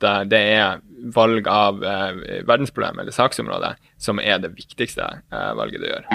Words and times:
det 0.00 0.40
er 0.56 0.80
valg 1.14 1.46
av 1.48 1.82
eh, 1.84 2.42
verdensproblem 2.48 3.00
eller 3.00 3.14
saksområde 3.14 3.74
som 4.00 4.20
er 4.20 4.40
det 4.42 4.52
viktigste 4.56 5.04
eh, 5.04 5.52
valget 5.56 5.80
du 5.80 5.88
gjør. 5.88 6.08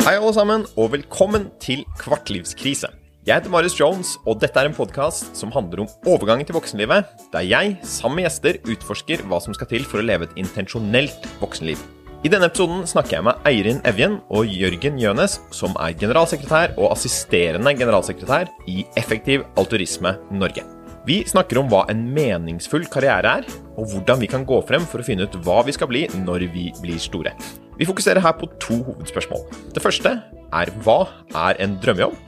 Hei 0.00 0.16
alle 0.16 0.32
sammen, 0.34 0.64
og 0.74 0.90
velkommen 0.96 1.50
til 1.62 1.84
Kvartlivskrise. 2.00 2.90
Jeg 3.28 3.36
heter 3.36 3.52
Marius 3.52 3.76
Jones, 3.78 4.16
og 4.26 4.40
dette 4.42 4.58
er 4.58 4.66
en 4.66 4.74
podkast 4.74 5.36
som 5.38 5.52
handler 5.54 5.84
om 5.84 5.90
overgangen 6.08 6.48
til 6.48 6.56
voksenlivet, 6.56 7.06
der 7.30 7.46
jeg, 7.46 7.76
sammen 7.86 8.18
med 8.18 8.26
gjester, 8.26 8.58
utforsker 8.64 9.22
hva 9.28 9.38
som 9.44 9.54
skal 9.54 9.70
til 9.70 9.86
for 9.86 10.00
å 10.00 10.06
leve 10.08 10.26
et 10.26 10.38
intensjonelt 10.40 11.28
voksenliv. 11.38 11.78
I 12.20 12.28
denne 12.28 12.50
episoden 12.50 12.82
snakker 12.84 13.14
jeg 13.16 13.24
med 13.24 13.46
Eirin 13.48 13.78
Evjen 13.88 14.18
og 14.28 14.50
Jørgen 14.52 14.98
Gjønes, 15.00 15.38
som 15.56 15.72
er 15.80 15.94
generalsekretær 15.96 16.74
og 16.74 16.90
assisterende 16.92 17.72
generalsekretær 17.72 18.50
i 18.68 18.82
Effektiv 19.00 19.46
Alturisme 19.56 20.12
Norge. 20.28 20.66
Vi 21.08 21.22
snakker 21.24 21.62
om 21.62 21.70
hva 21.72 21.86
en 21.88 22.02
meningsfull 22.12 22.84
karriere 22.92 23.38
er, 23.40 23.48
og 23.80 23.88
hvordan 23.94 24.20
vi 24.20 24.28
kan 24.28 24.44
gå 24.44 24.58
frem 24.68 24.84
for 24.84 25.00
å 25.00 25.06
finne 25.06 25.24
ut 25.24 25.38
hva 25.46 25.62
vi 25.64 25.72
skal 25.72 25.88
bli 25.88 26.02
når 26.26 26.44
vi 26.52 26.66
blir 26.82 27.00
store. 27.00 27.32
Vi 27.80 27.88
fokuserer 27.88 28.20
her 28.20 28.36
på 28.36 28.50
to 28.60 28.82
hovedspørsmål. 28.90 29.46
Det 29.72 29.80
første 29.80 30.12
er 30.20 30.74
hva 30.84 30.98
er 31.46 31.62
en 31.64 31.78
drømmejobb? 31.80 32.20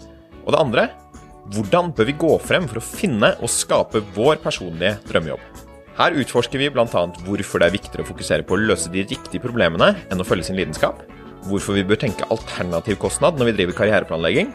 Og 0.47 0.55
det 0.57 0.63
andre 0.63 0.87
hvordan 1.53 1.93
bør 1.93 2.09
vi 2.09 2.17
gå 2.17 2.33
frem 2.41 2.65
for 2.71 2.81
å 2.81 2.87
finne 2.87 3.35
og 3.43 3.53
skape 3.53 4.01
vår 4.17 4.41
personlige 4.41 5.03
drømmejobb? 5.11 5.62
Her 5.93 6.15
utforsker 6.17 6.57
vi 6.57 6.71
bl.a. 6.73 6.87
hvorfor 7.27 7.61
det 7.61 7.67
er 7.67 7.75
viktigere 7.75 8.05
å 8.05 8.09
fokusere 8.09 8.45
på 8.49 8.57
å 8.57 8.63
løse 8.65 8.89
de 8.93 9.03
riktige 9.05 9.43
problemene 9.43 9.91
enn 10.09 10.23
å 10.23 10.25
følge 10.25 10.47
sin 10.49 10.57
lidenskap, 10.57 11.03
hvorfor 11.51 11.77
vi 11.77 11.85
bør 11.85 12.01
tenke 12.01 12.29
alternativ 12.33 12.97
kostnad 13.03 13.37
når 13.37 13.51
vi 13.51 13.55
driver 13.59 13.77
karriereplanlegging, 13.77 14.55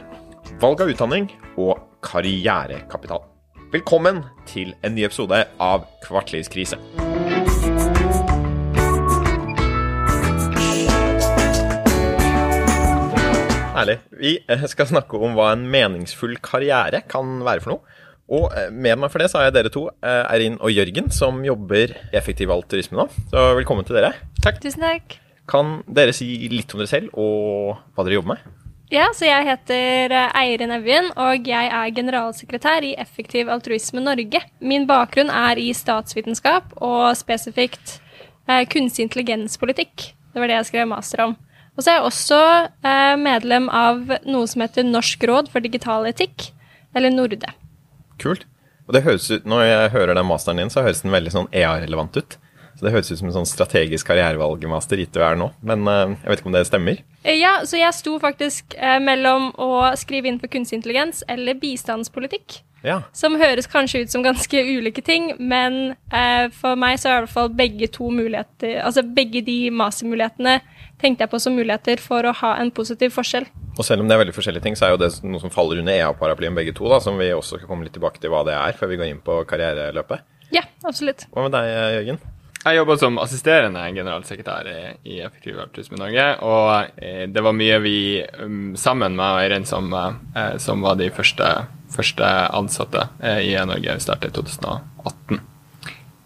valg 0.63 0.81
av 0.81 0.89
utdanning 0.89 1.27
og 1.61 1.77
karrierekapital. 2.01 3.21
Velkommen 3.69 4.23
til 4.49 4.73
en 4.81 4.97
ny 4.97 5.05
episode 5.05 5.43
av 5.61 5.85
Kvartlivskrise. 6.07 6.81
Ærlig, 13.77 13.99
Vi 14.09 14.33
skal 14.73 14.89
snakke 14.89 15.21
om 15.21 15.37
hva 15.37 15.51
en 15.53 15.69
meningsfull 15.69 16.39
karriere 16.41 17.03
kan 17.05 17.43
være 17.45 17.61
for 17.61 17.75
noe. 17.75 17.97
Og 18.27 18.51
eh, 18.51 18.67
med 18.73 18.99
meg 18.99 19.11
for 19.13 19.23
det 19.23 19.29
så 19.31 19.39
har 19.39 19.47
jeg 19.47 19.57
dere 19.59 19.71
to, 19.73 19.87
eh, 20.03 20.23
Eirin 20.33 20.59
og 20.59 20.73
Jørgen, 20.73 21.09
som 21.15 21.39
jobber 21.45 21.95
i 21.95 22.17
Effektiv 22.19 22.51
Altruisme 22.51 22.99
nå. 22.99 23.07
Så 23.31 23.47
velkommen 23.55 23.87
til 23.87 23.99
dere. 23.99 24.13
Takk. 24.43 24.59
Tusen 24.63 24.83
takk. 24.83 25.19
Kan 25.47 25.81
dere 25.87 26.15
si 26.15 26.27
litt 26.51 26.73
om 26.75 26.81
dere 26.83 26.91
selv 26.91 27.13
og 27.15 27.77
hva 27.95 28.03
dere 28.03 28.19
jobber 28.19 28.35
med? 28.35 28.55
Ja, 28.91 29.09
så 29.11 29.27
jeg 29.27 29.43
heter 29.43 30.13
eh, 30.15 30.35
Eirin 30.39 30.71
Evjen, 30.71 31.09
og 31.19 31.47
jeg 31.47 31.71
er 31.75 31.95
generalsekretær 31.95 32.85
i 32.87 32.93
Effektiv 32.99 33.49
Altruisme 33.51 33.99
Norge. 34.03 34.39
Min 34.63 34.87
bakgrunn 34.87 35.31
er 35.31 35.59
i 35.59 35.73
statsvitenskap 35.75 36.71
og 36.79 37.09
spesifikt 37.19 37.97
eh, 38.47 38.63
kunstig 38.71 39.07
intelligenspolitikk. 39.07 40.09
Det 40.31 40.39
var 40.39 40.51
det 40.51 40.59
jeg 40.61 40.69
skrev 40.71 40.87
master 40.91 41.25
om. 41.25 41.35
Og 41.75 41.83
så 41.83 41.91
er 41.91 41.99
jeg 41.99 42.07
også 42.07 42.41
eh, 42.63 43.15
medlem 43.19 43.67
av 43.67 44.15
noe 44.23 44.47
som 44.47 44.63
heter 44.63 44.87
Norsk 44.87 45.27
råd 45.27 45.51
for 45.51 45.63
digital 45.63 46.07
etikk, 46.07 46.53
eller 46.95 47.11
NORDE. 47.11 47.51
Kult. 48.21 48.45
Og 48.87 48.95
det 48.95 49.03
høres 49.03 49.29
ut, 49.31 49.45
Når 49.45 49.63
jeg 49.67 49.89
hører 49.91 50.15
den 50.15 50.27
masteren 50.29 50.61
din, 50.61 50.69
så 50.71 50.83
høres 50.85 51.01
den 51.03 51.11
veldig 51.11 51.33
sånn 51.33 51.49
EA-relevant 51.51 52.17
ut. 52.17 52.37
Så 52.77 52.85
Det 52.85 52.91
høres 52.93 53.09
ut 53.11 53.17
som 53.17 53.27
en 53.31 53.33
sånn 53.39 53.49
strategisk 53.49 54.05
karrierevalgmaster 54.07 54.99
gitt 55.01 55.11
du 55.15 55.19
er 55.25 55.35
nå. 55.39 55.49
Men 55.65 55.87
eh, 55.89 56.13
jeg 56.21 56.29
vet 56.29 56.41
ikke 56.43 56.51
om 56.51 56.57
det 56.57 56.65
stemmer? 56.69 56.99
Eh, 57.23 57.39
Ja, 57.39 57.55
så 57.65 57.79
jeg 57.79 57.93
sto 57.97 58.19
faktisk 58.21 58.75
eh, 58.77 58.99
mellom 59.01 59.49
å 59.57 59.89
skrive 59.97 60.29
inn 60.29 60.37
for 60.39 60.47
kunstig 60.53 60.77
intelligens 60.79 61.23
eller 61.27 61.57
bistandspolitikk. 61.57 62.59
Ja. 62.87 63.01
Som 63.15 63.35
høres 63.39 63.67
kanskje 63.67 64.05
ut 64.05 64.13
som 64.13 64.23
ganske 64.23 64.61
ulike 64.63 65.03
ting, 65.03 65.33
men 65.39 65.97
eh, 66.07 66.47
for 66.55 66.79
meg 66.79 67.01
så 67.01 67.09
er 67.09 67.17
i 67.17 67.25
hvert 67.25 67.33
fall 67.33 67.51
begge 67.51 67.89
to 67.91 68.07
muligheter 68.13 68.79
Altså 68.85 69.03
begge 69.03 69.41
de 69.43 69.57
mastermulighetene 69.75 70.59
tenkte 71.01 71.25
jeg 71.25 71.31
på 71.31 71.41
som 71.41 71.57
muligheter 71.57 71.99
for 72.01 72.25
å 72.25 72.33
ha 72.39 72.53
en 72.61 72.71
positiv 72.73 73.11
forskjell. 73.17 73.45
Og 73.77 73.83
selv 73.85 74.01
om 74.01 74.07
det 74.09 74.15
er 74.15 74.23
veldig 74.23 74.33
forskjellige 74.33 74.65
ting, 74.65 74.77
så 74.79 74.87
er 74.87 74.95
jo 74.95 75.01
det 75.03 75.11
noe 75.27 75.41
som 75.43 75.53
faller 75.53 75.83
under 75.83 75.93
EA-paraplyen 75.93 76.55
begge 76.57 76.73
to, 76.77 76.87
da, 76.89 76.97
som 77.03 77.19
vi 77.19 77.29
også 77.35 77.59
skal 77.59 77.69
komme 77.69 77.85
litt 77.85 77.93
tilbake 77.97 78.23
til 78.23 78.33
hva 78.33 78.41
det 78.47 78.55
er, 78.57 78.73
før 78.79 78.89
vi 78.93 78.97
går 79.03 79.11
inn 79.11 79.21
på 79.21 79.37
karriereløpet. 79.49 80.25
Ja, 80.55 80.63
absolutt. 80.87 81.27
Hva 81.35 81.45
med 81.45 81.53
deg, 81.53 81.69
Jørgen? 81.99 82.23
Jeg 82.67 82.79
jobba 82.79 82.97
som 82.99 83.19
assisterende 83.21 83.83
generalsekretær 83.95 84.67
i, 84.67 85.19
Effektiv 85.23 85.59
Altruisme 85.61 85.99
Norge, 86.01 86.25
og 86.43 86.97
eh, 86.97 87.23
det 87.31 87.43
var 87.45 87.55
mye 87.55 87.77
vi 87.83 87.99
um, 88.41 88.73
sammen 88.79 89.15
med 89.15 89.43
Eirin 89.43 89.67
som, 89.67 89.93
eh, 89.93 90.57
som 90.59 90.83
var 90.83 90.97
de 90.99 91.11
første, 91.13 91.47
første 91.93 92.31
ansatte 92.57 93.07
eh, 93.19 93.43
i 93.49 93.53
Norge. 93.67 93.95
Vi 93.97 94.03
startet 94.03 94.33
i 94.33 94.37
2018. 94.37 95.45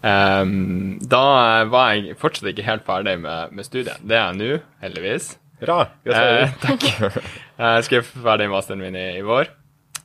Um, 0.02 0.98
da 0.98 1.22
var 1.70 1.92
jeg 1.94 2.16
fortsatt 2.18 2.50
ikke 2.50 2.66
helt 2.66 2.84
ferdig 2.86 3.20
med, 3.22 3.54
med 3.54 3.66
studiet. 3.68 4.02
Det 4.02 4.18
er 4.18 4.32
jeg 4.32 4.38
nå, 4.40 4.60
heldigvis. 4.82 5.32
Bra. 5.62 5.78
Eh, 6.10 6.54
takk. 6.62 6.86
Jeg 7.62 7.84
skrev 7.86 8.06
ferdig 8.24 8.48
masteren 8.50 8.80
min 8.82 8.96
i, 8.98 9.04
i 9.20 9.22
vår. 9.22 9.52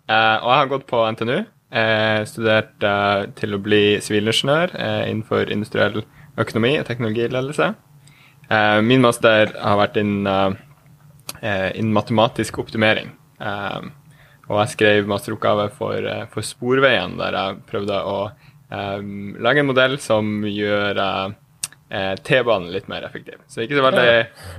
Eh, 0.06 0.36
og 0.44 0.52
jeg 0.52 0.60
har 0.60 0.70
gått 0.70 0.86
på 0.86 1.00
NTNU. 1.16 1.40
Eh, 1.68 2.20
studert 2.30 2.86
eh, 2.86 3.24
til 3.40 3.58
å 3.58 3.60
bli 3.64 3.98
sivilingeniør 4.04 4.76
eh, 4.78 5.02
innenfor 5.10 5.50
industriell 5.52 6.04
økonomi 6.38 6.76
og 6.78 6.86
teknologiledelse. 6.88 7.72
Eh, 8.54 8.78
min 8.86 9.02
master 9.04 9.56
har 9.58 9.80
vært 9.82 9.98
innen 10.00 10.30
eh, 11.42 11.72
innen 11.74 11.96
matematisk 11.98 12.62
optimering. 12.62 13.10
Og 14.48 14.62
jeg 14.62 14.74
skrev 14.76 15.10
masteroppgave 15.10 15.68
for, 15.76 15.98
eh, 16.08 16.28
for 16.32 16.46
Sporveien, 16.46 17.18
der 17.20 17.36
jeg 17.36 17.60
prøvde 17.68 17.98
å 18.00 18.20
um, 18.72 19.36
lage 19.44 19.64
en 19.64 19.68
modell 19.68 19.98
som 20.04 20.46
gjør 20.48 21.02
eh, 21.02 22.14
T-banen 22.24 22.72
litt 22.72 22.88
mer 22.92 23.04
effektiv. 23.08 23.42
Så 23.52 23.64
ikke 23.64 23.80
så 23.80 23.84
veldig 23.86 24.08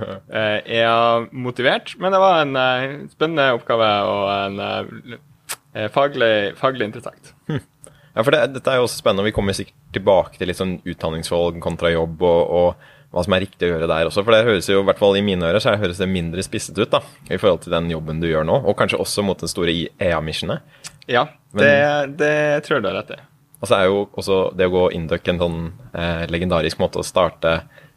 uh, 0.01 0.59
EA-motivert, 0.65 1.95
men 2.01 2.13
det 2.13 2.21
var 2.21 2.43
en 2.43 2.55
uh, 2.57 3.09
spennende 3.13 3.49
oppgave 3.57 3.89
og 4.09 4.29
en 4.33 5.89
faglig, 5.93 6.33
faglig 6.57 6.89
interessant. 6.89 7.33
Ja, 7.49 8.23
for 8.25 8.33
det, 8.33 8.39
dette 8.55 8.71
er 8.73 8.79
jo 8.79 8.87
også 8.87 9.03
spennende. 9.03 9.27
Vi 9.29 9.33
kommer 9.35 9.53
sikkert 9.55 9.77
tilbake 9.93 10.39
til 10.39 10.49
litt 10.49 10.57
sånn 10.57 10.79
utdanningsvalg 10.81 11.59
kontra 11.63 11.91
jobb 11.93 12.25
og, 12.25 12.55
og 12.59 12.89
hva 13.09 13.23
som 13.25 13.33
er 13.33 13.41
riktig 13.45 13.65
å 13.65 13.71
gjøre 13.73 13.87
der 13.89 14.09
også. 14.09 14.21
For 14.25 14.35
det 14.35 14.43
høres 14.45 14.67
jo, 14.69 14.83
i 14.83 14.85
hvert 14.89 14.99
fall 15.01 15.17
i 15.17 15.23
mine 15.25 15.47
ører, 15.49 15.61
så 15.63 15.73
høres 15.81 15.97
det 16.01 16.09
mindre 16.11 16.43
spisset 16.45 16.77
ut 16.77 16.91
da, 16.93 16.99
i 17.29 17.39
forhold 17.41 17.63
til 17.65 17.73
den 17.73 17.89
jobben 17.89 18.19
du 18.21 18.27
gjør 18.29 18.45
nå. 18.45 18.59
Og 18.69 18.77
kanskje 18.77 18.99
også 19.01 19.25
mot 19.25 19.39
den 19.41 19.49
store 19.49 19.73
EA-missionet. 19.97 20.61
Ja, 21.09 21.25
det, 21.57 21.73
det 22.21 22.33
tror 22.67 22.77
jeg 22.77 22.85
du 22.85 22.89
har 22.91 22.99
rett 23.01 23.15
i. 23.15 23.21
Og 23.59 23.67
så 23.67 23.75
er 23.79 23.89
jo 23.89 24.03
også 24.13 24.35
det 24.55 24.69
å 24.69 24.71
gå 24.71 24.83
induck 24.95 25.25
en 25.27 25.41
sånn 25.41 25.59
eh, 25.91 26.27
legendarisk 26.31 26.77
måte 26.79 27.01
å 27.01 27.03
starte 27.03 27.55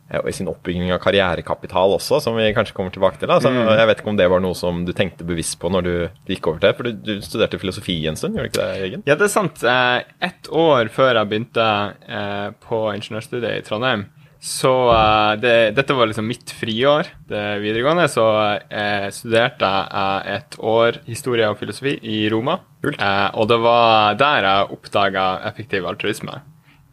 eh, 0.08 0.24
i 0.26 0.32
sin 0.34 0.48
oppbygging 0.50 0.88
av 0.96 0.98
karrierekapital 1.04 1.92
også, 1.98 2.18
som 2.24 2.34
vi 2.40 2.48
kanskje 2.56 2.74
kommer 2.74 2.90
tilbake 2.96 3.20
til. 3.20 3.28
Da. 3.30 3.36
Så 3.44 3.52
Jeg 3.52 3.86
vet 3.92 4.00
ikke 4.02 4.10
om 4.10 4.18
det 4.18 4.26
var 4.32 4.42
noe 4.42 4.56
som 4.58 4.80
du 4.88 4.90
tenkte 4.96 5.28
bevisst 5.28 5.60
på 5.62 5.70
når 5.70 5.86
du 5.86 5.92
gikk 6.32 6.48
over 6.50 6.64
til. 6.64 6.74
For 6.80 6.88
du, 6.88 6.96
du 7.12 7.12
studerte 7.22 7.60
filosofi 7.62 8.00
en 8.10 8.18
stund, 8.18 8.40
gjorde 8.40 8.48
du 8.48 8.54
ikke 8.56 8.64
det, 8.72 8.80
Jørgen? 8.82 9.04
Ja, 9.12 9.18
det 9.20 9.28
er 9.28 9.34
sant. 9.36 9.62
Eh, 9.62 10.00
Ett 10.32 10.50
år 10.50 10.90
før 10.96 11.20
jeg 11.20 11.30
begynte 11.30 11.68
eh, 12.08 12.48
på 12.66 12.82
ingeniørstudiet 12.96 13.60
i 13.60 13.68
Trondheim, 13.68 14.08
så 14.42 14.70
uh, 14.90 15.32
det, 15.38 15.70
Dette 15.76 15.94
var 15.94 16.08
liksom 16.10 16.26
mitt 16.26 16.50
friår, 16.58 17.06
det 17.30 17.42
videregående, 17.62 18.08
så 18.10 18.24
jeg 18.66 19.12
studerte 19.14 19.68
jeg 19.70 20.34
et 20.34 20.56
år 20.58 20.98
historie 21.06 21.46
og 21.46 21.60
filosofi 21.60 21.92
i 22.02 22.24
Roma. 22.32 22.58
Eh, 22.82 23.28
og 23.38 23.46
det 23.46 23.60
var 23.62 24.16
der 24.18 24.48
jeg 24.48 24.74
oppdaga 24.74 25.26
effektiv 25.46 25.86
altruisme. 25.86 26.40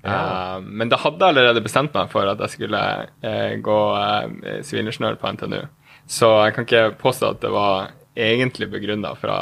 Ja. 0.06 0.60
Men 0.62 0.92
da 0.94 1.00
hadde 1.02 1.18
jeg 1.18 1.34
allerede 1.34 1.64
bestemt 1.66 1.98
meg 1.98 2.12
for 2.14 2.30
at 2.30 2.40
jeg 2.46 2.54
skulle 2.54 2.84
gå 3.66 3.80
sivilingeniør 4.64 5.18
på 5.20 5.34
NTNU. 5.34 5.64
Så 6.06 6.30
jeg 6.46 6.54
kan 6.56 6.68
ikke 6.70 6.84
påstå 7.02 7.34
at 7.34 7.42
det 7.42 7.52
var 7.52 7.90
egentlig 8.14 8.70
begrunna 8.70 9.16
fra, 9.18 9.40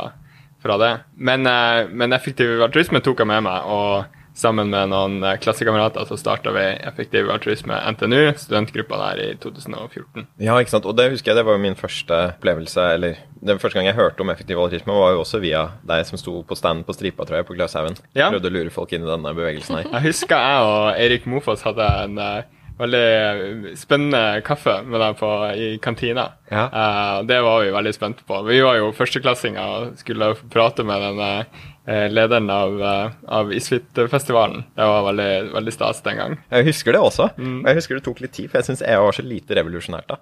fra 0.64 0.80
det. 0.80 0.94
Men, 1.20 1.44
men 1.92 2.16
effektiv 2.16 2.64
altruisme 2.64 3.04
tok 3.04 3.22
jeg 3.22 3.30
med 3.36 3.46
meg, 3.46 3.68
og 3.68 4.17
sammen 4.38 4.70
med 4.70 4.92
noen 4.92 5.18
eh, 5.26 5.38
klassekamerater 5.42 6.06
så 6.08 6.18
starta 6.20 6.54
vi 6.56 6.66
Effektiv 6.88 7.32
altruisme 7.34 7.78
NTNU, 7.94 8.34
studentgruppa 8.38 9.00
der 9.02 9.24
i 9.24 9.30
2014. 9.42 10.28
Ja, 10.44 10.58
ikke 10.62 10.76
sant. 10.76 10.86
Og 10.90 10.98
det 10.98 11.10
husker 11.14 11.34
jeg, 11.34 11.40
det 11.40 11.46
var 11.48 11.58
jo 11.58 11.64
min 11.64 11.78
første 11.80 12.20
opplevelse, 12.36 12.86
eller 12.98 13.18
den 13.42 13.62
første 13.62 13.80
gang 13.80 13.90
jeg 13.90 13.98
hørte 13.98 14.24
om 14.24 14.34
effektiv 14.34 14.62
altruisme, 14.62 14.94
var 14.94 15.16
jo 15.16 15.24
også 15.24 15.42
via 15.44 15.64
deg 15.88 16.06
som 16.10 16.22
sto 16.22 16.40
på 16.48 16.58
stand 16.58 16.86
på 16.88 16.96
stripa, 16.96 17.26
tror 17.26 17.42
jeg, 17.42 17.50
på 17.50 17.58
Gløshaugen. 17.58 17.98
Ja. 18.18 18.30
Prøvde 18.34 18.52
å 18.52 18.56
lure 18.60 18.74
folk 18.74 18.94
inn 18.94 19.08
i 19.08 19.10
denne 19.10 19.34
bevegelsen 19.38 19.82
her. 19.82 19.90
Jeg 19.98 20.12
husker 20.12 20.38
jeg 20.38 20.68
og 20.68 20.84
Eirik 20.94 21.26
Mofoss 21.30 21.64
hadde 21.66 21.86
en 22.04 22.20
eh, 22.22 22.46
veldig 22.78 23.78
spennende 23.78 24.42
kaffe 24.46 24.82
med 24.86 25.02
deg 25.02 25.18
på, 25.20 25.30
i 25.58 25.70
kantina. 25.82 26.30
Ja. 26.52 26.68
Uh, 26.70 27.26
det 27.28 27.40
var 27.44 27.64
vi 27.64 27.74
veldig 27.74 27.94
spente 27.96 28.26
på. 28.28 28.42
Vi 28.48 28.60
var 28.62 28.78
jo 28.80 28.92
førsteklassinger 28.96 29.74
og 29.74 29.98
skulle 30.02 30.34
prate 30.54 30.86
med 30.88 31.02
den, 31.02 31.20
eh, 31.26 31.40
eh, 31.40 31.74
lederen 31.88 32.50
av, 32.52 32.82
eh, 32.84 33.10
av 33.28 33.54
Isfit-festivalen. 33.54 34.64
Det 34.76 34.88
var 34.90 35.06
veldig, 35.06 35.54
veldig 35.54 35.74
stas 35.74 36.02
den 36.04 36.18
gang. 36.20 36.36
Jeg 36.52 36.68
husker 36.68 36.92
det 36.92 37.00
også. 37.00 37.30
Og 37.40 37.70
jeg 37.70 37.80
husker 37.80 37.96
det 37.96 38.04
tok 38.04 38.20
litt 38.26 38.34
tid, 38.36 38.50
for 38.52 38.60
jeg 38.60 38.68
syns 38.68 38.84
EU 38.84 39.06
var 39.06 39.16
så 39.16 39.24
lite 39.24 39.56
revolusjonært 39.56 40.12
da. 40.12 40.18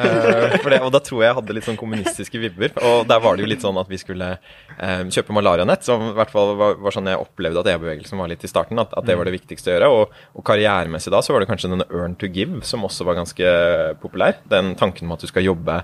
Eh, 0.00 0.56
det, 0.70 0.80
og 0.80 0.92
da 0.94 1.02
tror 1.04 1.20
jeg 1.20 1.28
jeg 1.28 1.38
hadde 1.40 1.56
litt 1.58 1.68
sånn 1.68 1.80
kommunistiske 1.80 2.40
vibber. 2.40 2.72
Og 2.88 3.04
der 3.10 3.20
var 3.20 3.36
det 3.36 3.44
jo 3.44 3.50
litt 3.52 3.64
sånn 3.64 3.80
at 3.80 3.90
vi 3.90 4.00
skulle 4.00 4.32
eh, 4.78 5.04
kjøpe 5.12 5.36
malarianett, 5.36 5.84
som 5.84 6.08
i 6.08 6.16
hvert 6.16 6.32
fall 6.32 6.54
var, 6.56 6.78
var 6.80 6.96
sånn 6.96 7.10
jeg 7.12 7.20
opplevde 7.20 7.64
at 7.64 7.72
EU-bevegelsen 7.74 8.20
var 8.20 8.32
litt 8.32 8.46
i 8.46 8.52
starten. 8.52 8.80
At, 8.80 8.96
at 8.96 9.08
det 9.08 9.18
var 9.20 9.28
det 9.28 9.36
viktigste 9.36 9.72
å 9.72 9.76
gjøre. 9.76 9.90
Og, 9.96 10.20
og 10.40 10.46
karrieremessig 10.46 11.12
da 11.12 11.20
så 11.20 11.36
var 11.36 11.44
det 11.44 11.50
kanskje 11.52 11.74
denne 11.74 11.88
Earn 11.92 12.16
to 12.20 12.30
Give 12.32 12.62
som 12.64 12.86
også 12.88 13.04
var 13.08 13.20
ganske 13.20 13.56
populær. 14.00 14.40
Den 14.48 14.72
tanken 14.80 15.08
om 15.08 15.18
at 15.18 15.26
du 15.26 15.28
skal 15.28 15.44
jobbe 15.44 15.82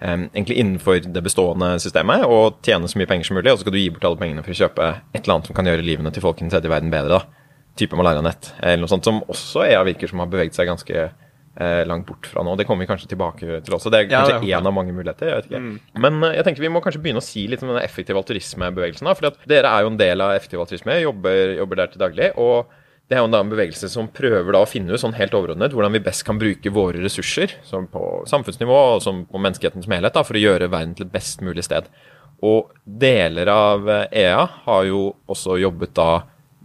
egentlig 0.00 0.58
innenfor 0.60 1.00
det 1.00 1.22
bestående 1.24 1.76
systemet 1.80 2.26
og 2.28 2.58
tjene 2.66 2.88
så 2.90 2.98
mye 3.00 3.08
penger 3.08 3.28
som 3.28 3.38
mulig. 3.38 3.52
Og 3.52 3.58
så 3.58 3.64
skal 3.64 3.76
du 3.76 3.80
gi 3.80 3.90
bort 3.94 4.04
alle 4.08 4.20
pengene 4.20 4.44
for 4.44 4.52
å 4.52 4.58
kjøpe 4.58 4.88
et 5.12 5.22
eller 5.22 5.36
annet 5.38 5.50
som 5.50 5.56
kan 5.56 5.70
gjøre 5.70 5.86
livene 5.86 6.12
til 6.12 6.24
folkene 6.24 6.50
i 6.50 6.54
tredje 6.54 6.72
verden 6.72 6.92
bedre. 6.92 7.20
da. 7.20 7.44
Type 7.76 7.96
malarianett 7.96 8.54
eller 8.62 8.84
noe 8.84 8.92
sånt, 8.92 9.04
som 9.04 9.22
også 9.28 9.66
EA 9.66 9.82
virker 9.84 10.08
som 10.08 10.22
har 10.22 10.30
beveget 10.32 10.56
seg 10.56 10.68
ganske 10.68 10.96
eh, 10.96 11.82
langt 11.88 12.06
bort 12.08 12.28
fra 12.28 12.44
nå. 12.44 12.54
Det 12.56 12.64
kommer 12.68 12.84
vi 12.86 12.90
kanskje 12.92 13.10
tilbake 13.12 13.60
til 13.64 13.76
også. 13.76 13.92
Det 13.92 14.02
er 14.02 14.08
kanskje 14.12 14.40
én 14.48 14.68
av 14.68 14.72
mange 14.76 14.94
muligheter. 14.96 15.28
jeg 15.28 15.42
vet 15.42 15.50
ikke. 15.50 16.00
Men 16.04 16.22
eh, 16.24 16.38
jeg 16.38 16.48
tenker 16.48 16.64
vi 16.64 16.72
må 16.72 16.84
kanskje 16.84 17.02
begynne 17.04 17.24
å 17.24 17.26
si 17.26 17.46
litt 17.48 17.64
om 17.64 17.72
den 17.72 17.84
effektive 17.84 18.20
altruismebevegelsen. 18.20 19.12
at 19.12 19.44
dere 19.48 19.72
er 19.72 19.84
jo 19.84 19.92
en 19.92 20.00
del 20.00 20.24
av 20.24 20.36
effektiv 20.36 20.64
altruisme, 20.64 21.00
jobber, 21.04 21.56
jobber 21.60 21.82
der 21.82 21.92
til 21.92 22.04
daglig. 22.04 22.32
og 22.36 22.72
det 23.06 23.14
er 23.14 23.22
jo 23.22 23.28
en 23.30 23.50
bevegelse 23.52 23.88
som 23.90 24.08
prøver 24.10 24.56
å 24.58 24.66
finne 24.66 24.90
ut 24.90 25.00
sånn 25.00 25.14
helt 25.14 25.34
overordnet 25.38 25.74
hvordan 25.74 25.94
vi 25.94 26.02
best 26.02 26.24
kan 26.26 26.40
bruke 26.40 26.72
våre 26.74 26.98
ressurser 27.04 27.54
som 27.66 27.86
på 27.90 28.02
samfunnsnivå 28.26 28.78
og 28.96 29.02
som 29.04 29.22
på 29.30 29.38
menneskeheten 29.38 29.84
som 29.84 29.94
helhet 29.94 30.16
da, 30.16 30.24
for 30.26 30.34
å 30.34 30.42
gjøre 30.42 30.70
verden 30.72 30.96
til 30.98 31.06
et 31.06 31.12
best 31.14 31.44
mulig 31.46 31.62
sted. 31.68 31.86
Og 32.42 32.72
deler 32.84 33.48
av 33.52 33.86
eh, 33.88 34.24
EA 34.26 34.42
har 34.66 34.88
jo 34.88 35.04
også 35.30 35.54
jobbet 35.62 35.94
da 35.96 36.10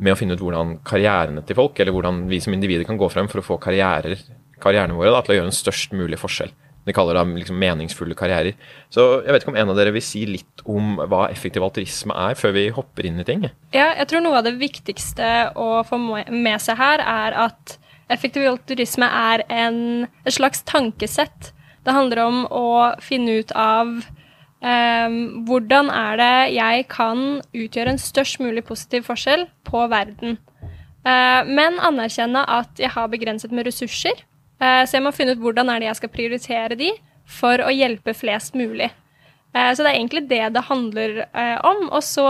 med 0.02 0.16
å 0.16 0.18
finne 0.18 0.34
ut 0.34 0.42
hvordan 0.42 0.80
karrierene 0.88 1.46
til 1.46 1.60
folk, 1.60 1.78
eller 1.78 1.94
hvordan 1.94 2.26
vi 2.32 2.42
som 2.42 2.56
individer 2.58 2.90
kan 2.90 2.98
gå 2.98 3.10
frem 3.14 3.30
for 3.30 3.44
å 3.44 3.46
få 3.46 3.60
karrierer, 3.62 4.18
karrierene 4.62 4.98
våre 4.98 5.14
da, 5.14 5.22
til 5.22 5.36
å 5.36 5.40
gjøre 5.40 5.52
en 5.52 5.60
størst 5.62 5.94
mulig 5.94 6.18
forskjell. 6.20 6.50
De 6.86 6.94
kaller 6.96 7.18
det 7.18 7.44
liksom 7.44 7.60
meningsfulle 7.62 8.16
karrierer. 8.18 8.58
Så 8.90 9.04
jeg 9.22 9.34
vet 9.34 9.44
ikke 9.44 9.54
om 9.54 9.60
en 9.62 9.74
av 9.74 9.78
dere 9.78 9.94
vil 9.94 10.06
si 10.06 10.24
litt 10.26 10.64
om 10.70 10.96
hva 10.98 11.28
effektiv 11.30 11.66
altruisme 11.66 12.16
er, 12.18 12.38
før 12.40 12.56
vi 12.58 12.68
hopper 12.74 13.08
inn 13.08 13.22
i 13.22 13.28
ting? 13.28 13.46
Ja, 13.76 13.92
jeg 14.00 14.10
tror 14.10 14.24
noe 14.26 14.40
av 14.40 14.48
det 14.48 14.58
viktigste 14.62 15.52
å 15.54 15.84
få 15.88 16.00
med 16.02 16.58
seg 16.64 16.80
her, 16.82 17.04
er 17.06 17.38
at 17.48 17.78
effektiv 18.12 18.48
altruisme 18.50 19.08
er 19.08 19.46
en, 19.54 20.08
et 20.26 20.36
slags 20.36 20.66
tankesett. 20.68 21.52
Det 21.86 21.94
handler 21.96 22.26
om 22.26 22.42
å 22.50 22.72
finne 23.02 23.40
ut 23.42 23.54
av 23.58 23.94
em, 24.62 25.46
hvordan 25.48 25.90
er 25.94 26.18
det 26.22 26.36
jeg 26.58 26.88
kan 26.92 27.26
utgjøre 27.54 27.96
en 27.96 28.02
størst 28.02 28.42
mulig 28.42 28.66
positiv 28.68 29.06
forskjell 29.10 29.48
på 29.70 29.86
verden. 29.94 30.38
Eh, 31.02 31.42
men 31.50 31.80
anerkjenne 31.82 32.44
at 32.46 32.82
jeg 32.82 32.94
har 32.94 33.10
begrenset 33.10 33.54
med 33.54 33.66
ressurser. 33.70 34.26
Eh, 34.62 34.84
så 34.86 34.98
jeg 35.00 35.06
må 35.06 35.14
finne 35.16 35.34
ut 35.36 35.42
hvordan 35.42 35.72
er 35.74 35.82
det 35.82 35.90
jeg 35.92 36.02
skal 36.04 36.14
prioritere 36.14 36.78
de 36.80 36.92
for 37.26 37.64
å 37.66 37.72
hjelpe 37.74 38.14
flest 38.18 38.54
mulig. 38.58 38.92
Eh, 39.54 39.72
Så 39.76 39.84
det 39.84 39.92
er 39.92 39.98
egentlig 40.00 40.28
det 40.30 40.44
det 40.56 40.64
handler 40.70 41.18
eh, 41.26 41.58
om. 41.68 41.90
Og 41.90 42.04
så 42.06 42.26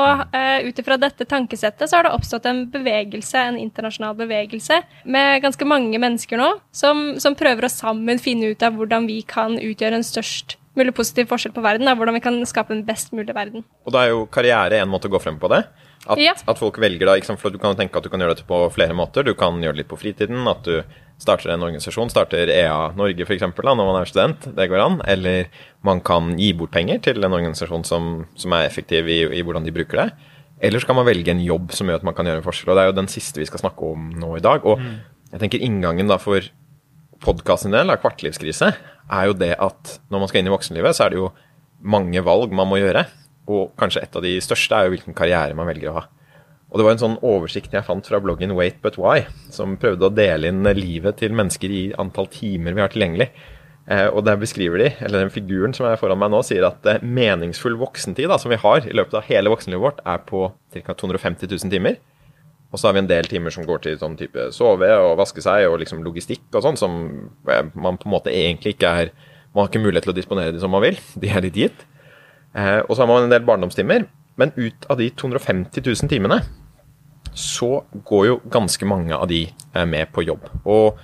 ut 0.66 0.80
ifra 0.80 0.98
dette 0.98 1.26
tankesettet 1.30 1.90
så 1.90 2.00
har 2.00 2.08
det 2.08 2.14
oppstått 2.16 2.48
en 2.50 2.64
bevegelse, 2.72 3.36
en 3.38 3.60
internasjonal 3.60 4.16
bevegelse, 4.18 4.82
med 5.06 5.44
ganske 5.44 5.68
mange 5.68 6.00
mennesker 6.02 6.40
nå, 6.40 6.50
som, 6.72 7.20
som 7.20 7.36
prøver 7.38 7.68
å 7.68 7.74
sammen 7.74 8.22
finne 8.22 8.54
ut 8.54 8.64
av 8.64 8.80
hvordan 8.80 9.08
vi 9.10 9.22
kan 9.28 9.60
utgjøre 9.60 10.00
en 10.00 10.08
størst 10.08 10.58
mulig 10.80 10.94
positiv 10.96 11.28
forskjell 11.28 11.54
på 11.54 11.64
verden. 11.66 11.86
Da, 11.90 11.96
hvordan 12.00 12.16
vi 12.16 12.24
kan 12.24 12.40
skape 12.48 12.74
en 12.74 12.86
best 12.88 13.12
mulig 13.14 13.36
verden. 13.36 13.66
Og 13.86 13.94
da 13.94 14.06
er 14.06 14.14
jo 14.14 14.26
karriere 14.32 14.80
en 14.80 14.92
måte 14.92 15.10
å 15.10 15.14
gå 15.14 15.20
frem 15.22 15.40
på 15.42 15.50
det. 15.52 15.66
At, 16.08 16.18
Ja. 16.18 16.34
at 16.34 16.58
folk 16.58 16.80
velger 16.82 17.06
da, 17.06 17.36
for 17.38 17.52
Du 17.52 17.60
kan 17.60 17.76
tenke 17.76 17.98
at 17.98 18.04
du 18.04 18.10
kan 18.10 18.20
gjøre 18.20 18.36
dette 18.36 18.48
på 18.48 18.72
flere 18.74 18.94
måter. 18.94 19.24
Du 19.24 19.36
kan 19.36 19.54
gjøre 19.62 19.76
det 19.76 19.84
litt 19.84 19.92
på 19.92 20.00
fritiden. 20.00 20.48
At 20.48 20.64
du 20.64 20.82
starter 21.22 21.54
en 21.54 21.64
organisasjon, 21.64 22.10
starter 22.12 22.50
EA 22.50 22.92
Norge 22.98 23.26
f.eks. 23.28 23.46
når 23.62 23.78
man 23.80 24.00
er 24.00 24.10
student. 24.10 24.48
Det 24.58 24.68
går 24.72 24.82
an. 24.82 25.00
Eller 25.10 25.52
man 25.86 26.02
kan 26.06 26.34
gi 26.40 26.52
bort 26.58 26.74
penger 26.74 27.02
til 27.06 27.22
en 27.22 27.38
organisasjon 27.38 27.86
som, 27.88 28.12
som 28.40 28.58
er 28.58 28.68
effektiv 28.68 29.10
i, 29.10 29.22
i 29.38 29.44
hvordan 29.46 29.68
de 29.68 29.76
bruker 29.76 30.04
det. 30.04 30.10
Eller 30.62 30.82
så 30.82 30.90
kan 30.90 30.98
man 30.98 31.08
velge 31.08 31.34
en 31.34 31.42
jobb 31.42 31.72
som 31.74 31.90
gjør 31.90 32.02
at 32.02 32.08
man 32.08 32.18
kan 32.18 32.28
gjøre 32.30 32.42
en 32.44 32.48
forskjell. 32.48 32.72
Og 32.72 32.78
det 32.78 32.84
er 32.84 32.92
jo 32.92 32.98
den 33.00 33.12
siste 33.12 33.42
vi 33.42 33.50
skal 33.50 33.64
snakke 33.64 33.94
om 33.94 34.12
nå 34.22 34.36
i 34.38 34.44
dag. 34.46 34.66
Og 34.66 34.82
jeg 35.32 35.42
tenker 35.42 35.64
inngangen 35.64 36.10
da 36.12 36.20
for 36.22 36.46
podkasten 37.22 37.74
del 37.74 37.94
av 37.94 38.02
Kvartlivskrise 38.02 38.72
er 39.12 39.30
jo 39.30 39.38
det 39.38 39.54
at 39.62 39.98
når 40.10 40.24
man 40.24 40.30
skal 40.30 40.42
inn 40.42 40.50
i 40.50 40.54
voksenlivet, 40.54 40.98
så 40.98 41.06
er 41.06 41.14
det 41.14 41.22
jo 41.22 41.32
mange 41.82 42.22
valg 42.26 42.54
man 42.56 42.70
må 42.70 42.80
gjøre. 42.82 43.06
Og 43.52 43.74
kanskje 43.80 44.04
et 44.06 44.18
av 44.18 44.26
de 44.26 44.36
største 44.44 44.78
er 44.78 44.88
jo 44.88 44.96
hvilken 44.96 45.18
karriere 45.18 45.58
man 45.58 45.70
velger 45.70 45.92
å 45.92 45.98
ha. 46.00 46.06
Og 46.72 46.80
det 46.80 46.86
var 46.88 46.96
en 46.96 47.02
sånn 47.02 47.18
oversikt 47.28 47.74
jeg 47.76 47.84
fant 47.84 48.06
fra 48.08 48.22
bloggen 48.24 48.54
Wait 48.56 48.78
But 48.84 48.96
Why, 49.00 49.26
som 49.52 49.76
prøvde 49.80 50.08
å 50.08 50.14
dele 50.16 50.48
inn 50.48 50.64
livet 50.78 51.20
til 51.20 51.36
mennesker 51.36 51.72
i 51.72 51.82
antall 52.00 52.30
timer 52.32 52.78
vi 52.78 52.84
har 52.84 52.94
tilgjengelig. 52.94 53.28
Eh, 53.92 54.08
og 54.08 54.24
der 54.24 54.38
beskriver 54.40 54.80
de, 54.80 54.88
eller 55.04 55.26
den 55.26 55.34
figuren 55.34 55.74
som 55.76 55.90
er 55.90 56.00
foran 56.00 56.20
meg 56.22 56.32
nå, 56.32 56.40
sier 56.48 56.64
at 56.70 56.86
eh, 56.88 57.02
meningsfull 57.04 57.76
voksentid 57.82 58.30
da, 58.32 58.38
som 58.40 58.54
vi 58.54 58.60
har 58.62 58.88
i 58.88 58.96
løpet 58.96 59.18
av 59.20 59.28
hele 59.28 59.52
voksenlivet 59.52 59.84
vårt, 59.84 60.00
er 60.08 60.24
på 60.24 60.46
ca. 60.78 60.96
250 60.96 61.52
000 61.52 61.74
timer. 61.74 62.00
Og 62.72 62.80
så 62.80 62.88
har 62.88 62.96
vi 62.96 63.02
en 63.04 63.10
del 63.10 63.28
timer 63.28 63.52
som 63.52 63.68
går 63.68 63.84
til 63.84 63.98
sånn 64.00 64.16
type 64.20 64.48
sove 64.56 64.88
og 64.96 65.18
vaske 65.20 65.44
seg 65.44 65.66
og 65.68 65.82
liksom 65.82 66.06
logistikk 66.06 66.46
og 66.54 66.64
sånn, 66.64 66.80
som 66.80 66.98
eh, 67.52 67.66
man 67.76 68.00
på 68.00 68.08
en 68.08 68.16
måte 68.16 68.32
egentlig 68.32 68.78
ikke 68.78 68.96
er 69.04 69.14
Man 69.52 69.66
har 69.66 69.68
ikke 69.68 69.82
mulighet 69.84 70.06
til 70.08 70.14
å 70.14 70.16
disponere 70.16 70.52
de 70.56 70.62
som 70.64 70.72
man 70.72 70.80
vil. 70.80 70.96
De 71.20 71.28
er 71.28 71.44
litt 71.44 71.58
gitt. 71.60 71.82
Eh, 72.56 72.78
og 72.86 72.94
så 72.94 73.02
har 73.02 73.10
man 73.10 73.26
en 73.26 73.34
del 73.34 73.44
barndomstimer. 73.44 74.06
Men 74.40 74.54
ut 74.56 74.86
av 74.88 75.02
de 75.02 75.10
250 75.12 75.84
000 75.84 76.08
timene, 76.08 76.38
så 77.34 77.84
går 78.08 78.28
jo 78.28 78.38
ganske 78.52 78.88
mange 78.88 79.16
av 79.16 79.28
de 79.32 79.46
eh, 79.48 79.88
med 79.88 80.12
på 80.14 80.26
jobb. 80.26 80.48
Og 80.66 81.00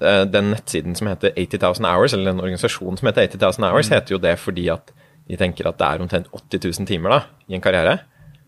eh, 0.00 0.24
den 0.28 0.52
nettsiden 0.54 0.96
som 0.98 1.10
heter 1.10 1.36
80,000 1.36 1.88
Hours, 1.88 2.14
eller 2.14 2.32
den 2.32 2.42
organisasjonen 2.42 3.00
som 3.00 3.10
heter 3.10 3.28
80 3.28 3.60
000 3.60 3.68
Hours, 3.68 3.92
heter 3.92 4.16
jo 4.16 4.22
det 4.22 4.36
fordi 4.40 4.68
at 4.72 4.92
de 5.26 5.38
tenker 5.38 5.68
at 5.68 5.78
det 5.80 5.88
er 5.88 6.04
omtrent 6.04 6.28
80 6.32 6.68
000 6.80 6.88
timer 6.88 7.16
da, 7.16 7.22
i 7.50 7.58
en 7.58 7.64
karriere. 7.64 7.98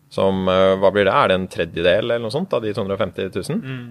Som, 0.09 0.47
eh, 0.49 0.75
hva 0.81 0.93
blir 0.93 1.05
det, 1.05 1.13
er 1.13 1.29
det 1.29 1.39
en 1.39 1.49
tredjedel 1.51 2.05
eller 2.05 2.23
noe 2.23 2.33
sånt 2.33 2.53
av 2.55 2.65
de 2.65 2.73
250 2.73 3.29
000? 3.35 3.59
Mm. 3.61 3.89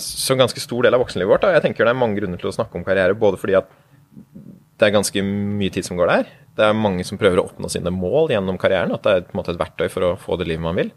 Så 0.00 0.32
en 0.32 0.40
ganske 0.40 0.60
stor 0.62 0.86
del 0.86 0.94
av 0.96 1.02
voksenlivet 1.02 1.28
vårt. 1.28 1.42
Da. 1.42 1.50
Jeg 1.52 1.66
tenker 1.66 1.84
det 1.84 1.92
er 1.92 1.98
mange 2.00 2.16
grunner 2.16 2.40
til 2.40 2.48
å 2.48 2.54
snakke 2.54 2.78
om 2.78 2.84
karriere, 2.86 3.18
både 3.18 3.36
fordi 3.36 3.58
at 3.58 3.66
det 4.76 4.86
er 4.86 4.94
ganske 4.94 5.22
mye 5.26 5.72
tid 5.72 5.84
som 5.84 5.98
går 5.98 6.08
der. 6.08 6.30
Det 6.56 6.64
er 6.64 6.76
mange 6.76 7.04
som 7.04 7.18
prøver 7.20 7.40
å 7.40 7.46
oppnå 7.50 7.68
sine 7.72 7.92
mål 7.92 8.32
gjennom 8.32 8.56
karrieren. 8.60 8.94
At 8.96 9.04
det 9.04 9.12
er 9.12 9.26
på 9.26 9.34
en 9.34 9.40
måte 9.42 9.52
et 9.52 9.60
verktøy 9.60 9.88
for 9.92 10.06
å 10.06 10.16
få 10.20 10.38
det 10.40 10.48
livet 10.48 10.64
man 10.64 10.78
vil. 10.78 10.90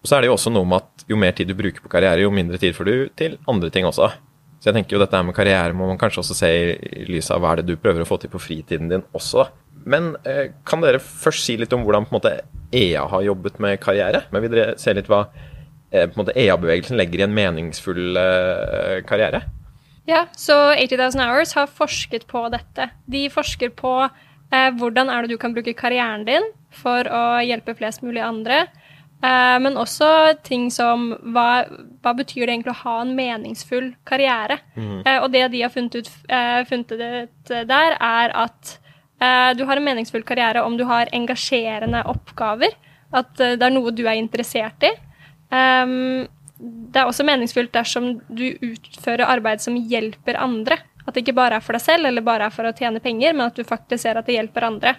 Og 0.00 0.08
så 0.08 0.16
er 0.16 0.24
det 0.24 0.30
jo 0.30 0.36
også 0.36 0.52
noe 0.52 0.68
med 0.68 0.80
at 0.80 1.04
jo 1.10 1.18
mer 1.20 1.34
tid 1.36 1.50
du 1.50 1.56
bruker 1.58 1.84
på 1.84 1.92
karriere, 1.92 2.24
jo 2.24 2.32
mindre 2.32 2.60
tid 2.60 2.76
får 2.76 2.88
du 2.88 2.94
til 3.18 3.36
andre 3.50 3.70
ting 3.72 3.88
også. 3.88 4.08
Så 4.60 4.68
jeg 4.68 4.76
tenker 4.76 4.96
jo 4.96 5.00
dette 5.00 5.16
her 5.16 5.24
med 5.24 5.36
karriere 5.36 5.76
må 5.76 5.88
man 5.88 5.98
kanskje 6.00 6.20
også 6.22 6.36
se 6.36 6.50
i 6.52 7.04
lys 7.08 7.30
av 7.32 7.40
hva 7.40 7.54
er 7.54 7.60
det 7.60 7.72
du 7.72 7.80
prøver 7.80 8.04
å 8.04 8.08
få 8.08 8.18
til 8.20 8.32
på 8.32 8.40
fritiden 8.40 8.90
din 8.92 9.04
også. 9.16 9.46
Men 9.88 10.14
eh, 10.28 10.50
kan 10.68 10.84
dere 10.84 11.00
først 11.00 11.46
si 11.46 11.56
litt 11.60 11.72
om 11.72 11.86
hvordan 11.86 12.04
på 12.08 12.12
en 12.12 12.18
måte 12.18 12.34
EA 12.76 13.06
har 13.08 13.24
jobbet 13.24 13.56
med 13.62 13.80
karriere? 13.80 14.26
Men 14.32 14.44
vil 14.44 14.52
dere 14.52 14.76
se 14.80 14.92
litt 14.96 15.08
hva 15.08 15.22
eh, 15.30 16.04
på 16.04 16.12
en 16.12 16.20
måte 16.20 16.36
EA-bevegelsen 16.36 17.00
legger 17.00 17.22
i 17.22 17.26
en 17.28 17.36
meningsfull 17.36 18.20
eh, 18.20 18.98
karriere? 19.08 19.46
Ja, 20.08 20.26
så 20.36 20.56
80,000 20.74 21.24
Hours 21.24 21.54
har 21.56 21.70
forsket 21.72 22.26
på 22.28 22.44
dette. 22.52 22.90
De 23.08 23.24
forsker 23.32 23.72
på 23.76 23.94
eh, 24.04 24.70
hvordan 24.76 25.12
er 25.12 25.24
det 25.24 25.32
du 25.32 25.40
kan 25.40 25.56
bruke 25.56 25.76
karrieren 25.76 26.26
din 26.28 26.46
for 26.74 27.08
å 27.08 27.24
hjelpe 27.44 27.76
flest 27.78 28.04
mulig 28.04 28.22
andre. 28.24 28.66
Eh, 29.20 29.56
men 29.60 29.76
også 29.80 30.08
ting 30.46 30.68
som 30.72 31.10
hva, 31.34 31.64
hva 32.00 32.14
betyr 32.16 32.46
det 32.46 32.54
egentlig 32.54 32.72
å 32.72 32.82
ha 32.84 32.96
en 33.02 33.14
meningsfull 33.18 33.90
karriere? 34.08 34.60
Mm. 34.76 35.02
og 35.20 35.28
det 35.34 35.44
de 35.52 35.64
har 35.64 35.72
funnet 35.74 36.00
ut, 36.00 36.08
eh, 36.28 36.62
funnet 36.68 36.94
ut 36.96 37.52
der, 37.68 37.98
er 38.00 38.36
at 38.46 38.76
du 39.20 39.66
har 39.68 39.76
en 39.76 39.84
meningsfull 39.84 40.22
karriere 40.24 40.62
om 40.64 40.78
du 40.78 40.86
har 40.88 41.10
engasjerende 41.12 42.00
oppgaver. 42.08 42.72
At 43.12 43.34
det 43.36 43.60
er 43.60 43.74
noe 43.74 43.92
du 43.92 44.06
er 44.06 44.16
interessert 44.16 44.80
i. 44.88 44.94
Um, 45.52 46.24
det 46.60 47.00
er 47.00 47.08
også 47.08 47.24
meningsfullt 47.26 47.72
dersom 47.74 48.14
du 48.28 48.46
utfører 48.52 49.28
arbeid 49.28 49.62
som 49.64 49.76
hjelper 49.76 50.38
andre. 50.40 50.78
At 51.06 51.16
det 51.16 51.24
ikke 51.24 51.36
bare 51.38 51.58
er 51.58 51.64
for 51.64 51.76
deg 51.76 51.84
selv 51.84 52.08
eller 52.10 52.24
bare 52.24 52.48
er 52.48 52.54
for 52.54 52.68
å 52.68 52.74
tjene 52.76 53.00
penger, 53.02 53.32
men 53.34 53.48
at 53.48 53.56
du 53.56 53.64
faktisk 53.66 54.04
ser 54.04 54.20
at 54.20 54.28
det 54.28 54.36
hjelper 54.36 54.66
andre. 54.68 54.94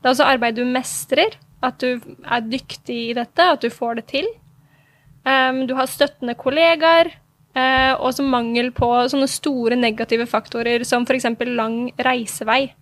Det 0.00 0.08
er 0.08 0.14
også 0.14 0.28
arbeid 0.28 0.56
du 0.56 0.64
mestrer, 0.66 1.36
at 1.64 1.82
du 1.82 1.98
er 1.98 2.46
dyktig 2.46 2.98
i 3.10 3.16
dette, 3.16 3.50
at 3.56 3.64
du 3.64 3.72
får 3.72 4.00
det 4.00 4.08
til. 4.12 4.28
Um, 5.24 5.64
du 5.68 5.74
har 5.78 5.88
støttende 5.90 6.36
kollegaer, 6.36 7.14
Uh, 7.54 7.94
og 8.02 8.10
så 8.16 8.24
mangel 8.26 8.72
på 8.74 8.86
sånne 9.06 9.28
store 9.30 9.76
negative 9.78 10.26
faktorer 10.26 10.82
som 10.82 11.04
f.eks. 11.06 11.28
lang 11.54 11.76
reisevei. 12.02 12.72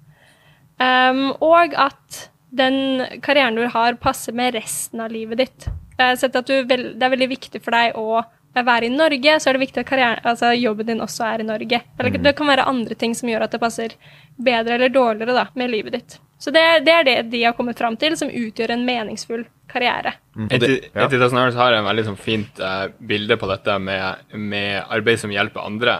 Um, 0.80 1.34
og 1.44 1.76
at 1.76 2.22
den 2.56 3.02
karrieren 3.24 3.58
du 3.60 3.66
har, 3.68 3.98
passer 4.00 4.32
med 4.36 4.56
resten 4.56 5.02
av 5.04 5.12
livet 5.12 5.42
ditt. 5.42 5.68
Uh, 6.00 6.14
sett 6.16 6.38
at 6.40 6.48
du 6.48 6.64
det 6.64 6.80
er 6.96 7.12
veldig 7.12 7.28
viktig 7.34 7.60
for 7.60 7.76
deg 7.76 8.00
å 8.00 8.22
være 8.56 8.88
i 8.88 8.92
Norge, 8.92 9.36
så 9.40 9.50
er 9.50 9.56
det 9.58 9.66
viktig 9.66 9.84
at 9.84 9.88
karrieren, 9.88 10.24
altså 10.28 10.54
jobben 10.56 10.88
din 10.88 11.04
også 11.04 11.28
er 11.28 11.44
i 11.44 11.48
Norge. 11.48 11.84
Eller 12.00 12.16
det 12.24 12.34
kan 12.40 12.48
være 12.48 12.68
andre 12.68 12.96
ting 12.96 13.12
som 13.16 13.28
gjør 13.28 13.44
at 13.44 13.52
det 13.52 13.60
passer 13.60 13.96
bedre 14.40 14.78
eller 14.78 14.92
dårligere 14.92 15.36
da, 15.36 15.46
med 15.52 15.72
livet 15.72 15.98
ditt. 16.00 16.18
Så 16.42 16.50
det, 16.50 16.62
det 16.86 16.94
er 16.96 17.04
det 17.06 17.16
de 17.30 17.44
har 17.46 17.54
kommet 17.54 17.78
fram 17.78 17.94
til 18.00 18.16
som 18.18 18.30
utgjør 18.30 18.72
en 18.74 18.80
meningsfull 18.86 19.44
karriere. 19.70 20.16
Mm. 20.34 20.48
Og 20.48 20.58
det- 20.60 20.68
Eti- 20.90 21.54
har 21.54 21.72
jeg 21.72 21.78
en 21.78 21.86
veldig 21.86 22.04
sånn 22.08 22.18
fint 22.18 22.58
uh, 22.60 22.88
bilde 22.98 23.36
på 23.38 23.46
dette 23.48 23.78
med, 23.78 24.16
med 24.34 24.82
arbeid 24.90 25.20
som 25.22 25.30
hjelper 25.30 25.62
andre. 25.64 25.94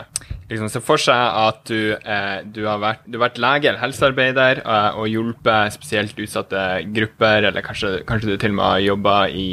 Liksom 0.51 0.69
Se 0.69 0.81
for 0.85 1.01
seg 1.01 1.15
at 1.17 1.63
du, 1.71 1.93
eh, 1.95 2.43
du, 2.45 2.65
har 2.67 2.81
vært, 2.83 3.07
du 3.07 3.17
har 3.19 3.29
vært 3.31 3.39
lege 3.41 3.71
eller 3.71 3.81
helsearbeider 3.81 4.61
eh, 4.67 4.99
og 5.01 5.07
hjulpet 5.09 5.73
spesielt 5.79 6.19
utsatte 6.21 6.65
grupper, 6.93 7.47
eller 7.49 7.65
kanskje, 7.65 8.03
kanskje 8.05 8.35
du 8.35 8.37
til 8.37 8.51
og 8.53 8.59
med 8.59 8.67
har 8.67 8.83
jobba 8.85 9.15
i, 9.31 9.47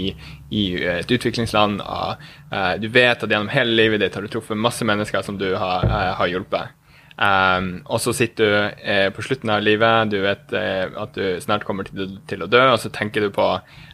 i 0.51 0.65
et 0.97 1.13
utviklingsland. 1.15 1.79
Og, 1.85 2.25
eh, 2.51 2.73
du 2.83 2.89
vet 2.91 3.23
at 3.23 3.29
gjennom 3.29 3.47
hele 3.53 3.77
livet 3.77 4.01
ditt 4.03 4.17
har 4.17 4.25
du 4.25 4.33
truffet 4.33 4.57
masse 4.59 4.83
mennesker 4.83 5.23
som 5.23 5.37
du 5.39 5.47
har, 5.55 5.85
eh, 5.87 6.11
har 6.19 6.33
hjulpet. 6.33 6.75
Um, 7.19 7.81
og 7.91 7.99
så 7.99 8.13
sitter 8.15 8.47
du 8.47 8.83
eh, 8.87 9.09
på 9.11 9.23
slutten 9.25 9.51
av 9.51 9.59
livet, 9.59 10.07
du 10.07 10.21
vet 10.23 10.53
eh, 10.55 10.85
at 10.87 11.17
du 11.17 11.41
snart 11.43 11.65
kommer 11.67 11.83
til, 11.83 12.13
til 12.31 12.45
å 12.45 12.47
dø, 12.47 12.61
og 12.71 12.77
så 12.79 12.91
tenker 12.95 13.25
du 13.25 13.33
på, 13.35 13.47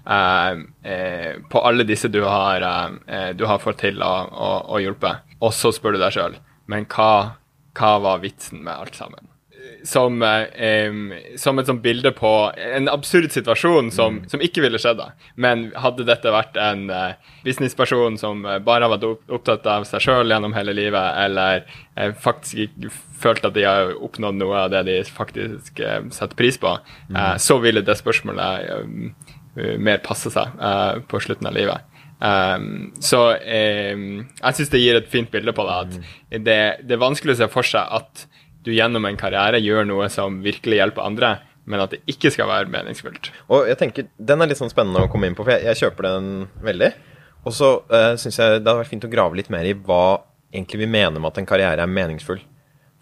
eh, 0.05 0.59
eh, 0.85 1.31
på 1.49 1.63
alle 1.65 1.87
disse 1.89 2.11
du 2.13 2.21
har, 2.21 2.61
eh, 3.09 3.31
du 3.33 3.47
har 3.49 3.63
fått 3.63 3.81
til 3.81 3.97
å, 4.05 4.13
å, 4.29 4.51
å 4.77 4.83
hjelpe. 4.83 5.15
Og 5.41 5.55
så 5.57 5.73
spør 5.73 5.97
du 5.97 6.03
deg 6.03 6.13
sjøl, 6.13 6.37
men 6.69 6.85
hva, 6.93 7.39
hva 7.73 7.95
var 8.05 8.21
vitsen 8.21 8.61
med 8.61 8.75
alt 8.75 9.01
sammen? 9.01 9.25
Som, 9.85 10.21
eh, 10.23 10.95
som 11.37 11.59
et 11.59 11.67
sånt 11.69 11.83
bilde 11.83 12.09
på 12.15 12.31
en 12.57 12.89
absurd 12.89 13.29
situasjon 13.29 13.91
som, 13.93 14.17
som 14.31 14.41
ikke 14.41 14.63
ville 14.63 14.79
skjedd. 14.81 14.97
da. 14.97 15.11
Men 15.37 15.67
hadde 15.77 16.07
dette 16.07 16.33
vært 16.33 16.57
en 16.57 16.87
eh, 16.89 17.33
businessperson 17.45 18.17
som 18.17 18.41
eh, 18.45 18.57
bare 18.65 18.87
har 18.87 18.95
vært 18.95 19.29
opptatt 19.29 19.67
av 19.69 19.85
seg 19.85 20.01
sjøl 20.07 20.33
gjennom 20.33 20.55
hele 20.57 20.73
livet, 20.73 21.19
eller 21.25 21.65
eh, 21.95 22.15
faktisk 22.17 22.65
ikke 22.65 22.93
følt 23.21 23.45
at 23.45 23.53
de 23.55 23.67
har 23.67 23.93
oppnådd 23.93 24.41
noe 24.41 24.65
av 24.65 24.73
det 24.73 24.85
de 24.89 24.99
faktisk 25.05 25.79
eh, 25.79 26.01
setter 26.15 26.39
pris 26.39 26.57
på, 26.61 26.77
eh, 27.13 27.35
så 27.37 27.59
ville 27.61 27.85
det 27.85 27.99
spørsmålet 28.01 28.71
mer 29.55 30.01
passe 30.03 30.27
seg 30.33 30.57
på 31.07 31.19
slutten 31.23 31.47
av 31.47 31.53
livet. 31.55 31.91
Um, 32.19 32.93
så 33.03 33.35
um, 33.35 34.05
jeg 34.39 34.57
syns 34.57 34.71
det 34.71 34.79
gir 34.79 34.97
et 34.97 35.09
fint 35.11 35.29
bilde 35.31 35.51
på 35.55 35.65
det. 35.67 35.75
At 35.75 36.41
det, 36.45 36.59
det 36.87 36.95
er 36.95 37.01
vanskelig 37.01 37.35
å 37.35 37.39
se 37.43 37.49
for 37.51 37.67
seg 37.67 37.91
at 37.99 38.25
du 38.65 38.73
gjennom 38.73 39.05
en 39.05 39.19
karriere 39.19 39.61
gjør 39.61 39.85
noe 39.87 40.07
som 40.13 40.41
virkelig 40.45 40.79
hjelper 40.81 41.05
andre, 41.05 41.31
men 41.69 41.81
at 41.81 41.93
det 41.95 42.01
ikke 42.09 42.31
skal 42.33 42.49
være 42.49 42.69
meningsfullt. 42.73 43.31
Og 43.49 43.69
jeg 43.69 43.77
tenker, 43.79 44.09
Den 44.17 44.41
er 44.41 44.49
litt 44.49 44.61
sånn 44.61 44.73
spennende 44.73 45.05
å 45.05 45.11
komme 45.11 45.29
inn 45.29 45.37
på, 45.37 45.45
for 45.45 45.55
jeg, 45.55 45.65
jeg 45.69 45.85
kjøper 45.85 46.09
den 46.09 46.31
veldig. 46.65 46.91
Og 47.45 47.53
så 47.53 47.69
uh, 47.89 48.13
syns 48.17 48.39
jeg 48.41 48.59
det 48.59 48.65
hadde 48.65 48.81
vært 48.81 48.91
fint 48.91 49.05
å 49.05 49.11
grave 49.11 49.37
litt 49.37 49.51
mer 49.53 49.65
i 49.69 49.77
hva 49.77 50.19
egentlig 50.55 50.81
vi 50.81 50.89
mener 50.89 51.19
med 51.19 51.29
at 51.31 51.39
en 51.41 51.49
karriere 51.49 51.83
er 51.83 51.91
meningsfull. 51.91 52.41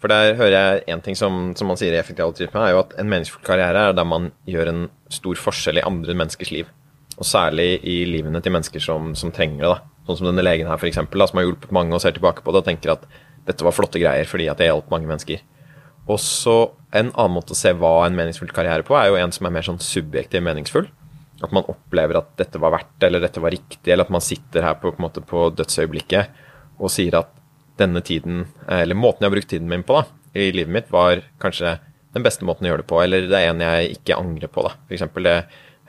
For 0.02 0.12
der 0.12 0.36
hører 0.36 0.54
jeg 0.54 0.84
en 0.92 1.00
ting 1.04 1.16
som, 1.16 1.54
som 1.56 1.70
man 1.70 1.78
sier 1.80 1.94
i 1.94 2.00
effektiv 2.00 2.26
altruisme, 2.26 2.60
er 2.60 2.74
jo 2.74 2.82
at 2.82 2.92
en 3.00 3.08
meningsfull 3.08 3.44
karriere 3.46 3.88
er 3.88 3.96
der 3.96 4.08
man 4.08 4.32
gjør 4.50 4.68
en 4.72 4.82
stor 5.12 5.38
forskjell 5.40 5.80
i 5.80 5.86
andre 5.86 6.16
menneskers 6.18 6.52
liv. 6.52 6.68
Og 7.14 7.24
særlig 7.24 7.78
i 7.88 8.02
livene 8.10 8.42
til 8.44 8.52
mennesker 8.52 8.82
som, 8.84 9.14
som 9.16 9.32
trenger 9.32 9.62
det. 9.62 9.70
da. 9.70 9.78
Sånn 10.04 10.20
som 10.20 10.28
denne 10.28 10.44
legen 10.44 10.68
her, 10.68 10.80
for 10.80 10.90
eksempel, 10.90 11.24
som 11.24 11.40
har 11.40 11.46
hjulpet 11.46 11.72
mange 11.72 11.96
og 11.96 12.02
ser 12.04 12.16
tilbake 12.18 12.44
på 12.44 12.52
det 12.52 12.60
og 12.60 12.68
tenker 12.68 12.92
at 12.98 13.06
dette 13.48 13.64
var 13.64 13.76
flotte 13.76 14.00
greier 14.02 14.28
fordi 14.28 14.50
at 14.52 14.60
jeg 14.60 14.72
hjalp 14.72 14.90
mange 14.92 15.08
mennesker. 15.08 15.40
Og 16.10 16.20
så 16.20 16.56
En 16.94 17.08
annen 17.10 17.34
måte 17.34 17.56
å 17.56 17.58
se 17.58 17.72
hva 17.74 18.04
en 18.04 18.14
meningsfull 18.14 18.52
karriere 18.54 18.84
på, 18.86 18.94
er 18.94 19.08
jo 19.10 19.16
en 19.18 19.32
som 19.34 19.48
er 19.48 19.52
mer 19.56 19.64
sånn 19.66 19.80
subjektiv 19.82 20.44
meningsfull. 20.46 20.84
At 21.42 21.50
man 21.50 21.66
opplever 21.66 22.20
at 22.20 22.28
dette 22.38 22.60
var 22.62 22.70
verdt 22.70 22.92
det, 23.00 23.08
eller 23.08 23.24
dette 23.24 23.42
var 23.42 23.50
riktig, 23.50 23.88
eller 23.90 24.06
at 24.06 24.12
man 24.14 24.22
sitter 24.22 24.62
her 24.62 24.76
på, 24.78 24.92
på, 24.94 25.02
måte, 25.02 25.24
på 25.26 25.48
dødsøyeblikket 25.58 26.38
og 26.78 26.92
sier 26.94 27.16
at 27.18 27.32
denne 27.82 27.98
tiden, 28.06 28.44
eller 28.70 28.94
måten 28.94 29.24
jeg 29.24 29.32
har 29.32 29.34
brukt 29.34 29.50
tiden 29.50 29.72
min 29.72 29.82
på 29.82 29.96
da, 29.98 30.04
i 30.38 30.52
livet 30.54 30.70
mitt, 30.76 30.92
var 30.94 31.24
kanskje 31.42 31.80
den 32.14 32.22
beste 32.22 32.46
måten 32.46 32.68
å 32.68 32.70
gjøre 32.70 32.84
det 32.84 32.90
på, 32.92 33.00
eller 33.02 33.26
det 33.26 33.40
er 33.40 33.50
en 33.50 33.66
jeg 33.66 33.96
ikke 33.96 34.20
angrer 34.22 34.54
på. 34.54 34.62
da. 34.68 34.76
For 34.86 34.94
eksempel, 34.94 35.26
det 35.26 35.34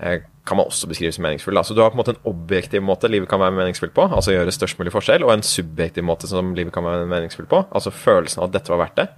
eh, 0.01 0.25
kan 0.49 0.57
man 0.57 0.73
også 0.73 0.89
beskrive 0.89 1.13
som 1.13 1.25
meningsfull. 1.27 1.61
Da. 1.61 1.67
Så 1.69 1.77
du 1.77 1.83
har 1.85 1.93
på 1.93 1.99
en 1.99 2.01
måte 2.01 2.15
en 2.15 2.25
objektiv 2.33 2.81
måte 2.81 3.13
livet 3.13 3.29
kan 3.29 3.45
være 3.45 3.53
meningsfullt 3.61 3.93
på, 3.93 4.09
altså 4.09 4.33
gjøre 4.33 4.57
størst 4.57 4.81
mulig 4.81 4.97
forskjell, 4.97 5.21
og 5.21 5.37
en 5.37 5.45
subjektiv 5.45 6.09
måte 6.09 6.33
som 6.33 6.57
livet 6.57 6.73
kan 6.73 6.89
være 6.89 7.05
meningsfullt 7.13 7.53
på, 7.53 7.61
altså 7.69 7.93
følelsen 7.93 8.41
av 8.41 8.49
at 8.49 8.57
dette 8.57 8.73
var 8.73 8.87
verdt 8.87 9.03
det 9.03 9.09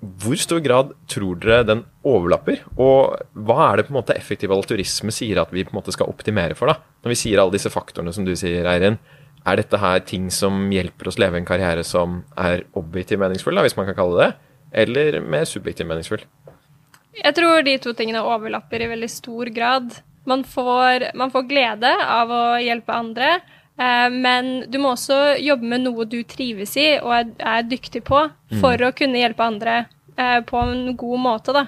hvor 0.00 0.38
stor 0.40 0.62
grad 0.64 0.94
tror 1.12 1.36
dere 1.42 1.64
den 1.68 1.82
overlapper? 2.08 2.62
Og 2.80 3.20
hva 3.36 3.56
er 3.66 3.80
det 3.80 3.86
på 3.86 3.92
en 3.92 3.98
måte 3.98 4.16
effektiv 4.16 4.52
alturisme 4.54 5.12
sier 5.12 5.42
at 5.42 5.52
vi 5.52 5.66
på 5.66 5.74
en 5.74 5.80
måte 5.80 5.92
skal 5.92 6.08
optimere 6.08 6.56
for? 6.56 6.72
da? 6.72 6.80
Når 7.04 7.12
vi 7.12 7.18
sier 7.20 7.42
alle 7.42 7.56
disse 7.56 7.72
faktorene 7.72 8.14
som 8.16 8.24
du 8.24 8.32
sier, 8.38 8.64
Eirin, 8.64 8.96
er 9.44 9.60
dette 9.60 9.80
her 9.80 10.00
ting 10.04 10.28
som 10.32 10.68
hjelper 10.72 11.08
oss 11.08 11.18
leve 11.20 11.36
en 11.40 11.48
karriere 11.48 11.84
som 11.84 12.22
er 12.40 12.64
objektivt 12.76 13.20
meningsfull, 13.20 13.56
da, 13.56 13.64
hvis 13.64 13.76
man 13.76 13.88
kan 13.88 13.98
kalle 13.98 14.16
det 14.16 14.26
det, 14.30 14.48
eller 14.84 15.20
mer 15.20 15.44
subjektivt 15.48 15.88
meningsfull? 15.90 16.24
Jeg 17.20 17.36
tror 17.36 17.64
de 17.66 17.76
to 17.82 17.92
tingene 17.96 18.24
overlapper 18.24 18.80
i 18.80 18.88
veldig 18.88 19.10
stor 19.12 19.50
grad. 19.52 19.92
Man 20.28 20.44
får, 20.48 21.10
man 21.18 21.32
får 21.32 21.48
glede 21.48 21.90
av 22.06 22.32
å 22.32 22.44
hjelpe 22.62 22.96
andre, 22.96 23.34
men 24.12 24.70
du 24.70 24.78
må 24.82 24.94
også 24.94 25.36
jobbe 25.40 25.68
med 25.70 25.86
noe 25.86 26.04
du 26.04 26.18
trives 26.28 26.74
i 26.76 26.88
og 26.98 27.14
er, 27.16 27.30
er 27.38 27.68
dyktig 27.68 28.02
på, 28.08 28.26
for 28.60 28.82
å 28.84 28.92
kunne 28.96 29.22
hjelpe 29.22 29.46
andre 29.46 29.76
eh, 30.16 30.40
på 30.44 30.60
en 30.60 30.96
god 31.00 31.22
måte, 31.24 31.54
da. 31.56 31.66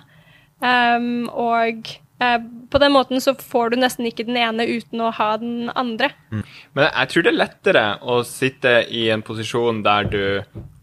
Um, 0.63 1.27
og 1.27 1.89
eh, 2.23 2.37
på 2.71 2.79
den 2.79 2.93
måten 2.95 3.23
så 3.23 3.35
får 3.35 3.73
du 3.73 3.81
nesten 3.81 4.07
ikke 4.07 4.29
den 4.29 4.39
ene 4.39 4.67
uten 4.69 5.01
å 5.03 5.11
ha 5.17 5.33
den 5.41 5.73
andre. 5.75 6.13
Men 6.31 6.85
jeg, 6.87 6.93
jeg 6.93 7.13
tror 7.13 7.25
det 7.25 7.33
er 7.33 7.41
lettere 7.41 7.87
å 8.03 8.21
sitte 8.27 8.77
i 8.93 9.09
en 9.15 9.25
posisjon 9.27 9.83
der 9.87 10.13
du 10.13 10.23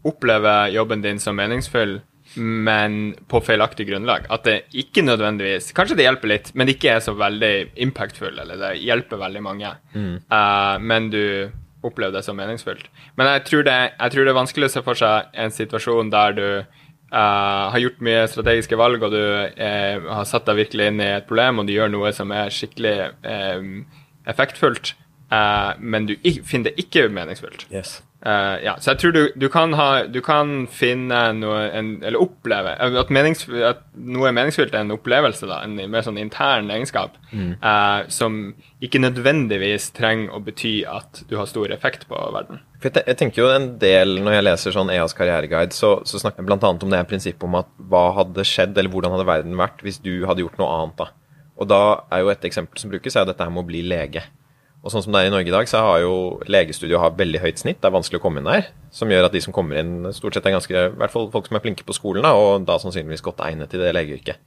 opplever 0.08 0.74
jobben 0.74 1.04
din 1.04 1.20
som 1.22 1.38
meningsfull, 1.40 2.00
men 2.36 3.16
på 3.28 3.42
feilaktig 3.42 3.88
grunnlag. 3.90 4.28
At 4.30 4.46
det 4.46 4.58
ikke 4.78 5.04
nødvendigvis 5.06 5.72
Kanskje 5.76 5.98
det 6.00 6.06
hjelper 6.06 6.34
litt, 6.34 6.52
men 6.54 6.68
det 6.68 6.78
ikke 6.78 6.98
er 6.98 7.04
så 7.04 7.16
veldig 7.18 7.54
impactful, 7.86 8.34
eller 8.34 8.60
det 8.60 8.76
hjelper 8.84 9.22
veldig 9.22 9.42
mange. 9.46 9.72
Eh, 9.96 10.76
men 10.82 11.10
du 11.14 11.24
opplever 11.86 12.14
det 12.18 12.26
som 12.26 12.38
meningsfullt. 12.38 12.90
Men 13.16 13.32
jeg 13.34 13.46
tror, 13.48 13.64
det, 13.64 13.78
jeg 13.96 14.14
tror 14.14 14.26
det 14.28 14.34
er 14.34 14.40
vanskelig 14.42 14.70
å 14.70 14.74
se 14.74 14.86
for 14.86 15.00
seg 15.00 15.36
en 15.46 15.54
situasjon 15.56 16.12
der 16.12 16.36
du 16.36 16.48
uh, 16.60 17.66
har 17.72 17.80
gjort 17.80 18.02
mye 18.04 18.26
strategiske 18.28 18.80
valg, 18.80 19.06
og 19.08 19.16
du 19.16 19.22
uh, 19.24 20.10
har 20.12 20.28
satt 20.28 20.50
deg 20.50 20.60
virkelig 20.66 20.90
inn 20.92 21.00
i 21.00 21.08
et 21.22 21.30
problem, 21.30 21.62
og 21.62 21.70
du 21.70 21.78
gjør 21.78 21.94
noe 21.94 22.12
som 22.16 22.36
er 22.36 22.52
skikkelig 22.52 22.98
effektfullt, 24.28 24.92
men 25.80 26.10
du 26.10 26.18
finner 26.44 26.74
det 26.74 26.84
ikke 26.84 27.08
meningsfullt. 27.14 27.70
Yes. 27.72 28.02
Eh, 28.20 28.56
ja, 28.66 28.74
så 28.84 28.92
jeg 28.92 29.00
tror 29.00 29.14
du, 29.16 29.20
du, 29.40 29.46
kan 29.52 29.72
ha, 29.80 29.86
du 30.12 30.18
kan 30.20 30.66
finne 30.68 31.20
noe 31.38 31.60
en, 31.72 31.94
Eller 32.04 32.20
oppleve 32.20 32.74
at, 32.76 33.12
menings, 33.16 33.46
at 33.48 33.86
noe 33.96 34.28
er 34.28 34.34
meningsfylt, 34.36 34.74
er 34.76 34.84
en 34.84 34.92
opplevelse, 34.92 35.48
da, 35.48 35.62
en 35.64 35.78
mer 35.80 36.04
sånn 36.04 36.20
intern 36.20 36.68
egenskap, 36.76 37.16
eh, 37.32 38.02
som 38.12 38.42
ikke 38.84 39.00
nødvendigvis 39.00 39.94
trenger 39.96 40.36
å 40.36 40.42
bety 40.44 40.74
at 40.84 41.24
du 41.30 41.38
har 41.40 41.48
stor 41.48 41.72
effekt 41.72 42.10
på 42.12 42.20
verden. 42.36 42.60
For 42.84 42.92
jeg, 42.92 43.06
jeg 43.08 43.20
tenker 43.22 43.44
jo 43.44 43.54
en 43.54 43.70
del, 43.80 44.18
Når 44.24 44.36
jeg 44.36 44.48
leser 44.48 44.76
sånn 44.76 44.92
EAs 44.92 45.16
karriereguide, 45.16 45.76
så, 45.76 45.98
så 46.08 46.20
snakker 46.20 46.44
jeg 46.44 46.50
bl.a. 46.52 46.74
om 46.76 46.92
det 46.92 47.02
prinsippet 47.08 47.48
om 47.48 47.56
at 47.62 47.72
hva 47.92 48.10
hadde 48.20 48.44
skjedd, 48.48 48.76
eller 48.76 48.92
hvordan 48.92 49.16
hadde 49.16 49.32
verden 49.32 49.56
vært 49.60 49.80
hvis 49.86 50.02
du 50.04 50.26
hadde 50.28 50.44
gjort 50.44 50.60
noe 50.60 50.76
annet. 50.76 51.00
da. 51.00 51.10
Og 51.60 51.72
da 51.72 51.82
er 52.12 52.24
jo 52.24 52.32
et 52.32 52.46
eksempel 52.48 52.80
som 52.80 52.92
brukes, 52.92 53.16
er 53.16 53.24
jo 53.24 53.32
dette 53.32 53.48
her 53.48 53.52
med 53.52 53.64
å 53.64 53.70
bli 53.72 53.84
lege. 53.88 54.24
Og 54.80 54.94
sånn 54.94 55.04
som 55.04 55.12
det 55.12 55.26
er 55.26 55.28
i 55.28 55.32
Norge 55.34 55.52
i 55.52 55.54
dag, 55.54 55.68
så 55.68 55.82
har 55.84 55.98
jo 56.06 56.14
legestudio 56.48 57.02
har 57.04 57.18
veldig 57.20 57.42
høyt 57.44 57.60
snitt. 57.60 57.82
Det 57.82 57.90
er 57.90 57.96
vanskelig 57.98 58.22
å 58.22 58.24
komme 58.24 58.40
inn 58.40 58.48
der. 58.48 58.70
Som 58.96 59.12
gjør 59.12 59.28
at 59.28 59.36
de 59.36 59.42
som 59.44 59.56
kommer 59.56 59.82
inn, 59.82 60.08
stort 60.16 60.38
sett 60.38 60.48
er 60.48 60.56
ganske 60.56 60.72
I 60.72 60.94
hvert 61.02 61.12
fall 61.12 61.28
folk 61.34 61.50
som 61.50 61.60
er 61.60 61.64
flinke 61.66 61.84
på 61.88 61.96
skolen, 61.98 62.24
da, 62.24 62.32
og 62.32 62.64
da 62.68 62.78
sannsynligvis 62.80 63.26
godt 63.26 63.44
egnet 63.44 63.74
til 63.74 63.84
det 63.84 63.92
legeyrket. 63.98 64.40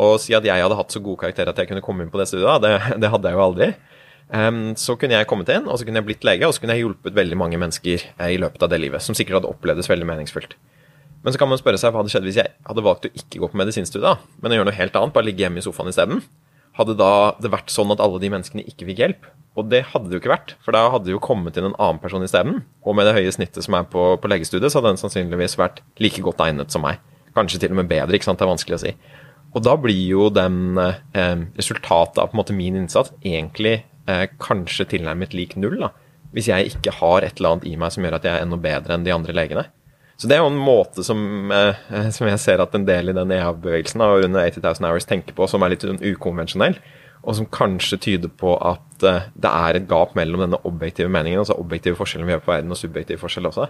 Og 0.00 0.16
si 0.22 0.34
at 0.34 0.46
jeg 0.46 0.64
hadde 0.64 0.78
hatt 0.78 0.94
så 0.94 1.02
gode 1.02 1.22
karakterer 1.22 1.52
at 1.52 1.62
jeg 1.62 1.70
kunne 1.70 1.84
komme 1.84 2.02
inn 2.02 2.10
på 2.10 2.18
det 2.18 2.26
studiet, 2.30 2.64
det, 2.64 2.74
det 3.02 3.12
hadde 3.14 3.30
jeg 3.30 3.38
jo 3.38 3.46
aldri. 3.46 3.70
Um, 4.30 4.60
så 4.78 4.94
kunne 4.98 5.16
jeg 5.16 5.26
kommet 5.30 5.48
inn, 5.54 5.66
og 5.66 5.78
så 5.78 5.86
kunne 5.86 6.02
jeg 6.02 6.06
blitt 6.06 6.26
lege, 6.26 6.46
og 6.46 6.54
så 6.54 6.62
kunne 6.62 6.76
jeg 6.76 6.84
hjulpet 6.84 7.14
veldig 7.16 7.38
mange 7.38 7.58
mennesker 7.58 8.04
eh, 8.10 8.28
i 8.34 8.38
løpet 8.38 8.62
av 8.62 8.70
det 8.70 8.78
livet, 8.78 9.02
som 9.02 9.16
sikkert 9.18 9.40
hadde 9.40 9.50
opplevdes 9.50 9.90
veldig 9.90 10.06
meningsfullt. 10.06 10.54
Men 11.22 11.34
så 11.34 11.40
kan 11.40 11.50
man 11.50 11.58
spørre 11.60 11.78
seg 11.80 11.92
hva 11.92 12.00
hadde 12.02 12.12
skjedd 12.12 12.26
hvis 12.28 12.38
jeg 12.38 12.54
hadde 12.66 12.84
valgt 12.86 13.06
å 13.06 13.10
ikke 13.10 13.42
gå 13.42 13.50
på 13.50 13.58
medisinstudiet, 13.60 14.22
men 14.40 14.54
å 14.54 14.60
gjøre 14.60 14.70
noe 14.70 14.78
helt 14.78 14.98
annet, 14.98 15.14
bare 15.14 15.26
ligge 15.26 15.44
hjemme 15.44 15.60
i 15.60 15.66
sofaen 15.66 15.90
isteden. 15.90 16.22
Hadde 16.78 16.94
da 16.96 17.12
det 17.42 17.50
vært 17.52 17.74
sånn 17.74 17.90
at 17.92 18.00
alle 18.02 18.22
de 18.22 18.30
menneskene 18.32 18.64
ikke 18.70 18.86
fikk 18.88 19.02
hjelp? 19.02 19.26
Og 19.58 19.66
det 19.66 19.82
hadde 19.90 20.06
det 20.08 20.16
jo 20.16 20.20
ikke 20.22 20.32
vært, 20.32 20.52
for 20.62 20.76
da 20.76 20.84
hadde 20.92 21.08
det 21.08 21.14
jo 21.14 21.22
kommet 21.22 21.56
inn 21.58 21.66
en 21.72 21.78
annen 21.78 21.98
person 22.02 22.22
isteden. 22.22 22.60
Og 22.86 22.94
med 22.96 23.08
det 23.08 23.16
høye 23.16 23.32
snittet 23.34 23.66
som 23.66 23.74
er 23.76 23.88
på, 23.90 24.12
på 24.22 24.30
legestudiet, 24.30 24.70
så 24.70 24.78
hadde 24.78 24.94
den 24.94 25.00
sannsynligvis 25.00 25.58
vært 25.58 25.82
like 26.02 26.22
godt 26.24 26.42
egnet 26.44 26.70
som 26.70 26.84
meg. 26.86 27.00
Kanskje 27.34 27.62
til 27.64 27.74
og 27.74 27.80
med 27.80 27.90
bedre, 27.90 28.14
ikke 28.14 28.28
sant. 28.28 28.38
Det 28.38 28.46
er 28.46 28.52
vanskelig 28.52 28.78
å 28.78 28.84
si. 28.84 28.94
Og 29.50 29.64
da 29.66 29.74
blir 29.80 29.98
jo 30.06 30.28
den 30.30 30.78
eh, 30.78 31.42
resultatet 31.58 32.22
av 32.22 32.30
på 32.30 32.36
en 32.36 32.42
måte 32.42 32.54
min 32.54 32.78
innsats 32.78 33.10
egentlig 33.24 33.80
eh, 34.06 34.28
kanskje 34.42 34.86
tilnærmet 34.94 35.34
lik 35.34 35.56
null, 35.58 35.80
da. 35.82 35.90
Hvis 36.30 36.46
jeg 36.52 36.70
ikke 36.70 36.94
har 37.00 37.26
et 37.26 37.40
eller 37.40 37.56
annet 37.56 37.66
i 37.66 37.74
meg 37.78 37.90
som 37.90 38.06
gjør 38.06 38.20
at 38.20 38.26
jeg 38.26 38.38
er 38.38 38.46
enda 38.46 38.58
bedre 38.62 38.94
enn 38.94 39.06
de 39.06 39.14
andre 39.14 39.34
legene. 39.34 39.66
Så 40.20 40.28
det 40.28 40.36
er 40.36 40.44
jo 40.44 40.50
en 40.52 40.62
måte 40.62 41.02
som, 41.06 41.50
eh, 41.50 41.82
som 42.16 42.30
jeg 42.30 42.42
ser 42.42 42.62
at 42.62 42.74
en 42.76 42.86
del 42.86 43.10
i 43.10 43.16
den 43.16 43.34
EA-bevegelsen 43.34 44.06
og 44.06 44.28
under 44.28 44.46
80 44.46 44.62
000 44.62 44.90
Hours 44.90 45.08
tenker 45.10 45.34
på, 45.34 45.50
som 45.50 45.66
er 45.66 45.74
litt 45.74 45.86
ukonvensjonell, 45.86 46.78
og 47.20 47.36
som 47.36 47.48
kanskje 47.52 47.98
tyder 48.00 48.32
på 48.40 48.54
at 48.56 49.04
uh, 49.04 49.28
det 49.36 49.50
er 49.50 49.78
et 49.78 49.88
gap 49.90 50.14
mellom 50.18 50.44
denne 50.44 50.60
objektive 50.68 51.12
meningen, 51.12 51.42
altså 51.42 51.58
objektive 51.60 51.98
forskjellen 51.98 52.28
vi 52.28 52.36
gjør 52.36 52.44
på 52.46 52.54
verden, 52.54 52.72
og 52.72 52.80
subjektiv 52.80 53.20
forskjell 53.22 53.50
også. 53.50 53.68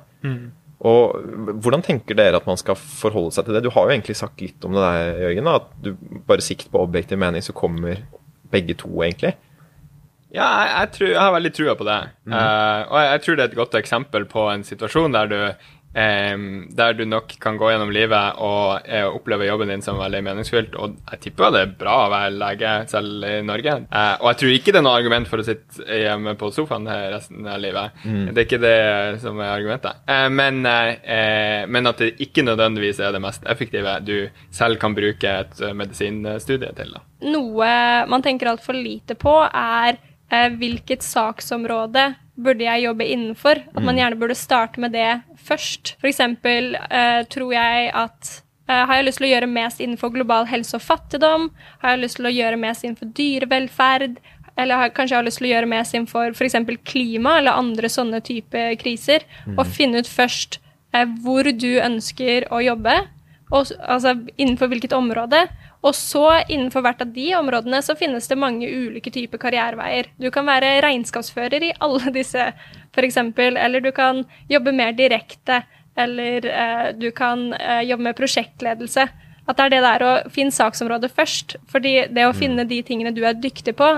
Og 0.81 1.19
Hvordan 1.61 1.83
tenker 1.85 2.17
dere 2.17 2.39
at 2.41 2.47
man 2.49 2.57
skal 2.57 2.79
forholde 2.79 3.35
seg 3.37 3.45
til 3.45 3.57
det? 3.57 3.65
Du 3.67 3.73
har 3.75 3.85
jo 3.85 3.93
egentlig 3.93 4.17
sagt 4.17 4.41
litt 4.41 4.65
om 4.65 4.77
det 4.77 4.85
der, 4.87 5.19
Jørgen. 5.27 5.51
At 5.53 5.69
du 5.85 5.91
bare 6.29 6.45
sikt 6.45 6.71
på 6.73 6.81
objektiv 6.81 7.21
mening, 7.21 7.45
så 7.45 7.53
kommer 7.57 8.01
begge 8.51 8.79
to, 8.81 8.89
egentlig. 9.05 9.35
Ja, 10.31 10.47
jeg, 10.47 10.71
jeg, 10.71 10.91
tror, 10.95 11.09
jeg 11.11 11.21
har 11.21 11.35
veldig 11.35 11.53
trua 11.57 11.75
på 11.75 11.87
det. 11.89 11.99
Mm. 12.25 12.33
Uh, 12.33 12.81
og 12.87 12.97
jeg, 12.97 13.11
jeg, 13.11 13.23
tror 13.25 13.37
det 13.37 13.45
er 13.45 13.51
et 13.51 13.61
godt 13.61 13.77
eksempel 13.81 14.27
på 14.31 14.47
en 14.53 14.65
situasjon 14.67 15.17
der 15.17 15.31
du 15.31 15.39
Um, 15.91 16.69
der 16.71 16.93
du 16.95 17.03
nok 17.05 17.33
kan 17.43 17.57
gå 17.59 17.67
gjennom 17.73 17.91
livet 17.91 18.37
og 18.39 18.85
uh, 18.87 19.09
oppleve 19.11 19.49
jobben 19.49 19.73
din 19.73 19.81
som 19.83 19.99
veldig 19.99 20.21
meningsfylt. 20.23 20.77
Og 20.79 20.95
jeg 21.11 21.23
tipper 21.25 21.51
det 21.51 21.63
er 21.65 21.73
bra 21.81 21.97
å 22.05 22.13
være 22.13 22.37
lege 22.37 22.75
selv 22.93 23.27
i 23.27 23.33
Norge. 23.43 23.75
Uh, 23.91 24.15
og 24.21 24.29
jeg 24.31 24.39
tror 24.43 24.55
ikke 24.55 24.75
det 24.75 24.81
er 24.81 24.87
noe 24.87 25.01
argument 25.01 25.31
for 25.31 25.43
å 25.43 25.47
sitte 25.49 25.99
hjemme 26.03 26.37
på 26.39 26.53
sofaen 26.55 26.87
resten 26.87 27.49
av 27.51 27.59
livet. 27.63 27.99
Mm. 28.05 28.23
Det 28.31 28.37
er 28.37 28.47
ikke 28.47 28.63
det 28.63 28.77
som 29.25 29.43
er 29.43 29.51
argumentet. 29.57 30.05
Uh, 30.07 30.29
men, 30.31 30.63
men, 30.63 31.91
at 31.91 32.05
det 32.05 32.13
ikke 32.23 32.47
nødvendigvis 32.47 33.03
er 33.03 33.17
det 33.17 33.25
mest 33.25 33.51
effektive 33.51 33.97
du 34.07 34.15
selv 34.55 34.79
kan 34.83 34.95
bruke 34.95 35.35
et 35.43 35.65
medisinstudie 35.75 36.71
til. 36.79 36.95
Da. 36.95 37.03
Noe 37.35 37.75
man 38.11 38.23
tenker 38.23 38.53
altfor 38.53 38.79
lite 38.79 39.19
på, 39.19 39.35
er 39.43 39.99
hvilket 40.55 41.03
saksområde 41.03 42.13
burde 42.41 42.65
jeg 42.65 42.87
jobbe 42.87 43.07
innenfor? 43.11 43.61
At 43.73 43.83
man 43.83 43.95
mm. 43.95 44.01
gjerne 44.01 44.21
burde 44.21 44.39
starte 44.39 44.83
med 44.83 44.95
det 44.95 45.09
først. 45.47 45.95
For 46.01 46.11
eksempel 46.11 46.75
eh, 46.77 47.23
tror 47.33 47.55
jeg 47.55 47.91
at 47.97 48.33
eh, 48.69 48.83
har 48.87 48.99
jeg 48.99 49.07
lyst 49.09 49.21
til 49.21 49.29
å 49.29 49.33
gjøre 49.33 49.51
mest 49.51 49.81
innenfor 49.83 50.13
global 50.15 50.49
helse 50.51 50.77
og 50.79 50.85
fattigdom? 50.85 51.49
Har 51.83 51.95
jeg 51.95 52.05
lyst 52.05 52.21
til 52.21 52.31
å 52.31 52.35
gjøre 52.35 52.61
mest 52.61 52.87
innenfor 52.87 53.13
dyrevelferd? 53.19 54.21
Eller 54.61 54.83
har, 54.83 54.93
kanskje 54.95 55.15
jeg 55.15 55.21
har 55.21 55.29
lyst 55.29 55.41
til 55.41 55.49
å 55.49 55.53
gjøre 55.55 55.71
mest 55.71 55.97
innenfor 55.97 56.35
f.eks. 56.35 56.59
klima 56.85 57.39
eller 57.41 57.59
andre 57.61 57.89
sånne 57.93 58.21
type 58.27 58.67
kriser? 58.83 59.25
Mm. 59.47 59.57
Og 59.57 59.73
finne 59.79 60.03
ut 60.03 60.11
først 60.11 60.61
eh, 60.95 61.09
hvor 61.25 61.49
du 61.51 61.73
ønsker 61.81 62.49
å 62.53 62.63
jobbe, 62.65 62.99
og, 63.51 63.73
altså 63.83 64.15
innenfor 64.37 64.71
hvilket 64.71 64.95
område. 64.95 65.47
Og 65.81 65.97
så 65.97 66.25
innenfor 66.49 66.85
hvert 66.85 67.01
av 67.01 67.13
de 67.15 67.31
områdene 67.39 67.81
så 67.85 67.97
finnes 67.97 68.29
det 68.29 68.39
mange 68.41 68.69
ulike 68.69 69.13
typer 69.13 69.41
karriereveier. 69.41 70.11
Du 70.21 70.29
kan 70.33 70.49
være 70.49 70.77
regnskapsfører 70.85 71.71
i 71.71 71.75
alle 71.81 72.13
disse, 72.19 72.51
f.eks., 72.93 73.21
eller 73.41 73.81
du 73.81 73.93
kan 73.97 74.25
jobbe 74.51 74.77
mer 74.77 74.93
direkte, 74.97 75.63
eller 75.97 76.47
eh, 76.47 76.87
du 76.97 77.11
kan 77.17 77.51
eh, 77.57 77.83
jobbe 77.89 78.11
med 78.11 78.19
prosjektledelse. 78.19 79.09
At 79.49 79.59
det 79.59 79.65
er 79.65 79.73
det 79.73 79.81
der 79.83 80.03
å 80.05 80.11
finne 80.31 80.55
saksområdet 80.55 81.09
først. 81.11 81.57
fordi 81.67 81.95
det 82.13 82.27
å 82.29 82.31
mm. 82.31 82.39
finne 82.39 82.65
de 82.69 82.77
tingene 82.87 83.11
du 83.17 83.25
er 83.27 83.35
dyktig 83.35 83.73
på, 83.75 83.89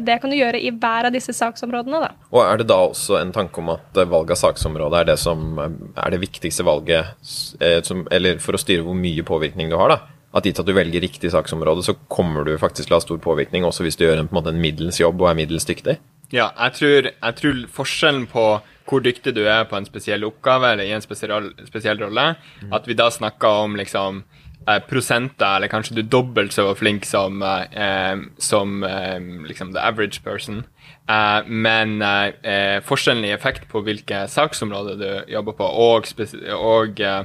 det 0.00 0.14
kan 0.22 0.30
du 0.32 0.38
gjøre 0.38 0.60
i 0.62 0.70
hver 0.70 1.10
av 1.10 1.12
disse 1.12 1.34
saksområdene. 1.36 2.00
da. 2.06 2.12
Og 2.30 2.40
Er 2.46 2.62
det 2.62 2.68
da 2.70 2.78
også 2.86 3.18
en 3.18 3.34
tanke 3.34 3.60
om 3.60 3.74
at 3.74 3.98
valg 4.08 4.30
av 4.32 4.40
saksområde 4.40 5.02
er 5.02 5.10
det 5.10 5.18
som 5.20 5.58
er 5.58 6.14
det 6.14 6.22
viktigste 6.22 6.64
valget, 6.64 7.12
eh, 7.60 7.82
som, 7.82 8.06
eller 8.10 8.40
for 8.40 8.56
å 8.56 8.62
styre 8.62 8.86
hvor 8.86 8.96
mye 8.96 9.26
påvirkning 9.26 9.74
du 9.74 9.76
har? 9.76 9.98
da? 9.98 10.11
At 10.32 10.46
gitt 10.48 10.60
at 10.62 10.68
du 10.68 10.72
velger 10.76 11.04
riktig 11.04 11.32
saksområde, 11.32 11.84
så 11.84 11.94
kommer 12.12 12.46
du 12.48 12.54
faktisk 12.60 12.88
til 12.88 12.96
å 12.96 13.00
ha 13.00 13.04
stor 13.04 13.20
påvirkning, 13.22 13.66
også 13.68 13.84
hvis 13.84 13.98
du 14.00 14.06
gjør 14.06 14.22
en, 14.22 14.30
på 14.30 14.34
en, 14.34 14.40
måte, 14.40 14.54
en 14.54 14.62
middels 14.62 15.00
jobb 15.00 15.20
og 15.20 15.30
er 15.30 15.38
middels 15.42 15.68
dyktig? 15.68 15.98
Ja, 16.32 16.48
jeg 16.56 16.78
tror, 16.78 17.08
jeg 17.12 17.38
tror, 17.40 17.64
forskjellen 17.76 18.28
på 18.32 18.46
hvor 18.88 19.02
dyktig 19.04 19.34
du 19.36 19.42
er 19.44 19.66
på 19.68 19.76
en 19.78 19.86
spesiell 19.86 20.24
oppgave 20.26 20.72
eller 20.72 20.88
i 20.88 20.94
en 20.96 21.04
spesiell, 21.04 21.52
spesiell 21.68 22.00
rolle, 22.00 22.32
mm. 22.62 22.72
at 22.74 22.88
vi 22.88 22.96
da 22.98 23.10
snakker 23.12 23.66
om 23.66 23.76
liksom 23.78 24.22
eh, 24.66 24.80
prosenter, 24.88 25.58
eller 25.58 25.70
kanskje 25.72 25.98
du 25.98 26.02
er 26.02 26.10
dobbelt 26.12 26.56
så 26.56 26.66
flink 26.78 27.06
som, 27.08 27.42
eh, 27.44 28.16
som 28.42 28.82
eh, 28.88 29.20
liksom 29.48 29.74
the 29.76 29.84
average 29.84 30.24
person. 30.24 30.64
Eh, 31.10 31.40
men 31.46 32.00
eh, 32.02 32.80
forskjellen 32.86 33.28
i 33.28 33.34
effekt 33.36 33.68
på 33.70 33.84
hvilke 33.84 34.24
saksområder 34.32 34.98
du 35.00 35.32
jobber 35.36 35.58
på, 35.60 35.68
og, 35.68 36.10
og 36.56 37.00
eh, 37.04 37.22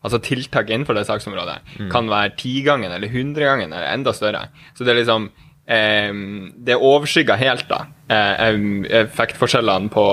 altså 0.00 0.20
tiltak 0.24 0.70
innenfor 0.70 0.96
det 0.96 1.06
saksområdet, 1.08 1.58
mm. 1.78 1.90
kan 1.92 2.08
være 2.10 2.34
tigangen 2.40 2.92
eller 2.92 3.12
hundregangen 3.12 3.72
eller 3.72 3.92
enda 3.92 4.14
større. 4.16 4.46
Så 4.74 4.84
det 4.84 4.94
er 4.94 5.00
liksom 5.02 5.28
eh, 5.66 6.12
Det 6.66 6.78
overskygger 6.78 7.40
helt 7.40 7.68
da 7.70 7.84
eh, 8.08 8.56
effektforskjellene 9.02 9.92
på, 9.92 10.06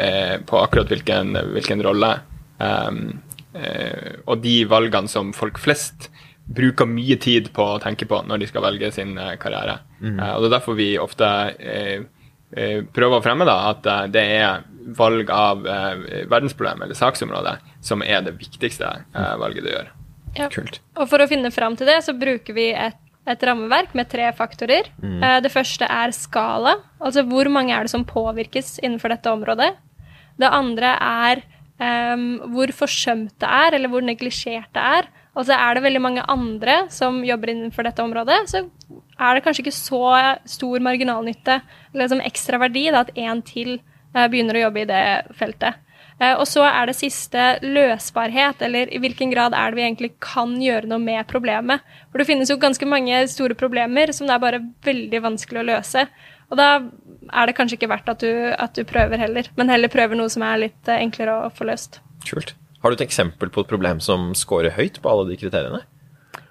eh, 0.00 0.36
på 0.48 0.62
akkurat 0.62 0.90
hvilken, 0.92 1.36
hvilken 1.54 1.84
rolle 1.84 2.16
ehm, 2.62 3.06
eh, 3.54 4.20
Og 4.26 4.40
de 4.44 4.58
valgene 4.70 5.10
som 5.12 5.32
folk 5.36 5.60
flest 5.62 6.10
bruker 6.44 6.88
mye 6.88 7.16
tid 7.16 7.54
på 7.56 7.64
å 7.74 7.80
tenke 7.80 8.04
på 8.08 8.18
når 8.28 8.42
de 8.42 8.48
skal 8.50 8.64
velge 8.66 8.90
sin 8.92 9.14
eh, 9.16 9.36
karriere. 9.40 9.78
Mm. 10.00 10.18
Eh, 10.18 10.32
og 10.34 10.42
Det 10.44 10.50
er 10.50 10.56
derfor 10.58 10.80
vi 10.80 10.92
ofte 11.00 11.30
prøver 12.54 13.16
å 13.16 13.22
fremme 13.24 13.42
da, 13.48 13.54
at 13.72 13.86
det 14.14 14.20
er 14.36 14.60
valg 14.98 15.30
av 15.32 15.62
verdensproblem 15.64 16.82
eller 16.84 16.98
saksområde 16.98 17.56
som 17.84 18.02
er 18.04 18.24
det 18.24 18.36
viktigste 18.40 18.90
eh, 19.14 19.34
valget 19.40 19.64
du 19.64 19.70
gjør. 19.72 19.88
Ja. 20.34 20.50
Kult. 20.52 20.80
Og 20.98 21.08
for 21.10 21.22
å 21.22 21.30
finne 21.30 21.52
fram 21.54 21.76
til 21.78 21.88
det, 21.88 22.00
så 22.06 22.14
bruker 22.16 22.56
vi 22.56 22.70
et, 22.72 22.98
et 23.30 23.46
rammeverk 23.46 23.94
med 23.96 24.10
tre 24.10 24.30
faktorer. 24.36 24.90
Mm. 25.02 25.18
Eh, 25.22 25.40
det 25.44 25.52
første 25.54 25.88
er 25.88 26.14
skala, 26.16 26.78
altså 26.98 27.26
hvor 27.28 27.50
mange 27.52 27.74
er 27.76 27.86
det 27.86 27.94
som 27.94 28.06
påvirkes 28.08 28.78
innenfor 28.82 29.14
dette 29.14 29.32
området. 29.32 29.74
Det 30.40 30.50
andre 30.50 30.96
er 30.98 31.44
um, 31.78 32.24
hvor 32.56 32.72
forsømt 32.74 33.36
det 33.38 33.46
er, 33.46 33.76
eller 33.76 33.92
hvor 33.92 34.02
neglisjert 34.02 34.72
det 34.74 34.82
er. 34.98 35.10
Altså 35.34 35.54
er 35.54 35.76
det 35.76 35.84
veldig 35.84 36.02
mange 36.02 36.24
andre 36.30 36.84
som 36.94 37.20
jobber 37.26 37.52
innenfor 37.52 37.86
dette 37.86 38.02
området, 38.02 38.40
så 38.50 38.64
er 39.14 39.34
det 39.34 39.44
kanskje 39.44 39.64
ikke 39.64 39.76
så 39.76 40.02
stor 40.50 40.82
marginalnytte 40.82 41.60
eller 41.92 42.04
liksom 42.04 42.22
ekstra 42.26 42.58
verdi 42.62 42.88
da, 42.90 43.02
at 43.02 43.14
én 43.18 43.42
til 43.46 43.76
begynner 44.14 44.58
å 44.58 44.66
jobbe 44.68 44.84
i 44.84 44.88
det 44.88 45.04
feltet. 45.38 45.80
Eh, 46.22 46.34
og 46.38 46.46
så 46.46 46.62
er 46.68 46.88
det 46.88 46.96
siste 46.98 47.44
løsbarhet, 47.64 48.62
eller 48.62 48.92
i 48.94 49.00
hvilken 49.02 49.32
grad 49.32 49.54
er 49.56 49.72
det 49.72 49.78
vi 49.78 49.86
egentlig 49.86 50.12
kan 50.22 50.54
gjøre 50.62 50.90
noe 50.90 51.02
med 51.02 51.26
problemet. 51.30 51.82
For 52.12 52.22
det 52.22 52.28
finnes 52.28 52.52
jo 52.52 52.60
ganske 52.62 52.86
mange 52.88 53.24
store 53.32 53.56
problemer 53.58 54.12
som 54.14 54.28
det 54.28 54.36
er 54.36 54.44
bare 54.44 54.62
veldig 54.86 55.22
vanskelig 55.24 55.62
å 55.62 55.68
løse. 55.72 56.06
Og 56.52 56.60
da 56.60 56.68
er 56.78 57.48
det 57.48 57.56
kanskje 57.58 57.80
ikke 57.80 57.90
verdt 57.90 58.12
at 58.12 58.22
du, 58.22 58.30
at 58.52 58.76
du 58.76 58.84
prøver 58.86 59.18
heller, 59.18 59.48
men 59.58 59.72
heller 59.72 59.90
prøver 59.90 60.18
noe 60.18 60.30
som 60.30 60.44
er 60.46 60.68
litt 60.68 60.92
eh, 60.92 61.02
enklere 61.02 61.40
å 61.46 61.50
få 61.54 61.66
løst. 61.66 61.98
Kult. 62.28 62.54
Har 62.84 62.92
du 62.92 62.98
et 62.98 63.06
eksempel 63.06 63.50
på 63.50 63.64
et 63.64 63.70
problem 63.70 64.00
som 64.04 64.32
scorer 64.36 64.76
høyt 64.76 65.00
på 65.02 65.10
alle 65.10 65.30
de 65.32 65.40
kriteriene? 65.40 65.82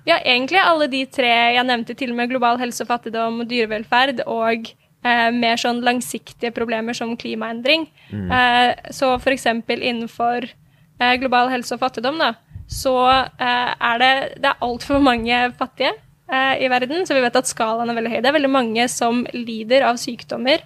Ja, 0.03 0.17
egentlig 0.17 0.59
alle 0.59 0.89
de 0.91 1.05
tre 1.07 1.31
jeg 1.55 1.63
nevnte, 1.63 1.95
til 1.95 2.11
og 2.11 2.17
med 2.17 2.31
global 2.33 2.57
helse 2.59 2.83
og 2.83 2.89
fattigdom, 2.89 3.45
dyrevelferd 3.47 4.25
og 4.27 4.73
eh, 5.03 5.29
mer 5.35 5.59
sånn 5.61 5.83
langsiktige 5.85 6.53
problemer 6.55 6.97
som 6.97 7.15
klimaendring. 7.19 7.87
Mm. 8.11 8.31
Eh, 8.31 8.91
så 8.95 9.13
f.eks. 9.19 9.47
innenfor 9.75 10.47
eh, 10.49 11.15
global 11.21 11.51
helse 11.53 11.75
og 11.75 11.83
fattigdom, 11.83 12.21
da, 12.21 12.33
så 12.71 12.95
eh, 13.11 13.73
er 13.73 14.01
det, 14.01 14.13
det 14.43 14.51
er 14.51 14.65
altfor 14.65 15.03
mange 15.03 15.43
fattige 15.59 15.93
eh, 16.31 16.63
i 16.63 16.71
verden, 16.71 17.07
så 17.07 17.17
vi 17.17 17.25
vet 17.25 17.39
at 17.39 17.49
skalaen 17.49 17.91
er 17.91 17.99
veldig 17.99 18.13
høy. 18.15 18.21
Det 18.21 18.31
er 18.31 18.39
veldig 18.39 18.53
mange 18.53 18.87
som 18.91 19.25
lider 19.35 19.87
av 19.89 19.99
sykdommer 20.01 20.63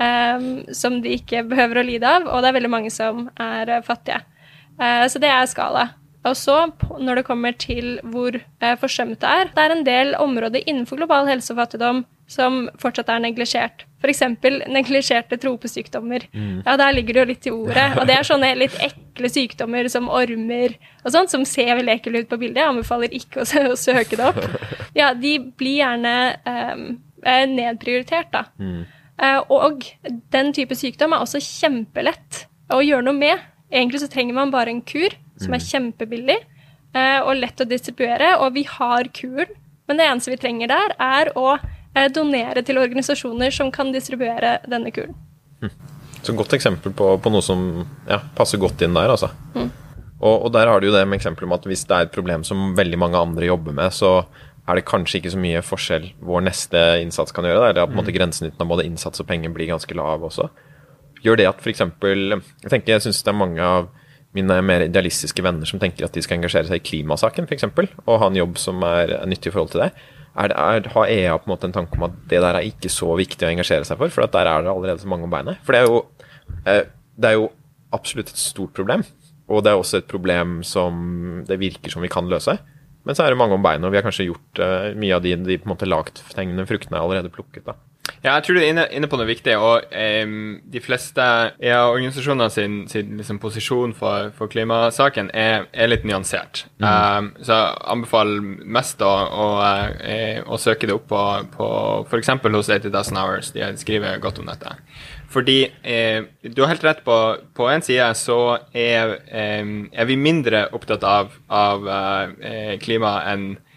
eh, 0.00 0.50
som 0.76 1.00
de 1.04 1.16
ikke 1.18 1.46
behøver 1.48 1.80
å 1.82 1.86
lide 1.86 2.18
av, 2.18 2.28
og 2.28 2.44
det 2.44 2.52
er 2.52 2.60
veldig 2.60 2.74
mange 2.74 2.92
som 2.94 3.28
er 3.40 3.78
fattige. 3.86 4.22
så 4.78 5.18
det 5.18 5.26
er 5.26 5.48
skala. 5.50 5.88
Og 6.26 6.36
så, 6.36 6.56
når 6.98 7.20
det 7.20 7.26
kommer 7.28 7.54
til 7.56 7.98
hvor 8.12 8.36
eh, 8.36 8.76
forsømt 8.80 9.20
det 9.22 9.28
er, 9.28 9.50
det 9.54 9.64
er 9.64 9.74
en 9.74 9.84
del 9.86 10.14
områder 10.18 10.66
innenfor 10.66 11.00
global 11.00 11.28
helse 11.30 11.52
og 11.54 11.60
fattigdom 11.62 12.04
som 12.28 12.66
fortsatt 12.80 13.08
er 13.08 13.22
neglisjert. 13.24 13.86
F.eks. 14.02 14.20
neglisjerte 14.68 15.38
tropesykdommer. 15.40 16.26
Mm. 16.32 16.60
Ja, 16.66 16.76
Der 16.76 16.92
ligger 16.92 17.14
det 17.14 17.20
jo 17.20 17.28
litt 17.30 17.46
i 17.48 17.52
ordet. 17.54 17.86
Og 17.96 18.06
det 18.06 18.18
er 18.18 18.26
sånne 18.28 18.50
litt 18.58 18.76
ekle 18.84 19.30
sykdommer 19.32 19.88
som 19.90 20.10
ormer 20.12 20.76
og 21.02 21.14
sånt, 21.14 21.32
som 21.32 21.46
ser 21.48 21.72
veldig 21.78 21.94
ekle 21.96 22.22
ut 22.22 22.28
på 22.30 22.38
bildet. 22.38 22.60
Jeg 22.60 22.74
anbefaler 22.74 23.16
ikke 23.16 23.42
å, 23.42 23.48
å, 23.72 23.78
søke 23.80 24.18
det 24.18 24.28
opp. 24.28 24.42
Ja, 24.98 25.12
de 25.14 25.36
blir 25.58 25.78
gjerne 25.80 26.12
um, 26.42 26.84
nedprioritert, 27.52 28.30
da. 28.34 28.44
Mm. 28.58 28.84
Uh, 29.18 29.40
og 29.50 29.88
den 30.34 30.52
type 30.56 30.76
sykdom 30.78 31.14
er 31.14 31.24
også 31.24 31.40
kjempelett 31.42 32.44
å 32.74 32.82
gjøre 32.84 33.06
noe 33.06 33.18
med. 33.18 33.48
Egentlig 33.72 34.02
så 34.02 34.10
trenger 34.10 34.36
man 34.36 34.52
bare 34.52 34.72
en 34.74 34.82
kur 34.82 35.14
som 35.38 35.54
er 35.54 35.62
mm. 35.62 35.66
kjempebillig 35.68 36.38
uh, 36.96 37.24
og 37.24 37.38
lett 37.40 37.62
å 37.62 37.68
distribuere, 37.68 38.34
og 38.42 38.52
vi 38.58 38.66
har 38.68 39.08
kuren. 39.16 39.56
Men 39.88 40.00
det 40.00 40.06
eneste 40.10 40.34
vi 40.34 40.40
trenger 40.40 40.68
der, 40.68 40.94
er 41.00 41.30
å 41.38 41.56
donere 42.14 42.62
til 42.66 42.80
organisasjoner 42.80 43.52
som 43.54 43.72
kan 43.74 43.92
distribuere 43.94 44.58
denne 44.70 44.92
kulen. 44.94 45.16
Mm. 45.62 45.72
Så 46.22 46.34
godt 46.36 46.54
eksempel 46.56 46.92
på, 46.94 47.12
på 47.22 47.32
noe 47.32 47.44
som 47.44 47.62
ja, 48.08 48.20
passer 48.36 48.60
godt 48.60 48.82
inn 48.84 48.96
der, 48.96 49.14
altså. 49.14 49.30
Mm. 49.54 49.70
Og, 50.18 50.34
og, 50.34 50.48
der 50.54 50.66
har 50.66 50.80
du 50.80 50.88
jo 50.88 50.94
det 50.94 51.04
med 51.06 51.20
eksempelet 51.20 51.46
om 51.46 51.54
at 51.54 51.66
hvis 51.70 51.84
det 51.86 51.94
er 51.94 52.08
et 52.08 52.14
problem 52.14 52.44
som 52.46 52.72
veldig 52.78 52.98
mange 52.98 53.20
andre 53.20 53.46
jobber 53.46 53.76
med, 53.76 53.94
så 53.94 54.24
er 54.68 54.76
det 54.76 54.88
kanskje 54.88 55.20
ikke 55.20 55.32
så 55.32 55.40
mye 55.40 55.62
forskjell 55.64 56.08
vår 56.28 56.42
neste 56.48 56.80
innsats 57.04 57.32
kan 57.34 57.46
gjøre. 57.46 57.70
Eller 57.70 57.86
at 57.86 57.94
mm. 57.94 58.10
grensenytten 58.16 58.64
av 58.64 58.72
både 58.72 58.88
innsats 58.88 59.22
og 59.22 59.28
penger 59.30 59.54
blir 59.54 59.70
ganske 59.70 59.94
lav 59.96 60.26
også. 60.26 60.50
Gjør 61.22 61.38
det 61.40 61.48
at 61.50 61.62
f.eks. 61.62 61.86
Jeg 61.86 62.68
tenker, 62.68 62.92
jeg 62.96 63.06
syns 63.06 63.22
det 63.24 63.32
er 63.32 63.38
mange 63.38 63.62
av 63.64 63.88
mine 64.36 64.58
mer 64.62 64.84
idealistiske 64.84 65.42
venner 65.42 65.66
som 65.66 65.80
tenker 65.80 66.04
at 66.04 66.14
de 66.14 66.22
skal 66.22 66.36
engasjere 66.36 66.68
seg 66.68 66.82
i 66.82 66.84
klimasaken, 66.84 67.48
f.eks., 67.48 67.70
og 68.04 68.18
ha 68.20 68.28
en 68.28 68.36
jobb 68.36 68.58
som 68.60 68.82
er 68.86 69.14
nyttig 69.30 69.50
i 69.50 69.54
forhold 69.54 69.72
til 69.72 69.86
det 69.86 69.92
er, 70.38 70.54
er, 70.54 70.88
har 70.94 71.10
EA 71.10 71.36
på 71.38 71.48
en 71.48 71.54
måte 71.54 71.68
en 71.68 71.74
tanke 71.74 71.98
om 71.98 72.06
at 72.08 72.16
det 72.30 72.40
der 72.44 72.58
er 72.58 72.66
ikke 72.66 72.90
så 72.92 73.10
viktig 73.18 73.46
å 73.46 73.50
engasjere 73.50 73.86
seg 73.88 74.00
for? 74.00 74.12
For 74.14 74.26
der 74.26 74.50
er 74.50 74.64
det 74.64 74.72
allerede 74.72 75.02
så 75.02 75.10
mange 75.10 75.26
om 75.26 75.32
beinet. 75.34 75.60
For 75.66 75.74
det 75.74 75.82
er 75.82 75.88
jo, 75.90 76.02
eh, 76.64 76.82
det 77.18 77.30
er 77.30 77.38
jo 77.38 77.48
absolutt 77.96 78.32
et 78.32 78.40
stort 78.40 78.74
problem. 78.76 79.04
og 79.48 79.62
det 79.64 79.70
er 79.70 79.80
også 79.80 80.02
et 80.02 80.10
problem 80.10 80.58
som 80.62 81.42
det 81.48 81.56
virker 81.56 81.88
som 81.90 82.02
vi 82.04 82.10
kan 82.12 82.26
løse. 82.28 82.58
Men 83.08 83.16
så 83.16 83.24
er 83.24 83.32
det 83.32 83.38
mange 83.40 83.56
om 83.56 83.62
beinet, 83.64 83.86
og 83.88 83.94
vi 83.94 83.96
har 83.96 84.04
kanskje 84.04 84.26
gjort 84.26 84.60
uh, 84.60 84.90
mye 84.92 85.14
av 85.16 85.22
de, 85.24 85.32
de 85.40 85.56
på 85.56 85.64
en 85.64 85.72
måte 85.72 85.88
lagtegnende 85.88 86.66
fruktene 86.68 87.00
allerede 87.00 87.30
plukket. 87.32 87.64
da. 87.64 87.72
Ja, 88.22 88.34
jeg 88.34 88.44
tror 88.46 88.56
du 88.56 88.60
er 88.62 88.70
inne, 88.72 88.84
inne 88.94 89.08
på 89.10 89.18
noe 89.20 89.28
viktig. 89.28 89.54
og 89.56 89.92
um, 89.92 90.58
De 90.72 90.82
fleste 90.82 91.24
ja, 91.62 91.80
organisasjoner 91.90 92.50
sin, 92.52 92.80
sin 92.90 93.16
liksom, 93.20 93.40
posisjon 93.42 93.94
for, 93.96 94.32
for 94.38 94.50
klimasaken 94.50 95.30
er, 95.34 95.68
er, 95.72 95.90
litt 95.90 96.06
nyansert. 96.08 96.64
Mm. 96.80 96.88
Um, 96.88 97.30
så 97.42 97.58
jeg 97.60 97.76
anbefaler 97.94 98.48
mest 98.78 99.04
å, 99.04 99.12
å, 99.12 99.46
å, 99.60 100.18
å 100.54 100.60
søke 100.60 100.88
det 100.88 100.96
opp 100.96 101.08
på, 101.12 101.22
på 101.54 101.70
f.eks. 102.08 102.34
hos 102.48 102.72
80,000 102.78 103.20
Hours. 103.20 103.52
De 103.54 103.70
skriver 103.80 104.18
godt 104.22 104.42
om 104.42 104.50
dette. 104.50 104.76
Fordi 105.28 105.60
eh, 105.84 106.24
du 106.40 106.62
har 106.62 106.70
helt 106.72 106.84
rett 106.86 107.02
på 107.04 107.14
På 107.52 107.66
en 107.68 107.82
side 107.84 108.06
så 108.16 108.58
er, 108.72 109.18
eh, 109.28 109.64
er 109.92 110.08
vi 110.08 110.16
mindre 110.16 110.64
opptatt 110.72 111.04
av, 111.04 111.34
av 111.52 111.88
eh, 111.88 112.78
klima 112.80 113.18
enn 113.28 113.50
eh, 113.52 113.67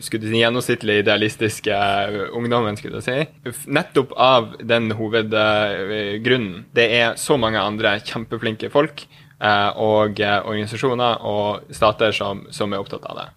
skulle 0.00 0.22
du 0.22 0.30
si, 0.30 0.40
gjennomsnittlig 0.40 0.98
idealistiske 0.98 1.74
eh, 1.74 2.20
ungdommen, 2.32 2.76
skulle 2.76 2.96
du 2.96 3.02
si. 3.02 3.26
Nettopp 3.66 4.12
av 4.12 4.56
den 4.60 4.90
hovedgrunnen. 4.98 6.64
Det 6.74 6.86
er 6.98 7.14
så 7.20 7.38
mange 7.38 7.60
andre 7.62 7.96
kjempeflinke 8.04 8.70
folk 8.74 9.06
eh, 9.06 9.70
og 9.78 10.20
eh, 10.20 10.40
organisasjoner 10.42 11.22
og 11.26 11.70
stater 11.74 12.14
som, 12.16 12.46
som, 12.50 12.74
er 12.74 12.82
opptatt 12.82 13.06
av 13.06 13.22
det. 13.22 13.28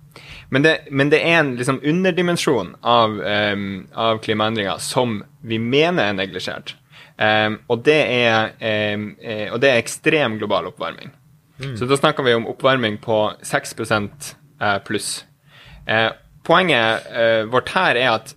Men 0.49 0.65
det, 0.65 0.75
men 0.89 1.13
det 1.13 1.21
er 1.21 1.43
en 1.43 1.53
liksom, 1.59 1.77
underdimensjon 1.85 2.73
av, 2.81 3.19
um, 3.21 3.85
av 3.93 4.17
klimaendringer 4.25 4.81
som 4.81 5.19
vi 5.45 5.59
mener 5.61 6.09
er 6.09 6.17
neglisjert. 6.17 6.73
Um, 7.19 7.59
og, 7.69 7.83
det 7.85 7.99
er, 8.15 8.55
um, 8.97 9.11
og 9.53 9.59
det 9.61 9.69
er 9.69 9.77
ekstrem 9.77 10.39
global 10.41 10.71
oppvarming. 10.71 11.13
Mm. 11.61 11.75
Så 11.77 11.85
da 11.85 11.99
snakker 11.99 12.25
vi 12.25 12.33
om 12.33 12.49
oppvarming 12.49 12.97
på 13.03 13.27
6% 13.45 14.33
pluss. 14.87 15.19
Eh, 15.89 16.11
poenget 16.43 17.11
eh, 17.11 17.43
vårt 17.49 17.69
her 17.73 17.97
er 17.97 18.11
at 18.13 18.33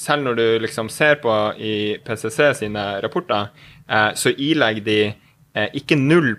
selv 0.00 0.26
når 0.26 0.38
du 0.38 0.46
liksom 0.64 0.88
ser 0.92 1.20
på 1.22 1.32
i 1.60 1.96
PCC 2.04 2.52
sine 2.62 2.86
rapporter, 3.04 3.50
eh, 3.88 4.10
så 4.14 4.32
ilegger 4.32 4.84
de 4.84 5.00
eh, 5.06 5.68
ikke 5.76 5.96
0 5.96 6.36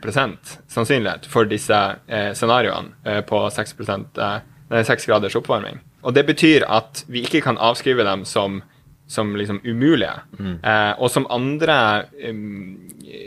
sannsynlighet 0.68 1.30
for 1.30 1.50
disse 1.50 1.78
eh, 2.08 2.32
scenarioene 2.34 2.96
eh, 3.06 3.22
på 3.22 3.50
6, 3.50 3.76
6 4.70 5.06
graders 5.06 5.36
oppvarming. 5.36 5.80
Og 6.02 6.14
det 6.14 6.26
betyr 6.26 6.66
at 6.70 7.06
vi 7.08 7.26
ikke 7.26 7.42
kan 7.42 7.58
avskrive 7.58 8.04
dem 8.04 8.26
som 8.26 8.62
som 9.08 9.36
liksom 9.40 9.62
umulige. 9.64 10.12
Mm. 10.36 10.58
Eh, 10.64 10.94
og 11.00 11.08
som 11.12 11.28
andre 11.32 12.04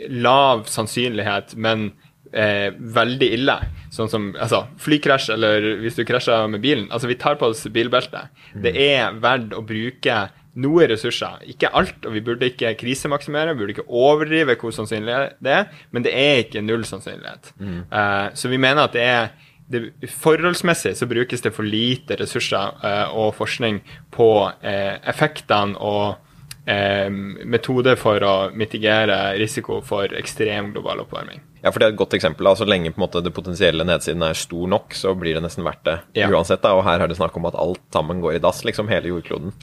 lav 0.09 0.67
sannsynlighet, 0.69 1.55
men 1.57 1.91
veldig 2.31 3.27
ille. 3.33 3.55
Sånn 3.91 4.07
som 4.11 4.29
altså, 4.39 4.63
flykrasj, 4.79 5.33
eller 5.35 5.65
hvis 5.81 5.97
du 5.99 6.05
krasjer 6.07 6.47
med 6.51 6.63
bilen. 6.63 6.87
Altså, 6.95 7.09
vi 7.11 7.19
tar 7.19 7.35
på 7.39 7.49
oss 7.51 7.65
bilbelte. 7.67 8.29
Mm. 8.53 8.61
Det 8.63 8.71
er 8.79 9.17
verdt 9.19 9.57
å 9.57 9.65
bruke 9.67 10.21
noe 10.59 10.87
ressurser. 10.91 11.43
Ikke 11.51 11.71
alt, 11.75 12.05
og 12.05 12.15
vi 12.15 12.23
burde 12.23 12.49
ikke 12.51 12.73
krisemaksimere, 12.79 13.53
vi 13.53 13.61
burde 13.61 13.75
ikke 13.75 13.87
overdrive 13.87 14.57
hvor 14.59 14.73
sannsynlig 14.75 15.19
det 15.43 15.53
er, 15.59 15.69
men 15.91 16.07
det 16.07 16.15
er 16.15 16.43
ikke 16.45 16.63
null 16.65 16.83
sannsynlighet. 16.87 17.53
Mm. 17.59 17.77
Uh, 17.91 18.27
så 18.35 18.51
vi 18.51 18.59
mener 18.61 18.85
at 18.85 18.97
det 18.97 19.05
er 19.07 19.31
det, 19.71 19.85
Forholdsmessig 20.19 20.97
så 20.99 21.07
brukes 21.07 21.43
det 21.45 21.53
for 21.55 21.63
lite 21.63 22.17
ressurser 22.19 22.73
uh, 22.83 23.13
og 23.15 23.35
forskning 23.37 23.79
på 24.11 24.33
uh, 24.49 24.95
effektene 25.07 25.79
og 25.79 26.27
metoder 26.61 27.97
for 27.97 28.21
å 28.21 28.33
mitigere 28.53 29.33
risiko 29.41 29.79
for 29.83 30.13
ekstrem 30.15 30.69
global 30.75 31.01
oppvarming. 31.01 31.41
Ja, 31.61 31.69
for 31.69 31.77
det 31.77 31.87
er 31.87 31.93
et 31.93 31.99
godt 31.99 32.15
eksempel. 32.17 32.47
Da. 32.47 32.55
Så 32.57 32.65
lenge 32.65 32.89
på 32.93 32.97
en 32.97 33.05
måte 33.05 33.21
det 33.21 33.33
potensielle 33.35 33.85
nedsiden 33.85 34.23
er 34.25 34.37
stor 34.37 34.69
nok, 34.71 34.95
så 34.97 35.13
blir 35.17 35.37
det 35.37 35.43
nesten 35.45 35.65
verdt 35.65 35.83
det 35.85 35.97
ja. 36.17 36.29
uansett. 36.31 36.63
Da. 36.63 36.73
Og 36.77 36.85
her 36.87 37.03
er 37.03 37.11
det 37.11 37.19
snakk 37.19 37.37
om 37.37 37.45
at 37.49 37.57
alt 37.59 37.83
sammen 37.93 38.21
går 38.23 38.39
i 38.39 38.41
dass, 38.43 38.63
liksom 38.65 38.89
hele 38.89 39.13
jordkloden. 39.13 39.53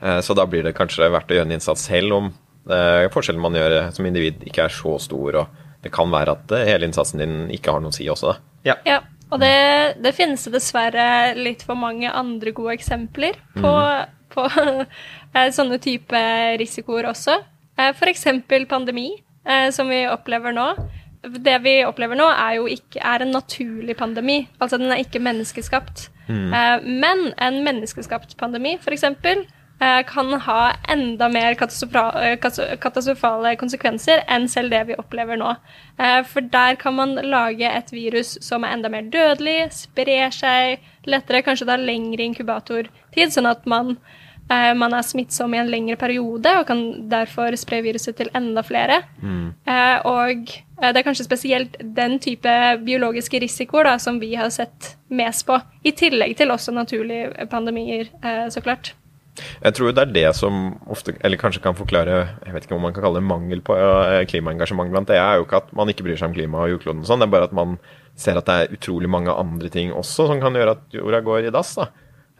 Eh, 0.00 0.20
så 0.22 0.36
da 0.38 0.46
blir 0.46 0.64
det 0.66 0.76
kanskje 0.78 1.10
verdt 1.10 1.32
å 1.32 1.38
gjøre 1.38 1.50
en 1.50 1.56
innsats 1.58 1.88
selv 1.90 2.16
om 2.16 2.28
eh, 2.70 3.08
forskjellen 3.12 3.42
man 3.42 3.58
gjør 3.58 3.80
som 3.96 4.06
individ 4.06 4.44
ikke 4.46 4.68
er 4.68 4.76
så 4.76 4.94
stor. 5.02 5.40
Og 5.42 5.82
det 5.82 5.92
kan 5.94 6.12
være 6.12 6.36
at 6.38 6.54
eh, 6.54 6.68
hele 6.70 6.86
innsatsen 6.86 7.22
din 7.22 7.40
ikke 7.56 7.74
har 7.74 7.82
noe 7.82 7.92
å 7.92 7.98
si 7.98 8.06
også, 8.10 8.34
da. 8.34 8.52
Ja. 8.70 8.76
ja. 8.86 9.00
Og 9.30 9.38
det, 9.38 9.54
det, 10.02 10.10
finnes 10.16 10.42
dessverre 10.50 11.36
litt 11.38 11.62
for 11.62 11.78
mange 11.78 12.10
andre 12.10 12.50
gode 12.54 12.74
eksempler 12.74 13.36
på, 13.54 13.70
mm. 13.70 14.32
på 14.34 14.46
sånne 15.56 15.78
type 15.82 16.22
risikoer 16.58 17.06
også. 17.12 17.36
F.eks. 17.80 18.26
pandemi, 18.68 19.12
som 19.72 19.88
vi 19.88 20.02
opplever 20.10 20.52
nå 20.52 20.66
det 21.22 21.58
vi 21.64 21.80
opplever 21.84 22.16
nå, 22.16 22.26
er 22.32 22.56
jo 22.58 22.66
ikke 22.70 23.02
er 23.04 23.24
en 23.24 23.34
naturlig 23.34 23.96
pandemi. 23.96 24.42
Altså 24.60 24.78
den 24.80 24.92
er 24.92 25.02
ikke 25.02 25.22
menneskeskapt. 25.22 26.08
Mm. 26.28 26.52
Eh, 26.54 26.76
men 27.04 27.32
en 27.42 27.62
menneskeskapt 27.64 28.36
pandemi, 28.40 28.76
f.eks., 28.80 29.04
eh, 29.04 30.02
kan 30.06 30.32
ha 30.46 30.60
enda 30.88 31.28
mer 31.28 31.52
eh, 31.52 32.36
katastrofale 32.80 33.56
konsekvenser 33.60 34.24
enn 34.28 34.48
selv 34.48 34.72
det 34.72 34.84
vi 34.88 34.98
opplever 35.00 35.40
nå. 35.40 35.52
Eh, 35.98 36.22
for 36.24 36.40
der 36.40 36.78
kan 36.80 36.96
man 36.96 37.14
lage 37.20 37.68
et 37.68 37.92
virus 37.92 38.38
som 38.44 38.64
er 38.64 38.76
enda 38.76 38.88
mer 38.92 39.10
dødelig, 39.12 39.72
sprer 39.76 40.32
seg 40.32 40.80
lettere, 41.04 41.42
kanskje 41.44 41.68
det 41.68 41.76
har 41.76 41.84
lengre 41.84 42.30
inkubatortid, 42.30 43.34
sånn 43.34 43.50
at 43.50 43.68
man 43.68 43.98
Eh, 44.50 44.72
man 44.74 44.94
er 44.96 45.06
smittsom 45.06 45.54
i 45.54 45.60
en 45.62 45.70
lengre 45.70 45.96
periode 46.00 46.52
og 46.58 46.66
kan 46.66 46.82
derfor 47.10 47.54
spre 47.58 47.80
viruset 47.84 48.16
til 48.18 48.30
enda 48.34 48.64
flere. 48.66 49.00
Mm. 49.22 49.52
Eh, 49.62 49.98
og 50.10 50.50
eh, 50.50 50.88
det 50.90 51.00
er 51.00 51.06
kanskje 51.06 51.28
spesielt 51.28 51.76
den 51.80 52.18
type 52.22 52.54
biologiske 52.82 53.42
risikoer 53.44 53.92
da, 53.92 53.98
som 54.02 54.18
vi 54.22 54.32
har 54.38 54.50
sett 54.54 54.96
mest 55.10 55.46
på, 55.46 55.58
i 55.86 55.94
tillegg 55.94 56.34
til 56.38 56.50
også 56.50 56.74
naturlige 56.74 57.46
pandemier, 57.50 58.10
så 58.50 58.62
klart. 58.62 58.92
Jeg 59.62 59.74
tror 59.74 59.94
det 59.94 60.02
er 60.02 60.12
det 60.12 60.30
som 60.36 60.74
ofte, 60.90 61.14
eller 61.24 61.40
kanskje 61.40 61.62
kan 61.64 61.74
forklare 61.78 62.16
jeg 62.44 62.54
vet 62.54 62.66
ikke 62.66 62.76
om 62.76 62.82
man 62.84 62.94
kan 62.94 63.04
kalle 63.06 63.18
det 63.18 63.26
mangel 63.26 63.62
på 63.64 63.76
klimaengasjement 64.28 64.92
blant 64.92 65.08
det, 65.08 65.16
er 65.18 65.38
jo 65.38 65.46
ikke 65.46 65.62
at 65.62 65.72
man 65.74 65.90
ikke 65.90 66.04
bryr 66.06 66.18
seg 66.18 66.28
om 66.28 66.36
klima 66.36 66.62
og 66.62 66.74
jordkloden 66.74 67.02
og 67.02 67.08
sånn, 67.08 67.22
det 67.22 67.26
er 67.26 67.34
bare 67.34 67.48
at 67.48 67.56
man 67.56 67.78
ser 68.18 68.38
at 68.38 68.50
det 68.50 68.56
er 68.58 68.76
utrolig 68.76 69.10
mange 69.10 69.32
andre 69.32 69.70
ting 69.72 69.94
også 69.96 70.28
som 70.30 70.42
kan 70.42 70.58
gjøre 70.58 70.76
at 70.76 70.98
jorda 70.98 71.22
går 71.26 71.48
i 71.48 71.54
dass. 71.54 71.72
da. 71.78 71.88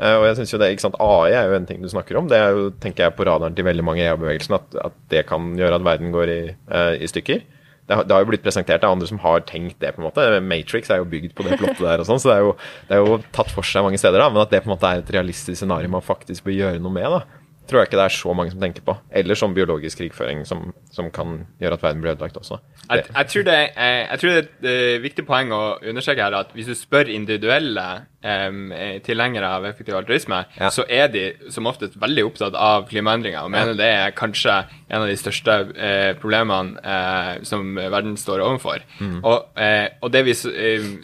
Eh, 0.00 0.16
og 0.16 0.26
jeg 0.30 0.38
synes 0.38 0.54
jo 0.54 0.60
det, 0.60 0.70
ikke 0.72 0.86
sant, 0.86 1.00
AI 1.04 1.36
er 1.36 1.50
jo 1.50 1.56
en 1.58 1.68
ting 1.68 1.82
du 1.84 1.88
snakker 1.92 2.16
om. 2.16 2.28
Det 2.30 2.38
er 2.40 2.56
jo, 2.56 2.68
tenker 2.82 3.06
jeg 3.06 3.16
på 3.18 3.26
radaren 3.28 3.56
til 3.56 3.66
veldig 3.66 3.84
mange 3.84 4.02
i 4.02 4.08
EU-bevegelsen, 4.08 4.56
at, 4.56 4.76
at, 4.88 5.00
det 5.12 5.26
kan 5.28 5.52
gjøre 5.60 5.80
at 5.80 5.84
verden 5.84 6.14
går 6.14 6.32
i, 6.32 6.42
uh, 6.72 6.94
i 6.96 7.08
stykker. 7.10 7.42
Det 7.90 7.96
har, 7.98 8.06
det 8.06 8.14
har, 8.14 8.22
jo 8.22 8.30
blitt 8.30 8.44
presentert 8.44 8.84
av 8.86 8.94
andre 8.94 9.08
som 9.10 9.18
har 9.20 9.42
tenkt 9.48 9.80
det. 9.82 9.92
på 9.92 10.00
en 10.00 10.06
måte. 10.06 10.24
Matrix 10.46 10.92
er 10.94 11.02
jo 11.02 11.08
bygd 11.10 11.34
på 11.34 11.44
det 11.44 11.58
plottet 11.58 11.82
der, 11.82 12.00
og 12.00 12.08
sånn, 12.08 12.22
så 12.22 12.30
det 12.30 12.36
er, 12.36 12.46
jo, 12.46 12.54
det 12.88 12.96
er, 12.96 13.02
jo, 13.02 13.18
tatt 13.34 13.52
for 13.52 13.66
seg 13.66 13.84
mange 13.84 13.98
steder. 14.00 14.22
da, 14.22 14.30
Men 14.30 14.44
at 14.44 14.54
det 14.54 14.62
på 14.62 14.70
en 14.70 14.76
måte 14.76 14.88
er 14.88 15.02
et 15.02 15.12
realistisk 15.18 15.58
scenario 15.58 15.90
man 15.92 16.06
faktisk 16.06 16.46
bør 16.46 16.56
gjøre 16.56 16.82
noe 16.84 16.94
med. 16.94 17.18
da 17.18 17.39
tror 17.70 17.80
jeg 17.80 17.90
ikke 17.90 17.98
det 18.00 18.06
er 18.08 18.14
så 18.16 18.34
mange 18.36 18.52
som 18.52 18.62
tenker 18.62 18.84
på. 18.84 18.94
Eller 19.14 19.38
som 19.38 19.54
biologisk 19.54 20.00
krigføring, 20.02 20.42
som, 20.48 20.72
som 20.90 21.10
kan 21.14 21.44
gjøre 21.62 21.78
at 21.78 21.84
verden 21.84 22.02
blir 22.02 22.12
ødelagt 22.12 22.36
også. 22.40 22.58
Jeg, 22.90 23.04
jeg, 23.06 23.26
tror 23.32 23.46
det, 23.46 23.56
jeg, 23.56 24.00
jeg, 24.10 24.20
tror 24.20 24.30
det, 24.34 24.72
er 24.72 24.94
et 24.96 25.04
viktig 25.04 25.24
poeng 25.28 25.54
å 25.54 25.60
understreke 25.92 26.26
her 26.26 26.36
at 26.40 26.50
hvis 26.56 26.70
du 26.70 26.74
spør 26.78 27.12
individuelle 27.14 27.86
um, 28.26 28.74
tilhengere 29.06 29.52
av 29.60 29.68
effektiv 29.70 29.96
altruisme, 30.00 30.42
ja. 30.58 30.72
så 30.74 30.84
er 30.90 31.08
de 31.14 31.24
som 31.54 31.70
oftest 31.70 31.96
veldig 32.02 32.26
opptatt 32.26 32.58
av 32.58 32.88
klimaendringer 32.90 33.46
og 33.46 33.54
mener 33.54 33.74
ja. 33.76 33.80
det 33.80 33.90
er 34.02 34.18
kanskje 34.18 34.58
en 34.90 35.00
av 35.00 35.08
de 35.10 35.18
største 35.20 35.58
uh, 35.70 36.12
problemene 36.20 36.82
uh, 36.82 37.34
som 37.46 37.72
verden 37.78 38.18
står 38.20 38.42
overfor. 38.44 38.82
Mm. 38.98 39.20
Og, 39.22 39.50
uh, 39.54 39.86
og, 40.00 40.10
det 40.10 40.26
vi 40.26 40.34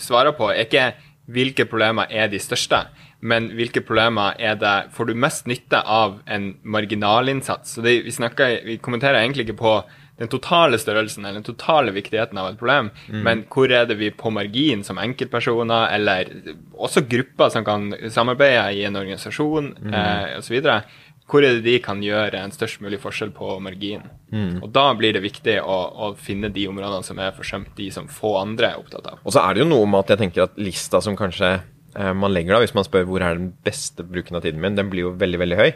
svarer 0.03 0.35
på, 0.37 0.51
er 0.51 0.67
ikke 0.67 0.91
hvilke 1.31 1.67
problemer 1.67 2.11
er 2.11 2.29
de 2.31 2.39
største 2.43 2.85
men 3.21 3.49
hvilke 3.57 3.83
problemer 3.85 4.37
er 4.39 4.59
det 4.61 4.75
får 4.95 5.09
du 5.09 5.15
mest 5.19 5.47
nytte 5.49 5.81
av 5.81 6.21
en 6.27 6.51
marginalinnsats? 6.63 7.77
Så 7.77 7.85
det, 7.85 8.01
vi, 8.05 8.13
snakker, 8.13 8.61
vi 8.67 8.77
kommenterer 8.83 9.23
egentlig 9.23 9.49
ikke 9.49 9.61
på 9.63 9.79
den 10.17 10.31
totale 10.33 10.79
størrelsen 10.81 11.25
eller 11.25 11.41
den 11.41 11.47
totale 11.47 11.93
viktigheten 11.93 12.39
av 12.41 12.51
et 12.51 12.61
problem, 12.61 12.89
mm. 13.09 13.19
men 13.25 13.43
hvor 13.53 13.73
er 13.73 13.89
det 13.89 13.99
vi 14.01 14.09
på 14.17 14.33
margin 14.33 14.85
som 14.85 15.01
enkeltpersoner, 15.01 15.91
eller 15.93 16.31
også 16.73 17.05
grupper 17.09 17.53
som 17.53 17.67
kan 17.67 17.91
samarbeide 18.13 18.71
i 18.79 18.87
en 18.89 18.97
organisasjon 18.97 19.75
mm. 19.77 19.93
eh, 19.93 20.39
osv., 20.39 20.71
hvor 21.27 21.43
er 21.43 21.57
det 21.57 21.67
de 21.67 21.81
kan 21.83 21.99
gjøre 22.03 22.39
en 22.39 22.53
størst 22.55 22.79
mulig 22.85 23.01
forskjell 23.03 23.33
på 23.35 23.57
margin? 23.59 24.05
Mm. 24.31 24.61
Og 24.63 24.69
Da 24.71 24.85
blir 24.95 25.17
det 25.17 25.25
viktig 25.25 25.57
å, 25.59 25.79
å, 25.91 26.11
finne 26.15 26.53
de 26.55 26.69
områdene 26.71 27.03
som 27.03 27.19
er 27.19 27.35
forsømt, 27.35 27.73
de 27.77 27.89
som 27.91 28.07
få 28.07 28.37
andre 28.39 28.71
er 28.71 28.79
opptatt 28.79 29.09
av. 29.11 29.25
Og 29.27 29.35
så 29.35 29.43
er 29.43 29.57
det 29.57 29.65
jo 29.65 29.73
noe 29.73 29.89
med 29.91 30.05
at 30.05 30.15
jeg 30.15 30.23
tenker 30.23 30.47
at 30.47 30.61
lista 30.61 31.03
som 31.03 31.19
kanskje 31.19 31.57
man 31.97 32.35
legger 32.35 32.57
da, 32.57 32.63
hvis 32.65 32.75
man 32.77 32.85
spør 32.85 33.07
hvor 33.09 33.25
er 33.25 33.39
den 33.39 33.53
beste 33.65 34.05
bruken 34.05 34.37
av 34.37 34.43
tiden 34.45 34.61
min, 34.61 34.77
den 34.77 34.91
blir 34.93 35.07
jo 35.07 35.15
veldig 35.17 35.41
veldig 35.45 35.61
høy. 35.61 35.71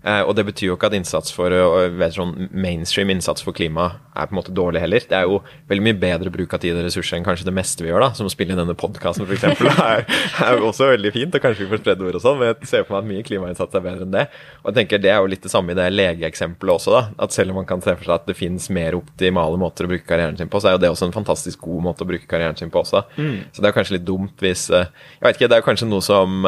Eh, 0.00 0.22
og 0.24 0.32
det 0.36 0.46
betyr 0.48 0.70
jo 0.70 0.76
ikke 0.78 0.88
at 0.88 0.96
innsats 0.96 1.32
for 1.34 1.52
vet, 2.00 2.14
sånn 2.16 2.48
mainstream 2.56 3.10
innsats 3.12 3.44
for 3.44 3.56
klima 3.56 3.90
er 4.16 4.28
på 4.28 4.32
en 4.32 4.38
måte 4.38 4.54
dårlig 4.56 4.80
heller. 4.80 5.04
Det 5.06 5.16
er 5.16 5.26
jo 5.28 5.40
veldig 5.68 5.84
mye 5.84 5.98
bedre 6.00 6.32
bruk 6.32 6.54
av 6.56 6.62
tid 6.62 6.78
og 6.78 6.86
ressurser 6.86 7.18
enn 7.18 7.26
kanskje 7.26 7.46
det 7.48 7.54
meste 7.56 7.84
vi 7.84 7.90
gjør, 7.90 8.06
da. 8.06 8.10
Som 8.16 8.30
å 8.30 8.32
spille 8.32 8.56
i 8.56 8.58
denne 8.58 8.76
podkasten 8.78 9.26
f.eks. 9.26 9.44
er, 9.84 10.04
er 10.46 10.56
jo 10.56 10.70
også 10.70 10.90
veldig 10.92 11.12
fint, 11.14 11.36
og 11.36 11.44
kanskje 11.44 11.66
vi 11.66 11.70
får 11.74 11.82
spredd 11.82 12.04
ord 12.06 12.18
og 12.18 12.24
sånn, 12.24 12.40
men 12.40 12.52
jeg 12.52 12.70
ser 12.70 12.86
for 12.86 12.96
meg 12.96 13.04
at 13.04 13.10
mye 13.12 13.26
klimainnsats 13.28 13.76
er 13.76 13.84
bedre 13.84 14.08
enn 14.08 14.16
det. 14.16 14.26
Og 14.62 14.70
jeg 14.70 14.78
tenker 14.80 15.04
det 15.04 15.12
er 15.12 15.20
jo 15.20 15.30
litt 15.34 15.44
det 15.44 15.52
samme 15.52 15.74
i 15.74 15.78
det 15.78 15.88
legeeksempelet 15.92 16.76
også, 16.78 16.96
da. 16.96 17.02
At 17.26 17.36
selv 17.36 17.54
om 17.54 17.60
man 17.60 17.68
kan 17.68 17.84
se 17.84 17.96
for 17.96 18.08
seg 18.08 18.16
at 18.16 18.28
det 18.30 18.38
finnes 18.38 18.70
mer 18.72 18.96
optimale 18.98 19.60
måter 19.60 19.86
å 19.86 19.92
bruke 19.92 20.08
karrieren 20.08 20.38
sin 20.40 20.50
på, 20.50 20.62
så 20.62 20.72
er 20.72 20.78
jo 20.78 20.84
det 20.86 20.92
også 20.94 21.10
en 21.10 21.16
fantastisk 21.16 21.66
god 21.68 21.90
måte 21.90 22.06
å 22.06 22.10
bruke 22.10 22.28
karrieren 22.30 22.56
sin 22.58 22.72
på 22.72 22.82
også. 22.82 23.04
Mm. 23.20 23.36
Så 23.52 23.62
det 23.62 23.70
er 23.70 23.76
kanskje 23.76 23.98
litt 23.98 24.08
dumt 24.08 24.40
hvis 24.40 24.68
uh, 24.72 24.86
Jeg 25.18 25.26
vet 25.26 25.38
ikke, 25.38 25.50
det 25.52 25.60
er 25.60 25.66
kanskje 25.66 25.88
noe 25.90 26.04
som 26.04 26.46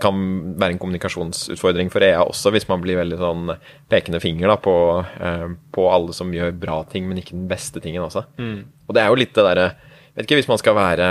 kan 0.00 0.18
være 0.60 0.74
en 0.74 0.80
kommunikasjonsutfordring 0.80 1.90
for 1.92 2.04
EA 2.04 2.22
også, 2.24 2.52
hvis 2.54 2.68
man 2.70 2.82
blir 2.84 3.00
veldig 3.00 3.18
sånn 3.20 3.54
pekende 3.92 4.20
finger 4.22 4.52
da, 4.52 4.56
på, 4.62 4.74
eh, 5.02 5.46
på, 5.74 5.86
alle 5.92 6.14
som 6.16 6.32
gjør 6.32 6.54
bra 6.56 6.78
ting, 6.88 7.08
men 7.08 7.20
ikke 7.20 7.36
den 7.36 7.48
beste 7.50 7.82
tingen 7.82 8.04
også. 8.06 8.24
Mm. 8.38 8.62
Og 8.88 8.96
det 8.96 9.02
er 9.02 9.10
jo 9.12 9.18
litt 9.20 9.34
det 9.36 9.48
derre 9.48 9.72
Vet 10.12 10.26
ikke, 10.26 10.42
hvis 10.42 10.48
man 10.50 10.58
skal 10.60 10.74
være 10.76 11.06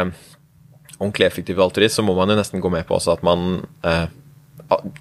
ordentlig 0.99 1.25
effektiv 1.25 1.57
altruist, 1.63 1.95
så 1.97 2.03
må 2.05 2.13
man 2.13 2.29
jo 2.29 2.35
nesten 2.37 2.61
gå 2.61 2.69
med 2.69 2.85
på 2.85 2.93
også 2.99 3.15
at 3.15 3.23
man 3.25 3.63
eh, 3.81 4.11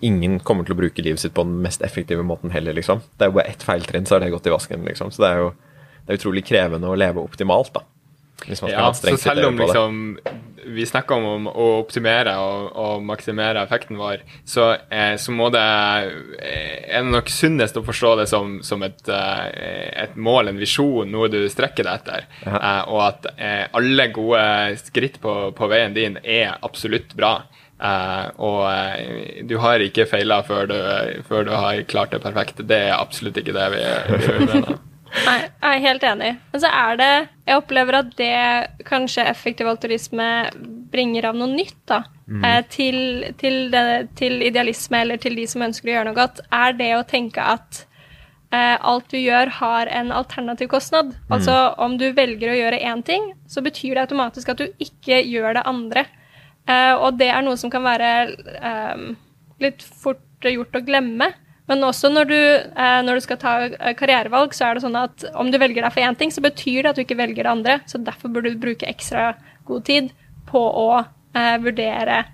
Ingen 0.02 0.38
kommer 0.40 0.64
til 0.64 0.72
å 0.72 0.78
bruke 0.80 1.04
livet 1.04 1.20
sitt 1.20 1.34
på 1.36 1.44
den 1.44 1.60
mest 1.62 1.84
effektive 1.86 2.24
måten 2.26 2.50
heller, 2.50 2.74
liksom. 2.74 3.04
Det 3.14 3.26
er 3.26 3.28
jo 3.28 3.36
bare 3.36 3.52
ett 3.52 3.62
feiltrinn, 3.62 4.08
så 4.08 4.16
har 4.16 4.24
det 4.24 4.32
gått 4.32 4.48
i 4.48 4.54
vasken, 4.54 4.82
liksom. 4.88 5.12
Så 5.14 5.22
det 5.22 5.28
er 5.28 5.42
jo 5.44 5.50
det 6.00 6.16
er 6.16 6.18
utrolig 6.18 6.42
krevende 6.48 6.88
å 6.90 6.96
leve 6.98 7.22
optimalt, 7.22 7.70
da. 7.76 7.84
Ja, 8.48 8.92
så 8.94 9.16
selv 9.20 9.50
om 9.50 9.58
liksom, 9.60 10.18
vi 10.64 10.86
snakker 10.86 11.14
om, 11.14 11.24
om 11.24 11.46
å 11.50 11.66
optimere 11.80 12.34
og, 12.40 12.70
og, 12.78 13.04
maksimere 13.06 13.62
effekten 13.64 13.98
vår, 14.00 14.24
så, 14.48 14.72
eh, 14.92 15.14
så 15.20 15.34
må 15.34 15.48
det 15.54 15.62
eh, 16.38 16.80
er 16.90 17.04
det 17.04 17.14
nok 17.14 17.30
sunnest 17.32 17.78
å 17.80 17.84
forstå 17.86 18.14
det 18.20 18.26
som, 18.30 18.58
som 18.66 18.82
et, 18.86 19.00
eh, 19.08 19.86
et, 20.04 20.16
mål, 20.16 20.52
en 20.52 20.60
visjon, 20.60 21.08
noe 21.10 21.30
du 21.32 21.40
strekker 21.50 21.86
deg 21.86 22.02
etter. 22.02 22.28
Eh, 22.46 22.82
og 22.90 23.00
at 23.06 23.30
eh, 23.36 23.64
alle 23.76 24.10
gode 24.14 24.44
skritt 24.82 25.20
på, 25.22 25.38
på, 25.56 25.70
veien 25.70 25.96
din 25.96 26.20
er 26.22 26.58
absolutt 26.60 27.16
bra. 27.18 27.38
Eh, 27.80 28.26
og 28.44 29.46
du 29.48 29.56
har 29.62 29.80
ikke 29.84 30.08
feila 30.10 30.42
før, 30.46 30.76
før, 31.28 31.48
du 31.48 31.56
har 31.56 31.82
klart 31.88 32.14
det 32.14 32.22
perfekt. 32.24 32.62
Det 32.68 32.84
er 32.90 32.98
absolutt 32.98 33.40
ikke 33.40 33.56
det 33.56 33.72
vi, 33.76 33.84
vi 34.26 34.38
mener. 34.44 34.78
Nei, 35.10 35.38
jeg 35.42 35.74
er 35.74 35.84
helt 35.84 36.06
enig. 36.06 36.30
Men 36.52 36.62
så 36.62 36.70
er 36.70 36.98
det 37.00 37.10
Jeg 37.48 37.58
opplever 37.58 37.98
at 37.98 38.10
det 38.18 38.86
kanskje 38.86 39.26
effektiv 39.26 39.68
altruisme 39.70 40.26
bringer 40.90 41.30
av 41.30 41.38
noe 41.38 41.50
nytt, 41.50 41.78
da. 41.90 42.04
Mm. 42.30 42.44
Eh, 42.46 42.60
til, 42.70 42.98
til, 43.38 43.58
det, 43.72 43.84
til, 44.18 44.38
idealisme, 44.46 45.02
eller 45.02 45.18
til 45.22 45.34
de 45.38 45.46
som 45.50 45.64
ønsker 45.66 45.90
å 45.90 45.94
gjøre 45.96 46.10
noe 46.10 46.18
godt, 46.18 46.42
er 46.54 46.76
det 46.78 46.90
å 46.94 47.06
tenke 47.06 47.42
at 47.42 47.82
eh, 48.54 48.76
alt 48.78 49.10
du 49.10 49.18
gjør, 49.18 49.50
har 49.58 49.90
en 49.90 50.12
alternativ 50.14 50.70
kostnad. 50.70 51.14
Mm. 51.16 51.34
Altså 51.36 51.58
om 51.82 51.98
du 51.98 52.08
velger 52.16 52.52
å 52.52 52.58
gjøre 52.58 52.82
én 52.92 53.04
ting, 53.06 53.32
så 53.50 53.62
betyr 53.66 53.96
det 53.96 54.06
automatisk 54.06 54.54
at 54.54 54.62
du 54.62 54.82
ikke 54.82 55.22
gjør 55.26 55.58
det 55.58 55.66
andre. 55.70 56.06
Eh, 56.70 56.94
og 56.94 57.18
det 57.18 57.30
er 57.34 57.46
noe 57.46 57.58
som 57.58 57.72
kan 57.72 57.86
være 57.86 58.10
eh, 58.58 59.06
litt 59.62 59.82
fort 59.82 60.22
gjort 60.46 60.78
å 60.78 60.84
glemme. 60.84 61.32
Men 61.70 61.86
også 61.86 62.10
når 62.10 62.26
du, 62.26 62.36
eh, 62.36 62.98
når 63.06 63.20
du, 63.20 63.22
skal 63.22 63.38
ta 63.38 63.54
eh, 63.68 63.94
karrierevalg, 63.98 64.54
så 64.56 64.66
er 64.66 64.76
det 64.76 64.82
sånn 64.82 64.98
at 64.98 65.24
om 65.38 65.52
du 65.52 65.58
velger 65.60 65.86
deg 65.86 65.94
for 65.94 66.02
én 66.02 66.18
ting, 66.18 66.32
så 66.34 66.42
betyr 66.42 66.82
det 66.82 66.90
at 66.90 66.98
du 66.98 67.04
ikke 67.04 67.18
velger 67.20 67.46
det 67.46 67.52
andre. 67.52 67.78
Så 67.86 68.02
derfor 68.02 68.32
burde 68.34 68.50
du 68.50 68.60
bruke 68.60 68.88
ekstra 68.90 69.30
god 69.68 69.86
tid 69.86 70.10
på 70.50 70.60
å 70.60 70.88
eh, 70.98 71.56
vurdere 71.62 72.24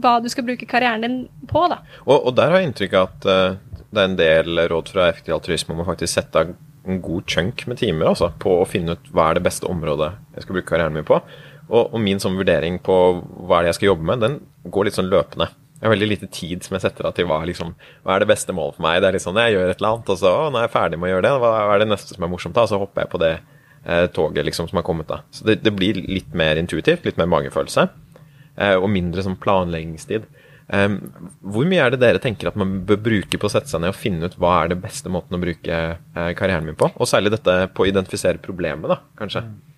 hva 0.00 0.16
du 0.24 0.30
skal 0.32 0.46
bruke 0.48 0.68
karrieren 0.68 1.04
din 1.04 1.18
på. 1.50 1.66
da. 1.70 1.82
Og, 2.06 2.16
og 2.16 2.32
der 2.38 2.52
har 2.52 2.62
jeg 2.62 2.70
inntrykk 2.70 2.96
av 2.96 3.10
at 3.10 3.28
uh, 3.28 3.82
det 3.92 4.00
er 4.00 4.08
en 4.08 4.16
del 4.18 4.62
råd 4.72 4.90
fra 4.92 5.10
effektiv 5.10 5.36
altruisme 5.36 5.76
om 5.76 5.84
å 5.84 5.86
faktisk 5.86 6.16
sette 6.16 6.42
av 6.42 6.54
en 6.86 7.02
god 7.02 7.28
chunk 7.30 7.66
med 7.70 7.80
timer 7.80 8.10
altså, 8.10 8.30
på 8.42 8.58
å 8.60 8.66
finne 8.68 8.96
ut 8.96 9.12
hva 9.14 9.30
er 9.30 9.38
det 9.38 9.44
beste 9.46 9.68
området 9.70 10.10
jeg 10.36 10.44
skal 10.44 10.58
bruke 10.58 10.70
karrieren 10.72 10.96
min 10.96 11.06
på. 11.06 11.20
Og, 11.66 11.82
og 11.84 12.02
min 12.02 12.20
sånn 12.22 12.38
vurdering 12.38 12.80
på 12.84 12.96
hva 13.46 13.58
er 13.58 13.66
det 13.66 13.72
jeg 13.74 13.80
skal 13.80 13.90
jobbe 13.92 14.08
med, 14.10 14.24
den 14.24 14.36
går 14.72 14.88
litt 14.88 14.98
sånn 14.98 15.10
løpende. 15.10 15.48
Jeg 15.76 15.84
har 15.84 15.92
veldig 15.92 16.08
lite 16.08 16.28
tid 16.32 16.64
som 16.64 16.76
jeg 16.76 16.86
setter 16.86 17.08
av 17.08 17.12
til 17.16 17.26
hva, 17.28 17.42
liksom, 17.44 17.74
hva 18.06 18.14
er 18.14 18.24
det 18.24 18.30
beste 18.30 18.54
målet 18.56 18.78
for 18.78 18.86
meg. 18.86 19.02
Det 19.02 19.10
er 19.10 19.18
litt 19.18 19.24
sånn, 19.26 19.36
Jeg 19.42 19.52
gjør 19.52 19.68
et 19.68 19.82
eller 19.82 19.90
annet, 19.92 20.12
og 20.14 20.18
så 20.22 20.32
å, 20.32 20.46
jeg 20.48 20.64
er 20.64 20.72
ferdig 20.72 20.98
med 21.00 21.10
å 21.10 21.12
gjøre 21.12 21.26
det, 21.26 21.34
hva 21.42 21.52
er 21.74 21.82
det 21.82 21.88
neste 21.90 22.16
som 22.16 22.24
er 22.24 22.32
morsomt? 22.32 22.56
da, 22.56 22.64
Og 22.64 22.72
så 22.72 22.80
hopper 22.80 23.04
jeg 23.04 23.12
på 23.12 23.20
det 23.20 23.34
eh, 23.36 24.06
toget 24.16 24.48
liksom, 24.48 24.70
som 24.70 24.80
har 24.80 24.86
kommet. 24.88 25.08
da. 25.10 25.20
Så 25.30 25.44
det, 25.44 25.60
det, 25.66 25.74
blir 25.76 26.00
litt 26.00 26.32
mer 26.32 26.56
intuitivt, 26.56 27.04
litt 27.04 27.20
mer 27.20 27.28
magefølelse, 27.28 27.88
eh, 28.56 28.74
og 28.80 28.88
mindre 28.88 29.26
sånn 29.26 29.36
planleggingstid. 29.42 30.24
Eh, 30.72 30.88
hvor 31.44 31.68
mye 31.68 31.84
er 31.84 31.92
det 31.92 32.00
dere 32.06 32.24
tenker 32.24 32.48
at 32.48 32.56
man 32.56 32.80
bør 32.88 33.02
bruke 33.10 33.36
på 33.36 33.50
å 33.50 33.52
sette 33.52 33.68
seg 33.68 33.84
ned 33.84 33.92
og 33.92 34.00
finne 34.00 34.26
ut 34.30 34.40
hva 34.40 34.62
er 34.62 34.72
det 34.72 34.80
beste 34.80 35.12
måten 35.12 35.36
å 35.36 35.42
bruke 35.44 35.80
eh, 35.92 36.32
karrieren 36.40 36.64
min 36.64 36.78
på? 36.78 36.88
Og 36.96 37.10
særlig 37.10 37.36
dette 37.36 37.66
på 37.76 37.84
å 37.84 37.90
identifisere 37.92 38.40
problemet, 38.40 38.88
da, 38.96 39.02
kanskje. 39.20 39.44
Mm. 39.44 39.75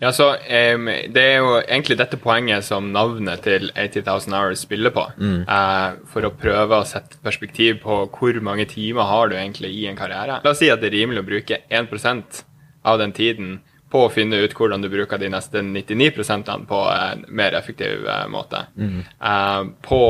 Ja, 0.00 0.12
så 0.16 0.30
um, 0.32 0.86
Det 1.12 1.22
er 1.22 1.42
jo 1.42 1.56
egentlig 1.60 1.98
dette 2.00 2.16
poenget 2.20 2.64
som 2.64 2.88
navnet 2.94 3.42
til 3.44 3.68
80,000 3.74 4.36
Hours 4.36 4.62
spiller 4.64 4.94
på. 4.94 5.04
Mm. 5.20 5.42
Uh, 5.44 6.00
for 6.08 6.24
å 6.24 6.32
prøve 6.32 6.78
å 6.80 6.86
sette 6.88 7.20
perspektiv 7.24 7.82
på 7.84 8.02
hvor 8.14 8.40
mange 8.44 8.64
timer 8.70 9.10
har 9.10 9.28
du 9.28 9.36
egentlig 9.36 9.74
i 9.76 9.84
en 9.90 9.98
karriere. 9.98 10.40
La 10.44 10.54
oss 10.54 10.62
si 10.62 10.70
at 10.72 10.80
det 10.80 10.88
er 10.88 11.02
rimelig 11.02 11.24
å 11.24 11.28
bruke 11.28 11.60
1% 11.68 12.40
av 12.88 13.02
den 13.02 13.12
tiden 13.12 13.58
på 13.90 14.04
å 14.06 14.12
finne 14.14 14.38
ut 14.38 14.54
hvordan 14.54 14.80
du 14.84 14.88
bruker 14.88 15.18
de 15.18 15.28
neste 15.32 15.60
99% 15.66 16.48
på 16.70 16.80
en 16.94 17.26
mer 17.28 17.58
effektiv 17.58 18.06
uh, 18.06 18.24
måte. 18.30 18.62
Mm. 18.80 19.02
Uh, 19.20 19.74
på 19.84 20.00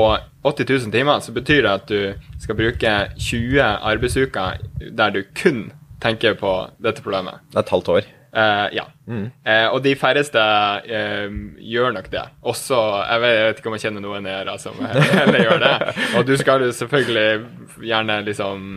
80 0.47 0.71
000 0.87 0.95
timer 0.95 1.25
så 1.25 1.35
betyr 1.35 1.65
det 1.67 1.75
at 1.75 1.91
du 1.91 2.39
skal 2.45 2.61
bruke 2.61 2.95
20 3.19 3.59
arbeidsuker 3.65 4.63
der 4.95 5.19
du 5.19 5.25
kun 5.35 5.71
tenker 6.01 6.39
på 6.39 6.55
dette 6.79 7.03
problemet. 7.03 7.43
Det 7.51 7.59
er 7.59 7.67
et 7.67 7.77
halvt 7.77 7.95
år. 7.99 8.11
Uh, 8.31 8.69
ja. 8.75 8.85
Mm. 9.11 9.25
Uh, 9.43 9.69
og 9.75 9.81
de 9.83 9.97
færreste 9.99 10.39
uh, 10.39 11.39
gjør 11.59 11.95
nok 11.97 12.11
det. 12.13 12.23
Også 12.47 12.79
Jeg 12.79 13.23
vet, 13.25 13.35
jeg 13.35 13.47
vet, 13.49 13.59
ikke 13.59 13.71
om 13.71 13.77
jeg 13.77 13.85
kjenner 13.87 14.05
noen 14.05 14.29
her 14.31 14.51
som 14.63 14.79
heller 15.19 15.43
gjør 15.43 15.63
det. 15.65 15.77
Og 16.19 16.27
du 16.29 16.35
skal 16.39 16.67
jo 16.67 16.73
selvfølgelig 16.79 17.87
gjerne 17.91 18.21
liksom 18.29 18.69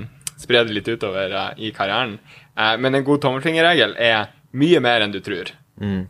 spre 0.44 0.64
det 0.66 0.76
litt 0.76 0.90
utover 0.90 1.54
i 1.62 1.70
karrieren. 1.72 2.18
men 2.82 2.96
en 2.96 3.04
god 3.06 3.22
tommelfingerregel 3.22 3.94
er 4.02 4.34
mye 4.52 4.80
mer 4.84 5.06
enn 5.06 5.14
du 5.14 5.22
tror. 5.24 5.54
Mm. 5.80 6.10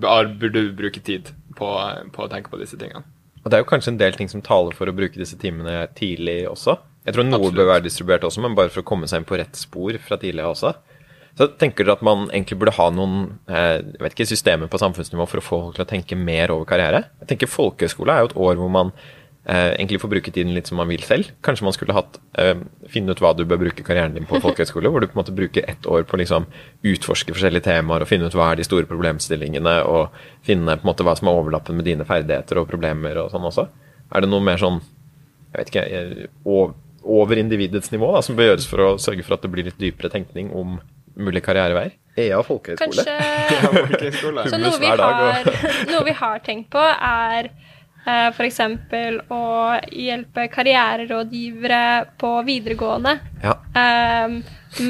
burde 0.00 0.50
du 0.50 0.72
bruke 0.76 1.00
tid 1.00 1.30
på, 1.56 1.68
på, 2.12 2.24
å 2.24 2.30
tenke 2.32 2.50
på 2.50 2.58
disse 2.58 2.76
tingene. 2.80 3.04
Og 3.44 3.50
det 3.50 3.58
er 3.58 3.62
jo 3.62 3.68
kanskje 3.68 3.92
en 3.92 4.00
del 4.00 4.16
ting 4.16 4.30
som 4.32 4.42
taler 4.42 4.74
for 4.74 4.90
å 4.90 4.96
bruke 4.96 5.20
disse 5.20 5.38
timene 5.38 5.84
tidlig 5.94 6.48
også. 6.50 6.80
Jeg 7.06 7.14
tror 7.14 7.26
noe 7.26 7.38
Absolutt. 7.38 7.58
bør 7.58 7.70
være 7.70 7.84
distribuert 7.86 8.26
også, 8.26 8.42
men 8.42 8.58
bare 8.58 8.72
for 8.72 8.82
å 8.82 8.88
komme 8.88 9.08
seg 9.10 9.22
inn 9.22 9.28
på 9.28 9.38
rett 9.38 9.58
spor 9.58 9.98
fra 10.02 10.18
tidlig 10.22 10.44
også. 10.46 10.74
Så 11.38 11.48
tenker 11.56 11.86
dere 11.86 11.96
at 11.96 12.04
man 12.04 12.26
egentlig 12.28 12.58
burde 12.60 12.74
ha 12.76 12.90
noen 12.92 13.16
eh, 13.48 13.80
jeg 13.80 14.04
vet 14.04 14.14
ikke, 14.16 14.28
systemer 14.34 14.68
på 14.68 14.80
samfunnsnivå 14.80 15.24
for 15.30 15.40
å 15.40 15.44
få 15.44 15.60
folk 15.66 15.78
til 15.78 15.86
å 15.86 15.88
tenke 15.88 16.18
mer 16.18 16.52
over 16.52 16.68
karriere? 16.68 17.06
Jeg 17.22 17.32
tenker 17.32 17.50
Folkehøyskole 17.50 18.12
er 18.12 18.24
jo 18.24 18.30
et 18.30 18.38
år 18.48 18.60
hvor 18.60 18.72
man 18.72 18.92
eh, 19.46 19.72
egentlig 19.78 20.02
får 20.02 20.12
bruke 20.12 20.34
tiden 20.34 20.52
litt 20.52 20.68
som 20.68 20.76
man 20.80 20.90
vil 20.92 21.02
selv. 21.06 21.30
Kanskje 21.44 21.66
man 21.66 21.76
skulle 21.76 21.96
hatt 21.96 22.18
eh, 22.40 22.54
finne 22.92 23.16
ut 23.16 23.22
hva 23.24 23.32
du 23.36 23.46
bør 23.48 23.62
bruke 23.64 23.86
karrieren 23.86 24.18
din 24.18 24.28
på 24.28 24.40
folkehøyskole, 24.44 24.92
hvor 24.92 25.00
du 25.00 25.08
på 25.08 25.16
en 25.16 25.22
måte 25.22 25.36
bruker 25.36 25.64
ett 25.72 25.88
år 25.88 26.04
på 26.04 26.18
å 26.18 26.22
liksom 26.22 26.48
utforske 26.92 27.32
forskjellige 27.32 27.68
temaer 27.70 28.04
og 28.04 28.12
finne 28.12 28.28
ut 28.28 28.36
hva 28.36 28.52
er 28.52 28.60
de 28.60 28.68
store 28.68 28.88
problemstillingene, 28.90 29.76
og 29.88 30.12
finne 30.44 30.76
på 30.76 30.84
en 30.84 30.92
måte 30.92 31.08
hva 31.08 31.16
som 31.18 31.32
er 31.32 31.42
overlappen 31.42 31.80
med 31.80 31.88
dine 31.88 32.08
ferdigheter 32.08 32.60
og 32.60 32.68
problemer 32.70 33.24
og 33.24 33.32
sånn 33.32 33.48
også. 33.48 33.68
Er 34.12 34.24
det 34.24 34.28
noe 34.28 34.44
mer 34.44 34.60
sånn, 34.60 34.82
jeg 35.52 35.62
vet 35.62 35.72
ikke, 35.72 35.88
eh, 35.88 36.72
over 37.02 37.40
individets 37.40 37.90
nivå 37.90 38.12
da, 38.14 38.20
som 38.22 38.36
bør 38.38 38.52
gjøres 38.52 38.68
for 38.68 38.84
å 38.84 38.96
sørge 39.00 39.24
for 39.26 39.34
at 39.34 39.42
det 39.44 39.50
blir 39.50 39.66
litt 39.66 39.80
dypere 39.80 40.12
tenkning 40.12 40.52
om 40.54 40.76
mulig 41.16 41.42
karriereveier? 41.44 41.98
EA 42.18 42.42
folkehøyskole. 42.44 43.04
Kanskje 43.04 44.48
Så 44.52 44.58
noe 44.60 44.78
vi, 44.80 44.88
har, 44.90 45.52
noe 45.88 46.02
vi 46.04 46.16
har 46.18 46.42
tenkt 46.44 46.68
på, 46.74 46.82
er 46.82 47.48
uh, 48.04 48.28
f.eks. 48.32 48.60
å 49.32 49.44
hjelpe 49.88 50.46
karriererådgivere 50.52 51.84
på 52.20 52.34
videregående 52.48 53.16
ja. 53.44 53.56
um, 54.26 54.42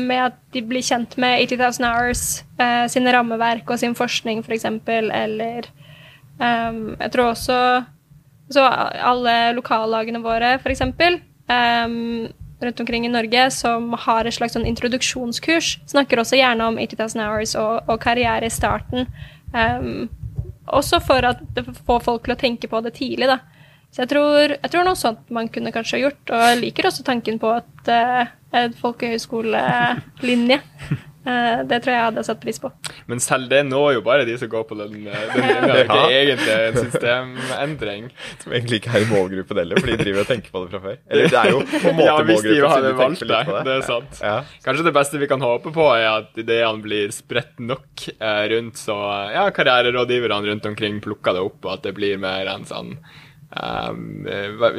med 0.08 0.24
at 0.24 0.40
de 0.54 0.64
blir 0.66 0.84
kjent 0.86 1.14
med 1.22 1.44
80,000 1.46 1.86
Hours, 1.86 2.26
uh, 2.58 2.88
sine 2.90 3.14
rammeverk 3.14 3.70
og 3.70 3.80
sin 3.82 3.96
forskning, 3.98 4.42
f.eks., 4.42 4.66
eller 4.66 5.70
um, 6.42 6.94
Jeg 6.98 7.14
tror 7.14 7.32
også 7.32 7.58
så 8.52 8.66
alle 8.68 9.54
lokallagene 9.56 10.20
våre, 10.24 10.56
f.eks. 10.60 10.82
Um, 11.48 12.26
rundt 12.66 12.80
omkring 12.80 13.06
i 13.06 13.12
Norge 13.12 13.50
som 13.54 13.92
har 14.06 14.26
et 14.26 14.34
slags 14.36 14.54
sånn 14.56 14.68
introduksjonskurs. 14.68 15.78
Snakker 15.90 16.22
også 16.22 16.36
gjerne 16.38 16.68
om 16.70 16.78
80,000 16.80 17.22
hours 17.24 17.54
og, 17.58 17.82
og, 17.86 17.96
karriere 18.02 18.46
i 18.48 18.52
starten. 18.52 19.08
Um, 19.52 20.08
også 20.72 21.00
for 21.04 21.26
å 21.26 21.34
få 21.86 21.98
folk 22.04 22.22
til 22.26 22.34
å 22.36 22.40
tenke 22.40 22.70
på 22.70 22.80
det 22.84 22.94
tidlig, 23.00 23.28
da. 23.30 23.38
Så 23.92 24.04
jeg 24.04 24.12
tror, 24.14 24.54
jeg 24.54 24.70
tror 24.72 24.84
noe 24.86 24.96
sånt 24.96 25.30
man 25.34 25.50
kunne 25.52 25.72
kanskje 25.74 26.00
gjort. 26.00 26.22
Og 26.30 26.44
jeg 26.46 26.60
liker 26.62 26.88
også 26.88 27.02
tanken 27.04 27.36
på 27.42 27.48
at 27.58 27.92
uh, 27.92 28.24
folkehøyskolelinje 28.80 30.58
Eh, 30.62 31.11
det 31.22 31.78
tror 31.84 31.92
jeg 31.92 31.98
jeg 31.98 32.06
hadde 32.08 32.24
satt 32.26 32.40
pris 32.42 32.58
på. 32.58 32.68
Men 33.10 33.20
selv 33.22 33.46
det 33.50 33.60
når 33.68 33.98
jo 33.98 34.00
bare 34.04 34.24
de 34.26 34.34
som 34.40 34.50
går 34.50 34.64
på 34.66 34.78
den, 34.78 34.96
eh, 35.06 35.20
den 35.30 35.44
linja. 35.46 35.62
Det 35.62 35.76
er 35.76 35.84
ikke 35.84 36.08
egentlig 36.16 36.56
en 36.56 36.78
systemendring. 36.80 38.08
Som 38.42 38.56
egentlig 38.56 38.80
ikke 38.80 38.94
er 38.98 39.06
i 39.06 39.08
målgruppen 39.10 39.60
heller, 39.62 39.78
for 39.78 39.92
de 39.92 39.98
driver 40.00 40.24
og 40.24 40.30
tenker 40.32 40.54
på 40.54 40.64
det 40.64 40.72
fra 40.72 40.82
før. 40.88 40.98
Eller 41.06 41.30
det 41.30 41.40
er 41.42 41.50
jo 41.54 41.62
på 41.72 41.92
en 41.92 41.98
måte 42.00 42.08
Ja, 42.08 42.16
hvis 42.26 42.46
de 42.48 42.58
hadde 42.74 42.92
valgt 42.98 43.24
det. 43.32 43.42
Det 43.68 43.76
er 43.76 43.86
sant. 43.86 44.20
Ja. 44.22 44.36
Kanskje 44.66 44.88
det 44.88 44.94
beste 44.98 45.22
vi 45.22 45.30
kan 45.30 45.46
håpe 45.46 45.74
på, 45.74 45.88
er 45.94 46.08
at 46.10 46.42
ideene 46.42 46.82
blir 46.82 47.14
spredt 47.14 47.62
nok 47.62 48.08
eh, 48.16 48.44
rundt, 48.56 48.82
så 48.82 48.98
ja, 49.30 49.46
karriererådgiverne 49.54 50.50
rundt 50.50 50.70
omkring 50.72 50.98
plukker 51.04 51.38
det 51.38 51.46
opp, 51.46 51.60
og 51.62 51.76
at 51.76 51.86
det 51.86 51.94
blir 51.96 52.18
mer 52.22 52.50
en 52.50 52.66
sånn 52.66 52.96
um, 52.96 54.26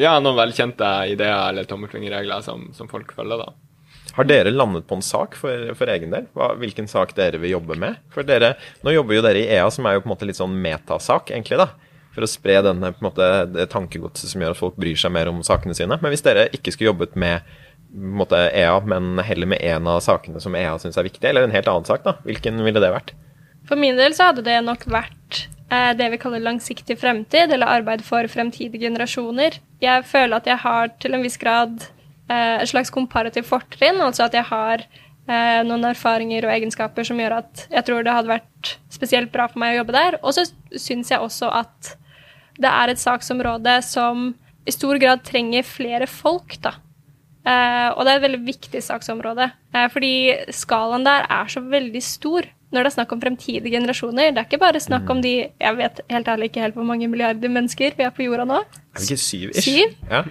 Ja, 0.01 0.17
noen 0.19 0.39
velkjente 0.39 0.89
ideer 1.13 1.53
eller 1.53 1.67
tommelfingerregler 1.69 2.43
som, 2.43 2.67
som 2.75 2.91
folk 2.91 3.15
følger, 3.15 3.45
da. 3.45 3.53
Har 4.13 4.27
dere 4.29 4.53
landet 4.53 4.85
på 4.87 4.97
en 4.99 5.05
sak 5.05 5.35
for, 5.39 5.71
for 5.77 5.89
egen 5.89 6.13
del? 6.13 6.27
Hva, 6.37 6.51
hvilken 6.61 6.85
sak 6.89 7.15
dere 7.17 7.39
vil 7.41 7.55
jobbe 7.55 7.77
med? 7.81 7.97
For 8.13 8.25
dere, 8.27 8.53
Nå 8.85 8.93
jobber 8.93 9.17
jo 9.17 9.23
dere 9.25 9.41
i 9.41 9.47
EA, 9.55 9.65
som 9.73 9.87
er 9.89 9.97
jo 9.97 10.03
på 10.03 10.09
en 10.09 10.13
måte 10.13 10.27
litt 10.29 10.37
sånn 10.37 10.53
metasak, 10.61 11.33
egentlig, 11.33 11.57
da. 11.63 11.71
For 12.13 12.25
å 12.25 12.29
spre 12.29 12.59
denne, 12.61 12.91
på 12.93 13.01
en 13.01 13.07
måte, 13.07 13.29
det 13.49 13.71
tankegodset 13.73 14.29
som 14.29 14.43
gjør 14.43 14.53
at 14.53 14.59
folk 14.59 14.77
bryr 14.77 14.99
seg 14.99 15.15
mer 15.15 15.31
om 15.31 15.41
sakene 15.45 15.73
sine. 15.77 15.97
Men 15.97 16.13
hvis 16.13 16.25
dere 16.25 16.45
ikke 16.53 16.75
skulle 16.75 16.91
jobbet 16.91 17.17
med 17.17 17.41
måte, 17.93 18.37
EA, 18.53 18.75
men 18.85 19.17
heller 19.25 19.49
med 19.49 19.65
en 19.65 19.89
av 19.89 20.01
sakene 20.05 20.41
som 20.41 20.53
EA 20.57 20.75
syns 20.81 20.97
er 20.97 21.07
viktig, 21.09 21.25
eller 21.29 21.47
en 21.47 21.55
helt 21.55 21.69
annen 21.69 21.89
sak, 21.89 22.05
da, 22.05 22.17
hvilken 22.27 22.61
ville 22.65 22.81
det 22.81 22.93
vært? 22.93 23.15
For 23.69 23.79
min 23.79 23.97
del 23.97 24.13
så 24.13 24.29
hadde 24.29 24.45
det 24.45 24.59
nok 24.65 24.85
vært 24.91 25.45
eh, 25.71 25.91
det 25.97 26.09
vi 26.13 26.21
kaller 26.21 26.43
langsiktig 26.43 26.97
fremtid, 27.01 27.53
eller 27.53 27.79
arbeid 27.79 28.05
for 28.05 28.29
fremtidige 28.29 28.85
generasjoner. 28.89 29.57
Jeg 29.81 30.05
føler 30.09 30.37
at 30.37 30.49
jeg 30.49 30.61
har 30.65 30.93
til 31.01 31.17
en 31.17 31.25
viss 31.25 31.39
grad 31.41 31.81
eh, 31.81 31.92
et 32.31 32.69
slags 32.71 32.91
komparativt 32.93 33.49
fortrinn, 33.49 33.99
altså 34.01 34.27
at 34.27 34.37
jeg 34.37 34.47
har 34.47 34.85
eh, 35.27 35.59
noen 35.67 35.89
erfaringer 35.89 36.47
og 36.47 36.53
egenskaper 36.53 37.07
som 37.07 37.19
gjør 37.19 37.39
at 37.41 37.65
jeg 37.71 37.87
tror 37.87 38.05
det 38.05 38.15
hadde 38.15 38.31
vært 38.31 38.71
spesielt 38.93 39.33
bra 39.33 39.49
for 39.51 39.63
meg 39.63 39.75
å 39.75 39.81
jobbe 39.81 39.97
der. 39.97 40.19
Og 40.23 40.35
så 40.37 40.47
syns 40.71 41.11
jeg 41.11 41.23
også 41.23 41.51
at 41.53 41.93
det 42.61 42.69
er 42.69 42.93
et 42.93 43.01
saksområde 43.01 43.79
som 43.85 44.31
i 44.63 44.71
stor 44.71 44.99
grad 45.01 45.23
trenger 45.27 45.65
flere 45.67 46.07
folk, 46.07 46.55
da. 46.63 46.77
Eh, 47.43 47.89
og 47.91 48.05
det 48.05 48.13
er 48.13 48.19
et 48.19 48.25
veldig 48.27 48.43
viktig 48.45 48.81
saksområde. 48.85 49.49
Eh, 49.75 49.87
fordi 49.91 50.13
skalaen 50.55 51.03
der 51.07 51.27
er 51.27 51.49
så 51.51 51.63
veldig 51.63 52.03
stor 52.03 52.47
når 52.73 52.87
det 52.87 52.89
er 52.89 52.95
snakk 52.95 53.11
om 53.13 53.19
fremtidige 53.21 53.75
generasjoner. 53.75 54.31
Det 54.33 54.41
er 54.41 54.47
ikke 54.47 54.61
bare 54.63 54.79
snakk 54.81 55.09
om 55.13 55.19
de 55.21 55.33
Jeg 55.45 55.77
vet 55.77 55.99
helt 56.09 56.29
ærlig 56.31 56.49
ikke 56.49 56.63
helt 56.63 56.79
hvor 56.79 56.87
mange 56.87 57.05
milliarder 57.07 57.51
mennesker 57.51 57.93
vi 57.97 58.07
er 58.07 58.09
på 58.15 58.25
jorda 58.25 58.47
nå. 58.49 58.63
Er 58.63 59.03
vi 59.03 59.11
ikke 59.11 59.21
syv-ish? 59.21 59.67
Syv? 59.67 59.93
Ja. 60.09 60.23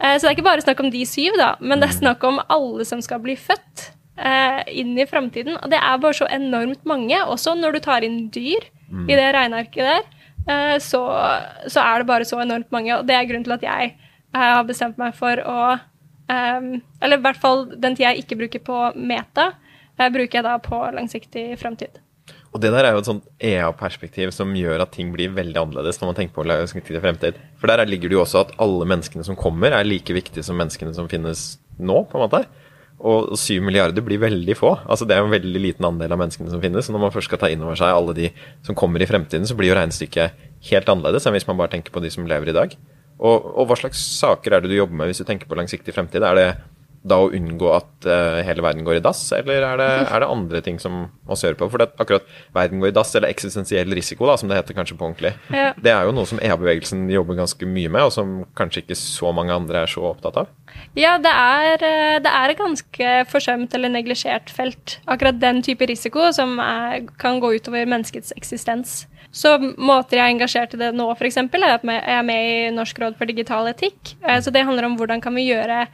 Eh, 0.00 0.16
så 0.16 0.26
det 0.26 0.30
er 0.30 0.36
ikke 0.36 0.48
bare 0.50 0.64
snakk 0.64 0.82
om 0.84 0.90
de 0.92 1.04
syv, 1.08 1.36
da, 1.40 1.54
men 1.60 1.80
det 1.80 1.88
er 1.88 2.00
snakk 2.00 2.24
om 2.28 2.40
alle 2.52 2.84
som 2.88 3.02
skal 3.04 3.22
bli 3.24 3.36
født 3.40 3.88
eh, 4.20 4.62
inn 4.82 4.94
i 4.98 5.08
framtiden. 5.08 5.56
Og 5.62 5.72
det 5.72 5.80
er 5.80 6.02
bare 6.02 6.18
så 6.18 6.28
enormt 6.32 6.84
mange. 6.88 7.18
Også 7.24 7.56
når 7.56 7.76
du 7.76 7.82
tar 7.86 8.06
inn 8.06 8.26
dyr 8.34 8.68
i 9.10 9.16
det 9.18 9.30
regnearket 9.34 9.82
der, 9.88 10.06
eh, 10.46 10.76
så, 10.82 11.02
så 11.66 11.82
er 11.82 12.02
det 12.02 12.10
bare 12.10 12.28
så 12.28 12.40
enormt 12.44 12.70
mange. 12.74 12.92
Og 12.98 13.06
det 13.08 13.16
er 13.16 13.28
grunnen 13.28 13.48
til 13.48 13.56
at 13.56 13.66
jeg 13.66 13.94
har 14.36 14.64
bestemt 14.68 14.98
meg 15.00 15.14
for 15.16 15.40
å 15.48 15.60
Eller 16.28 17.14
i 17.14 17.22
hvert 17.22 17.38
fall 17.38 17.60
den 17.70 17.94
tida 17.94 18.10
jeg 18.10 18.24
ikke 18.24 18.36
bruker 18.40 18.62
på 18.66 18.78
meta, 18.98 19.52
bruker 19.96 20.40
jeg 20.40 20.44
da 20.44 20.56
på 20.58 20.80
langsiktig 20.96 21.44
framtid. 21.60 22.00
Og 22.54 22.62
det 22.62 22.70
der 22.72 22.86
er 22.88 22.94
jo 22.94 23.02
et 23.02 23.08
sånt 23.08 23.26
EA-perspektiv 23.42 24.30
som 24.34 24.54
gjør 24.56 24.84
at 24.84 24.92
ting 24.94 25.10
blir 25.12 25.34
veldig 25.36 25.58
annerledes 25.60 25.98
når 26.00 26.10
man 26.10 26.18
tenker 26.20 26.36
på 26.38 26.46
langsiktig 26.46 27.02
fremtid. 27.02 27.40
For 27.60 27.68
der 27.68 27.84
ligger 27.88 28.08
det 28.08 28.16
jo 28.16 28.22
også 28.22 28.44
at 28.44 28.54
alle 28.62 28.86
menneskene 28.88 29.26
som 29.26 29.38
kommer, 29.38 29.74
er 29.74 29.88
like 29.88 30.14
viktige 30.16 30.46
som 30.46 30.56
menneskene 30.60 30.94
som 30.96 31.10
finnes 31.10 31.58
nå, 31.76 32.04
på 32.08 32.16
en 32.16 32.24
måte. 32.24 32.44
Og 32.96 33.34
syv 33.36 33.60
milliarder 33.66 34.04
blir 34.04 34.22
veldig 34.22 34.56
få. 34.56 34.72
Altså 34.88 35.04
Det 35.04 35.16
er 35.16 35.20
jo 35.20 35.28
en 35.28 35.34
veldig 35.36 35.60
liten 35.60 35.84
andel 35.84 36.14
av 36.14 36.22
menneskene 36.22 36.52
som 36.52 36.62
finnes. 36.62 36.86
Så 36.86 36.94
når 36.94 37.04
man 37.04 37.12
først 37.12 37.28
skal 37.28 37.42
ta 37.42 37.50
inn 37.52 37.64
over 37.64 37.76
seg 37.76 37.92
alle 37.92 38.16
de 38.16 38.30
som 38.64 38.78
kommer 38.78 39.02
i 39.02 39.08
fremtiden, 39.08 39.44
så 39.44 39.56
blir 39.58 39.74
jo 39.74 39.76
regnestykket 39.76 40.46
helt 40.70 40.88
annerledes 40.88 41.28
enn 41.28 41.36
hvis 41.36 41.48
man 41.48 41.60
bare 41.60 41.74
tenker 41.76 41.92
på 41.92 42.00
de 42.00 42.12
som 42.14 42.28
lever 42.28 42.50
i 42.50 42.56
dag. 42.56 42.72
Og, 43.16 43.52
og 43.52 43.68
hva 43.68 43.76
slags 43.80 44.00
saker 44.16 44.56
er 44.56 44.64
det 44.64 44.72
du 44.72 44.78
jobber 44.78 44.96
med 44.96 45.10
hvis 45.10 45.20
du 45.20 45.28
tenker 45.28 45.48
på 45.48 45.58
langsiktig 45.58 45.92
fremtid? 45.96 46.24
Er 46.24 46.40
det 46.40 46.48
da 47.06 47.18
å 47.22 47.28
unngå 47.34 47.68
at 47.76 48.06
uh, 48.10 48.40
hele 48.46 48.64
verden 48.64 48.84
går 48.86 48.98
i 48.98 49.02
dass, 49.04 49.20
eller 49.36 49.62
er 49.62 49.80
det, 49.80 49.88
er 50.10 50.22
det 50.24 50.28
andre 50.28 50.60
ting 50.66 50.80
som 50.82 51.04
oss 51.30 51.44
gjør 51.46 51.56
på? 51.60 51.68
For 51.70 51.82
det, 51.82 51.88
akkurat 52.02 52.26
verden 52.56 52.82
går 52.82 52.90
i 52.90 52.96
dass, 52.96 53.14
eller 53.14 53.30
eksistensiell 53.30 53.90
risiko, 53.94 54.26
da, 54.26 54.34
som 54.40 54.50
det 54.50 54.58
heter 54.58 54.74
kanskje 54.78 54.98
på 54.98 55.06
ordentlig, 55.08 55.34
Ja. 55.54 55.72
det 55.78 55.92
er 55.94 56.04
jo 56.08 56.14
noe 56.16 56.26
som 56.26 56.40
EA-bevegelsen 56.42 57.06
jobber 57.14 57.38
ganske 57.38 57.66
mye 57.70 57.88
med, 57.94 58.02
og 58.08 58.12
som 58.16 58.36
kanskje 58.58 58.82
ikke 58.84 58.98
så 58.98 59.32
mange 59.36 59.54
andre 59.54 59.84
er 59.86 59.92
så 59.92 60.02
opptatt 60.10 60.42
av. 60.42 60.52
Ja, 60.98 61.16
det 61.22 61.32
er, 61.32 61.74
eh, 61.86 62.18
det 62.20 62.32
er 62.32 62.50
et 62.52 62.58
ganske 62.60 63.12
forsømt 63.30 63.74
eller 63.78 63.88
neglisjert 63.94 64.50
felt. 64.52 64.98
Akkurat 65.06 65.38
den 65.40 65.62
type 65.62 65.86
risiko 65.88 66.32
som 66.36 66.58
er, 66.60 67.06
kan 67.22 67.40
gå 67.40 67.54
utover 67.56 67.86
menneskets 67.86 68.32
eksistens. 68.36 69.04
Så 69.36 69.58
måter 69.76 70.16
jeg 70.16 70.24
er 70.24 70.32
engasjert 70.32 70.74
i 70.74 70.78
det 70.80 70.94
nå, 70.96 71.10
f.eks., 71.12 71.36
er 71.36 71.64
at 71.74 71.82
jeg 71.84 72.02
er 72.16 72.22
med 72.24 72.46
i 72.48 72.70
Norsk 72.72 72.98
råd 73.02 73.16
for 73.18 73.28
digital 73.28 73.66
etikk. 73.68 74.14
Eh, 74.24 74.40
Så 74.40 74.50
det 74.52 74.64
handler 74.64 74.86
om 74.86 74.96
hvordan 74.96 75.20
kan 75.20 75.34
vi 75.34 75.48
gjøre 75.50 75.86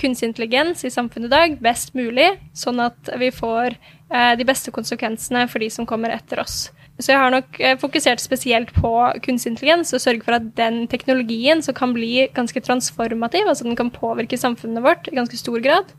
kunstig 0.00 0.30
intelligens 0.30 0.84
i 0.84 0.90
samfunnet 0.90 1.28
i 1.28 1.34
dag 1.34 1.58
best 1.62 1.94
mulig, 1.94 2.30
sånn 2.56 2.80
at 2.80 3.10
vi 3.20 3.30
får 3.34 3.74
eh, 3.74 4.34
de 4.38 4.46
beste 4.48 4.72
konsekvensene 4.74 5.46
for 5.48 5.62
de 5.62 5.70
som 5.70 5.86
kommer 5.86 6.14
etter 6.14 6.40
oss. 6.42 6.68
Så 6.98 7.12
jeg 7.12 7.20
har 7.20 7.30
nok 7.30 7.58
eh, 7.62 7.76
fokusert 7.78 8.18
spesielt 8.18 8.72
på 8.74 8.90
kunstig 9.22 9.52
intelligens 9.52 9.94
og 9.94 10.02
sørge 10.02 10.26
for 10.26 10.34
at 10.38 10.48
den 10.58 10.86
teknologien 10.90 11.62
som 11.62 11.76
kan 11.78 11.92
bli 11.94 12.26
ganske 12.34 12.62
transformativ, 12.64 13.46
altså 13.46 13.68
den 13.68 13.78
kan 13.78 13.92
påvirke 13.94 14.40
samfunnet 14.40 14.82
vårt 14.82 15.06
i 15.10 15.14
ganske 15.14 15.38
stor 15.38 15.62
grad, 15.62 15.92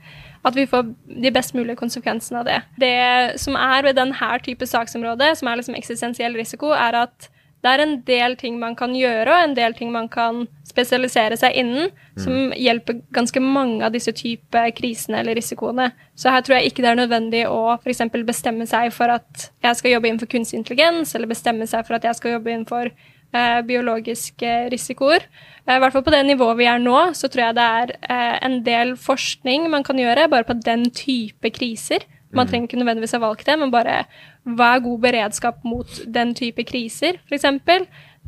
at 0.44 0.56
vi 0.56 0.68
får 0.68 0.92
de 1.24 1.32
best 1.36 1.56
mulige 1.56 1.80
konsekvensene 1.80 2.42
av 2.42 2.50
det. 2.50 2.60
Det 2.84 3.40
som 3.40 3.56
er 3.60 3.88
ved 3.88 3.96
denne 4.00 4.32
type 4.44 4.68
saksområde, 4.68 5.32
som 5.40 5.48
er 5.48 5.60
liksom 5.60 5.80
eksistensiell 5.80 6.36
risiko, 6.36 6.74
er 6.76 7.06
at 7.06 7.30
det 7.60 7.72
er 7.72 7.82
en 7.84 7.98
del 8.08 8.36
ting 8.40 8.56
man 8.60 8.76
kan 8.80 8.94
gjøre, 8.96 9.28
og 9.28 9.44
en 9.50 9.56
del 9.58 9.74
ting 9.76 9.92
man 9.92 10.08
kan 10.12 10.46
spesialisere 10.68 11.36
seg 11.40 11.58
innen, 11.60 11.90
som 12.20 12.54
hjelper 12.56 13.02
ganske 13.16 13.42
mange 13.44 13.84
av 13.84 13.92
disse 13.96 14.14
type 14.16 14.64
krisene 14.78 15.20
eller 15.20 15.36
risikoene. 15.36 15.90
Så 16.16 16.32
her 16.32 16.44
tror 16.46 16.60
jeg 16.60 16.72
ikke 16.72 16.86
det 16.86 16.92
er 16.94 17.00
nødvendig 17.02 17.44
å 17.52 17.76
f.eks. 17.76 18.06
bestemme 18.28 18.68
seg 18.70 18.94
for 18.96 19.12
at 19.12 19.50
jeg 19.66 19.80
skal 19.80 19.96
jobbe 19.96 20.12
innenfor 20.12 20.32
kunstig 20.32 20.60
intelligens, 20.62 21.16
eller 21.16 21.32
bestemme 21.32 21.68
seg 21.68 21.88
for 21.88 22.00
at 22.00 22.08
jeg 22.08 22.20
skal 22.20 22.38
jobbe 22.38 22.54
innenfor 22.54 22.92
eh, 22.92 23.60
biologiske 23.68 24.56
risikoer. 24.72 25.28
Eh, 25.66 25.76
I 25.76 25.82
hvert 25.84 25.98
fall 25.98 26.06
på 26.08 26.16
det 26.16 26.24
nivået 26.30 26.62
vi 26.62 26.70
er 26.72 26.80
nå, 26.84 26.98
så 27.18 27.28
tror 27.28 27.50
jeg 27.50 27.60
det 27.60 27.68
er 27.82 27.96
eh, 28.00 28.38
en 28.48 28.62
del 28.68 28.96
forskning 29.00 29.68
man 29.74 29.84
kan 29.88 30.00
gjøre 30.00 30.30
bare 30.32 30.48
på 30.48 30.56
den 30.64 30.88
type 30.96 31.52
kriser. 31.60 32.08
Man 32.36 32.50
trenger 32.50 32.70
ikke 32.70 32.78
nødvendigvis 32.78 33.16
ha 33.18 33.22
valgt 33.24 33.48
det, 33.48 33.56
men 33.58 33.72
bare 33.74 34.04
hva 34.46 34.76
er 34.76 34.84
god 34.86 35.00
beredskap 35.02 35.64
mot 35.66 36.02
den 36.06 36.36
type 36.38 36.64
kriser, 36.70 37.18
f.eks. 37.26 37.48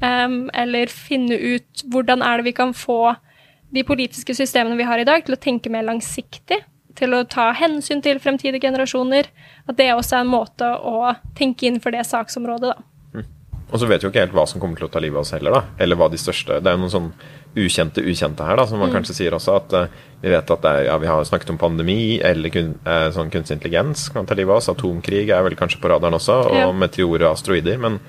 Um, 0.02 0.48
eller 0.58 0.90
finne 0.90 1.38
ut 1.38 1.84
hvordan 1.94 2.24
er 2.26 2.40
det 2.40 2.48
vi 2.50 2.56
kan 2.58 2.74
få 2.74 3.14
de 3.72 3.84
politiske 3.88 4.34
systemene 4.36 4.80
vi 4.80 4.88
har 4.88 5.00
i 5.00 5.08
dag, 5.08 5.24
til 5.26 5.38
å 5.38 5.42
tenke 5.42 5.72
mer 5.72 5.86
langsiktig. 5.88 6.60
Til 6.98 7.14
å 7.16 7.24
ta 7.30 7.52
hensyn 7.56 8.02
til 8.04 8.20
fremtidige 8.20 8.66
generasjoner. 8.66 9.30
At 9.70 9.78
det 9.78 9.94
også 9.94 10.18
er 10.18 10.26
en 10.26 10.34
måte 10.34 10.68
å 10.68 11.14
tenke 11.38 11.70
innenfor 11.70 11.94
det 11.96 12.04
saksområdet, 12.10 12.74
da. 12.74 12.88
Og 13.72 13.80
så 13.80 13.88
vet 13.88 14.02
vi 14.02 14.10
jo 14.10 14.12
ikke 14.12 14.26
helt 14.26 14.34
hva 14.36 14.44
som 14.50 14.60
kommer 14.60 14.76
til 14.76 14.90
å 14.90 14.92
ta 14.92 15.00
livet 15.00 15.22
av 15.22 15.24
oss 15.24 15.32
heller, 15.32 15.56
da. 15.56 15.62
Eller 15.84 15.96
hva 16.00 16.10
de 16.12 16.20
største 16.20 16.60
Det 16.60 16.68
er 16.68 16.76
jo 16.76 16.82
noen 16.82 16.92
sånn 16.92 17.12
ukjente 17.56 18.04
ukjente 18.06 18.46
her, 18.48 18.56
da, 18.56 18.66
som 18.68 18.80
man 18.80 18.94
kanskje 18.94 19.18
sier 19.18 19.36
også. 19.36 19.58
At 19.60 19.74
uh, 19.76 20.00
vi 20.22 20.30
vet 20.32 20.52
at 20.54 20.62
det 20.64 20.72
er, 20.72 20.86
ja, 20.88 20.98
vi 21.02 21.10
har 21.10 21.24
snakket 21.28 21.50
om 21.54 21.60
pandemi, 21.62 22.20
eller 22.24 22.54
kun, 22.54 22.76
uh, 22.86 23.10
sånn 23.12 23.32
kunstig 23.34 23.58
intelligens 23.58 24.10
kan 24.14 24.26
ta 24.30 24.38
livet 24.38 24.54
av 24.54 24.62
oss. 24.62 24.70
Atomkrig 24.72 25.30
er 25.30 25.44
vel 25.48 25.58
kanskje 25.60 25.82
på 25.84 25.92
radaren 25.92 26.16
også, 26.20 26.38
og 26.52 26.56
Ja. 26.62 26.72
meteorer 26.72 27.28
og 27.28 27.36
asteroider. 27.36 27.78
Men 27.82 28.00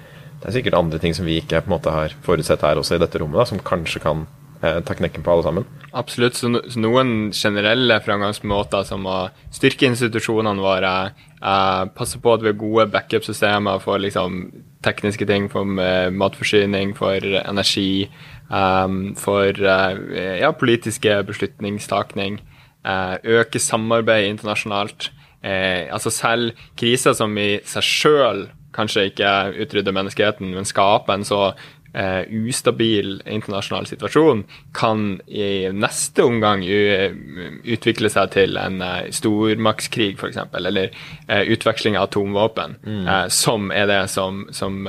det 0.42 0.48
er 0.50 0.58
sikkert 0.60 0.74
andre 0.78 0.98
ting 0.98 1.14
som 1.14 1.26
vi 1.26 1.40
ikke 1.40 1.62
på 1.62 1.70
en 1.70 1.76
måte 1.78 1.90
har 1.94 2.14
forutsett 2.22 2.62
her 2.66 2.76
også 2.76 2.96
i 2.96 3.02
dette 3.02 3.18
rommet, 3.22 3.38
da, 3.38 3.44
som 3.46 3.60
kanskje 3.62 4.00
kan 4.02 4.26
eh, 4.62 4.80
ta 4.82 4.94
knekken 4.94 5.22
på 5.22 5.30
alle 5.30 5.42
sammen. 5.46 5.64
Absolutt. 5.94 6.34
Så, 6.34 6.48
no, 6.50 6.60
så 6.66 6.80
noen 6.82 7.30
generelle 7.30 8.00
framgangsmåter 8.02 8.82
som 8.88 9.06
å 9.06 9.30
styrke 9.54 9.86
institusjonene 9.86 10.62
våre, 10.62 11.12
eh, 11.38 11.84
passe 11.94 12.18
på 12.18 12.34
at 12.34 12.42
vi 12.42 12.50
har 12.50 12.58
gode 12.58 12.88
backup-systemer 12.90 13.80
for 13.80 14.02
liksom, 14.02 14.52
tekniske 14.82 15.26
ting, 15.30 15.48
for 15.48 15.62
matforsyning, 16.10 16.96
for 16.98 17.22
energi, 17.22 18.08
em, 18.52 19.14
for 19.18 19.48
eh, 19.48 20.38
ja, 20.42 20.52
politiske 20.52 21.18
beslutningstakning, 21.28 22.40
eh, 22.84 23.14
øke 23.24 23.58
samarbeid 23.58 24.28
internasjonalt. 24.30 25.10
Eh, 25.42 25.88
altså 25.92 26.10
selv 26.10 26.52
kriser 26.78 27.16
som 27.18 27.36
i 27.38 27.60
seg 27.66 27.82
sjøl 27.82 28.48
kanskje 28.72 29.10
ikke 29.10 29.30
utrydder 29.64 29.92
menneskeheten, 29.92 30.54
men 30.54 30.68
skaper 30.68 31.18
en 31.18 31.28
så 31.28 31.52
Uh, 31.92 32.24
ustabil 32.48 33.18
internasjonal 33.28 33.84
situasjon, 33.84 34.46
kan 34.72 35.18
i 35.28 35.68
neste 35.76 36.24
omgang 36.24 36.62
utvikle 36.64 38.08
seg 38.08 38.30
til 38.32 38.56
en 38.56 38.78
uh, 38.80 39.10
stormaktskrig, 39.12 40.14
f.eks., 40.16 40.38
eller 40.56 40.88
uh, 41.28 41.42
utveksling 41.52 41.98
av 42.00 42.06
atomvåpen, 42.08 42.78
eh, 42.88 43.26
som 43.28 43.68
er 43.76 43.90
det 43.92 44.00
som, 44.08 44.46
som 44.56 44.80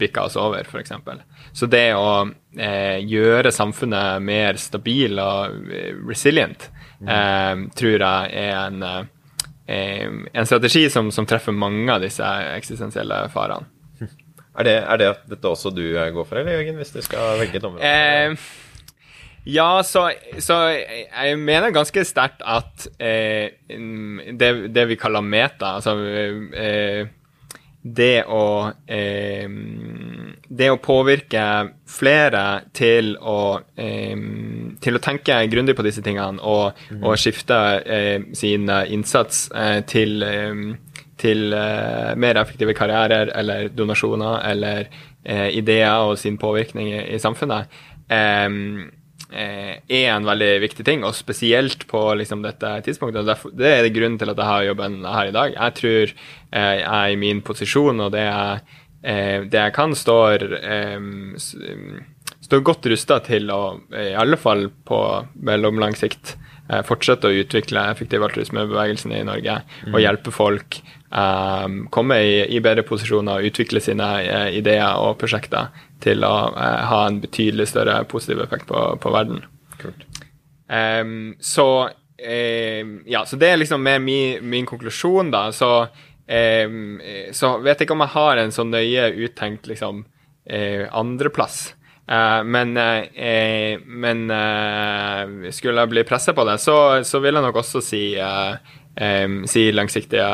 bikker 0.00 0.30
oss 0.30 0.40
over, 0.40 0.64
f.eks. 0.64 0.96
Så 1.52 1.68
det 1.70 1.92
å 1.96 2.26
eh, 2.58 2.98
gjøre 3.04 3.52
samfunnet 3.54 4.24
mer 4.24 4.58
stabil 4.60 5.18
og 5.22 5.70
eh, 5.72 5.94
resilient, 6.08 6.68
eh, 7.06 7.54
tror 7.78 7.96
jeg 7.96 8.44
er 8.44 8.58
en 8.66 8.82
eh, 8.88 9.06
en 9.68 10.46
strategi 10.48 10.86
som, 10.88 11.10
som, 11.12 11.26
treffer 11.28 11.52
mange 11.52 11.92
av 11.92 12.00
disse 12.00 12.24
eksistensielle 12.54 13.26
farene. 13.28 13.68
Er 14.58 14.66
det, 14.66 14.78
er 14.80 14.98
det 14.98 15.08
dette 15.30 15.50
også 15.52 15.70
du 15.70 15.84
går 15.92 16.24
for, 16.24 16.40
eller 16.40 16.56
Jørgen, 16.56 16.80
hvis 16.80 16.90
du 16.90 17.02
skal 17.04 17.36
velge 17.38 17.60
et 17.60 17.66
område? 17.68 17.84
Eh, 17.86 18.32
ja, 19.48 19.82
så, 19.86 20.08
så, 20.42 20.56
jeg 20.72 21.38
mener 21.38 21.70
ganske 21.72 22.02
sterkt 22.04 22.42
at 22.42 22.88
eh, 22.98 23.54
det, 24.40 24.50
det, 24.74 24.88
vi 24.90 24.98
kaller 24.98 25.22
meta, 25.22 25.76
altså 25.78 25.94
eh, 26.52 27.06
det 27.80 28.24
å 28.26 28.42
eh, 28.90 29.46
Det 30.48 30.70
å 30.72 30.78
påvirke 30.80 31.44
flere 31.88 32.44
til 32.72 33.12
å 33.20 33.60
eh, 33.76 34.16
til 34.80 34.96
å 34.96 35.02
tenke 35.04 35.42
grundig 35.52 35.76
på 35.76 35.84
disse 35.84 36.00
tingene 36.04 36.40
og, 36.40 36.78
mm. 36.88 37.02
og 37.04 37.18
skifte 37.20 37.58
eh, 37.84 38.28
sin 38.38 38.64
innsats 38.68 39.48
til 39.90 40.24
til 41.18 41.52
uh, 41.54 42.14
mer 42.18 42.38
effektive 42.40 42.74
karrierer 42.78 43.32
eller 43.38 43.72
donasjoner 43.74 44.44
eller 44.52 44.86
uh, 44.86 45.48
ideer 45.50 46.06
og 46.06 46.18
sin 46.20 46.38
påvirkning 46.40 46.92
i, 46.92 47.02
i 47.16 47.20
samfunnet, 47.22 47.70
um, 48.08 48.88
uh, 49.32 49.74
er 49.74 50.10
en 50.14 50.28
veldig 50.28 50.52
viktig 50.64 50.86
ting, 50.86 51.04
og 51.06 51.16
spesielt 51.18 51.86
på 51.90 52.02
liksom, 52.20 52.44
dette 52.46 52.78
tidspunktet. 52.86 53.26
Derfor, 53.28 53.54
det 53.54 53.74
er 53.74 53.92
grunnen 53.94 54.18
til 54.20 54.32
at 54.32 54.38
jeg 54.38 54.52
har 54.52 54.68
jobben 54.70 55.00
her 55.06 55.30
i 55.30 55.36
dag. 55.36 55.56
Jeg 55.56 55.78
tror 55.82 56.14
jeg 56.48 56.84
er 56.88 57.14
i 57.14 57.18
min 57.20 57.42
posisjon, 57.44 58.06
og 58.06 58.14
det 58.14 58.28
jeg, 59.02 59.48
det 59.52 59.62
jeg 59.62 59.74
kan, 59.76 59.94
står, 59.96 60.44
eh, 60.58 61.00
står 62.44 62.66
godt 62.66 62.90
rusta 62.92 63.20
til 63.26 63.50
å, 63.54 63.62
i 63.94 64.12
alle 64.18 64.38
fall 64.40 64.68
på 64.88 65.00
mellomlang 65.48 65.96
sikt, 65.98 66.36
fortsette 66.84 67.24
å 67.24 67.32
utvikle 67.32 67.80
effektiv 67.88 68.20
altruismebevegelsen 68.26 69.14
i 69.16 69.22
Norge 69.24 69.54
mm. 69.64 69.94
og 69.94 70.02
hjelpe 70.02 70.32
folk 70.36 70.76
um, 71.08 71.78
komme 71.88 72.18
i, 72.20 72.34
i, 72.44 72.60
bedre 72.60 72.84
posisjoner 72.84 73.40
og 73.40 73.48
utvikle 73.48 73.80
sine 73.80 74.08
ideer 74.52 75.00
og 75.00 75.16
prosjekter 75.20 75.72
til 76.04 76.24
å 76.28 76.34
ha 76.52 76.98
en 77.06 77.22
betydelig 77.22 77.70
større 77.72 78.02
positiv 78.10 78.42
effekt 78.44 78.68
på, 78.68 78.82
på 79.00 79.14
verden. 79.14 79.40
Um, 80.68 81.34
så 81.40 81.88
um, 81.88 82.92
ja, 83.08 83.24
så 83.26 83.40
det 83.40 83.52
er 83.52 83.60
liksom 83.62 83.88
min, 84.04 84.44
min 84.44 84.68
konklusjon, 84.68 85.32
da. 85.32 85.48
Så, 85.56 85.88
så 86.28 87.48
vet 87.64 87.78
jeg 87.80 87.86
ikke 87.86 87.94
om 87.96 88.02
jeg 88.04 88.12
har 88.12 88.36
en 88.36 88.50
så 88.52 88.64
nøye 88.68 89.06
uttenkt 89.24 89.68
liksom 89.70 90.02
eh, 90.48 90.94
andreplass. 90.94 91.74
Eh, 92.10 92.44
men, 92.44 92.76
uh, 92.76 93.80
men 93.84 94.30
uh, 94.30 95.50
skulle 95.52 95.84
jeg 95.84 95.92
bli 95.92 96.04
pressa 96.08 96.32
på 96.32 96.44
det, 96.48 96.58
så, 96.62 97.04
så, 97.04 97.20
vil 97.20 97.36
jeg 97.36 97.48
nok 97.48 97.62
også 97.62 97.84
si 97.84 98.02
si 99.46 99.60
langsiktige 99.70 100.26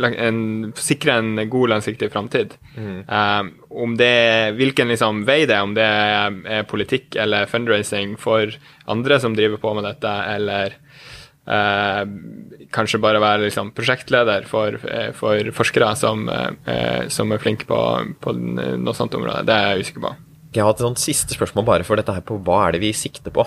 lang, 0.00 0.14
en, 0.16 0.38
Sikre 0.80 1.18
en 1.20 1.42
god 1.52 1.74
langsiktig 1.74 2.08
framtid. 2.08 2.54
Mm. 2.72 3.02
Om 3.68 3.96
det 4.00 4.54
hvilken 4.56 4.88
liksom, 4.88 5.26
vei 5.28 5.42
det 5.44 5.58
er, 5.58 5.66
om 5.66 5.74
det 5.76 5.84
er, 5.84 6.64
politikk 6.70 7.18
eller 7.20 7.50
fundraising 7.50 8.14
for 8.16 8.56
andre 8.88 9.20
som 9.20 9.36
driver 9.36 9.60
på 9.60 9.74
med 9.76 9.84
dette, 9.90 10.14
eller 10.38 10.78
uh, 11.48 12.04
kanskje 12.74 13.00
bare 13.02 13.20
være 13.22 13.46
liksom, 13.46 13.72
prosjektleder 13.76 14.46
for, 14.48 14.78
for 15.16 15.52
forskere 15.56 15.92
som, 15.98 16.26
eh, 16.28 17.06
som, 17.12 17.32
er 17.32 17.42
flinke 17.42 17.68
på, 17.68 17.78
på 18.22 18.34
noe 18.36 18.96
sånt 18.96 19.16
område. 19.16 19.46
Det 19.48 19.54
er 19.54 19.72
jeg 19.72 19.86
usikker 19.86 20.04
på. 20.04 20.12
Jeg 20.56 20.64
har 20.64 20.74
et 20.74 20.84
sånt 20.84 21.00
siste 21.00 21.36
spørsmål 21.36 21.66
bare 21.68 21.86
for 21.86 22.00
dette 22.00 22.14
her 22.14 22.24
på 22.24 22.38
hva 22.44 22.66
er 22.66 22.76
det 22.76 22.82
vi 22.84 22.92
sikter 22.96 23.34
på? 23.34 23.44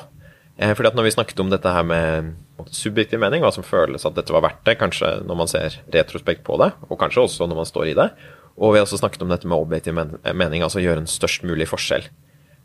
Eh, 0.58 0.74
fordi 0.78 0.91
at 0.91 0.97
når 0.97 1.08
vi 1.08 1.16
snakket 1.18 1.41
om 1.43 1.52
dette 1.54 1.74
her 1.74 1.86
med 1.88 2.34
subjektiv 2.74 3.22
mening, 3.22 3.41
hva 3.45 3.54
som 3.54 3.66
føles 3.66 4.06
at 4.06 4.18
dette 4.18 4.34
var 4.34 4.45
verdt 4.45 4.66
det, 4.68 4.78
kanskje 4.82 5.16
når 5.26 5.41
man 5.43 5.49
ser 5.49 5.80
retrospekt 5.93 6.45
på 6.47 6.60
det, 6.62 6.72
og 6.89 6.99
kanskje 7.02 7.26
også 7.26 7.49
når 7.49 7.64
man 7.64 7.70
står 7.70 7.91
i 7.91 7.97
det, 7.97 8.12
og 8.62 8.74
vi 8.74 8.82
har 8.82 8.86
også 8.86 8.99
snakket 9.02 9.24
om 9.26 9.32
dette 9.32 9.49
med 9.49 9.58
objektiv 9.58 9.95
mening, 9.95 10.62
altså 10.62 10.84
gjøre 10.84 11.02
en 11.02 11.10
størst 11.10 11.45
mulig 11.47 11.70
forskjell. 11.72 12.06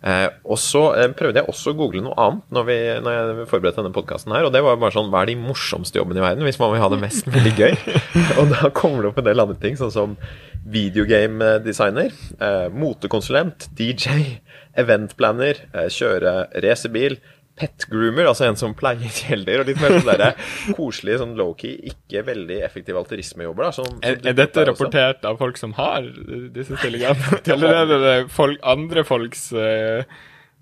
Eh, 0.04 0.26
og 0.44 0.58
så 0.60 0.82
eh, 0.94 1.08
prøvde 1.16 1.40
jeg 1.40 1.48
også 1.50 1.72
å 1.72 1.76
google 1.78 2.02
noe 2.04 2.16
annet 2.20 2.52
når, 2.52 2.66
vi, 2.68 2.76
når 3.02 3.14
jeg 3.16 3.46
forberedte 3.50 3.80
denne 3.80 3.94
podkasten 3.96 4.34
her, 4.36 4.44
og 4.46 4.52
det 4.54 4.60
var 4.62 4.76
bare 4.78 4.92
sånn 4.92 5.08
Hva 5.10 5.22
er 5.24 5.30
de 5.32 5.38
morsomste 5.40 5.96
jobbene 5.98 6.20
i 6.20 6.26
verden 6.26 6.44
hvis 6.46 6.60
man 6.60 6.74
vil 6.74 6.82
ha 6.84 6.90
det 6.92 7.00
mest 7.00 7.30
mulig 7.32 7.54
gøy? 7.56 7.72
og 8.38 8.52
da 8.52 8.70
kommer 8.76 9.02
det 9.02 9.10
opp 9.10 9.22
en 9.22 9.28
del 9.30 9.42
andre 9.46 9.56
ting, 9.62 9.78
sånn 9.80 9.94
som 9.94 10.18
videogame-designer, 10.66 12.12
eh, 12.42 12.66
motekonsulent, 12.74 13.68
DJ, 13.78 14.40
eventplanner, 14.76 15.62
eh, 15.72 15.88
kjøre 15.92 16.36
racerbil, 16.64 17.16
pet-groomer, 17.56 18.28
altså 18.28 18.46
en 18.50 18.58
som 18.60 18.74
pleier 18.76 19.08
kjæledyr, 19.08 19.62
og 19.62 19.70
litt 19.70 19.80
mer 19.80 19.96
sånn 19.96 20.10
der 20.10 20.36
koselige, 20.76 21.20
sånn 21.22 21.34
low-key, 21.38 21.76
ikke 21.92 22.24
veldig 22.26 22.60
effektive 22.66 23.00
alterismejobber. 23.00 23.72
Som, 23.76 23.98
er, 24.04 24.20
er 24.20 24.36
dette 24.36 24.66
rapportert 24.68 25.24
av 25.28 25.40
folk 25.40 25.60
som 25.60 25.72
har 25.78 26.06
disse 26.54 26.76
stillingene? 26.76 27.16
Eller 27.54 27.80
er 27.80 27.92
det 27.92 28.16
folk, 28.34 28.60
andre 28.66 29.06
folks 29.08 29.48
uh, 29.56 30.04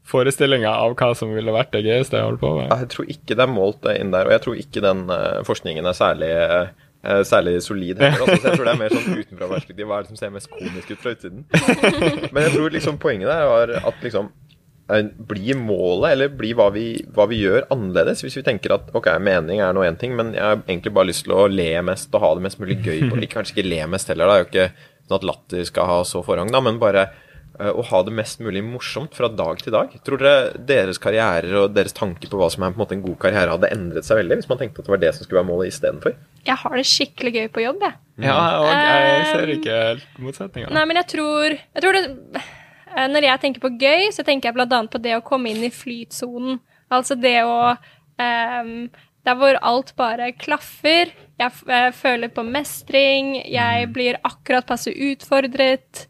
forestillinger 0.06 0.70
av 0.70 0.94
hva 1.00 1.10
som 1.18 1.34
ville 1.34 1.54
vært 1.54 1.74
det 1.74 1.84
gøyeste 1.86 2.20
jeg 2.20 2.30
holdt 2.30 2.42
på 2.44 2.54
med? 2.60 2.70
Jeg 2.70 2.90
tror 2.94 3.12
ikke 3.16 3.34
det 3.34 3.46
er 3.46 3.54
målt 3.58 3.90
inn 3.96 4.14
der, 4.14 4.30
og 4.30 4.36
jeg 4.36 4.46
tror 4.46 4.64
ikke 4.64 4.86
den 4.86 5.04
uh, 5.10 5.42
forskningen 5.48 5.90
er 5.90 5.98
særlig 5.98 6.32
uh, 6.38 6.66
særlig 7.26 7.58
solid 7.62 7.98
heller. 8.00 8.22
Altså, 8.22 8.38
så 8.40 8.48
jeg 8.48 8.56
tror 8.56 8.64
det 8.64 8.72
er 8.72 8.80
mer 8.80 8.94
sånn 8.94 9.18
utenfra-perspektiv. 9.18 9.88
Hva 9.90 9.98
er 9.98 10.06
det 10.06 10.12
som 10.14 10.20
ser 10.22 10.30
mest 10.32 10.48
komisk 10.54 10.94
ut 10.94 11.02
fra 11.02 11.12
utsiden? 11.12 11.42
Men 12.32 12.46
jeg 12.46 12.54
tror 12.54 12.72
liksom 12.78 13.02
poenget 13.02 13.28
der 13.28 13.44
var 13.50 13.74
at 13.82 14.06
liksom 14.06 14.30
blir 14.86 15.56
målet, 15.56 16.12
eller 16.12 16.32
blir 16.36 16.56
hva 16.58 16.68
vi, 16.74 16.88
hva 17.16 17.24
vi, 17.30 17.40
gjør, 17.40 17.64
annerledes? 17.72 18.20
Hvis 18.24 18.36
vi 18.36 18.44
tenker 18.44 18.76
at 18.76 18.90
ok, 18.96 19.14
mening 19.16 19.62
er 19.64 19.72
nå 19.72 19.84
én 19.86 19.96
ting, 20.00 20.12
men 20.16 20.34
jeg 20.36 20.44
har 20.44 20.58
egentlig 20.60 20.92
bare 20.92 21.08
lyst 21.08 21.24
til 21.24 21.36
å 21.36 21.46
le 21.48 21.70
mest 21.88 22.12
og 22.12 22.24
ha 22.24 22.32
det 22.36 22.44
mest 22.44 22.60
mulig 22.60 22.80
gøy 22.84 23.06
på 23.08 23.20
Kanskje 23.34 23.56
ikke 23.56 23.68
le 23.70 23.84
mest 23.90 24.10
heller, 24.12 24.28
da. 24.28 24.34
Det 24.34 24.40
er 24.40 24.44
jo 24.44 24.50
ikke 24.50 25.06
sånn 25.08 25.18
at 25.18 25.28
latter 25.30 25.68
skal 25.68 25.88
ha 25.88 26.00
så 26.08 26.20
forrang, 26.26 26.52
da, 26.52 26.60
men 26.64 26.76
bare 26.82 27.06
uh, 27.56 27.70
å 27.72 27.84
ha 27.88 28.02
det 28.04 28.12
mest 28.14 28.42
mulig 28.44 28.60
morsomt 28.66 29.16
fra 29.16 29.30
dag 29.32 29.62
til 29.64 29.72
dag. 29.74 29.94
Tror 30.04 30.20
dere 30.20 30.64
deres 30.68 31.00
karrierer 31.00 31.56
og 31.62 31.72
deres 31.76 31.96
tanker 31.96 32.28
på 32.28 32.40
hva 32.40 32.50
som 32.52 32.66
er 32.66 32.74
på 32.74 32.78
en 32.78 32.84
måte 32.84 32.98
en 32.98 33.04
god 33.06 33.16
karriere, 33.24 33.54
hadde 33.56 33.72
endret 33.72 34.06
seg 34.06 34.20
veldig 34.20 34.42
hvis 34.42 34.50
man 34.52 34.60
tenkte 34.60 34.84
at 34.84 34.90
det 34.90 34.94
var 34.98 35.02
det 35.06 35.14
som 35.16 35.24
skulle 35.24 35.40
være 35.40 35.48
målet 35.48 35.72
istedenfor? 35.72 36.18
Jeg 36.44 36.60
har 36.60 36.76
det 36.76 36.84
skikkelig 36.90 37.32
gøy 37.38 37.48
på 37.56 37.64
jobb, 37.64 37.86
jeg. 37.88 37.96
Ja, 38.28 38.36
og 38.60 38.68
jeg 38.68 39.24
ser 39.30 39.54
ikke 39.56 39.80
motsetninga. 40.22 40.74
Nei, 40.76 40.84
men 40.90 41.00
jeg 41.00 41.10
tror, 41.16 41.56
jeg 41.56 41.86
tror 41.86 41.98
det 41.98 42.04
Eh, 42.34 42.63
når 42.94 43.26
jeg 43.28 43.42
tenker 43.42 43.64
på 43.64 43.72
gøy, 43.80 44.10
så 44.14 44.24
tenker 44.26 44.50
jeg 44.50 44.56
bl.a. 44.56 44.80
på 44.90 45.00
det 45.02 45.16
å 45.16 45.24
komme 45.26 45.52
inn 45.52 45.64
i 45.66 45.72
flytsonen. 45.74 46.60
Altså 46.92 47.16
det 47.18 47.40
å 47.42 47.74
um, 47.74 48.74
Der 49.24 49.38
hvor 49.40 49.56
alt 49.64 49.94
bare 49.96 50.32
klaffer. 50.36 51.12
Jeg, 51.40 51.62
jeg, 51.66 51.94
føler 51.96 52.30
på 52.30 52.44
mestring. 52.46 53.38
Jeg 53.40 53.88
mm. 53.88 53.94
blir 53.94 54.20
akkurat 54.22 54.66
passe 54.68 54.92
utfordret. 54.92 56.04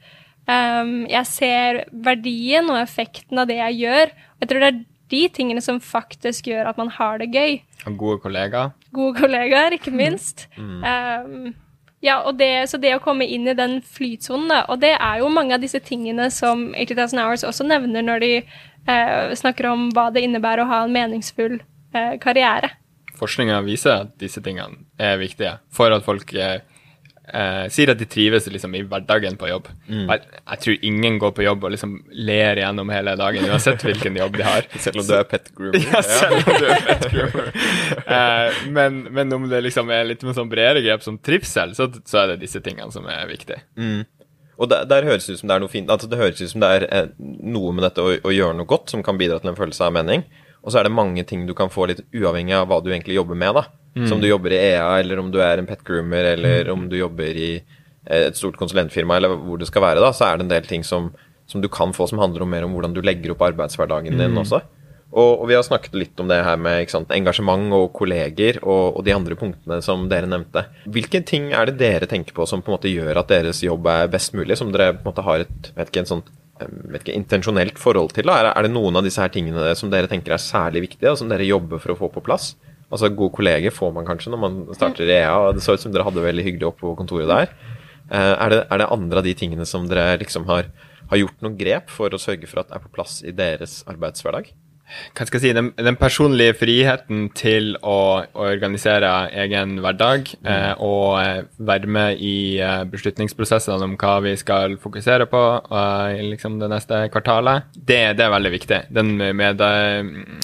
Um, 0.45 1.05
jeg 1.09 1.31
ser 1.31 1.85
verdien 2.05 2.67
og 2.69 2.81
effekten 2.83 3.41
av 3.41 3.49
det 3.49 3.61
jeg 3.61 3.85
gjør. 3.85 4.13
Jeg 4.43 4.51
tror 4.51 4.65
det 4.65 4.73
er 4.73 4.83
de 5.15 5.23
tingene 5.37 5.63
som 5.65 5.79
faktisk 5.81 6.51
gjør 6.51 6.73
at 6.73 6.81
man 6.81 6.91
har 6.93 7.23
det 7.23 7.31
gøy. 7.33 7.61
Og 7.87 7.99
gode 8.01 8.21
kollegaer. 8.25 8.75
Gode 8.95 9.21
kollegaer, 9.21 9.77
ikke 9.79 9.95
minst. 9.95 10.49
Mm. 10.59 10.83
Um, 10.83 11.55
ja, 12.05 12.33
det, 12.37 12.69
så 12.69 12.77
det 12.77 12.93
å 12.97 13.01
komme 13.01 13.25
inn 13.25 13.49
i 13.49 13.57
den 13.57 13.79
flytsonen, 13.81 14.51
da, 14.53 14.61
og 14.69 14.83
det 14.83 14.93
er 14.99 15.23
jo 15.23 15.31
mange 15.33 15.57
av 15.57 15.63
disse 15.63 15.81
tingene 15.81 16.29
som 16.33 16.67
80,000 16.77 17.23
Hours 17.23 17.45
også 17.49 17.65
nevner 17.65 18.05
når 18.05 18.21
de 18.21 18.33
eh, 18.37 19.33
snakker 19.41 19.71
om 19.71 19.87
hva 19.97 20.11
det 20.13 20.27
innebærer 20.27 20.65
å 20.65 20.69
ha 20.69 20.83
en 20.85 20.93
meningsfull 20.93 21.57
eh, 21.97 22.17
karriere. 22.21 22.75
Forskninga 23.17 23.63
viser 23.65 24.05
at 24.05 24.13
disse 24.21 24.43
tingene 24.45 24.85
er 25.01 25.17
viktige 25.23 25.57
for 25.73 25.95
at 25.97 26.05
folk 26.05 26.35
eh, 26.37 26.61
eh, 27.33 27.67
sier 27.73 27.93
at 27.93 28.01
de 28.01 28.07
trives 28.11 28.47
liksom, 28.51 28.75
i 28.77 28.83
hverdagen 28.89 29.37
på 29.41 29.49
jobb. 29.49 29.69
Mm. 29.89 30.07
Jeg, 30.11 30.23
jeg, 30.39 30.61
tror 30.65 30.87
ingen 30.91 31.19
går 31.23 31.35
på 31.37 31.45
jobb 31.47 31.67
og 31.67 31.75
liksom 31.75 31.95
ler 32.29 32.61
gjennom 32.61 32.93
hele 32.95 33.15
dagen, 33.21 33.47
uansett 33.51 33.85
hvilken 33.87 34.19
jobb 34.21 34.39
de 34.39 34.47
har. 34.47 34.69
Selv 34.85 35.03
om 35.03 35.09
du 35.09 35.15
er 35.17 35.29
pet 35.29 35.51
groomer. 35.57 35.87
Ja, 35.95 36.03
selv 36.05 36.41
om 36.41 36.59
du 36.59 36.67
er 36.71 36.83
pet 36.89 37.07
groomer. 37.13 37.53
eh, 38.05 38.65
men, 38.75 39.05
men, 39.15 39.33
om 39.37 39.49
det 39.51 39.63
liksom 39.69 39.93
er 39.95 40.07
litt 40.09 40.25
med 40.27 40.37
sånn 40.37 40.51
bredere 40.53 40.85
grep 40.85 41.05
som 41.05 41.19
trivsel, 41.19 41.75
så, 41.77 41.89
så, 42.05 42.25
er 42.25 42.35
det 42.35 42.43
disse 42.45 42.63
tingene 42.65 42.93
som 42.95 43.07
er 43.11 43.25
viktige. 43.31 43.63
Mm. 43.79 44.05
Og 44.55 44.71
der, 44.71 44.85
der, 44.87 45.07
høres 45.09 45.27
det 45.27 45.35
ut 45.35 45.43
som 45.43 45.51
det 45.51 45.57
er 45.57 45.63
noe 45.65 45.73
fint, 45.73 45.91
altså 45.91 46.09
det 46.11 46.19
høres 46.21 46.43
ut 46.43 46.53
som 46.53 46.63
det 46.63 46.73
er 46.77 46.89
eh, 46.91 47.07
noe 47.19 47.75
med 47.75 47.89
dette 47.89 48.03
å, 48.03 48.13
å, 48.23 48.35
gjøre 48.35 48.59
noe 48.59 48.71
godt 48.71 48.93
som 48.93 49.03
kan 49.07 49.19
bidra 49.19 49.41
til 49.43 49.51
en 49.51 49.59
følelse 49.59 49.89
av 49.89 49.97
mening. 49.97 50.23
Og 50.65 50.73
så 50.73 50.81
er 50.81 50.87
det 50.87 50.97
mange 50.97 51.25
ting 51.29 51.43
du 51.49 51.53
kan 51.57 51.73
få 51.73 51.91
litt 51.91 52.05
uavhengig 52.15 52.55
av 52.57 52.71
hva 52.71 52.79
du 52.81 52.93
egentlig 52.93 53.19
jobber 53.19 53.37
med. 53.37 53.59
da. 53.59 53.67
Mm. 53.95 54.09
Som 54.11 54.23
du 54.23 54.27
jobber 54.27 54.53
i 54.55 54.59
EA, 54.59 54.89
eller 54.99 55.21
om 55.23 55.31
du 55.31 55.39
er 55.43 55.61
en 55.61 55.69
pet 55.69 55.85
groomer, 55.87 56.33
eller 56.35 56.71
om 56.73 56.89
du 56.91 56.97
jobber 56.99 57.37
i 57.39 57.51
eh, 57.61 58.25
et 58.27 58.39
stort 58.39 58.59
konsulentfirma, 58.59 59.21
eller 59.21 59.37
hvor 59.39 59.61
det 59.61 59.69
skal 59.71 59.85
være, 59.87 60.03
da, 60.03 60.11
så 60.15 60.29
er 60.29 60.39
det 60.39 60.49
en 60.49 60.55
del 60.55 60.67
ting 60.67 60.87
som, 60.87 61.13
som 61.47 61.63
du 61.63 61.71
kan 61.71 61.95
få 61.95 62.09
som 62.11 62.23
handler 62.23 62.43
om 62.43 62.51
mer 62.51 62.67
om 62.67 62.75
hvordan 62.75 62.97
du 62.97 63.03
legger 63.05 63.35
opp 63.35 63.45
arbeidshverdagen 63.47 64.19
din 64.19 64.35
mm. 64.35 64.43
også. 64.43 64.65
Og, 65.15 65.29
og, 65.39 65.45
vi 65.47 65.55
har 65.55 65.63
snakket 65.63 65.95
litt 65.95 66.19
om 66.19 66.27
det 66.27 66.41
her 66.43 66.57
med 66.59 66.91
sant, 66.91 67.13
engasjement 67.15 67.71
og 67.77 67.93
kolleger 67.95 68.59
og, 68.65 68.97
og, 68.97 69.03
de 69.07 69.15
andre 69.15 69.37
punktene 69.39 69.79
som 69.85 70.09
dere 70.11 70.27
nevnte. 70.27 70.65
Hvilke 70.91 71.21
ting 71.23 71.53
er 71.55 71.71
det 71.71 71.77
dere 71.79 72.09
tenker 72.11 72.35
på 72.35 72.47
som 72.51 72.65
på 72.65 72.73
en 72.73 72.81
måte 72.81 72.91
gjør 72.91 73.21
at 73.23 73.31
deres 73.31 73.63
jobb 73.63 73.87
er 73.93 74.11
best 74.11 74.35
mulig, 74.35 74.59
som 74.59 74.73
dere 74.75 74.97
på 74.97 75.05
en 75.05 75.13
måte 75.13 75.27
har 75.27 75.45
et 75.47 75.71
vet 75.77 75.93
ikke, 75.93 76.03
en 76.03 76.11
sånt 76.17 76.35
vet 76.59 77.05
ikke, 77.05 77.15
intensjonelt 77.15 77.79
forhold 77.79 78.11
til? 78.17 78.27
Da? 78.27 78.41
Er, 78.41 78.51
er 78.57 78.67
det 78.67 78.75
noen 78.75 78.99
av 78.99 79.07
disse 79.07 79.23
her 79.23 79.31
tingene 79.35 79.71
som 79.79 79.93
dere 79.93 80.11
tenker 80.11 80.35
er 80.35 80.43
særlig 80.43 80.89
viktige, 80.89 81.13
og 81.13 81.21
som 81.23 81.31
dere 81.31 81.47
jobber 81.47 81.83
for 81.83 81.95
å 81.95 81.99
få 82.03 82.11
på 82.17 82.25
plass? 82.25 82.57
Altså 82.95 83.11
gode 83.11 83.35
kolleger 83.35 83.75
får 83.75 83.95
man 83.97 84.07
kanskje 84.07 84.31
når 84.31 84.41
man 84.45 84.59
starter 84.77 85.09
i 85.09 85.17
EA, 85.17 85.33
og 85.35 85.57
det 85.57 85.65
så 85.65 85.75
ut 85.75 85.83
som 85.83 85.95
dere 85.95 86.07
hadde 86.07 86.23
veldig 86.23 86.45
hyggelig 86.47 86.69
oppe 86.71 86.85
på 86.85 86.95
kontoret 86.99 87.31
der. 87.31 87.55
Eh, 88.07 88.35
er, 88.35 88.53
det, 88.53 88.61
er 88.71 88.83
det 88.83 88.91
andre 88.95 89.21
av 89.21 89.27
de 89.27 89.35
tingene 89.39 89.67
som 89.69 89.89
dere 89.91 90.19
liksom 90.21 90.47
har, 90.51 90.69
har 91.11 91.21
gjort 91.21 91.43
noen 91.43 91.57
grep 91.59 91.91
for 91.91 92.15
å 92.15 92.21
sørge 92.23 92.47
for 92.51 92.63
at 92.63 92.71
er 92.71 92.85
på 92.85 92.93
plass 92.95 93.19
i 93.27 93.35
deres 93.35 93.81
arbeidshverdag? 93.91 94.53
Hva 94.85 95.25
skal 95.27 95.39
jeg 95.41 95.43
si, 95.43 95.53
den, 95.57 95.71
den 95.81 95.97
personlige 95.99 96.55
friheten 96.59 97.29
til 97.37 97.73
å 97.81 98.25
organisere 98.37 99.11
egen 99.45 99.79
hverdag 99.83 100.29
eh, 100.45 100.73
og 100.83 101.21
eh, 101.23 101.47
være 101.57 101.91
med 101.91 102.21
i 102.23 102.61
eh, 102.63 102.83
beslutningsprosessene 102.93 103.89
om 103.89 103.97
hva 104.01 104.19
vi 104.27 104.35
skal 104.41 104.77
fokusere 104.83 105.27
på 105.31 105.43
eh, 105.65 106.21
liksom 106.29 106.59
det 106.61 106.71
neste 106.73 107.07
kvartalet, 107.15 107.71
det, 107.75 108.03
det 108.19 108.27
er 108.27 108.35
veldig 108.37 108.53
viktig. 108.55 108.83
Den 108.95 109.17
med, 109.17 109.65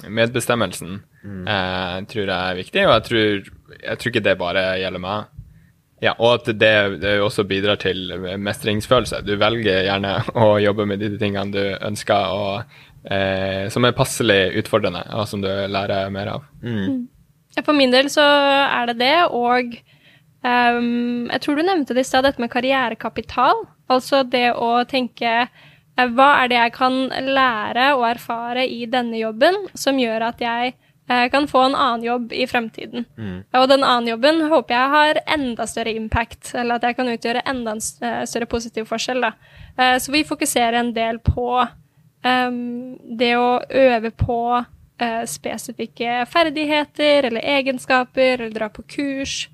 medbestemmelsen 0.08 1.02
eh, 1.44 1.98
tror 2.10 2.24
jeg 2.24 2.38
er 2.38 2.62
viktig, 2.62 2.86
og 2.86 2.96
jeg 2.96 3.06
tror, 3.10 3.52
jeg 3.76 4.00
tror 4.00 4.14
ikke 4.14 4.26
det 4.30 4.40
bare 4.40 4.64
gjelder 4.80 5.04
meg. 5.04 5.36
Ja, 6.00 6.14
og 6.16 6.38
at 6.38 6.46
det, 6.56 7.00
det, 7.02 7.18
også 7.20 7.44
bidrar 7.44 7.76
til 7.76 8.14
mestringsfølelse. 8.40 9.20
Du 9.20 9.34
velger 9.36 9.84
gjerne 9.84 10.14
å 10.46 10.54
jobbe 10.62 10.86
med 10.88 11.02
de 11.04 11.10
tingene 11.20 11.52
du 11.52 11.64
ønsker. 11.76 12.32
og 12.32 12.88
eh, 13.04 13.68
som 13.72 13.86
er 13.86 13.96
passelig 13.96 14.40
utfordrende, 14.60 15.02
og 15.16 15.28
som 15.28 15.42
du 15.44 15.48
lærer 15.48 16.12
mer 16.12 16.34
av. 16.36 16.44
Mm. 16.62 17.08
For 17.64 17.74
min 17.76 17.92
del 17.92 18.10
så 18.12 18.24
er 18.24 18.92
det 18.92 19.00
det, 19.00 19.16
og 19.34 19.74
um, 20.44 21.26
jeg 21.30 21.42
tror 21.42 21.58
du 21.58 21.66
nevnte 21.66 21.96
det 21.96 22.04
i 22.04 22.10
stad, 22.10 22.24
dette 22.26 22.42
med 22.42 22.52
karrierekapital. 22.52 23.64
Altså 23.90 24.22
det 24.22 24.52
å 24.54 24.84
tenke 24.88 25.32
uh, 25.48 26.06
hva 26.14 26.30
er 26.42 26.52
det 26.52 26.60
jeg 26.60 26.76
kan 26.76 27.00
lære 27.10 27.90
og 27.96 28.06
erfare 28.12 28.68
i 28.68 28.86
denne 28.90 29.18
jobben 29.18 29.58
som 29.74 29.98
gjør 29.98 30.28
at 30.30 30.44
jeg 30.44 30.76
uh, 31.10 31.26
kan 31.34 31.50
få 31.50 31.66
en 31.66 31.74
annen 31.74 32.06
jobb 32.06 32.30
i 32.38 32.46
fremtiden. 32.46 33.08
Mm. 33.18 33.42
Og 33.58 33.68
den 33.74 33.82
annen 33.82 34.12
jobben 34.12 34.46
håper 34.54 34.76
jeg 34.76 34.94
har 34.94 35.22
enda 35.34 35.66
større 35.66 35.96
impact, 35.98 36.54
eller 36.54 36.78
at 36.78 36.86
jeg 36.86 37.00
kan 37.00 37.10
utgjøre 37.10 37.44
enda 37.50 37.74
en 37.74 37.82
uh, 37.82 38.22
større 38.30 38.48
positiv 38.54 38.86
forskjell. 38.92 39.26
Da. 39.26 39.34
Så 40.02 40.12
vi 40.12 40.26
fokuserer 40.28 40.76
en 40.76 40.90
del 40.92 41.18
på 41.24 41.54
Um, 42.20 42.98
det 43.16 43.32
å 43.40 43.62
øve 43.64 44.10
på 44.12 44.40
uh, 44.60 45.22
spesifikke 45.24 46.26
ferdigheter 46.28 47.30
eller 47.30 47.46
egenskaper, 47.56 48.34
eller 48.42 48.52
dra 48.52 48.68
på 48.72 48.84
kurs 48.84 49.46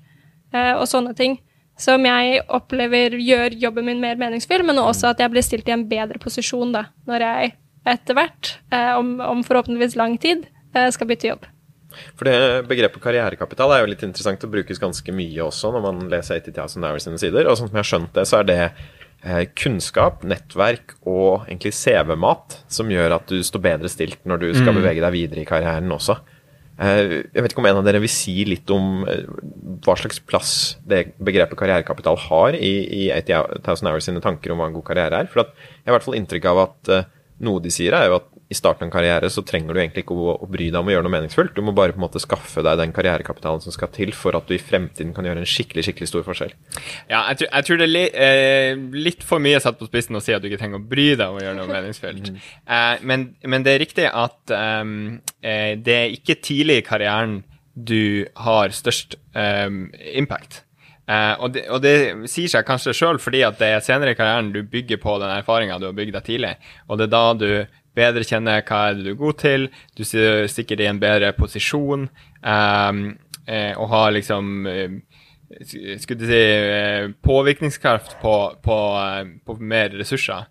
uh, 0.51 0.75
og 0.75 0.83
sånne 0.91 1.15
ting, 1.15 1.37
som 1.79 2.03
jeg 2.03 2.41
opplever 2.51 3.15
gjør 3.21 3.55
jobben 3.61 3.87
min 3.87 4.01
mer 4.03 4.19
meningsfull, 4.19 4.65
men 4.67 4.81
også 4.81 5.13
at 5.13 5.23
jeg 5.23 5.31
blir 5.31 5.45
stilt 5.45 5.69
i 5.69 5.75
en 5.77 5.87
bedre 5.87 6.19
posisjon 6.19 6.75
da, 6.75 6.89
når 7.07 7.27
jeg 7.27 7.53
etter 7.87 8.17
hvert, 8.17 8.57
uh, 8.73 8.97
om, 8.97 9.15
om, 9.23 9.45
forhåpentligvis 9.47 9.95
lang 9.99 10.19
tid, 10.19 10.49
skal 10.93 11.07
bytte 11.09 11.29
jobb. 11.31 11.45
For 12.19 12.27
det 12.27 12.67
Begrepet 12.69 13.01
karrierekapital 13.01 13.71
er 13.73 13.81
jo 13.81 13.89
litt 13.89 14.03
interessant 14.05 14.43
og 14.45 14.51
brukes 14.53 14.81
ganske 14.81 15.13
mye 15.15 15.45
også 15.47 15.71
når 15.73 15.85
man 15.85 16.03
leser 16.11 16.37
80,000 16.43 16.85
Hours 16.85 17.07
sine 17.07 17.17
sider. 17.21 17.47
Og 17.47 17.57
sånn 17.57 17.71
som 17.71 17.79
jeg 17.79 17.81
har 17.81 17.89
skjønt 17.91 18.11
det, 18.13 18.25
så 18.29 18.41
er 18.41 18.49
det 18.51 18.59
kunnskap, 19.57 20.21
nettverk 20.23 20.93
og 21.01 21.47
egentlig 21.47 21.73
CV-mat 21.75 22.59
som 22.71 22.91
gjør 22.91 23.17
at 23.17 23.31
du 23.31 23.41
står 23.43 23.63
bedre 23.65 23.89
stilt 23.91 24.21
når 24.29 24.43
du 24.43 24.47
skal 24.53 24.71
mm. 24.71 24.77
bevege 24.79 25.03
deg 25.03 25.15
videre 25.15 25.41
i 25.41 25.47
karrieren 25.49 25.91
også. 25.91 26.15
Eh, 26.77 27.25
jeg 27.33 27.43
vet 27.43 27.51
ikke 27.51 27.63
om 27.63 27.67
en 27.71 27.79
av 27.81 27.87
dere 27.87 28.03
vil 28.03 28.13
si 28.13 28.35
litt 28.45 28.69
om 28.71 29.01
eh, 29.09 29.25
hva 29.83 29.97
slags 29.97 30.21
plass 30.21 30.53
det 30.85 31.15
begrepet 31.17 31.57
karrierekapital 31.59 32.19
har 32.27 32.55
i, 32.55 32.73
i 32.85 33.03
8000 33.17 33.89
Hours 33.89 34.07
sine 34.07 34.21
tanker 34.23 34.53
om 34.53 34.61
hva 34.61 34.69
en 34.69 34.77
god 34.77 34.85
karriere 34.91 35.23
er. 35.25 35.31
For 35.31 35.41
jeg 35.41 35.49
har 35.49 35.91
i 35.91 35.97
hvert 35.97 36.07
fall 36.07 36.19
inntrykk 36.21 36.49
av 36.53 36.63
at 36.67 36.93
noe 37.43 37.61
de 37.61 37.73
sier, 37.73 37.97
er 37.97 38.11
jo 38.11 38.19
at 38.21 38.29
i 38.47 38.55
starten 38.55 38.85
av 38.85 38.87
en 38.87 38.93
karriere 38.93 39.29
så 39.31 39.41
trenger 39.43 39.75
du 39.75 39.81
egentlig 39.81 40.05
ikke 40.05 40.15
å, 40.15 40.35
å, 40.39 40.47
bry 40.47 40.69
deg 40.69 40.79
om 40.79 40.87
å 40.87 40.93
gjøre 40.93 41.03
noe 41.03 41.13
meningsfullt. 41.17 41.55
Du 41.55 41.65
må 41.65 41.73
bare 41.75 41.91
på 41.91 41.99
en 41.99 42.05
måte 42.05 42.21
skaffe 42.23 42.63
deg 42.63 42.79
den 42.79 42.93
karrierekapitalen 42.95 43.63
som 43.63 43.75
skal 43.75 43.91
til 43.95 44.13
for 44.15 44.37
at 44.39 44.47
du 44.47 44.55
i 44.55 44.61
fremtiden 44.61 45.11
kan 45.15 45.27
gjøre 45.27 45.43
en 45.43 45.49
skikkelig 45.49 45.83
skikkelig 45.87 46.07
stor 46.13 46.23
forskjell. 46.27 46.53
Ja, 47.11 47.25
jeg 47.31 47.41
tror, 47.41 47.49
jeg 47.49 47.67
tror 47.67 47.81
det 47.81 47.87
er 47.87 47.91
li, 47.91 48.03
eh, 48.27 48.85
litt 49.07 49.25
for 49.27 49.43
mye 49.43 49.59
satt 49.63 49.79
på 49.79 49.89
spissen 49.89 50.15
å 50.15 50.23
si 50.23 50.35
at 50.35 50.43
du 50.43 50.47
ikke 50.47 50.61
trenger 50.61 50.79
å 50.79 50.87
bry 50.93 51.09
deg 51.15 51.25
om 51.27 51.41
å 51.41 51.43
gjøre 51.43 51.59
noe 51.59 51.71
meningsfullt. 51.73 52.31
Mm. 52.31 52.39
Eh, 52.77 52.93
men, 53.11 53.27
men, 53.43 53.67
det 53.67 53.73
er 53.73 53.83
riktig 53.83 54.07
at 54.07 54.55
um, 54.55 55.17
eh, 55.43 55.73
det 55.75 55.97
er 55.97 56.15
ikke 56.15 56.39
tidlig 56.39 56.79
i 56.79 56.87
karrieren 56.87 57.41
du 57.77 58.25
har 58.47 58.71
størst 58.73 59.19
um, 59.35 59.89
impact. 60.15 60.63
Uh, 61.07 61.35
og, 61.39 61.51
det, 61.55 61.61
og, 61.71 61.79
det, 61.83 61.91
sier 62.27 62.51
seg 62.51 62.65
kanskje 62.67 62.91
sjøl 62.95 63.19
fordi 63.23 63.39
at 63.47 63.55
det 63.61 63.69
er 63.71 63.83
senere 63.85 64.11
i 64.11 64.17
karrieren 64.17 64.49
du 64.51 64.59
bygger 64.67 64.99
på 64.99 65.13
den 65.21 65.31
erfaringa 65.31 65.77
du 65.79 65.85
har 65.87 65.95
bygd 65.95 66.17
deg 66.17 66.25
tidlig, 66.25 66.49
og 66.87 66.99
det 66.99 67.05
er 67.07 67.13
da 67.13 67.21
du 67.39 67.51
bedre 67.97 68.25
kjenne 68.27 68.59
hva 68.61 68.81
er 68.87 68.97
det 68.97 69.05
du 69.07 69.13
er 69.13 69.21
god 69.21 69.39
til, 69.41 69.69
du 69.97 70.03
stikker 70.05 70.81
i 70.81 70.89
en 70.89 71.01
bedre 71.01 71.33
posisjon, 71.37 72.07
um, 72.43 73.07
og 73.47 73.87
har 73.93 74.11
liksom 74.11 74.67
eh, 74.67 74.95
skulle 76.01 76.19
du 76.19 76.25
si 76.27 76.39
eh, 76.41 77.05
påvirkningskraft 77.23 78.17
på, 78.19 78.33
på, 78.59 78.77
på 79.47 79.55
mer 79.63 79.95
ressurser. 79.95 80.49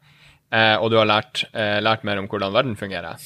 og 0.80 0.86
du 0.90 0.96
har 0.96 1.08
lært, 1.10 1.42
lært, 1.52 2.04
mer 2.06 2.20
om 2.22 2.28
hvordan 2.30 2.54
verden 2.54 2.76
fungerer. 2.76 3.18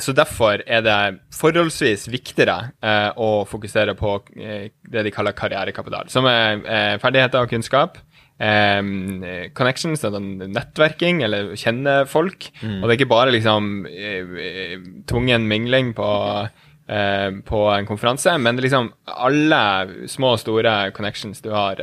så 0.00 0.12
derfor 0.12 0.62
er 0.66 0.80
det 0.80 1.18
forholdsvis 1.34 2.06
viktigere 2.08 2.72
å 3.18 3.44
fokusere 3.44 3.94
på 3.98 4.14
det 4.32 5.02
de 5.04 5.10
kaller 5.10 5.36
karrierekapital, 5.36 6.08
som 6.08 6.24
er 6.24 6.96
ferdigheter 7.02 7.42
og 7.42 7.50
kunnskap 7.50 7.98
um, 8.42 9.22
connections, 9.54 10.02
altså 10.04 10.20
nettverking, 10.22 11.22
eller 11.26 11.54
kjenne 11.58 12.02
folk. 12.10 12.48
Mm. 12.62 12.80
Og 12.80 12.84
det 12.84 12.90
er 12.90 12.98
ikke 12.98 13.12
bare 13.12 13.34
liksom 13.34 13.70
eh, 13.86 14.74
tvungen 15.10 15.46
mingling 15.50 15.92
på, 15.96 16.10
eh, 16.88 17.30
på 17.46 17.62
en 17.76 17.88
konferanse, 17.88 18.34
men 18.42 18.60
liksom 18.62 18.92
alle 19.06 19.62
små 20.10 20.34
og 20.36 20.42
store 20.42 20.76
connections 20.96 21.42
du 21.44 21.52
har, 21.54 21.82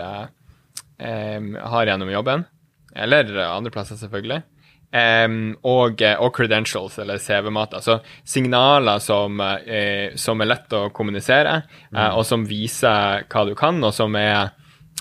um, 0.99 1.51
har 1.55 1.91
gjennom 1.91 2.13
jobben. 2.13 2.47
Eller 2.95 3.29
andre 3.45 3.71
plasser, 3.71 3.99
selvfølgelig. 3.99 4.41
Um, 4.89 5.51
og, 5.69 6.01
og, 6.01 6.31
credentials, 6.33 6.95
eller 6.97 7.19
CV-mat. 7.21 7.75
Altså 7.77 7.99
signaler 8.25 8.97
som, 9.05 9.37
uh, 9.37 10.15
som, 10.17 10.41
er 10.41 10.49
lett 10.49 10.73
å 10.73 10.87
kommunisere, 10.89 11.59
mm. 11.91 11.99
uh, 11.99 12.15
og 12.17 12.25
som 12.25 12.47
viser 12.49 13.27
hva 13.29 13.45
du 13.45 13.53
kan, 13.59 13.77
og 13.85 13.93
som 13.93 14.17
er 14.17 14.49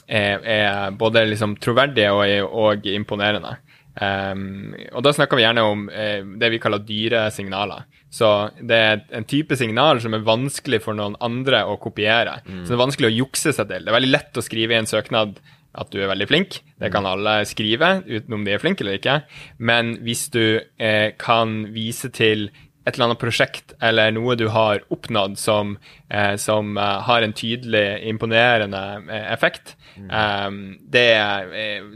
er, 0.09 0.41
er 0.43 0.97
både 0.99 1.27
liksom 1.29 1.57
troverdige 1.63 2.13
og, 2.17 2.53
og 2.67 2.89
imponerende. 2.89 3.59
Um, 3.99 4.77
og 4.95 5.03
da 5.03 5.11
snakker 5.15 5.35
vi 5.35 5.43
gjerne 5.43 5.63
om 5.67 5.89
eh, 5.91 6.21
det 6.39 6.53
vi 6.53 6.61
kaller 6.63 6.85
dyre 6.87 7.25
signaler. 7.35 7.87
Så 8.15 8.29
det 8.63 8.79
er 8.79 9.01
en 9.19 9.27
type 9.29 9.57
signal 9.59 9.99
som 10.01 10.15
er 10.15 10.27
vanskelig 10.27 10.81
for 10.85 10.97
noen 10.97 11.17
andre 11.25 11.65
å 11.67 11.77
kopiere. 11.83 12.39
Mm. 12.47 12.63
Så 12.63 12.71
det 12.71 12.77
er 12.77 12.85
vanskelig 12.85 13.11
å 13.11 13.17
jukse 13.17 13.53
seg 13.53 13.71
til. 13.71 13.83
Det 13.83 13.91
er 13.91 13.99
veldig 13.99 14.13
lett 14.15 14.39
å 14.39 14.45
skrive 14.45 14.77
i 14.77 14.79
en 14.79 14.89
søknad 14.89 15.41
at 15.79 15.91
du 15.93 15.99
er 16.01 16.11
veldig 16.11 16.29
flink. 16.31 16.61
Det 16.81 16.91
kan 16.95 17.07
alle 17.07 17.41
skrive, 17.47 17.99
uten 18.07 18.39
om 18.39 18.47
de 18.47 18.55
er 18.55 18.63
flinke 18.63 18.85
eller 18.85 18.99
ikke. 18.99 19.19
Men 19.59 19.97
hvis 20.07 20.29
du 20.35 20.43
eh, 20.59 21.11
kan 21.21 21.61
vise 21.75 22.11
til 22.15 22.49
et 22.89 22.97
eller 22.97 23.11
annet 23.11 23.21
prosjekt 23.21 23.75
eller 23.85 24.13
noe 24.17 24.37
du 24.39 24.47
har 24.55 24.83
oppnådd 24.95 25.37
som, 25.41 25.77
eh, 26.09 26.35
som 26.41 26.77
uh, 26.81 26.99
har 27.05 27.25
en 27.25 27.35
tydelig, 27.37 27.87
imponerende 28.09 28.83
eh, 29.07 29.27
effekt, 29.35 29.77
mm. 29.97 30.09
um, 30.09 30.61
det, 30.81 31.09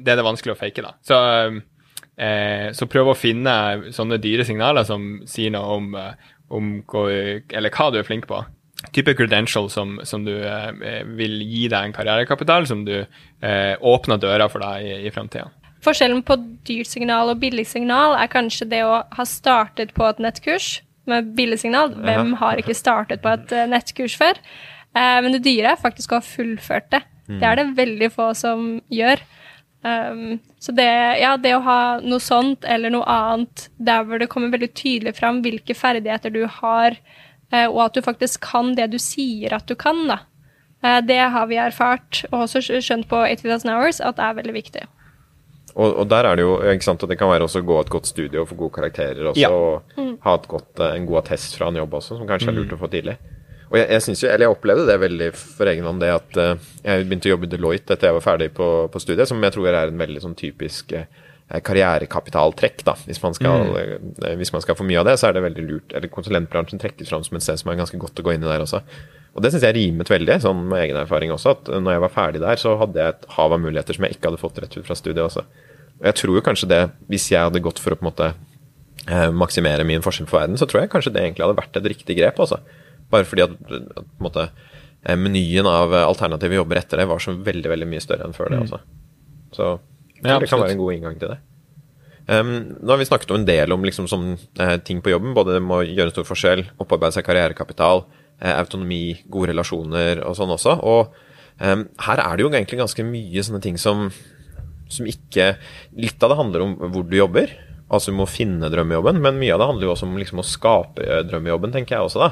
det, 0.03 0.13
er 0.13 0.21
det 0.21 0.27
vanskelig 0.27 0.55
å 0.55 0.61
fake, 0.61 0.85
da. 0.85 0.95
Så, 1.07 1.21
eh, 2.21 2.69
så 2.77 2.89
prøv 2.93 3.13
å 3.13 3.19
finne 3.19 3.55
sånne 3.95 4.21
dyre 4.23 4.45
signaler 4.49 4.85
som 4.89 5.23
sier 5.29 5.55
noe 5.55 5.79
om, 5.79 5.95
om 6.53 6.75
hva, 6.93 7.07
eller 7.09 7.73
hva 7.73 7.89
du 7.93 8.03
er 8.03 8.09
flink 8.09 8.29
på. 8.31 8.45
Type 8.91 9.15
credential 9.15 9.69
som, 9.71 10.01
som 10.05 10.25
du 10.27 10.33
eh, 10.35 11.03
vil 11.15 11.39
gi 11.47 11.69
deg 11.71 11.87
en 11.87 11.95
karrierekapital, 11.95 12.67
som 12.67 12.83
du 12.85 12.97
eh, 12.99 13.75
åpner 13.79 14.19
døra 14.21 14.49
for 14.51 14.65
deg 14.65 14.89
i, 14.89 14.97
i 15.07 15.13
framtida. 15.15 15.47
Forskjellen 15.83 16.23
på 16.23 16.37
dyrt 16.67 16.91
signal 16.93 17.33
og 17.33 17.41
billig 17.43 17.65
signal 17.67 18.15
er 18.15 18.31
kanskje 18.31 18.69
det 18.71 18.85
å 18.87 19.01
ha 19.03 19.25
startet 19.27 19.91
på 19.97 20.07
et 20.07 20.21
nettkurs 20.23 20.77
med 21.11 21.33
billig 21.35 21.59
signal. 21.65 21.91
Hvem 21.99 22.37
har 22.39 22.61
ikke 22.61 22.77
startet 22.79 23.23
på 23.25 23.33
et 23.33 23.55
uh, 23.55 23.67
nettkurs 23.71 24.15
før? 24.19 24.39
Eh, 24.95 25.19
men 25.25 25.35
det 25.35 25.43
dyre 25.47 25.73
er 25.73 25.81
faktisk 25.81 26.13
å 26.13 26.21
ha 26.21 26.27
fullført 26.27 26.91
det. 26.95 27.03
Mm. 27.27 27.39
Det 27.41 27.49
er 27.49 27.59
det 27.59 27.73
veldig 27.81 28.11
få 28.15 28.29
som 28.39 28.67
gjør. 28.93 29.25
Um, 29.83 30.39
så 30.63 30.71
det, 30.79 30.87
ja, 31.19 31.33
det 31.35 31.57
å 31.57 31.65
ha 31.67 31.81
noe 32.05 32.23
sånt 32.23 32.63
eller 32.71 32.93
noe 32.95 33.03
annet 33.11 33.65
der 33.83 34.05
hvor 34.07 34.23
det 34.23 34.29
kommer 34.31 34.53
veldig 34.53 34.71
tydelig 34.79 35.17
fram 35.17 35.41
hvilke 35.43 35.75
ferdigheter 35.75 36.31
du 36.31 36.45
har, 36.61 36.95
uh, 37.51 37.67
og 37.67 37.89
at 37.89 37.99
du 37.99 38.05
faktisk 38.07 38.47
kan 38.53 38.77
det 38.79 38.93
du 38.93 39.01
sier 39.03 39.57
at 39.59 39.67
du 39.67 39.75
kan, 39.75 40.05
da. 40.07 40.23
det 41.03 41.19
har 41.35 41.51
vi 41.51 41.59
erfart, 41.63 42.25
og 42.31 42.45
også 42.45 42.63
skjønt 42.79 43.11
på 43.11 43.25
8000 43.27 43.71
Hours, 43.75 43.99
at 43.99 44.19
det 44.19 44.29
er 44.29 44.39
veldig 44.39 44.55
viktig. 44.55 44.87
Og, 45.73 45.89
og, 45.89 46.07
der 46.11 46.29
er 46.29 46.37
det 46.37 46.45
jo 46.45 46.57
ikke 46.69 46.85
sant, 46.85 47.05
at 47.05 47.13
det 47.13 47.17
kan 47.21 47.31
være 47.33 47.47
også 47.47 47.63
gå 47.65 47.79
et 47.81 47.93
godt 47.93 48.11
studie 48.11 48.41
og 48.41 48.49
få 48.51 48.59
gode 48.59 48.75
karakterer 48.75 49.31
også, 49.31 49.41
ja. 49.41 49.49
og 49.49 49.97
mm. 49.97 50.19
ha 50.25 50.35
godt, 50.45 50.73
eh, 50.85 50.97
en 50.99 51.07
god 51.09 51.23
attest 51.23 51.57
fra 51.57 51.71
en 51.73 51.81
jobb 51.81 51.95
også, 52.01 52.19
som 52.19 52.29
kanskje 52.29 52.51
er 52.53 52.59
lurt 52.59 52.75
mm. 52.75 52.77
å 52.77 52.81
få 52.83 52.91
tidlig. 52.93 53.17
Og 53.73 53.79
jeg, 53.81 53.89
jeg, 53.89 54.17
jo, 54.21 54.29
eller 54.29 54.45
jeg 54.45 54.53
opplevde 54.53 54.85
det 54.91 54.99
veldig 55.01 55.29
for 55.39 55.71
egen 55.71 55.87
hånd, 55.89 56.03
det 56.05 56.11
at 56.13 56.37
uh, 56.37 56.73
jeg 56.85 57.07
begynte 57.07 57.31
å 57.31 57.33
jobbe 57.33 57.49
i 57.49 57.53
Deloitte 57.55 57.95
etter 57.95 58.11
jeg 58.11 58.17
var 58.19 58.25
ferdig 58.27 58.51
på, 58.53 58.67
på, 58.93 59.01
studiet, 59.01 59.31
som 59.31 59.41
jeg 59.41 59.55
tror 59.55 59.71
er 59.71 59.89
en 59.89 60.03
veldig 60.03 60.21
sånn 60.21 60.37
typisk 60.37 60.93
uh, 60.93 61.07
karrierekapitaltrekk. 61.65 62.85
da, 62.85 62.99
hvis 63.09 63.23
man, 63.25 63.39
skal, 63.39 63.73
mm. 63.73 64.13
uh, 64.21 64.29
hvis 64.37 64.53
man 64.53 64.65
skal 64.65 64.77
få 64.77 64.85
mye 64.85 65.01
av 65.01 65.09
det, 65.09 65.17
så 65.17 65.31
er 65.31 65.39
det 65.39 65.47
veldig 65.47 65.65
lurt. 65.71 65.97
Eller 65.97 66.13
konsulentbransjen 66.13 66.85
trekkes 66.85 67.09
fram 67.15 67.25
som 67.25 67.41
et 67.41 67.47
sted 67.49 67.65
som 67.65 67.73
er 67.73 67.81
ganske 67.81 68.03
godt 68.05 68.21
å 68.21 68.27
gå 68.29 68.37
inn 68.37 68.45
i 68.45 68.51
der 68.51 68.67
også. 68.67 68.83
Og 69.33 69.45
det 69.45 69.53
syns 69.53 69.65
jeg 69.65 69.77
rimet 69.79 70.11
veldig, 70.13 70.39
sånn 70.45 70.65
med 70.69 70.83
egen 70.85 70.99
erfaring 71.01 71.33
også, 71.33 71.55
at 71.57 71.71
når 71.81 71.97
jeg 71.97 72.03
var 72.05 72.13
ferdig 72.13 72.43
der, 72.43 72.59
så 72.61 72.75
hadde 72.81 73.01
jeg 73.01 73.15
et 73.15 73.29
hav 73.37 73.55
av 73.55 73.63
muligheter 73.63 73.97
som 73.97 74.05
jeg 74.05 74.17
ikke 74.17 74.29
hadde 74.29 74.41
fått 74.43 74.59
rett 74.61 74.77
ut 74.77 74.89
fra 74.89 74.97
studiet 74.99 75.25
også. 75.25 75.45
Og 76.01 76.09
jeg 76.11 76.19
tror 76.19 76.37
jo 76.37 76.45
kanskje 76.45 76.69
det, 76.69 76.81
hvis 77.09 77.31
jeg 77.33 77.47
hadde 77.47 77.63
gått 77.65 77.81
for 77.81 77.95
å 77.95 77.99
på 77.99 78.05
en 78.05 78.11
måte 78.11 78.29
eh, 79.07 79.31
maksimere 79.33 79.87
min 79.89 80.05
forskjell 80.05 80.29
for 80.29 80.43
verden, 80.43 80.59
så 80.61 80.69
tror 80.69 80.83
jeg 80.83 80.93
kanskje 80.93 81.15
det 81.15 81.23
egentlig 81.25 81.47
hadde 81.47 81.61
vært 81.63 81.79
et 81.81 81.89
riktig 81.95 82.19
grep, 82.19 82.43
altså. 82.45 82.61
Bare 83.13 83.29
fordi 83.29 83.47
at, 83.47 83.55
at 83.57 84.03
på 84.03 84.05
en 84.05 84.27
måte 84.27 84.45
eh, 84.51 85.17
menyen 85.17 85.71
av 85.71 85.97
alternative 86.03 86.61
jobber 86.61 86.83
etter 86.83 87.01
det 87.01 87.09
var 87.09 87.25
så 87.25 87.33
veldig, 87.33 87.73
veldig 87.73 87.89
mye 87.89 88.05
større 88.05 88.29
enn 88.29 88.37
før 88.37 88.53
det, 88.53 88.61
altså. 88.67 88.83
Så 89.57 89.71
jeg 90.21 90.29
Ja, 90.29 90.39
det 90.39 90.53
kan 90.53 90.61
være 90.61 90.77
en 90.77 90.83
god 90.85 90.99
inngang 90.99 91.17
til 91.19 91.33
det. 91.33 91.41
Um, 92.29 92.77
nå 92.79 92.93
har 92.93 93.01
vi 93.01 93.07
snakket 93.09 93.33
om 93.35 93.41
en 93.41 93.47
del 93.49 93.73
om 93.75 93.83
liksom, 93.83 94.07
som, 94.09 94.27
uh, 94.61 94.77
ting 94.87 95.01
på 95.03 95.11
jobben. 95.11 95.35
Både 95.35 95.59
må 95.61 95.81
gjøre 95.83 96.11
en 96.11 96.15
stor 96.15 96.29
forskjell, 96.29 96.65
opparbeide 96.81 97.17
seg 97.17 97.27
karrierekapital, 97.27 98.05
eh, 98.07 98.22
autonomi, 98.43 99.23
gode 99.31 99.53
relasjoner 99.53 100.23
og 100.27 100.37
sånn 100.39 100.53
også. 100.55 100.77
Og 100.83 101.13
um, 101.63 101.85
her 102.07 102.23
er 102.23 102.37
det 102.37 102.45
jo 102.45 102.53
egentlig 102.53 102.81
ganske 102.83 103.07
mye 103.07 103.45
sånne 103.47 103.63
ting 103.65 103.79
som, 103.81 104.09
som 104.91 105.09
ikke 105.09 105.53
Litt 105.99 106.23
av 106.23 106.33
det 106.33 106.41
handler 106.41 106.65
om 106.67 106.75
hvor 106.95 107.07
du 107.07 107.17
jobber. 107.19 107.53
Altså 107.93 108.13
du 108.13 108.19
må 108.19 108.27
finne 108.31 108.71
drømmejobben, 108.73 109.21
men 109.21 109.39
mye 109.41 109.53
av 109.55 109.61
det 109.61 109.69
handler 109.69 109.89
jo 109.89 109.93
også 109.95 110.09
om 110.09 110.17
liksom, 110.17 110.41
å 110.41 110.49
skape 110.49 111.05
eh, 111.05 111.23
drømmejobben, 111.29 111.75
tenker 111.75 111.99
jeg 111.99 112.09
også, 112.09 112.23
da. 112.25 112.31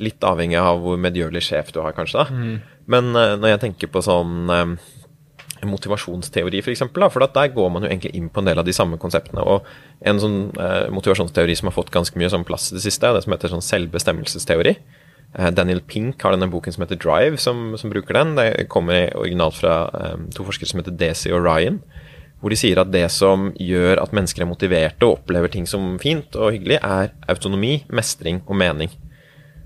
Litt 0.00 0.24
avhengig 0.24 0.56
av 0.56 0.80
hvor 0.80 0.96
medgjørlig 1.00 1.42
sjef 1.44 1.74
du 1.74 1.82
har, 1.84 1.92
kanskje. 1.96 2.24
da. 2.24 2.42
Men 2.90 3.12
eh, 3.12 3.34
når 3.36 3.54
jeg 3.54 3.62
tenker 3.66 3.92
på 3.92 4.02
sånn 4.04 4.52
eh, 4.54 4.72
motivasjonsteori, 5.68 6.62
for 6.64 6.72
eksempel, 6.72 7.04
da, 7.04 7.10
for 7.12 7.24
der 7.26 7.52
går 7.54 7.70
man 7.74 7.84
jo 7.84 7.90
egentlig 7.90 8.14
inn 8.18 8.30
på 8.32 8.42
en 8.42 8.48
del 8.48 8.58
av 8.62 8.66
de 8.66 8.74
samme 8.74 8.98
konseptene. 9.02 9.44
Og 9.44 9.68
en 10.08 10.22
sånn 10.22 10.40
eh, 10.56 10.88
motivasjonsteori 10.94 11.56
som 11.58 11.70
har 11.70 11.76
fått 11.76 11.92
ganske 11.94 12.18
mye 12.18 12.30
sånn 12.32 12.46
plass 12.48 12.70
i 12.70 12.78
det 12.78 12.84
siste, 12.86 13.06
er 13.06 13.18
det 13.18 13.24
som 13.26 13.36
heter 13.36 13.52
sånn 13.52 13.64
selvbestemmelsesteori. 13.68 14.76
Eh, 15.38 15.50
Daniel 15.50 15.80
Pink 15.80 16.20
har 16.22 16.34
denne 16.34 16.50
boken 16.52 16.74
som 16.74 16.84
heter 16.84 17.00
Drive, 17.00 17.40
som, 17.40 17.72
som 17.80 17.92
bruker 17.92 18.18
den. 18.18 18.34
Det 18.36 18.68
kommer 18.72 19.12
originalt 19.16 19.56
fra 19.56 19.76
um, 20.14 20.26
to 20.34 20.44
forskere 20.48 20.68
som 20.68 20.82
heter 20.82 20.96
Desi 21.00 21.32
og 21.32 21.44
Ryan. 21.46 21.80
Hvor 22.42 22.52
de 22.52 22.58
sier 22.58 22.80
at 22.82 22.90
det 22.90 23.06
som 23.14 23.52
gjør 23.60 24.02
at 24.02 24.12
mennesker 24.16 24.42
er 24.42 24.50
motiverte 24.50 25.06
og 25.06 25.20
opplever 25.20 25.52
ting 25.52 25.68
som 25.70 25.94
fint 26.02 26.34
og 26.34 26.56
hyggelig, 26.56 26.80
er 26.82 27.14
autonomi, 27.30 27.84
mestring 27.94 28.42
og 28.48 28.58
mening. 28.58 28.90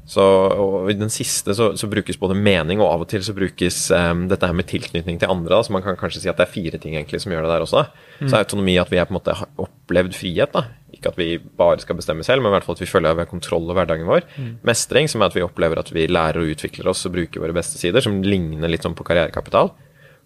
Så 0.06 0.22
og 0.22 0.90
I 0.92 0.94
den 0.94 1.10
siste 1.10 1.54
så, 1.58 1.72
så 1.74 1.88
brukes 1.90 2.18
både 2.20 2.36
mening, 2.38 2.78
og 2.78 2.92
av 2.92 3.02
og 3.02 3.08
til 3.10 3.24
så 3.26 3.34
brukes 3.34 3.88
um, 3.90 4.26
dette 4.30 4.46
her 4.46 4.54
med 4.54 4.68
tilknytning 4.70 5.18
til 5.18 5.32
andre. 5.32 5.56
Da, 5.56 5.64
så 5.66 5.74
man 5.74 5.82
kan 5.82 5.98
kanskje 5.98 6.22
si 6.22 6.30
at 6.30 6.38
det 6.38 6.46
er 6.46 6.52
fire 6.52 6.78
ting 6.78 6.94
egentlig 6.94 7.24
som 7.24 7.34
gjør 7.34 7.48
det 7.48 7.54
der 7.56 7.64
også. 7.64 7.88
Mm. 8.20 8.28
Så 8.28 8.38
autonomi 8.38 8.76
at 8.78 8.92
vi 8.92 9.00
er 9.02 9.08
på 9.08 9.16
en 9.16 9.18
måte 9.18 9.34
har 9.40 9.50
opplevd 9.66 10.14
frihet. 10.14 10.54
da. 10.54 10.68
Ikke 11.06 11.14
at 11.14 11.20
vi 11.20 11.38
bare 11.38 11.78
skal 11.82 11.98
bestemme 11.98 12.24
selv, 12.26 12.42
men 12.42 12.50
i 12.50 12.56
hvert 12.56 12.66
fall 12.66 12.76
at 12.76 12.82
vi 12.82 12.90
føler 12.90 13.12
at 13.14 13.18
vi 13.18 13.22
har 13.22 13.30
kontroll 13.30 13.64
over 13.68 13.78
hverdagen 13.78 14.08
vår. 14.10 14.26
Mestring, 14.66 15.06
som 15.08 15.22
er 15.22 15.30
at 15.30 15.36
vi 15.38 15.44
opplever 15.46 15.78
at 15.78 15.92
vi 15.94 16.08
lærer 16.10 16.42
og 16.42 16.50
utvikler 16.56 16.90
oss 16.90 17.06
og 17.06 17.14
bruker 17.14 17.42
våre 17.44 17.54
beste 17.54 17.78
sider, 17.78 18.02
som 18.02 18.18
ligner 18.26 18.68
litt 18.72 18.82
sånn 18.86 18.96
på 18.98 19.06
karrierekapital. 19.06 19.70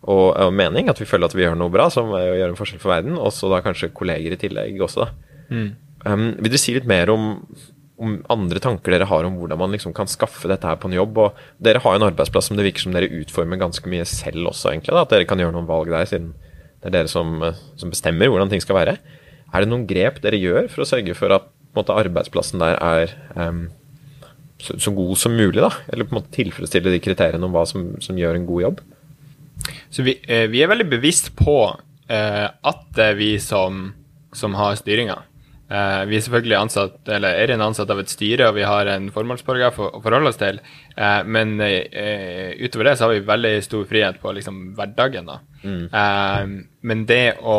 Og, 0.09 0.27
og 0.33 0.55
mening, 0.57 0.89
at 0.89 1.01
vi 1.01 1.05
føler 1.05 1.29
at 1.29 1.37
vi 1.37 1.45
gjør 1.45 1.59
noe 1.61 1.73
bra, 1.75 1.91
som 1.93 2.09
gjør 2.17 2.49
en 2.49 2.57
forskjell 2.57 2.81
for 2.81 2.95
verden. 2.95 3.19
Og 3.21 3.35
så 3.37 3.51
da 3.53 3.61
kanskje 3.65 3.93
kolleger 3.93 4.33
i 4.33 4.41
tillegg 4.41 4.81
også, 4.81 5.05
da. 5.05 5.13
Um, 6.07 6.31
vil 6.39 6.49
dere 6.49 6.63
si 6.63 6.73
litt 6.73 6.87
mer 6.89 7.11
om, 7.13 7.35
om 8.01 8.15
andre 8.33 8.63
tanker 8.65 8.95
dere 8.95 9.05
har 9.11 9.27
om 9.29 9.35
hvordan 9.37 9.59
man 9.61 9.75
liksom 9.77 9.93
kan 9.93 10.09
skaffe 10.09 10.49
dette 10.49 10.65
her 10.65 10.79
på 10.81 10.89
en 10.89 10.97
jobb? 10.97 11.19
Og 11.21 11.43
dere 11.61 11.83
har 11.85 11.97
jo 11.97 12.01
en 12.01 12.07
arbeidsplass 12.09 12.49
som 12.49 12.57
det 12.57 12.65
virker 12.65 12.87
som 12.87 12.97
dere 12.97 13.11
utformer 13.21 13.61
ganske 13.61 13.93
mye 13.93 14.07
selv 14.09 14.55
også, 14.55 14.73
egentlig. 14.73 14.95
da, 14.97 15.05
At 15.05 15.13
dere 15.13 15.29
kan 15.29 15.43
gjøre 15.43 15.53
noen 15.59 15.69
valg 15.69 15.93
der, 15.93 16.09
siden 16.09 16.33
det 16.81 16.89
er 16.89 16.95
dere 17.03 17.13
som, 17.13 17.43
som 17.77 17.93
bestemmer 17.93 18.31
hvordan 18.33 18.49
ting 18.49 18.63
skal 18.65 18.79
være. 18.79 18.97
Er 19.51 19.65
det 19.65 19.71
noen 19.71 19.89
grep 19.89 20.21
dere 20.23 20.39
gjør 20.39 20.71
for 20.71 20.85
å 20.85 20.89
sørge 20.89 21.17
for 21.19 21.35
at 21.35 21.51
måte, 21.77 21.95
arbeidsplassen 21.95 22.63
der 22.63 22.79
er 22.79 23.15
um, 23.37 23.69
så, 24.61 24.77
så 24.79 24.93
god 24.95 25.19
som 25.19 25.37
mulig, 25.37 25.61
da? 25.63 25.71
Eller 25.91 26.07
på 26.07 26.15
en 26.15 26.21
måte 26.21 26.35
tilfredsstille 26.37 26.93
de 26.93 27.03
kriteriene 27.03 27.47
om 27.47 27.55
hva 27.55 27.65
som, 27.69 27.93
som 28.03 28.19
gjør 28.19 28.39
en 28.39 28.49
god 28.49 28.67
jobb? 28.67 28.83
Så 29.93 30.05
vi, 30.07 30.17
eh, 30.29 30.47
vi 30.51 30.63
er 30.63 30.71
veldig 30.71 30.89
bevisst 30.91 31.33
på 31.39 31.57
eh, 32.11 32.47
at 32.47 32.87
det 32.97 33.11
er 33.13 33.19
vi 33.19 33.33
som, 33.43 33.91
som 34.37 34.57
har 34.59 34.79
styringa. 34.81 35.19
Eh, 35.71 36.03
vi 36.11 36.19
er 36.19 36.25
selvfølgelig 36.25 36.59
ansatt, 36.59 37.01
eller 37.17 37.39
er 37.39 37.55
en 37.55 37.67
ansatt 37.69 37.93
av 37.93 38.03
et 38.03 38.13
styre, 38.13 38.51
og 38.51 38.59
vi 38.59 38.67
har 38.67 38.91
en 38.91 39.11
formålsparagraf 39.15 39.81
å, 39.81 39.91
å 39.99 40.03
forholde 40.05 40.33
oss 40.33 40.41
til. 40.41 40.61
Eh, 40.97 41.21
men 41.27 41.57
utover 41.61 42.91
det 42.91 42.97
så 42.99 43.07
har 43.07 43.15
vi 43.15 43.27
veldig 43.33 43.57
stor 43.67 43.89
frihet 43.91 44.21
på 44.23 44.35
liksom, 44.39 44.63
hverdagen. 44.79 45.31
da. 45.31 45.41
Mm. 45.61 46.55
men 46.89 47.03
det 47.05 47.35
å 47.45 47.59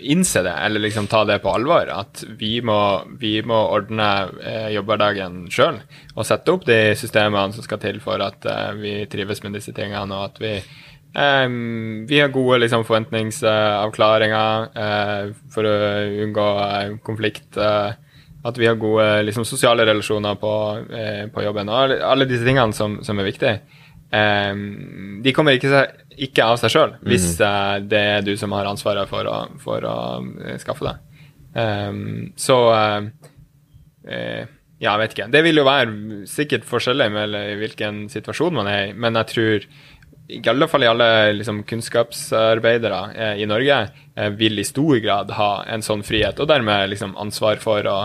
innse 0.00 0.42
det, 0.42 0.52
eller 0.66 0.80
liksom 0.82 1.06
ta 1.10 1.24
det 1.28 1.38
på 1.44 1.52
alvor, 1.54 1.88
at 1.92 2.24
vi 2.40 2.60
må, 2.64 2.78
vi 3.20 3.36
må 3.46 3.58
ordne 3.76 4.08
eh, 4.42 4.68
jobbhverdagen 4.74 5.44
sjøl, 5.52 5.78
og 6.16 6.26
sette 6.26 6.52
opp 6.54 6.66
de 6.66 6.80
systemene 6.98 7.52
som 7.54 7.62
skal 7.66 7.78
til 7.82 8.00
for 8.04 8.20
at 8.24 8.44
eh, 8.50 8.72
vi 8.80 8.94
trives 9.12 9.42
med 9.44 9.54
disse 9.58 9.72
tingene, 9.76 10.10
og 10.16 10.32
at 10.32 10.40
vi 10.42 10.54
eh, 10.56 11.46
vi 12.10 12.18
har 12.20 12.34
gode 12.34 12.58
liksom, 12.64 12.82
forventningsavklaringer 12.88 14.66
eh, 14.86 15.30
for 15.54 15.68
å 15.68 15.76
unngå 16.26 16.48
eh, 16.66 16.96
konflikt. 17.06 17.56
eh, 17.56 17.92
at 18.46 18.58
vi 18.62 18.66
har 18.68 18.76
gode 18.78 19.22
liksom, 19.26 19.42
sosiale 19.42 19.82
relasjoner 19.88 20.36
på, 20.38 20.50
på 21.34 21.42
jobben. 21.42 21.66
Og 21.66 21.80
alle, 21.80 21.96
alle 22.06 22.28
disse 22.30 22.46
tingene 22.46 22.70
som, 22.76 23.00
som 23.02 23.18
er 23.18 23.26
viktige. 23.26 23.56
De 25.24 25.32
kommer 25.34 25.56
ikke, 25.58 25.72
seg- 25.72 25.96
ikke 26.16 26.44
av 26.48 26.58
seg 26.60 26.72
sjøl 26.72 26.94
hvis 27.06 27.34
uh, 27.44 27.76
det 27.84 28.02
er 28.16 28.26
du 28.26 28.34
som 28.40 28.54
har 28.56 28.68
ansvaret 28.70 29.08
for 29.10 29.28
å, 29.28 29.38
for 29.62 29.84
å 29.84 29.96
eh, 30.44 30.58
skaffe 30.62 30.86
det. 30.88 30.94
Um, 31.56 32.32
så 32.36 32.56
uh, 32.72 33.08
uh, 34.08 34.44
ja, 34.76 34.92
jeg 34.92 35.00
vet 35.00 35.14
ikke. 35.14 35.28
Det 35.32 35.40
vil 35.46 35.60
jo 35.60 35.64
være 35.64 36.22
sikkert 36.28 36.66
forskjellig 36.68 37.08
med 37.12 37.36
hvilken 37.62 38.06
situasjon 38.12 38.58
man 38.58 38.68
er 38.68 38.90
i, 38.90 38.96
men 38.96 39.16
jeg 39.22 39.30
tror 39.32 39.68
i 40.28 40.40
alle 40.50 40.66
fall 40.68 40.82
i 40.82 40.88
alle 40.90 41.08
liksom, 41.38 41.62
kunnskapsarbeidere 41.68 43.00
eh, 43.14 43.42
i 43.42 43.46
Norge 43.46 43.76
eh, 44.14 44.30
vil 44.34 44.58
i 44.58 44.64
stor 44.66 44.98
grad 45.02 45.30
ha 45.38 45.50
en 45.70 45.84
sånn 45.86 46.02
frihet, 46.06 46.40
og 46.42 46.50
dermed 46.50 46.90
liksom, 46.90 47.14
ansvar 47.20 47.60
for 47.62 47.86
å, 47.86 47.98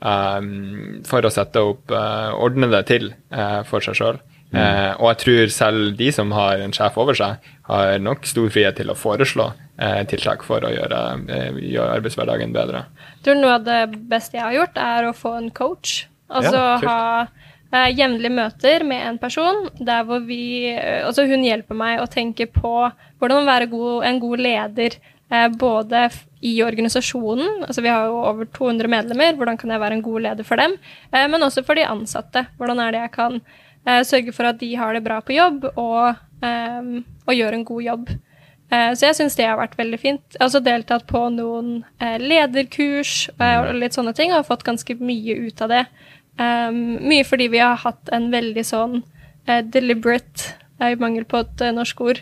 um, 0.00 1.02
for 1.06 1.26
å 1.26 1.32
sette 1.32 1.60
opp 1.60 1.92
uh, 1.92 2.32
Ordne 2.40 2.70
det 2.72 2.86
til 2.88 3.12
eh, 3.12 3.60
for 3.68 3.84
seg 3.84 3.98
sjøl. 3.98 4.22
Eh, 4.56 4.92
og 5.02 5.10
jeg 5.10 5.20
tror 5.24 5.52
selv 5.52 5.96
de 5.98 6.08
som 6.14 6.30
har 6.32 6.62
en 6.62 6.72
sjef 6.72 6.96
over 7.02 7.18
seg, 7.18 7.44
har 7.66 7.98
nok 8.02 8.26
stor 8.28 8.50
frihet 8.52 8.78
til 8.78 8.92
å 8.92 8.98
foreslå 8.98 9.48
eh, 9.78 10.02
tiltak 10.10 10.44
for 10.46 10.64
å 10.64 10.72
gjøre, 10.72 11.00
eh, 11.32 11.58
gjøre 11.72 11.98
arbeidshverdagen 11.98 12.54
bedre. 12.54 12.84
Jeg 13.16 13.26
tror 13.26 13.40
noe 13.40 13.56
av 13.58 13.66
det 13.66 13.80
beste 14.10 14.38
jeg 14.38 14.46
har 14.46 14.56
gjort, 14.60 14.78
er 14.78 15.08
å 15.08 15.16
få 15.16 15.34
en 15.40 15.50
coach. 15.54 16.06
Altså 16.26 16.58
Ja, 16.58 16.78
ha 16.82 17.26
eh, 17.72 17.90
jevnlige 17.94 18.34
møter 18.34 18.86
med 18.86 19.04
en 19.08 19.18
person 19.22 19.68
der 19.78 20.06
hvor 20.06 20.24
vi 20.26 20.72
eh, 20.72 21.04
Altså 21.06 21.26
hun 21.30 21.44
hjelper 21.46 21.78
meg 21.78 22.00
å 22.02 22.08
tenke 22.10 22.48
på 22.50 22.72
hvordan 23.20 23.46
være 23.46 23.70
god, 23.70 24.06
en 24.08 24.22
god 24.22 24.42
leder. 24.46 24.98
Eh, 25.30 25.48
både 25.58 26.08
i 26.46 26.52
organisasjonen, 26.62 27.64
altså 27.66 27.82
vi 27.82 27.90
har 27.90 28.06
jo 28.06 28.20
over 28.28 28.46
200 28.54 28.90
medlemmer, 28.90 29.34
hvordan 29.34 29.56
kan 29.58 29.72
jeg 29.74 29.82
være 29.82 29.98
en 29.98 30.04
god 30.04 30.22
leder 30.28 30.46
for 30.46 30.60
dem? 30.60 30.76
Eh, 31.10 31.26
men 31.30 31.42
også 31.42 31.64
for 31.66 31.78
de 31.78 31.86
ansatte. 31.88 32.44
Hvordan 32.60 32.82
er 32.84 32.94
det 32.94 33.00
jeg 33.00 33.14
kan 33.16 33.40
eh, 33.40 34.02
sørge 34.06 34.34
for 34.36 34.46
at 34.52 34.60
de 34.60 34.70
har 34.78 34.94
det 34.94 35.02
bra 35.06 35.18
på 35.24 35.34
jobb, 35.34 35.66
og, 35.74 36.22
eh, 36.42 36.88
og 37.26 37.34
gjør 37.34 37.56
en 37.56 37.64
god 37.64 37.82
jobb. 37.82 38.10
Uh, 38.66 38.90
Så 38.98 39.06
jeg 39.06 39.14
syns 39.14 39.36
det 39.38 39.46
har 39.46 39.60
vært 39.60 39.78
veldig 39.78 39.98
fint. 40.02 40.22
Jeg 40.34 40.40
har 40.40 40.48
også 40.48 40.64
deltatt 40.66 41.06
på 41.06 41.20
noen 41.30 41.84
uh, 42.02 42.16
lederkurs 42.18 43.28
uh, 43.38 43.68
og 43.68 43.76
litt 43.78 43.94
sånne 43.94 44.14
ting, 44.16 44.32
og 44.32 44.40
har 44.40 44.48
fått 44.48 44.66
ganske 44.66 44.96
mye 44.98 45.36
ut 45.46 45.62
av 45.62 45.70
det. 45.70 45.84
Um, 46.36 46.98
mye 47.06 47.24
fordi 47.24 47.46
vi 47.48 47.62
har 47.62 47.78
hatt 47.80 48.10
en 48.12 48.26
veldig 48.34 48.64
sånn 48.66 48.98
eh, 49.46 49.62
deliberate, 49.64 50.52
i 50.84 50.98
mangel 51.00 51.24
på 51.24 51.38
et 51.40 51.62
norsk 51.72 52.00
ord, 52.04 52.18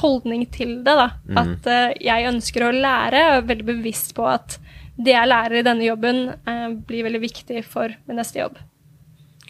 holdning 0.00 0.42
til 0.50 0.80
det. 0.82 0.96
da. 0.98 1.12
At 1.38 1.68
eh, 1.70 1.92
jeg 2.02 2.26
ønsker 2.32 2.64
å 2.66 2.72
lære, 2.74 3.20
og 3.28 3.36
er 3.36 3.46
veldig 3.52 3.68
bevisst 3.68 4.16
på 4.16 4.26
at 4.26 4.56
det 4.98 5.14
jeg 5.14 5.30
lærer 5.30 5.60
i 5.60 5.62
denne 5.62 5.86
jobben, 5.86 6.24
blir 6.88 7.06
veldig 7.06 7.20
viktig 7.22 7.62
for 7.64 7.94
min 8.08 8.18
neste 8.18 8.42
jobb. 8.42 8.58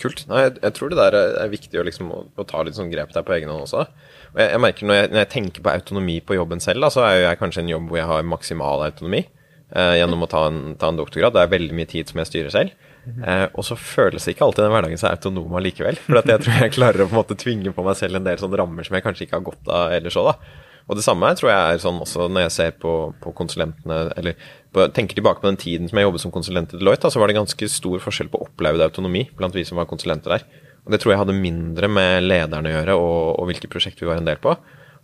Kult. 0.00 0.24
Nei, 0.30 0.46
jeg, 0.46 0.56
jeg 0.62 0.74
tror 0.76 0.92
det 0.92 0.98
der 0.98 1.16
er, 1.18 1.50
viktig 1.52 1.80
å, 1.80 1.84
liksom, 1.84 2.08
å, 2.14 2.22
å 2.40 2.46
ta 2.48 2.62
litt 2.64 2.78
sånn 2.78 2.90
grep 2.92 3.12
der 3.12 3.24
på 3.26 3.34
egen 3.36 3.52
hånd 3.52 3.66
også. 3.66 3.84
Og 4.32 4.40
jeg, 4.40 4.48
jeg 4.54 4.62
merker 4.64 4.88
når 4.88 4.98
jeg, 4.98 5.10
når 5.12 5.22
jeg 5.22 5.32
tenker 5.34 5.64
på 5.64 5.74
autonomi 5.74 6.16
på 6.24 6.38
jobben 6.38 6.64
selv, 6.64 6.84
da, 6.84 6.90
så 6.94 7.04
er 7.04 7.18
jo 7.18 7.26
jeg 7.26 7.40
kanskje 7.42 7.64
en 7.64 7.74
jobb 7.74 7.90
hvor 7.90 8.00
jeg 8.00 8.08
har 8.08 8.30
maksimal 8.30 8.86
autonomi 8.86 9.20
eh, 9.26 9.98
gjennom 10.00 10.24
å 10.24 10.30
ta 10.32 10.46
en, 10.48 10.62
ta 10.80 10.88
en 10.92 11.02
doktorgrad. 11.02 11.36
Det 11.36 11.44
er 11.44 11.52
veldig 11.52 11.76
mye 11.76 11.92
tid 11.92 12.08
som 12.08 12.22
jeg 12.22 12.32
styrer 12.32 12.56
selv. 12.56 12.88
Eh, 13.02 13.46
og 13.50 13.66
så 13.66 13.76
føles 13.78 14.28
ikke 14.30 14.46
alltid 14.46 14.64
den 14.64 14.74
hverdagen 14.74 15.00
så 15.00 15.10
autonom 15.10 15.56
allikevel. 15.58 15.98
For 16.06 16.22
jeg 16.22 16.44
tror 16.44 16.60
jeg 16.64 16.76
klarer 16.78 17.04
å 17.04 17.08
på 17.10 17.16
en 17.16 17.22
måte 17.22 17.38
tvinge 17.38 17.74
på 17.74 17.86
meg 17.86 17.98
selv 17.98 18.18
en 18.18 18.28
del 18.28 18.40
sånne 18.40 18.60
rammer 18.60 18.86
som 18.86 18.96
jeg 18.96 19.06
kanskje 19.06 19.26
ikke 19.26 19.40
har 19.40 19.48
godt 19.48 19.72
av 19.72 19.96
ellers 19.98 20.18
òg, 20.20 20.32
da. 20.32 20.68
Og 20.90 20.98
det 20.98 21.04
samme 21.04 21.28
tror 21.38 21.52
jeg 21.52 21.74
er 21.74 21.82
sånn 21.82 22.00
også 22.02 22.26
når 22.26 22.48
jeg 22.48 22.54
ser 22.56 22.72
på, 22.82 22.92
på 23.22 23.32
konsulentene, 23.38 24.00
eller 24.18 24.34
på, 24.72 24.84
tenker 24.96 25.18
tilbake 25.18 25.42
på 25.42 25.50
den 25.50 25.60
tiden 25.60 25.88
som 25.88 25.98
jeg 25.98 26.06
jobbet 26.08 26.24
som 26.24 26.34
konsulent 26.34 26.72
i 26.72 26.80
Deloitte, 26.80 27.04
da, 27.04 27.12
så 27.12 27.20
var 27.20 27.30
det 27.30 27.38
ganske 27.38 27.68
stor 27.68 28.02
forskjell 28.02 28.30
på 28.32 28.40
opplevd 28.46 28.84
autonomi 28.84 29.26
blant 29.36 29.56
vi 29.56 29.64
som 29.68 29.80
var 29.80 29.88
konsulenter 29.90 30.36
der. 30.36 30.46
Og 30.82 30.94
det 30.94 31.02
tror 31.02 31.14
jeg 31.14 31.20
hadde 31.20 31.36
mindre 31.36 31.90
med 31.92 32.24
lederne 32.24 32.70
å 32.70 32.74
gjøre, 32.76 32.96
og, 32.98 33.18
og 33.38 33.50
hvilke 33.50 33.70
prosjekt 33.70 34.00
vi 34.02 34.08
var 34.08 34.18
en 34.18 34.28
del 34.28 34.40
på, 34.42 34.56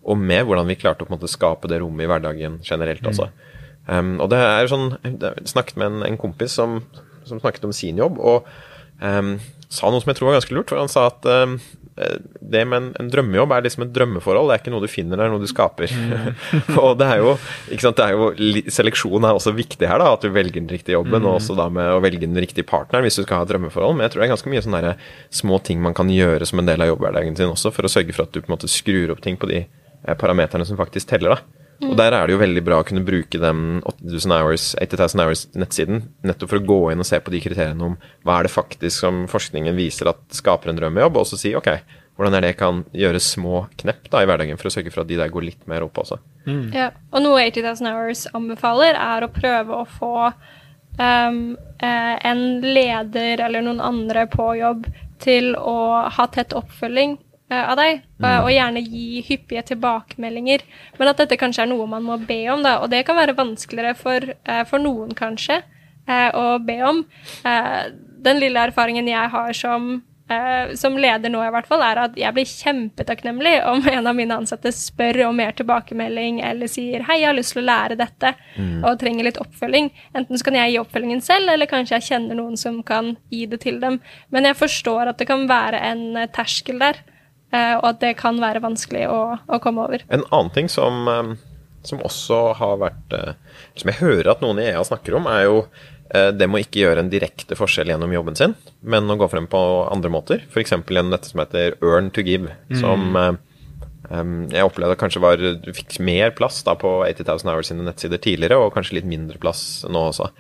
og 0.09 0.19
med 0.19 0.47
hvordan 0.49 0.67
vi 0.71 0.79
klarte 0.79 1.05
å 1.05 1.13
måte 1.13 1.31
skape 1.31 1.71
det 1.71 1.83
rommet 1.83 2.07
i 2.07 2.11
hverdagen 2.11 2.59
generelt 2.67 3.05
også. 3.07 3.29
Um, 3.89 4.17
og 4.21 4.29
det 4.33 4.39
er 4.45 4.69
sånn, 4.69 4.91
Jeg 5.01 5.49
snakket 5.49 5.79
med 5.81 5.89
en, 5.89 6.03
en 6.11 6.19
kompis 6.21 6.57
som, 6.59 6.81
som 7.29 7.41
snakket 7.41 7.65
om 7.69 7.73
sin 7.77 8.01
jobb, 8.01 8.19
og 8.21 8.49
um, 9.01 9.37
sa 9.69 9.93
noe 9.93 10.03
som 10.03 10.13
jeg 10.13 10.19
tror 10.19 10.31
var 10.31 10.39
ganske 10.41 10.57
lurt. 10.57 10.73
For 10.73 10.81
han 10.81 10.93
sa 10.93 11.07
at 11.13 11.29
um, 11.29 11.57
det 12.41 12.63
med 12.69 12.79
en, 12.79 12.89
en, 13.01 13.09
drømmejobb 13.13 13.53
er 13.55 13.65
liksom 13.67 13.85
et 13.87 13.93
drømmeforhold. 13.95 14.51
Det 14.51 14.55
er 14.55 14.63
ikke 14.63 14.73
noe 14.75 14.85
du 14.85 14.91
finner, 14.91 15.19
det 15.19 15.27
er 15.27 15.33
noe 15.33 15.43
du 15.43 15.51
skaper. 15.51 15.93
Mm. 15.93 16.29
og 16.83 16.93
det 17.01 17.09
er 17.09 17.23
jo, 17.23 17.35
ikke 17.75 17.87
sant, 17.87 17.99
det 17.99 18.07
er 18.07 18.15
jo 18.15 18.71
Seleksjon 18.79 19.27
er 19.27 19.39
også 19.39 19.55
viktig 19.57 19.89
her, 19.89 20.01
da, 20.03 20.13
at 20.15 20.25
du 20.25 20.31
velger 20.35 20.61
den 20.61 20.71
riktige 20.73 20.97
jobben. 20.97 21.19
Mm. 21.19 21.29
Og 21.29 21.39
også 21.41 21.59
da 21.59 21.69
med 21.73 21.91
å 21.97 22.01
velge 22.05 22.27
den 22.27 22.39
riktige 22.39 22.69
partneren 22.69 23.07
hvis 23.07 23.19
du 23.19 23.25
skal 23.25 23.43
ha 23.43 23.49
et 23.49 23.53
drømmeforhold. 23.53 23.99
Men 23.99 24.07
jeg 24.07 24.15
tror 24.15 24.23
det 24.23 24.29
er 24.29 24.35
ganske 24.37 24.55
mye 24.55 24.65
sånne 24.69 24.95
små 25.43 25.61
ting 25.67 25.83
man 25.85 25.97
kan 25.99 26.13
gjøre 26.13 26.49
som 26.49 26.63
en 26.63 26.71
del 26.71 26.85
av 26.85 26.93
jobbhverdagen 26.93 27.39
sin 27.39 27.53
også, 27.53 27.75
for 27.75 27.89
å 27.89 27.93
sørge 27.93 28.15
for 28.17 28.29
at 28.29 28.35
du 28.35 28.43
på 28.43 28.51
en 28.51 28.57
måte 28.57 28.71
skrur 28.71 29.15
opp 29.15 29.25
ting 29.25 29.41
på 29.41 29.51
de 29.51 29.65
eh, 29.65 30.19
parameterne 30.19 30.67
som 30.69 30.79
faktisk 30.81 31.11
teller. 31.11 31.37
da. 31.37 31.58
Og 31.87 31.95
Der 31.99 32.15
er 32.15 32.27
det 32.27 32.35
jo 32.35 32.41
veldig 32.41 32.63
bra 32.67 32.81
å 32.83 32.87
kunne 32.87 33.05
bruke 33.07 33.39
den 33.39 33.79
8000 33.87 34.35
hours, 34.35 34.65
8000 34.83 35.23
hours 35.23 35.45
nettsiden 35.55 36.03
nettopp 36.27 36.51
for 36.51 36.59
å 36.59 36.67
gå 36.67 36.79
inn 36.93 37.05
og 37.05 37.07
se 37.07 37.21
på 37.23 37.31
de 37.31 37.43
kriteriene 37.45 37.87
om 37.87 37.95
hva 38.27 38.39
er 38.39 38.49
det 38.49 38.55
faktisk 38.55 39.05
som 39.05 39.21
forskningen 39.31 39.79
viser 39.79 40.11
at 40.11 40.21
skaper 40.35 40.73
en 40.73 40.81
drømmejobb, 40.81 41.21
og 41.21 41.29
så 41.31 41.39
si 41.39 41.55
ok, 41.55 41.71
hvordan 42.19 42.35
er 42.35 42.43
det 42.43 42.51
jeg 42.51 42.59
kan 42.65 42.81
gjøre 42.99 43.23
små 43.23 43.61
knepp 43.79 44.11
da 44.11 44.25
i 44.25 44.27
hverdagen 44.27 44.59
for 44.59 44.71
å 44.71 44.75
sørge 44.75 44.91
for 44.91 45.05
at 45.05 45.11
de 45.11 45.21
der 45.21 45.31
går 45.31 45.47
litt 45.47 45.69
mer 45.71 45.87
opp 45.87 46.03
også. 46.03 46.19
Mm. 46.49 46.65
Ja, 46.75 46.91
og 47.15 47.23
noe 47.23 47.45
80,000 47.47 47.93
Hours 47.93 48.25
anbefaler, 48.35 48.99
er 48.99 49.23
å 49.23 49.31
prøve 49.31 49.79
å 49.79 49.87
få 49.87 50.13
um, 50.99 51.55
en 51.79 52.45
leder 52.67 53.45
eller 53.47 53.63
noen 53.63 53.85
andre 53.85 54.27
på 54.33 54.51
jobb 54.59 54.91
til 55.23 55.55
å 55.55 55.79
ha 56.11 56.27
tett 56.35 56.59
oppfølging 56.59 57.21
Eh, 57.28 57.28
av 57.57 57.79
deg, 57.81 58.03
mm. 58.21 58.27
og 58.43 58.51
gjerne 58.53 58.83
gi 58.85 59.23
hyppige 59.25 59.65
tilbakemeldinger. 59.71 60.65
Men 60.99 61.13
at 61.13 61.23
dette 61.23 61.39
kanskje 61.41 61.65
er 61.65 61.71
noe 61.71 61.89
man 61.89 62.05
må 62.05 62.19
be 62.21 62.43
om, 62.53 62.65
da. 62.65 62.79
Og 62.83 62.93
det 62.93 63.07
kan 63.09 63.17
være 63.17 63.37
vanskeligere 63.39 63.95
for, 63.97 64.35
eh, 64.45 64.65
for 64.69 64.83
noen, 64.83 65.15
kanskje, 65.17 65.63
eh, 66.07 66.29
å 66.37 66.59
be 66.65 66.83
om. 66.85 67.07
Den 68.19 68.41
lille 68.43 68.69
erfaringen 68.69 69.09
jeg 69.09 69.31
har 69.31 69.53
som, 69.55 70.03
som 70.77 70.97
leder 71.01 71.31
nå, 71.31 71.41
i 71.41 71.51
hvert 71.55 71.69
fall, 71.71 71.81
er 71.81 72.01
at 72.03 72.17
jeg 72.19 72.35
blir 72.37 72.45
kjempetakknemlig 72.45 73.55
om 73.65 73.81
en 73.95 74.07
av 74.11 74.17
mine 74.19 74.37
ansatte 74.37 74.73
spør 74.75 75.23
om 75.31 75.39
mer 75.41 75.55
tilbakemelding 75.57 76.43
eller 76.45 76.69
sier 76.69 77.07
'hei, 77.07 77.21
jeg 77.23 77.31
har 77.31 77.39
lyst 77.39 77.55
til 77.55 77.63
å 77.63 77.69
lære 77.71 77.97
dette' 77.97 78.35
mm. 78.59 78.85
og 78.85 78.99
trenger 79.01 79.25
litt 79.25 79.41
oppfølging. 79.41 79.89
Enten 80.13 80.37
så 80.37 80.45
kan 80.45 80.59
jeg 80.59 80.75
gi 80.75 80.81
oppfølgingen 80.83 81.23
selv, 81.25 81.49
eller 81.49 81.71
kanskje 81.71 81.97
jeg 81.97 82.09
kjenner 82.11 82.37
noen 82.37 82.59
som 82.61 82.83
kan 82.83 83.17
gi 83.31 83.47
det 83.47 83.63
til 83.65 83.81
dem. 83.81 84.03
Men 84.29 84.45
jeg 84.45 84.61
forstår 84.61 85.15
at 85.15 85.23
det 85.23 85.31
kan 85.31 85.49
være 85.49 85.81
en 85.81 86.27
terskel 86.35 86.83
der. 86.83 87.01
Eh, 87.49 87.75
og 87.79 87.87
at 87.95 88.01
det 88.03 88.17
kan 88.21 88.39
være 88.43 88.61
vanskelig 88.61 89.07
å, 89.09 89.21
å 89.41 89.61
komme 89.65 89.87
over. 89.89 90.05
En 90.13 90.25
annen 90.29 90.51
ting 90.55 90.69
som, 90.73 91.07
eh, 91.09 91.31
som, 91.87 92.03
også 92.05 92.41
har 92.59 92.81
vært 92.83 93.15
eh, 93.17 93.63
Som 93.79 93.93
jeg 93.93 94.03
hører 94.03 94.35
at 94.35 94.43
noen 94.45 94.61
i 94.61 94.67
EA 94.69 94.83
snakker 94.85 95.17
om, 95.17 95.31
er 95.31 95.47
jo 95.49 95.63
det 96.09 96.47
med 96.49 96.57
å 96.57 96.65
ikke 96.65 96.81
gjøre 96.81 97.03
en 97.05 97.11
direkte 97.13 97.53
forskjell 97.53 97.91
gjennom 97.93 98.15
jobben 98.15 98.37
sin, 98.39 98.55
men 98.81 99.13
å 99.13 99.19
gå 99.21 99.27
frem 99.29 99.45
på 99.45 99.59
andre 99.93 100.09
måter. 100.09 100.47
F.eks. 100.49 100.73
gjennom 100.73 101.11
dette 101.13 101.29
som 101.29 101.43
heter 101.43 101.75
earn 101.85 102.09
to 102.17 102.25
give, 102.25 102.49
mm. 102.73 102.79
som 102.81 103.37
jeg 104.49 104.65
opplevde 104.65 104.97
kanskje 104.97 105.21
var 105.21 105.37
Du 105.37 105.69
fikk 105.77 105.99
mer 106.01 106.33
plass 106.33 106.63
da 106.65 106.73
på 106.81 106.95
80 107.05 107.29
000 107.29 107.53
Hours 107.53 107.69
sine 107.69 107.85
nettsider 107.85 108.23
tidligere, 108.25 108.57
og 108.57 108.73
kanskje 108.73 109.03
litt 109.03 109.11
mindre 109.11 109.37
plass 109.43 109.85
nå 109.85 110.07
også. 110.09 110.31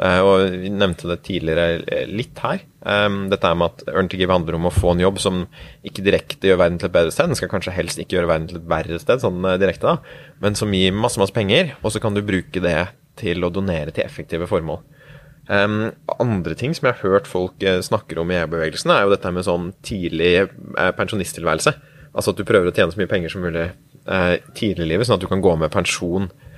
Uh, 0.00 0.20
og 0.24 0.54
Vi 0.62 0.70
nevnte 0.72 1.10
det 1.10 1.18
tidligere 1.26 1.82
eh, 1.84 2.06
litt 2.08 2.38
her. 2.40 2.62
Um, 2.80 3.26
dette 3.28 3.44
er 3.44 3.56
med 3.60 3.74
at 3.74 3.90
Earn 3.92 4.08
to 4.08 4.16
Give 4.16 4.32
handler 4.32 4.56
om 4.56 4.70
å 4.70 4.72
få 4.72 4.94
en 4.94 5.02
jobb 5.02 5.20
som 5.20 5.42
ikke 5.84 6.04
direkte 6.06 6.48
gjør 6.48 6.62
verden 6.62 6.78
til 6.80 6.88
et 6.88 6.94
bedre 6.94 7.12
sted. 7.12 7.28
Den 7.28 7.36
skal 7.36 7.50
kanskje 7.52 7.74
helst 7.76 8.00
ikke 8.00 8.16
gjøre 8.16 8.30
verden 8.30 8.48
til 8.48 8.62
et 8.62 8.70
verre 8.70 9.00
sted, 9.02 9.20
sånn 9.20 9.44
uh, 9.44 9.58
direkte, 9.60 9.92
da. 9.92 10.24
men 10.40 10.56
som 10.56 10.72
gir 10.72 10.96
masse 10.96 11.20
masse 11.20 11.36
penger, 11.36 11.74
og 11.84 11.92
så 11.92 12.00
kan 12.00 12.16
du 12.16 12.22
bruke 12.24 12.64
det 12.64 12.78
til 13.20 13.44
å 13.44 13.52
donere 13.52 13.92
til 13.92 14.06
effektive 14.06 14.48
formål. 14.48 14.80
Um, 15.50 15.90
andre 16.16 16.56
ting 16.56 16.72
som 16.76 16.88
jeg 16.88 16.96
har 16.96 17.18
hørt 17.18 17.28
folk 17.28 17.60
uh, 17.60 17.82
snakker 17.84 18.22
om 18.22 18.32
i 18.32 18.40
EU-bevegelsen, 18.40 18.94
er 18.96 19.04
jo 19.04 19.12
dette 19.12 19.36
med 19.36 19.44
sånn 19.44 19.74
tidlig 19.84 20.48
pensjonisttilværelse. 20.96 21.76
Altså 22.14 22.32
at 22.32 22.40
du 22.40 22.48
prøver 22.48 22.70
å 22.70 22.74
tjene 22.74 22.94
så 22.94 23.02
mye 23.02 23.10
penger 23.10 23.36
som 23.36 23.44
mulig 23.44 23.68
tidlig 24.56 24.86
i 24.86 24.94
livet, 24.94 25.06
sånn 25.06 25.20
at 25.20 25.22
du 25.22 25.28
kan 25.30 25.42
gå 25.44 25.52
med 25.60 25.70
pensjon 25.70 26.24
eh, 26.26 26.49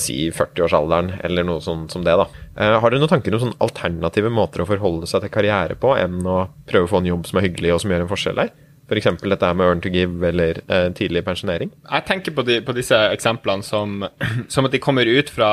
si 0.00 0.30
40-årsalderen, 0.32 1.16
eller 1.26 1.46
noe 1.46 1.62
sånt 1.64 1.92
som 1.92 2.04
det. 2.06 2.14
da. 2.16 2.28
Eh, 2.56 2.76
har 2.80 2.90
dere 2.90 3.02
noen 3.02 3.12
tanker 3.12 3.34
om 3.34 3.42
sånne 3.42 3.58
alternative 3.64 4.30
måter 4.32 4.62
å 4.62 4.68
forholde 4.68 5.08
seg 5.10 5.24
til 5.24 5.32
karriere 5.34 5.76
på, 5.80 5.92
enn 5.98 6.22
å 6.22 6.46
prøve 6.68 6.88
å 6.88 6.92
få 6.94 7.02
en 7.02 7.10
jobb 7.10 7.26
som 7.28 7.40
er 7.40 7.48
hyggelig 7.48 7.74
og 7.74 7.82
som 7.82 7.92
gjør 7.92 8.06
en 8.06 8.12
forskjell 8.12 8.40
der? 8.40 8.54
F.eks. 8.86 9.08
dette 9.18 9.50
med 9.58 9.66
earn 9.66 9.82
to 9.82 9.90
give 9.90 10.22
eller 10.28 10.62
eh, 10.70 10.86
tidlig 10.94 11.24
pensjonering? 11.26 11.72
Jeg 11.90 12.06
tenker 12.06 12.36
på, 12.36 12.46
de, 12.46 12.60
på 12.62 12.74
disse 12.76 12.96
eksemplene 13.10 13.66
som, 13.66 14.06
som, 14.52 14.68
at 14.68 14.72
de 14.72 14.82
kommer 14.82 15.10
ut 15.10 15.32
fra 15.34 15.50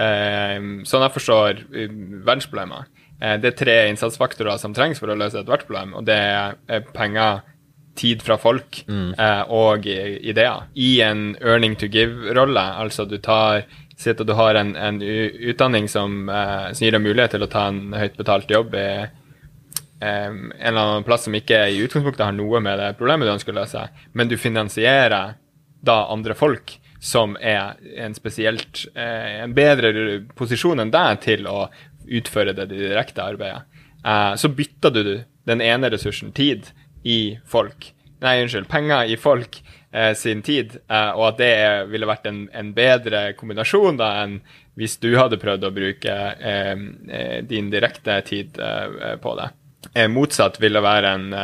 eh, 0.00 0.58
sånn 0.88 1.06
jeg 1.06 1.16
forstår 1.18 1.62
eh, 1.68 1.92
verdensproblemer. 2.24 2.88
Eh, 3.20 3.36
det 3.42 3.52
er 3.52 3.58
tre 3.60 3.78
innsatsfaktorer 3.92 4.58
som 4.58 4.74
trengs 4.74 5.02
for 5.02 5.12
å 5.12 5.18
løse 5.18 5.44
et 5.44 5.52
problem, 5.52 5.92
og 6.00 6.08
det 6.08 6.18
er 6.18 6.88
penger 6.96 7.44
tid 7.98 8.22
fra 8.24 8.38
folk 8.40 8.82
mm. 8.88 9.14
eh, 9.18 9.42
og 9.52 9.86
ideer 9.86 10.68
i 10.74 10.94
en 11.04 11.32
earning 11.40 11.76
to 11.76 11.88
give-rolle. 11.92 12.64
Altså 12.82 13.06
du 13.08 13.18
tar 13.22 13.66
Si 14.02 14.10
at 14.10 14.18
du 14.26 14.32
har 14.34 14.56
en, 14.58 14.72
en 14.74 14.96
utdanning 14.98 15.84
som, 15.86 16.24
eh, 16.26 16.72
som, 16.72 16.82
gir 16.82 16.94
deg 16.96 17.04
mulighet 17.04 17.36
til 17.36 17.44
å 17.44 17.50
ta 17.52 17.68
en 17.70 17.92
høyt 17.94 18.16
betalt 18.18 18.50
jobb 18.50 18.74
i 18.74 18.86
eh, 19.04 19.10
en 20.26 20.48
eller 20.58 20.80
annen 20.80 21.06
plass 21.06 21.28
som 21.28 21.36
ikke 21.38 21.60
i 21.70 21.78
utgangspunktet 21.84 22.24
har 22.24 22.34
noe 22.34 22.58
med 22.64 22.80
det 22.80 22.88
problemet 22.98 23.28
du 23.28 23.34
ønsker 23.36 23.54
å 23.54 23.60
løse, 23.60 23.84
men 24.18 24.32
du 24.32 24.34
finansierer 24.40 25.36
da 25.86 25.98
andre 26.10 26.34
folk 26.34 26.80
som 27.02 27.36
er 27.40 27.78
en 27.98 28.14
spesielt 28.14 28.84
eh, 28.94 29.42
en 29.42 29.54
bedre 29.54 29.92
posisjon 30.38 30.82
enn 30.82 30.92
deg 30.94 31.22
til 31.24 31.48
å 31.50 31.66
utføre 32.06 32.54
det 32.54 32.68
direkte 32.70 33.24
arbeidet. 33.24 33.64
Eh, 34.06 34.34
så 34.38 34.50
bytter 34.50 34.94
du 34.94 35.04
den 35.46 35.62
ene 35.62 35.90
ressursen, 35.90 36.30
tid, 36.34 36.70
i 37.02 37.38
folk 37.48 37.92
Nei, 38.22 38.42
unnskyld, 38.44 38.68
penger 38.70 39.08
i 39.10 39.16
folk 39.18 39.56
eh, 39.90 40.12
sin 40.14 40.44
tid, 40.46 40.76
eh, 40.86 41.10
og 41.16 41.32
at 41.32 41.40
det 41.40 41.54
ville 41.90 42.06
vært 42.06 42.28
en, 42.30 42.44
en, 42.54 42.70
bedre 42.76 43.32
kombinasjon 43.38 43.98
da 43.98 44.12
enn 44.22 44.36
hvis 44.78 44.94
du 45.02 45.10
hadde 45.18 45.40
prøvd 45.42 45.66
å 45.66 45.72
bruke 45.74 46.14
eh, 46.38 46.76
eh 47.10 47.40
din 47.48 47.72
direkte 47.72 48.20
tid 48.28 48.60
eh, 48.62 49.16
på 49.20 49.34
det. 49.40 49.48
Eh, 49.92 50.06
motsatt 50.08 50.60
ville 50.62 50.80
være 50.80 51.10
en 51.16 51.34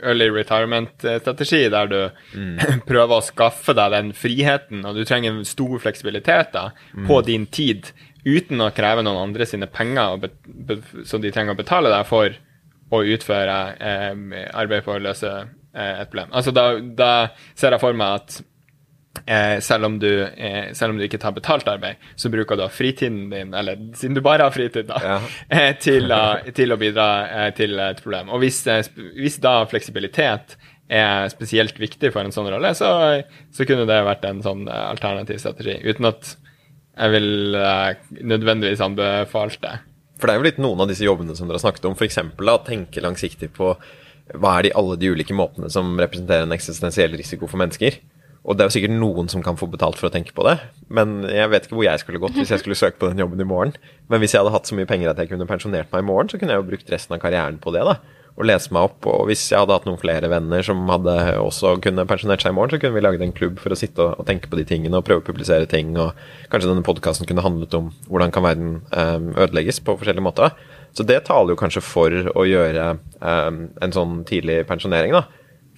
early 0.00 0.30
retirement-strategi, 0.32 1.68
der 1.76 1.92
du 1.92 2.00
mm. 2.32 2.56
prøver 2.88 3.18
å 3.18 3.22
skaffe 3.28 3.76
deg 3.76 3.92
den 3.92 4.14
friheten, 4.16 4.82
og 4.88 4.96
du 4.96 5.04
trenger 5.04 5.36
en 5.36 5.46
stor 5.46 5.76
fleksibilitet 5.84 6.56
da, 6.56 6.70
mm. 6.96 7.04
på 7.10 7.20
din 7.28 7.46
tid, 7.52 7.92
uten 8.24 8.64
å 8.64 8.72
kreve 8.74 9.04
noen 9.04 9.28
andre 9.28 9.46
sine 9.46 9.68
penger 9.70 10.30
som 11.06 11.20
de 11.20 11.30
trenger 11.30 11.52
å 11.52 11.60
betale 11.60 11.92
deg 11.92 12.08
for 12.08 12.32
å 12.94 13.00
utføre 13.04 13.56
eh, 13.76 14.44
arbeid 14.56 14.84
for 14.86 14.98
å 14.98 15.04
løse 15.08 15.32
eh, 15.32 15.98
et 16.02 16.10
problem. 16.10 16.30
Altså 16.32 16.54
da, 16.54 16.70
da, 16.80 17.10
ser 17.58 17.74
jeg 17.76 17.82
for 17.82 17.98
meg 17.98 18.20
at 18.20 18.38
eh, 19.26 19.58
selv, 19.64 19.90
om 19.90 19.98
du, 20.00 20.08
eh, 20.24 20.70
selv, 20.76 20.94
om 20.94 21.00
du, 21.00 21.04
ikke 21.06 21.20
tar 21.20 21.36
betalt 21.36 21.68
arbeid, 21.68 22.00
så 22.16 22.32
bruker 22.32 22.58
du 22.58 22.64
fritiden 22.72 23.28
din, 23.32 23.52
eller 23.56 23.90
siden 23.98 24.16
du 24.16 24.22
bare 24.24 24.48
har 24.48 24.54
fritid, 24.54 24.88
da, 24.90 25.02
ja. 25.04 25.20
Eh, 25.58 25.70
til, 25.82 26.08
å, 26.14 26.22
til, 26.56 26.72
å, 26.72 26.80
bidra 26.80 27.08
til 27.58 27.76
et 27.82 28.02
problem. 28.04 28.32
Og 28.32 28.42
hvis, 28.44 28.62
hvis, 28.96 29.40
da 29.44 29.60
fleksibilitet 29.68 30.56
er 30.88 31.28
spesielt 31.28 31.76
viktig 31.76 32.14
for 32.14 32.24
en 32.24 32.32
sånn 32.32 32.48
rolle, 32.48 32.72
så, 32.76 32.90
så 33.52 33.68
kunne 33.68 33.84
det 33.88 34.04
vært 34.06 34.24
en 34.24 34.40
sånn 34.44 34.64
alternativ 34.72 35.42
strategi. 35.42 35.76
Uten 35.84 36.08
at 36.08 36.32
jeg 36.98 37.12
vil 37.12 37.58
nødvendigvis 38.26 38.80
anbefalt 38.82 39.60
det. 39.62 39.76
For 40.18 40.26
det 40.28 40.34
er 40.34 40.40
jo 40.40 40.46
litt 40.48 40.60
noen 40.62 40.82
av 40.82 40.90
disse 40.90 41.06
jobbene 41.06 41.36
som 41.38 41.48
dere 41.48 41.60
har 41.60 41.66
snakket 41.66 41.88
om, 41.88 41.96
f.eks. 41.96 42.18
å 42.18 42.58
tenke 42.66 43.02
langsiktig 43.04 43.52
på 43.56 43.72
hva 44.36 44.58
er 44.58 44.66
de 44.66 44.76
alle 44.76 44.98
de 45.00 45.08
ulike 45.14 45.36
måtene 45.36 45.70
som 45.72 45.94
representerer 45.96 46.44
en 46.44 46.52
eksistensiell 46.56 47.14
risiko 47.16 47.48
for 47.48 47.60
mennesker. 47.60 47.96
Og 48.48 48.56
det 48.56 48.64
er 48.64 48.68
jo 48.68 48.74
sikkert 48.76 48.96
noen 48.96 49.30
som 49.30 49.42
kan 49.44 49.56
få 49.60 49.68
betalt 49.70 49.98
for 50.00 50.08
å 50.08 50.12
tenke 50.12 50.34
på 50.36 50.44
det, 50.46 50.56
men 50.92 51.20
jeg 51.26 51.50
vet 51.52 51.66
ikke 51.66 51.76
hvor 51.76 51.86
jeg 51.88 52.00
skulle 52.00 52.20
gått 52.22 52.36
hvis 52.38 52.52
jeg 52.54 52.62
skulle 52.62 52.78
søkt 52.82 53.00
på 53.00 53.10
den 53.10 53.20
jobben 53.20 53.40
i 53.40 53.48
morgen. 53.48 53.74
Men 54.08 54.22
hvis 54.22 54.34
jeg 54.34 54.42
hadde 54.42 54.54
hatt 54.54 54.68
så 54.68 54.76
mye 54.78 54.88
penger 54.88 55.12
at 55.12 55.20
jeg 55.20 55.32
kunne 55.32 55.48
pensjonert 55.48 55.90
meg 55.92 56.04
i 56.04 56.08
morgen, 56.08 56.30
så 56.30 56.40
kunne 56.40 56.54
jeg 56.54 56.62
jo 56.62 56.68
brukt 56.70 56.92
resten 56.92 57.16
av 57.16 57.22
karrieren 57.24 57.60
på 57.62 57.74
det, 57.74 57.84
da 57.88 57.98
og 58.38 58.46
lese 58.46 58.72
meg 58.74 58.86
opp. 58.86 59.06
Og 59.10 59.26
hvis 59.28 59.48
jeg 59.50 59.58
hadde 59.58 59.74
hatt 59.74 59.86
noen 59.88 60.00
flere 60.00 60.30
venner 60.30 60.62
som 60.64 60.84
hadde 60.92 61.14
også 61.42 61.76
kunne 61.84 62.06
pensjonert 62.08 62.44
seg 62.44 62.54
i 62.54 62.56
morgen, 62.58 62.72
så 62.74 62.80
kunne 62.82 62.94
vi 62.94 63.02
laget 63.04 63.24
en 63.26 63.34
klubb 63.34 63.58
for 63.62 63.74
å 63.74 63.78
sitte 63.78 64.04
og, 64.04 64.20
og, 64.20 64.26
tenke 64.28 64.50
på 64.50 64.60
de 64.60 64.66
tingene 64.68 65.00
og 65.00 65.06
prøve 65.08 65.24
å 65.24 65.26
publisere 65.26 65.68
ting. 65.70 65.90
Og 65.98 66.14
kanskje 66.52 66.70
denne 66.70 66.86
podkasten 66.86 67.28
kunne 67.28 67.44
handlet 67.44 67.74
om 67.78 67.90
hvordan 68.06 68.34
kan 68.34 68.46
verden 68.46 68.76
um, 68.94 69.32
ødelegges 69.34 69.82
på 69.82 69.98
forskjellige 69.98 70.26
måter. 70.28 70.54
Så 70.96 71.04
det 71.06 71.24
taler 71.26 71.52
jo 71.52 71.60
kanskje 71.60 71.82
for 71.84 72.14
å 72.32 72.46
gjøre 72.48 72.94
um, 73.18 73.66
en 73.82 73.94
sånn 73.94 74.22
tidlig 74.28 74.62
pensjonering, 74.70 75.18
da. 75.18 75.26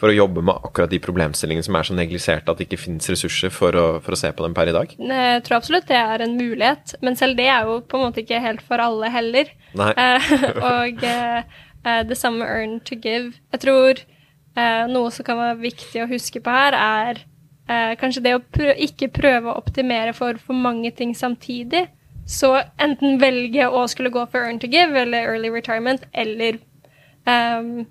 For 0.00 0.08
å 0.08 0.16
jobbe 0.16 0.40
med 0.40 0.56
akkurat 0.64 0.88
de 0.88 1.00
problemstillingene 1.02 1.66
som 1.66 1.76
er 1.76 1.84
så 1.84 1.94
negliserte 1.96 2.48
at 2.48 2.56
det 2.56 2.70
ikke 2.70 2.80
finnes 2.80 3.08
ressurser 3.12 3.52
for 3.52 3.76
å, 3.76 3.86
for 4.00 4.16
å, 4.16 4.18
se 4.20 4.30
på 4.32 4.46
dem 4.46 4.54
per 4.56 4.70
i 4.70 4.72
dag? 4.72 4.94
Jeg 4.96 5.42
tror 5.44 5.58
absolutt 5.58 5.90
det 5.90 5.98
er 5.98 6.24
en 6.24 6.38
mulighet, 6.38 6.94
men 7.04 7.18
selv 7.20 7.36
det 7.36 7.50
er 7.52 7.68
jo 7.68 7.82
på 7.84 7.98
en 7.98 8.06
måte 8.06 8.24
ikke 8.24 8.40
helt 8.40 8.64
for 8.64 8.80
alle 8.80 9.10
heller. 9.12 9.52
Nei. 9.76 9.90
Eh, 9.92 10.32
og 10.72 11.04
uh, 11.84 12.02
The 12.02 12.08
det 12.08 12.16
samme 12.16 12.44
earn 12.44 12.80
to 12.80 12.94
give. 12.94 13.32
Jeg 13.52 13.60
tror 13.60 14.00
uh, 14.58 14.86
noe 14.88 15.10
som 15.10 15.24
kan 15.24 15.36
være 15.36 15.60
viktig 15.60 16.02
å 16.02 16.08
huske 16.10 16.40
på 16.40 16.50
her, 16.50 16.74
er 16.74 17.22
uh, 17.70 17.96
kanskje 18.00 18.22
det 18.22 18.34
å 18.34 18.42
prø 18.52 18.74
ikke 18.76 19.08
prøve 19.08 19.50
å 19.50 19.58
optimere 19.58 20.12
for 20.12 20.38
for 20.38 20.52
mange 20.54 20.90
ting 20.90 21.14
samtidig. 21.16 21.86
Så 22.26 22.62
enten 22.78 23.20
velge 23.20 23.66
å 23.68 23.86
skulle 23.90 24.10
gå 24.10 24.26
for 24.30 24.40
earn 24.44 24.58
to 24.60 24.66
give 24.70 24.94
eller 24.94 25.26
early 25.26 25.50
retirement, 25.50 26.04
eller 26.14 26.58
um, 27.26 27.86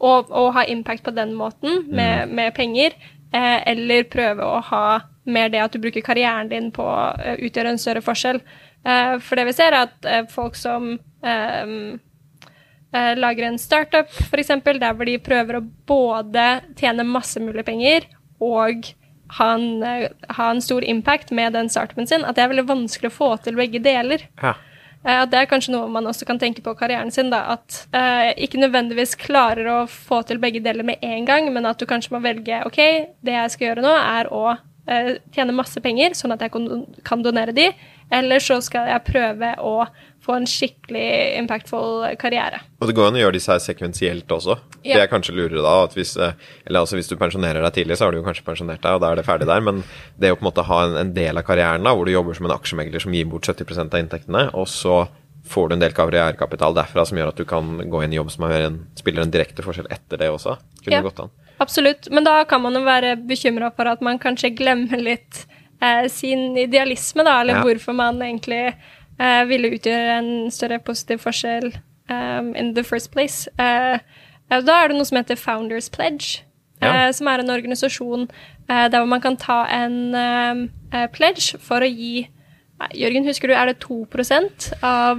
og, 0.00 0.30
og 0.30 0.52
ha 0.54 0.64
impact 0.68 1.02
på 1.04 1.10
den 1.10 1.34
måten, 1.34 1.86
med, 1.88 2.28
Mm. 2.28 2.34
med 2.34 2.54
penger, 2.54 2.90
eh, 3.34 3.62
eller 3.66 4.02
prøve 4.02 4.42
å 4.42 4.60
ha 4.60 5.00
mer 5.26 5.48
det 5.48 5.60
at 5.60 5.72
du 5.72 5.78
bruker 5.78 6.00
karrieren 6.00 6.48
din 6.48 6.70
på 6.72 6.82
å 6.82 7.14
eh, 7.20 7.36
utgjøre 7.36 7.68
en 7.74 7.78
større 7.78 8.00
forskjell. 8.02 8.40
Eh, 8.86 9.18
for 9.18 9.36
det 9.36 9.46
vi 9.46 9.52
ser, 9.52 9.72
er 9.72 9.88
at 9.88 10.06
eh, 10.08 10.24
folk 10.28 10.54
som 10.56 10.98
eh, 11.22 11.98
eh, 12.94 13.12
lager 13.18 13.48
en 13.48 13.58
startup, 13.58 14.08
f.eks., 14.28 14.54
der 14.64 14.94
hvor 14.94 15.08
de 15.08 15.18
prøver 15.18 15.58
å 15.60 15.66
både 15.86 16.46
tjene 16.78 17.06
masse 17.06 17.40
mulig 17.42 17.64
penger 17.68 18.08
og 18.40 18.92
ha 19.38 19.52
en, 19.54 19.82
eh, 19.82 20.08
ha 20.36 20.50
en 20.50 20.62
stor 20.64 20.84
impact 20.84 21.30
med 21.30 21.52
den 21.52 21.68
startupen 21.70 22.06
sin, 22.06 22.24
at 22.24 22.36
det 22.36 22.44
er 22.44 22.52
veldig 22.54 22.68
vanskelig 22.70 23.12
å 23.12 23.18
få 23.18 23.30
til 23.44 23.58
begge 23.58 23.82
deler. 23.82 24.26
Ja. 24.42 24.54
Eh, 25.04 25.22
At 25.22 25.30
det 25.32 25.38
er 25.40 25.48
kanskje 25.48 25.72
noe 25.72 25.88
man 25.88 26.08
også 26.10 26.26
kan 26.28 26.38
tenke 26.38 26.62
på 26.64 26.74
karrieren 26.76 27.12
sin. 27.14 27.30
Da, 27.32 27.56
at 27.56 27.86
eh, 27.96 28.32
ikke 28.44 28.60
nødvendigvis 28.60 29.16
klarer 29.20 29.70
å 29.72 29.78
få 29.88 30.22
til 30.28 30.40
begge 30.42 30.60
deler 30.64 30.84
med 30.84 31.00
en 31.02 31.24
gang, 31.28 31.48
men 31.52 31.66
at 31.66 31.78
du 31.80 31.86
kanskje 31.88 32.12
må 32.16 32.20
velge 32.24 32.62
ok, 32.66 32.80
det 33.24 33.38
jeg 33.38 33.54
skal 33.54 33.66
gjøre 33.70 33.86
nå, 33.86 33.94
er 33.96 34.28
å 34.34 34.44
eh, 34.90 35.14
tjene 35.32 35.56
masse 35.56 35.80
penger, 35.80 36.16
sånn 36.18 36.36
at 36.36 36.44
jeg 36.44 36.52
kan 37.06 37.24
donere 37.24 37.54
de, 37.56 37.70
eller 38.10 38.42
så 38.42 38.58
skal 38.60 38.90
jeg 38.90 39.06
prøve 39.06 39.54
å 39.62 39.86
få 40.20 40.34
en 40.36 40.44
skikkelig 40.46 41.38
impactful 41.40 42.02
karriere. 42.20 42.60
Og 42.80 42.88
det 42.90 42.94
går 42.96 43.08
an 43.08 43.16
å 43.16 43.22
gjøre 43.22 43.36
disse 43.38 43.52
her 43.54 43.62
sekvensielt 43.64 44.28
også. 44.36 44.58
Ja. 44.84 44.96
Det 44.98 45.02
er 45.06 45.10
kanskje 45.12 45.34
lurere 45.36 45.62
da, 45.64 45.74
at 45.86 45.94
hvis, 45.96 46.16
eh, 46.20 46.32
eller 46.66 46.80
altså 46.84 46.98
hvis 46.98 47.08
du 47.08 47.16
pensjonerer 47.16 47.62
deg 47.64 47.72
tidlig, 47.78 47.96
så 47.96 48.04
har 48.06 48.12
du 48.12 48.18
jo 48.20 48.26
kanskje 48.26 48.44
pensjonert 48.44 48.82
deg, 48.84 48.92
og 48.98 49.00
da 49.00 49.12
er 49.12 49.16
det 49.20 49.24
ferdig 49.28 49.48
der, 49.48 49.60
men 49.64 49.82
det 50.20 50.32
å 50.32 50.36
på 50.36 50.44
en 50.44 50.50
måte 50.50 50.66
ha 50.68 50.82
en, 50.84 50.96
en 50.96 51.14
del 51.16 51.40
av 51.40 51.46
karrieren 51.48 51.82
da, 51.88 51.94
hvor 51.96 52.04
du 52.04 52.12
jobber 52.12 52.36
som 52.36 52.46
en 52.50 52.56
aksjemegler 52.56 53.00
som 53.00 53.12
gir 53.16 53.24
bort 53.32 53.48
70% 53.48 53.94
av 53.96 54.00
inntektene, 54.04 54.46
og 54.54 54.68
så 54.68 55.06
får 55.50 55.68
du 55.70 55.74
en 55.74 55.80
del 55.82 55.94
karrierekapital 55.96 56.74
derfra 56.76 57.06
som 57.08 57.16
gjør 57.18 57.32
at 57.32 57.40
du 57.40 57.46
kan 57.48 57.78
gå 57.90 58.02
inn 58.04 58.12
i 58.12 58.18
jobb 58.20 58.28
som 58.30 58.44
en, 58.44 58.76
spiller 59.00 59.24
en 59.24 59.32
direkte 59.32 59.64
forskjell 59.64 59.88
etter 59.90 60.20
det 60.20 60.28
også. 60.30 60.58
Kunne 60.84 61.00
Ja. 61.00 61.02
gått 61.02 61.18
an. 61.24 61.30
Absolutt, 61.60 62.10
men 62.12 62.24
da 62.24 62.44
kan 62.44 62.60
man 62.62 62.76
jo 62.76 62.84
være 62.84 63.16
bekymra 63.26 63.72
for 63.74 63.88
at 63.88 64.00
man 64.04 64.18
kanskje 64.20 64.52
glemmer 64.56 65.00
litt 65.00 65.46
eh, 65.82 66.06
sin 66.12 66.56
idealisme, 66.60 67.24
da, 67.24 67.40
eller 67.40 67.54
Ja. 67.56 67.62
hvorfor 67.64 67.94
man 67.96 68.20
egentlig 68.20 68.74
eh, 69.20 69.44
ville 69.50 69.70
utgjøre 69.76 70.18
en 70.18 70.50
større 70.54 70.78
positiv 70.82 71.20
forskjell 71.26 71.70
um, 72.10 72.54
in 72.56 72.72
the 72.74 72.82
first 72.86 73.12
place. 73.12 73.46
Eh, 73.60 73.98
eh, 74.50 74.60
da 74.64 74.78
er 74.84 74.88
det 74.88 74.96
noe 74.98 75.08
som 75.08 75.20
heter 75.20 75.36
Founders 75.40 75.90
Pledge, 75.92 76.40
Ja. 76.80 77.08
eh, 77.08 77.12
som 77.12 77.28
er 77.28 77.42
en 77.42 77.50
organisasjon 77.52 78.22
eh, 78.70 78.86
der 78.88 78.98
hvor 79.02 79.08
man 79.10 79.20
kan 79.20 79.36
ta 79.36 79.66
en 79.68 80.14
um, 80.16 80.62
eh, 80.92 81.06
pledge 81.12 81.58
for 81.60 81.84
å 81.84 81.88
gi 81.90 82.28
Jørgen, 82.96 83.26
husker 83.28 83.50
du, 83.50 83.52
er 83.52 83.66
det 83.68 83.82
2% 83.84 84.70
av, 84.82 85.18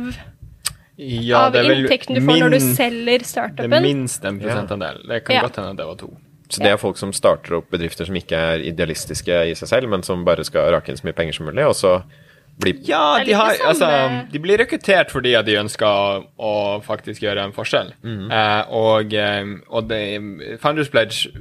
Ja, 0.98 1.44
av 1.46 1.52
det 1.54 1.60
er 1.62 1.68
vel 1.70 1.84
inntekten 1.84 2.18
du 2.18 2.22
får 2.26 2.40
når 2.42 2.56
du 2.56 2.60
selger 2.74 3.24
startupen. 3.24 3.70
Det 3.70 3.78
er 3.78 3.86
minst 3.86 4.26
en 4.26 4.40
prosentandel. 4.42 4.98
Det 5.08 5.20
kan 5.28 5.36
Ja. 5.36 5.42
godt 5.46 5.60
hende 5.62 5.78
det 5.78 5.86
var 5.86 5.96
to. 6.00 6.10
Så 6.50 6.60
det 6.64 6.72
er 6.72 6.78
folk 6.82 6.98
som 6.98 7.14
starter 7.14 7.54
opp 7.60 7.70
bedrifter 7.70 8.06
som 8.10 8.16
ikke 8.18 8.36
er 8.36 8.66
idealistiske 8.66 9.38
i 9.52 9.54
seg 9.54 9.70
selv, 9.70 9.90
men 9.94 10.02
som 10.04 10.26
bare 10.26 10.44
skal 10.44 10.72
rake 10.74 10.90
inn 10.90 10.98
så 10.98 11.06
mye 11.06 11.14
penger 11.16 11.34
som 11.38 11.46
mulig, 11.46 11.64
og 11.70 11.76
så 11.78 12.02
blir 12.60 12.82
Ja, 12.86 13.22
de, 13.26 13.34
har, 13.34 13.56
altså, 13.66 13.88
de 14.32 14.40
blir 14.44 14.58
rekruttert 14.62 15.12
fordi 15.14 15.34
at 15.38 15.48
de 15.48 15.60
ønsker 15.62 15.88
å, 15.88 16.20
å 16.38 16.54
faktisk 16.86 17.24
gjøre 17.24 17.48
en 17.48 17.56
forskjell. 17.56 17.94
Eh, 18.04 18.62
og 18.76 19.14
eh, 19.14 19.56
og 19.70 19.90
det, 19.90 20.04
Founders 20.62 20.92
Pledge 20.94 21.32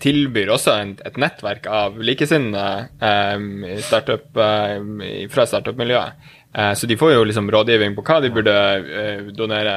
tilbyr 0.00 0.48
også 0.54 0.76
en, 0.80 0.94
et 1.04 1.18
nettverk 1.20 1.66
av 1.68 1.98
likesinnede 2.00 2.88
eh, 3.04 3.76
startup, 3.84 4.30
eh, 4.36 5.28
fra 5.32 5.46
startup-miljøet. 5.46 6.24
Eh, 6.54 6.72
så 6.78 6.86
de 6.86 6.96
får 6.96 7.12
jo 7.12 7.24
liksom 7.28 7.50
rådgivning 7.50 7.96
på 7.96 8.04
hva 8.06 8.20
de 8.22 8.30
burde 8.34 8.54
eh, 8.54 9.28
donere 9.36 9.76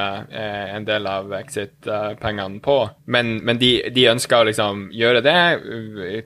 en 0.77 0.85
del 0.87 1.07
av 1.09 1.33
exit-pengene 1.39 2.61
på. 2.63 2.77
Men, 3.05 3.37
men 3.43 3.59
de, 3.61 3.71
de 3.93 4.07
ønsker 4.13 4.39
å 4.41 4.49
liksom 4.49 4.87
gjøre 4.95 5.23
det, 5.25 5.37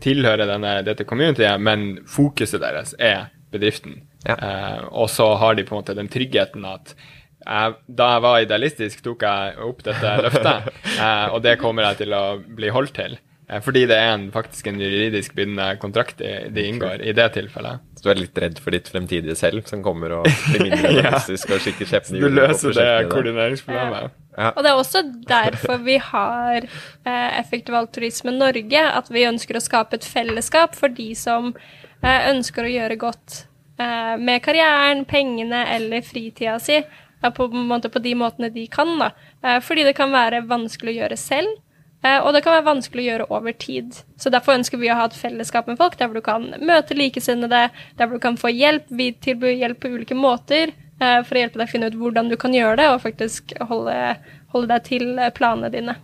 tilhøre 0.03 0.47
denne, 0.49 0.77
dette 0.87 1.07
communityet, 1.07 1.59
men 1.61 1.93
fokuset 2.07 2.61
deres 2.61 2.95
er 2.99 3.31
bedriften. 3.51 4.01
Ja. 4.27 4.35
Eh, 4.35 4.83
og 4.91 5.09
så 5.09 5.31
har 5.41 5.57
de 5.57 5.65
på 5.65 5.75
en 5.75 5.81
måte 5.81 5.97
den 5.97 6.11
tryggheten 6.11 6.65
at 6.69 6.95
jeg, 7.41 7.73
da 7.89 8.11
jeg 8.15 8.21
var 8.21 8.43
idealistisk, 8.43 9.01
tok 9.05 9.25
jeg 9.25 9.57
opp 9.65 9.81
dette 9.85 10.13
løftet, 10.21 10.71
eh, 11.01 11.27
og 11.33 11.41
det 11.45 11.57
kommer 11.61 11.89
jeg 11.89 12.03
til 12.03 12.13
å 12.13 12.25
bli 12.45 12.69
holdt 12.73 12.93
til. 12.99 13.17
Eh, 13.51 13.59
fordi 13.65 13.83
det 13.89 13.97
er 13.97 14.13
en, 14.13 14.27
faktisk 14.31 14.69
en 14.69 14.79
juridisk 14.79 15.35
bindende 15.35 15.75
kontrakt 15.81 16.21
de, 16.21 16.31
de 16.53 16.67
inngår 16.69 17.03
i 17.03 17.15
det 17.17 17.27
tilfellet. 17.35 17.83
Så 17.97 18.05
du 18.05 18.11
er 18.13 18.21
litt 18.21 18.41
redd 18.43 18.61
for 18.63 18.75
ditt 18.75 18.87
fremtidige 18.91 19.35
selv, 19.35 19.65
som 19.67 19.83
kommer 19.85 20.19
og 20.21 20.29
blir 20.53 20.69
mindre 20.69 20.93
realistisk 21.01 21.51
og 21.51 21.63
skikker 21.63 21.89
kjeppene 21.89 22.21
i 22.21 22.23
Du 22.23 22.31
løser 22.31 22.77
det 22.77 22.89
koordineringsproblemet. 23.11 24.17
Ja. 24.37 24.53
Og 24.55 24.63
det 24.63 24.71
er 24.71 24.79
også 24.79 25.01
derfor 25.27 25.81
vi 25.83 25.97
har 25.99 26.63
eh, 26.63 27.39
Effektiv 27.41 27.75
altruisme 27.75 28.31
Norge, 28.31 28.83
at 28.87 29.11
vi 29.11 29.27
ønsker 29.27 29.59
å 29.59 29.63
skape 29.63 29.99
et 29.99 30.07
fellesskap 30.07 30.77
for 30.77 30.93
de 30.93 31.09
som 31.19 31.51
eh, 31.51 32.29
ønsker 32.31 32.63
å 32.63 32.71
gjøre 32.71 33.01
godt 33.01 33.45
eh, 33.81 34.17
med 34.21 34.41
karrieren, 34.45 35.05
pengene 35.05 35.65
eller 35.75 36.01
fritida 36.05 36.59
si. 36.59 36.81
eh, 37.23 37.31
på, 37.33 37.49
en 37.49 37.67
måte, 37.67 37.89
på 37.89 37.99
de 37.99 38.15
måtene 38.15 38.49
de 38.53 38.67
kan. 38.67 38.93
Da. 38.99 39.11
Eh, 39.43 39.59
fordi 39.61 39.85
det 39.87 39.95
kan 39.97 40.13
være 40.13 40.43
vanskelig 40.49 40.95
å 40.95 40.99
gjøre 41.03 41.17
selv. 41.19 41.59
Og 42.01 42.31
det 42.33 42.39
kan 42.41 42.55
være 42.55 42.65
vanskelig 42.65 43.03
å 43.03 43.05
gjøre 43.05 43.25
over 43.29 43.53
tid. 43.61 43.93
Så 44.17 44.31
Derfor 44.33 44.55
ønsker 44.57 44.79
vi 44.81 44.87
å 44.89 44.95
ha 44.97 45.03
et 45.05 45.13
fellesskap 45.13 45.67
med 45.69 45.77
folk 45.77 45.99
der 45.99 46.07
hvor 46.09 46.17
du 46.17 46.25
kan 46.25 46.47
møte 46.57 46.95
likesinnede, 46.97 47.59
der 47.69 48.07
hvor 48.07 48.17
du 48.17 48.23
kan 48.23 48.39
få 48.41 48.49
hjelp. 48.49 48.87
Vi 48.89 49.11
tilbyr 49.21 49.53
hjelp 49.59 49.83
på 49.83 49.91
ulike 49.93 50.17
måter 50.17 50.73
for 50.97 51.37
å 51.37 51.43
hjelpe 51.43 51.61
deg 51.61 51.67
å 51.67 51.69
finne 51.69 51.91
ut 51.91 51.99
hvordan 52.01 52.31
du 52.31 52.39
kan 52.41 52.57
gjøre 52.57 52.79
det, 52.79 52.87
og 52.89 53.03
faktisk 53.03 53.53
holde, 53.69 53.93
holde 54.49 54.71
deg 54.73 54.87
til 54.89 55.21
planene 55.37 55.69
dine. 55.77 55.95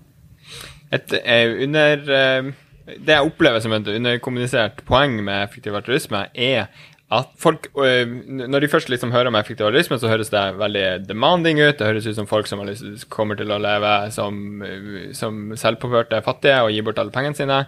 Et 0.94 1.18
under 1.66 2.06
Det 2.06 3.18
jeg 3.18 3.32
opplever 3.32 3.66
som 3.66 3.74
et 3.74 3.90
underkommunisert 3.96 4.86
poeng 4.86 5.18
med 5.18 5.48
effektiv 5.48 5.82
altruisme, 5.82 6.28
er 6.38 6.70
at 7.08 7.30
folk 7.40 7.70
eh, 7.86 8.04
Når 8.04 8.60
de 8.60 8.68
først 8.68 8.90
liksom 8.92 9.14
hører 9.16 9.30
om 9.30 9.38
effektiv 9.40 9.70
altruisme, 9.70 9.96
så 10.00 10.10
høres 10.12 10.32
det 10.34 10.42
veldig 10.60 11.08
demanding 11.08 11.62
ut. 11.62 11.78
Det 11.80 11.88
høres 11.88 12.08
ut 12.08 12.18
som 12.18 12.28
folk 12.28 12.50
som 12.50 12.60
kommer 13.14 13.40
til 13.40 13.54
å 13.54 13.60
leve 13.64 13.92
som, 14.12 14.62
eh, 14.62 15.14
som 15.16 15.54
selvpåførte 15.56 16.20
fattige 16.26 16.58
og 16.66 16.74
gi 16.76 16.82
bort 16.84 17.00
alle 17.00 17.16
pengene 17.16 17.38
sine. 17.38 17.62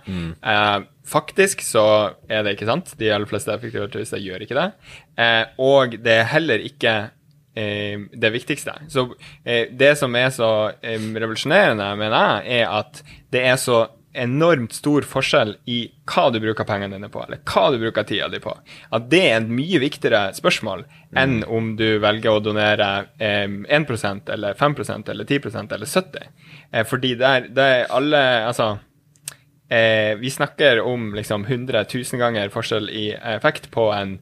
Eh, 0.43 0.79
faktisk 1.07 1.63
så 1.63 1.85
er 2.27 2.43
det 2.43 2.57
ikke 2.57 2.67
sant. 2.67 2.91
De 2.99 3.13
aller 3.15 3.29
fleste 3.29 3.53
effektive 3.53 3.87
altruister 3.87 4.19
gjør 4.19 4.43
ikke 4.43 4.59
det. 4.59 4.67
Eh, 5.15 5.45
og 5.63 5.95
det 6.03 6.17
er 6.17 6.27
heller 6.33 6.59
ikke 6.59 6.95
eh, 7.55 7.95
det 8.11 8.33
viktigste. 8.35 8.75
Så 8.91 9.07
eh, 9.45 9.71
det 9.71 9.93
som 10.01 10.15
er 10.19 10.35
så 10.35 10.51
revolusjonerende, 10.83 11.93
mener 11.95 12.43
jeg, 12.43 12.59
er 12.59 12.75
at 12.81 13.03
det 13.31 13.45
er 13.47 13.55
så 13.55 13.85
enormt 14.13 14.73
stor 14.73 15.05
forskjell 15.05 15.55
i 15.69 15.79
hva 16.09 16.29
du 16.33 16.39
bruker 16.41 16.65
pengene 16.65 16.97
dine 16.97 17.09
på, 17.13 17.21
eller 17.23 17.41
hva 17.45 17.67
du 17.71 17.77
bruker 17.81 18.07
tida 18.09 18.27
di 18.31 18.39
på. 18.41 18.55
At 18.95 19.07
det 19.11 19.21
er 19.27 19.37
et 19.37 19.51
mye 19.53 19.81
viktigere 19.83 20.33
spørsmål 20.37 20.83
enn 21.17 21.43
om 21.45 21.75
du 21.77 21.99
velger 22.01 22.33
å 22.33 22.43
donere 22.43 22.89
eh, 23.21 23.45
1% 23.45 24.33
eller 24.33 24.57
5% 24.57 25.09
eller 25.13 25.29
10% 25.29 25.73
eller 25.77 25.89
70 25.89 26.27
eh, 26.71 26.85
Fordi 26.85 27.15
det 27.17 27.29
er, 27.29 27.47
det 27.49 27.65
er 27.65 27.93
alle 27.97 28.21
Altså 28.45 28.67
eh, 29.69 30.13
vi 30.21 30.29
snakker 30.29 30.81
om 30.85 31.13
liksom 31.17 31.45
100 31.45 31.85
000 31.93 32.21
ganger 32.21 32.53
forskjell 32.53 32.89
i 32.89 33.07
effekt 33.13 33.71
på 33.73 33.89
en 33.93 34.19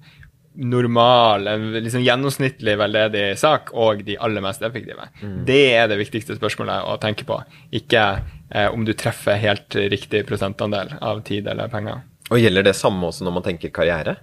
normal, 0.58 1.48
en 1.48 1.66
liksom 1.72 2.02
gjennomsnittlig 2.02 2.74
veldedig 2.80 3.26
sak 3.38 3.70
og 3.78 4.02
de 4.08 4.18
aller 4.18 4.42
mest 4.42 4.64
effektive. 4.66 5.10
Det 5.46 5.62
er 5.78 5.90
det 5.92 6.00
viktigste 6.00 6.38
spørsmålet 6.40 6.88
å 6.90 6.98
tenke 7.02 7.28
på, 7.30 7.38
ikke 7.78 8.04
eh, 8.50 8.68
om 8.72 8.86
du 8.88 8.94
treffer 8.98 9.38
helt 9.42 9.78
riktig 9.94 10.24
prosentandel 10.30 10.96
av 10.98 11.22
tid 11.28 11.48
eller 11.48 11.70
penger. 11.70 12.02
Og 12.32 12.42
gjelder 12.42 12.66
det 12.68 12.76
samme 12.76 13.08
også 13.08 13.28
når 13.28 13.38
man 13.38 13.46
tenker 13.46 13.74
karriere? 13.76 14.18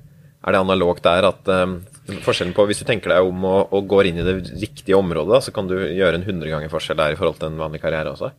Er 0.45 0.53
det 0.53 0.61
analogt 0.61 1.05
der 1.07 1.24
at 1.30 1.49
um, 1.49 1.78
forskjellen 2.05 2.52
på 2.57 2.66
Hvis 2.68 2.82
du 2.82 2.86
tenker 2.88 3.14
deg 3.14 3.24
om 3.24 3.46
og, 3.48 3.72
og 3.72 3.86
går 3.88 4.11
inn 4.11 4.20
i 4.20 4.26
det 4.26 4.34
riktige 4.61 4.96
området, 4.98 5.40
så 5.46 5.55
kan 5.57 5.68
du 5.70 5.76
gjøre 5.78 6.18
en 6.18 6.26
100 6.26 6.52
ganger 6.52 6.72
forskjell 6.72 6.98
der 7.00 7.14
i 7.14 7.18
forhold 7.18 7.38
til 7.40 7.48
en 7.48 7.61
vanlig 7.61 7.80
karriere 7.80 8.12
også? 8.12 8.30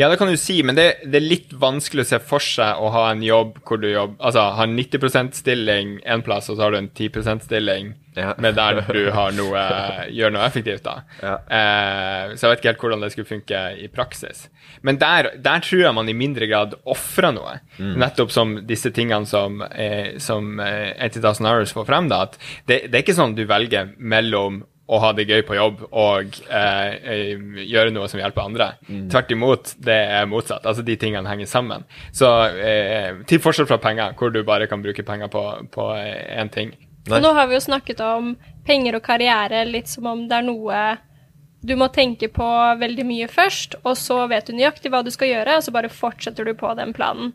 Ja, 0.00 0.08
det 0.10 0.18
kan 0.20 0.30
du 0.30 0.38
si, 0.40 0.58
men 0.66 0.78
det, 0.78 0.88
det 1.06 1.20
er 1.20 1.28
litt 1.28 1.54
vanskelig 1.54 2.06
å 2.06 2.10
se 2.14 2.22
for 2.22 2.42
seg 2.42 2.82
å 2.82 2.90
ha 2.94 3.04
en 3.12 3.22
jobb 3.22 3.60
hvor 3.62 3.80
du 3.82 3.88
jobber 3.90 4.18
Altså 4.22 4.44
ha 4.56 4.66
90% 4.66 5.38
stilling 5.38 5.96
en 6.02 6.24
plass, 6.26 6.50
og 6.50 6.58
så 6.58 6.66
har 6.66 6.74
du 6.74 6.80
en 6.82 6.90
10% 6.90 7.46
stilling 7.46 7.94
Ja. 8.16 8.34
med 8.44 8.56
der 8.58 8.82
du 8.92 9.00
har 9.14 9.32
noe, 9.36 9.62
gjør 10.12 10.34
noe 10.34 10.46
effektivt, 10.46 10.84
da. 10.84 10.98
Ja. 11.22 11.36
Eh, 11.46 12.34
så 12.36 12.46
jeg 12.46 12.52
vet 12.52 12.62
ikke 12.62 12.72
helt 12.72 12.84
hvordan 12.86 13.04
det 13.04 13.12
skulle 13.14 13.30
funke 13.30 13.62
i 13.80 13.88
praksis. 13.92 14.46
Men 14.82 14.98
der, 15.00 15.32
der 15.42 15.62
tror 15.64 15.84
jeg 15.86 15.96
man 15.96 16.10
i 16.10 16.16
mindre 16.16 16.48
grad 16.50 16.76
ofrer 16.84 17.32
noe. 17.36 17.58
Nettopp 17.78 18.34
som 18.34 18.58
disse 18.68 18.92
tingene 18.94 19.28
som, 19.28 19.62
eh, 19.70 20.18
som 20.22 20.60
eh, 20.60 20.92
80,000 21.08 21.48
Hours 21.48 21.72
får 21.76 21.88
frem, 21.88 22.10
da. 22.12 22.26
At 22.28 22.38
det, 22.68 22.84
det 22.90 22.98
er 22.98 23.06
ikke 23.06 23.18
sånn 23.18 23.36
du 23.38 23.46
velger 23.48 23.94
mellom 23.96 24.62
å 24.92 24.98
ha 25.00 25.12
det 25.16 25.24
gøy 25.24 25.40
på 25.46 25.56
jobb 25.56 25.84
og 25.88 26.38
eh, 26.52 26.94
eh, 27.14 27.42
gjøre 27.70 27.92
noe 27.94 28.08
som 28.10 28.20
hjelper 28.20 28.44
andre. 28.44 28.68
Tvert 29.12 29.32
imot, 29.32 29.74
det 29.80 29.98
er 30.18 30.28
motsatt. 30.28 30.66
Altså 30.68 30.84
De 30.84 30.96
tingene 31.00 31.28
henger 31.30 31.48
sammen. 31.48 31.86
Så 32.12 32.28
eh, 32.50 33.22
Til 33.28 33.40
forskjell 33.42 33.70
fra 33.70 33.80
penger, 33.82 34.16
hvor 34.18 34.34
du 34.34 34.42
bare 34.44 34.68
kan 34.68 34.82
bruke 34.84 35.06
penger 35.06 35.32
på 35.32 35.86
én 35.96 36.52
ting. 36.52 36.74
Nei. 37.06 37.16
Og 37.16 37.24
nå 37.24 37.32
har 37.34 37.48
vi 37.50 37.56
jo 37.56 37.64
snakket 37.64 38.02
om 38.06 38.34
penger 38.66 38.98
og 38.98 39.06
karriere 39.06 39.64
litt 39.66 39.90
som 39.90 40.06
om 40.10 40.26
det 40.30 40.38
er 40.38 40.46
noe 40.46 40.82
du 41.62 41.76
må 41.78 41.86
tenke 41.94 42.26
på 42.34 42.46
veldig 42.78 43.04
mye 43.06 43.28
først, 43.30 43.76
og 43.86 43.94
så 43.98 44.24
vet 44.30 44.48
du 44.48 44.56
nøyaktig 44.56 44.90
hva 44.90 45.02
du 45.06 45.12
skal 45.14 45.30
gjøre, 45.30 45.58
og 45.58 45.66
så 45.66 45.74
bare 45.74 45.92
fortsetter 45.94 46.46
du 46.48 46.56
på 46.58 46.72
den 46.78 46.90
planen. 46.96 47.30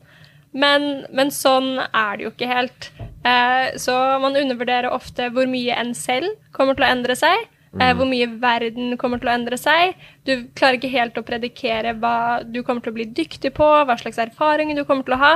Men, 0.51 1.05
men 1.15 1.31
sånn 1.31 1.77
er 1.85 2.17
det 2.17 2.25
jo 2.25 2.31
ikke 2.33 2.49
helt. 2.49 2.89
Eh, 3.27 3.77
så 3.79 3.93
man 4.23 4.35
undervurderer 4.39 4.91
ofte 4.91 5.29
hvor 5.31 5.47
mye 5.47 5.75
en 5.79 5.93
selv 5.95 6.35
kommer 6.55 6.75
til 6.75 6.87
å 6.87 6.91
endre 6.91 7.15
seg. 7.19 7.47
Eh, 7.77 7.93
hvor 7.93 8.07
mye 8.09 8.27
verden 8.41 8.95
kommer 8.99 9.21
til 9.21 9.29
å 9.29 9.35
endre 9.35 9.59
seg. 9.59 9.95
Du 10.25 10.47
klarer 10.57 10.79
ikke 10.79 10.91
helt 10.91 11.19
å 11.19 11.25
predikere 11.27 11.93
hva 11.99 12.43
du 12.43 12.63
kommer 12.63 12.83
til 12.83 12.93
å 12.93 12.97
bli 12.97 13.07
dyktig 13.19 13.53
på, 13.55 13.67
hva 13.85 13.97
slags 13.99 14.19
erfaringer 14.23 14.79
du 14.79 14.85
kommer 14.87 15.07
til 15.07 15.17
å 15.17 15.21
ha. 15.21 15.33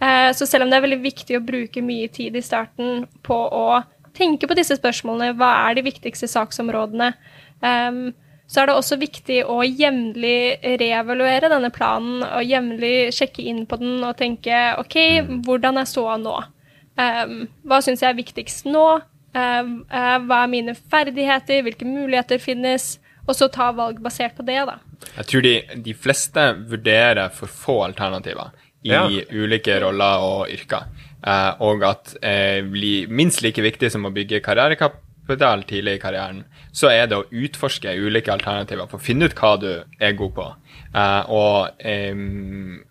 Eh, 0.00 0.32
så 0.36 0.46
selv 0.46 0.66
om 0.66 0.70
det 0.70 0.78
er 0.78 0.84
veldig 0.84 1.02
viktig 1.04 1.38
å 1.38 1.44
bruke 1.44 1.82
mye 1.84 2.08
tid 2.12 2.36
i 2.36 2.44
starten 2.44 3.06
på 3.24 3.36
å 3.36 3.82
tenke 4.16 4.48
på 4.48 4.56
disse 4.56 4.76
spørsmålene, 4.78 5.36
hva 5.38 5.50
er 5.66 5.76
de 5.76 5.86
viktigste 5.86 6.28
saksområdene, 6.30 7.12
um, 7.60 8.06
så 8.46 8.62
er 8.62 8.68
det 8.68 8.76
også 8.78 8.98
viktig 9.00 9.40
å 9.50 9.58
jevnlig 9.64 10.76
reevaluere 10.80 11.50
denne 11.50 11.72
planen 11.74 12.22
og 12.24 12.46
jevnlig 12.46 13.10
sjekke 13.16 13.44
inn 13.50 13.64
på 13.68 13.78
den 13.80 14.04
og 14.06 14.16
tenke 14.20 14.76
OK, 14.80 14.96
hvordan 15.44 15.82
er 15.82 15.90
ståa 15.90 16.16
nå? 16.22 16.36
Um, 16.96 17.40
hva 17.66 17.82
syns 17.84 18.04
jeg 18.04 18.12
er 18.12 18.20
viktigst 18.20 18.70
nå? 18.70 18.86
Um, 19.36 19.80
uh, 19.90 20.16
hva 20.24 20.44
er 20.44 20.52
mine 20.52 20.76
ferdigheter? 20.78 21.64
Hvilke 21.66 21.88
muligheter 21.88 22.40
finnes? 22.40 22.94
Og 23.26 23.34
så 23.34 23.50
ta 23.52 23.72
valg 23.74 23.98
basert 24.00 24.36
på 24.38 24.46
det, 24.46 24.60
da. 24.68 24.78
Jeg 25.18 25.28
tror 25.28 25.42
de, 25.44 25.54
de 25.82 25.96
fleste 25.98 26.44
vurderer 26.70 27.34
for 27.34 27.50
få 27.50 27.80
alternativer 27.88 28.54
i 28.86 28.92
Ja. 28.94 29.04
ulike 29.34 29.80
roller 29.82 30.22
og 30.24 30.48
yrker. 30.54 30.86
Eh, 31.26 31.52
og 31.66 31.82
at 31.82 32.14
eh, 32.22 32.60
blir 32.62 33.08
minst 33.10 33.42
like 33.42 33.62
viktig 33.64 33.90
som 33.90 34.06
å 34.06 34.12
bygge 34.14 34.40
karrierekapital 34.46 35.64
tidlig 35.66 35.96
i 35.96 36.02
karrieren, 36.02 36.44
så 36.76 36.90
er 36.92 37.08
det 37.10 37.16
å 37.18 37.24
utforske 37.32 37.96
ulike 37.98 38.30
alternativer 38.30 38.86
for 38.86 39.00
å 39.00 39.02
finne 39.02 39.26
ut 39.26 39.34
hva 39.34 39.56
du 39.58 39.70
er 39.98 40.12
god 40.18 40.34
på. 40.36 40.46
Eh, 40.94 41.22
og, 41.32 41.82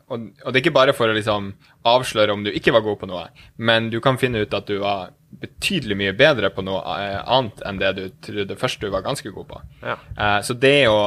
og, 0.09 0.25
og 0.43 0.51
det 0.51 0.59
er 0.59 0.63
ikke 0.65 0.75
bare 0.75 0.93
for 0.97 1.09
å 1.11 1.15
liksom 1.15 1.53
avsløre 1.85 2.33
om 2.33 2.43
du 2.43 2.51
ikke 2.51 2.73
var 2.73 2.81
god 2.85 2.99
på 3.03 3.07
noe, 3.09 3.27
men 3.57 3.89
du 3.93 3.99
kan 4.03 4.17
finne 4.17 4.41
ut 4.43 4.53
at 4.57 4.67
du 4.67 4.79
var 4.81 5.11
betydelig 5.35 5.97
mye 5.99 6.13
bedre 6.15 6.49
på 6.55 6.63
noe 6.63 6.79
eh, 6.95 7.17
annet 7.27 7.61
enn 7.67 7.79
det 7.81 7.89
du 7.97 8.03
trodde 8.23 8.55
først 8.57 8.79
du 8.81 8.87
var 8.93 9.03
ganske 9.05 9.29
god 9.35 9.47
på. 9.49 9.61
Ja. 9.83 9.97
Eh, 10.15 10.37
så 10.47 10.55
det 10.57 10.87
å 10.87 10.99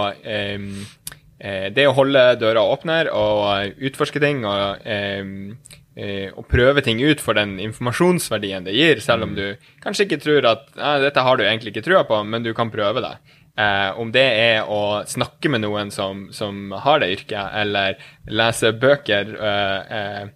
det 1.38 1.86
å 1.86 1.94
holde 1.94 2.22
døra 2.40 2.64
åpne 2.66 3.04
og 3.14 3.42
eh, 3.52 3.74
utforske 3.88 4.18
ting 4.22 4.42
og, 4.48 4.82
eh, 4.82 6.26
og 6.34 6.46
prøve 6.50 6.82
ting 6.86 7.00
ut 7.02 7.22
for 7.22 7.38
den 7.38 7.56
informasjonsverdien 7.62 8.66
det 8.66 8.74
gir, 8.74 9.02
selv 9.02 9.26
om 9.26 9.34
du 9.38 9.44
kanskje 9.82 10.06
ikke 10.06 10.22
tror 10.22 10.46
at 10.50 10.68
«Nei, 10.78 10.94
dette 11.02 11.24
har 11.26 11.38
du 11.38 11.44
egentlig 11.46 11.74
ikke 11.74 11.86
trua 11.86 12.04
på, 12.06 12.20
men 12.26 12.46
du 12.46 12.52
kan 12.54 12.70
prøve 12.74 13.02
det. 13.04 13.16
Eh, 13.58 13.98
om 13.98 14.12
det 14.14 14.26
er 14.38 14.68
å 14.70 15.02
snakke 15.08 15.50
med 15.50 15.64
noen 15.64 15.90
som, 15.90 16.28
som 16.34 16.70
har 16.84 17.02
det 17.02 17.10
yrket, 17.16 17.54
eller 17.62 17.98
lese 18.30 18.70
bøker, 18.78 19.32
eh, 19.34 19.96
eh, 19.98 20.28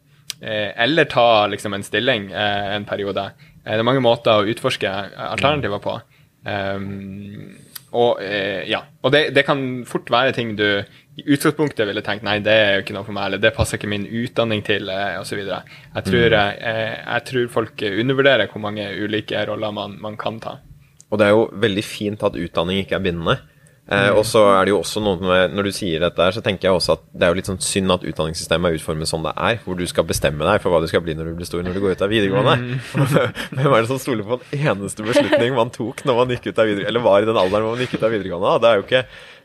eh, 0.43 0.71
eller 0.87 1.07
ta 1.11 1.47
liksom 1.53 1.77
en 1.77 1.87
stilling 1.87 2.33
eh, 2.33 2.73
en 2.75 2.87
periode. 2.89 3.29
Eh, 3.63 3.77
det 3.77 3.79
er 3.79 3.87
mange 3.87 4.03
måter 4.03 4.43
å 4.43 4.49
utforske 4.51 4.91
alternativer 4.91 5.83
på. 5.85 6.01
Um, 6.43 7.55
og 7.93 8.23
eh, 8.25 8.65
ja, 8.71 8.81
og 9.05 9.13
det, 9.13 9.27
det 9.37 9.45
kan 9.45 9.83
fort 9.89 10.09
være 10.13 10.33
ting 10.37 10.55
du 10.57 10.67
i 11.21 11.25
utgangspunktet 11.35 11.85
ville 11.85 12.01
tenkt 12.05 12.25
nei, 12.25 12.39
det 12.41 12.53
er 12.57 12.71
jo 12.75 12.85
ikke 12.87 12.95
noe 12.97 13.05
for 13.05 13.17
meg, 13.17 13.27
eller 13.29 13.43
det 13.43 13.53
passer 13.53 13.77
ikke 13.77 13.91
min 13.93 14.07
utdanning 14.09 14.63
til, 14.65 14.89
eh, 14.89 15.19
osv. 15.21 15.43
Jeg, 15.45 16.05
tror, 16.07 16.37
eh, 16.41 16.95
jeg 16.97 17.25
tror 17.29 17.51
folk 17.53 17.85
undervurderer 17.91 18.49
hvor 18.49 18.65
mange 18.65 18.87
ulike 18.97 19.45
roller 19.49 19.75
man, 19.77 19.99
man 20.01 20.17
kan 20.21 20.41
ta. 20.41 20.57
Og 21.13 21.21
det 21.21 21.29
er 21.29 21.35
jo 21.35 21.49
veldig 21.61 21.85
fint 21.85 22.25
at 22.25 22.39
utdanning 22.41 22.81
ikke 22.81 22.97
er 22.97 23.05
bindende. 23.05 23.37
Eh, 23.91 24.13
og 24.15 24.23
så 24.23 24.45
er 24.53 24.69
det 24.69 24.71
jo 24.71 24.77
også 24.79 25.01
noe 25.03 25.19
med 25.19 25.57
Når 25.57 25.67
du 25.67 25.73
sier 25.75 25.99
dette 26.05 26.23
her, 26.23 26.31
så 26.31 26.39
tenker 26.45 26.69
jeg 26.69 26.77
også 26.79 26.95
at 26.95 27.01
det 27.11 27.27
er 27.27 27.33
jo 27.33 27.39
litt 27.41 27.49
sånn 27.51 27.59
synd 27.67 27.91
at 27.91 28.05
utdanningssystemet 28.07 28.71
er 28.71 28.79
utformet 28.79 29.11
som 29.11 29.25
det 29.27 29.33
er, 29.35 29.59
hvor 29.65 29.75
du 29.75 29.83
skal 29.91 30.07
bestemme 30.07 30.47
deg 30.47 30.63
for 30.63 30.71
hva 30.71 30.79
du 30.85 30.87
skal 30.91 31.03
bli 31.03 31.17
når 31.19 31.33
du 31.33 31.41
blir 31.41 31.49
stor 31.49 31.67
når 31.67 31.75
du 31.75 31.83
går 31.83 31.97
ut 31.99 32.05
av 32.07 32.13
videregående. 32.13 32.79
Hvem 33.59 33.67
er 33.67 33.75
det 33.81 33.91
som 33.91 33.99
stoler 34.03 34.23
på 34.29 34.39
den 34.45 34.69
eneste 34.71 35.03
beslutning 35.07 35.59
man 35.59 35.75
tok 35.75 36.05
når 36.07 36.21
man 36.21 36.35
gikk 36.37 36.47
ut 36.53 36.63
av 36.63 36.71
videregående, 36.71 36.93
eller 36.95 37.07
var 37.09 37.27
i 37.27 37.29
den 37.33 37.43
alderen 37.43 37.69
man 37.73 37.83
gikk 37.83 37.99
ut 37.99 38.07
av 38.07 38.15
videregående? 38.15 38.55
Det 38.63 38.71
er 38.71 38.79
jo 38.79 38.87
ikke 38.87 39.03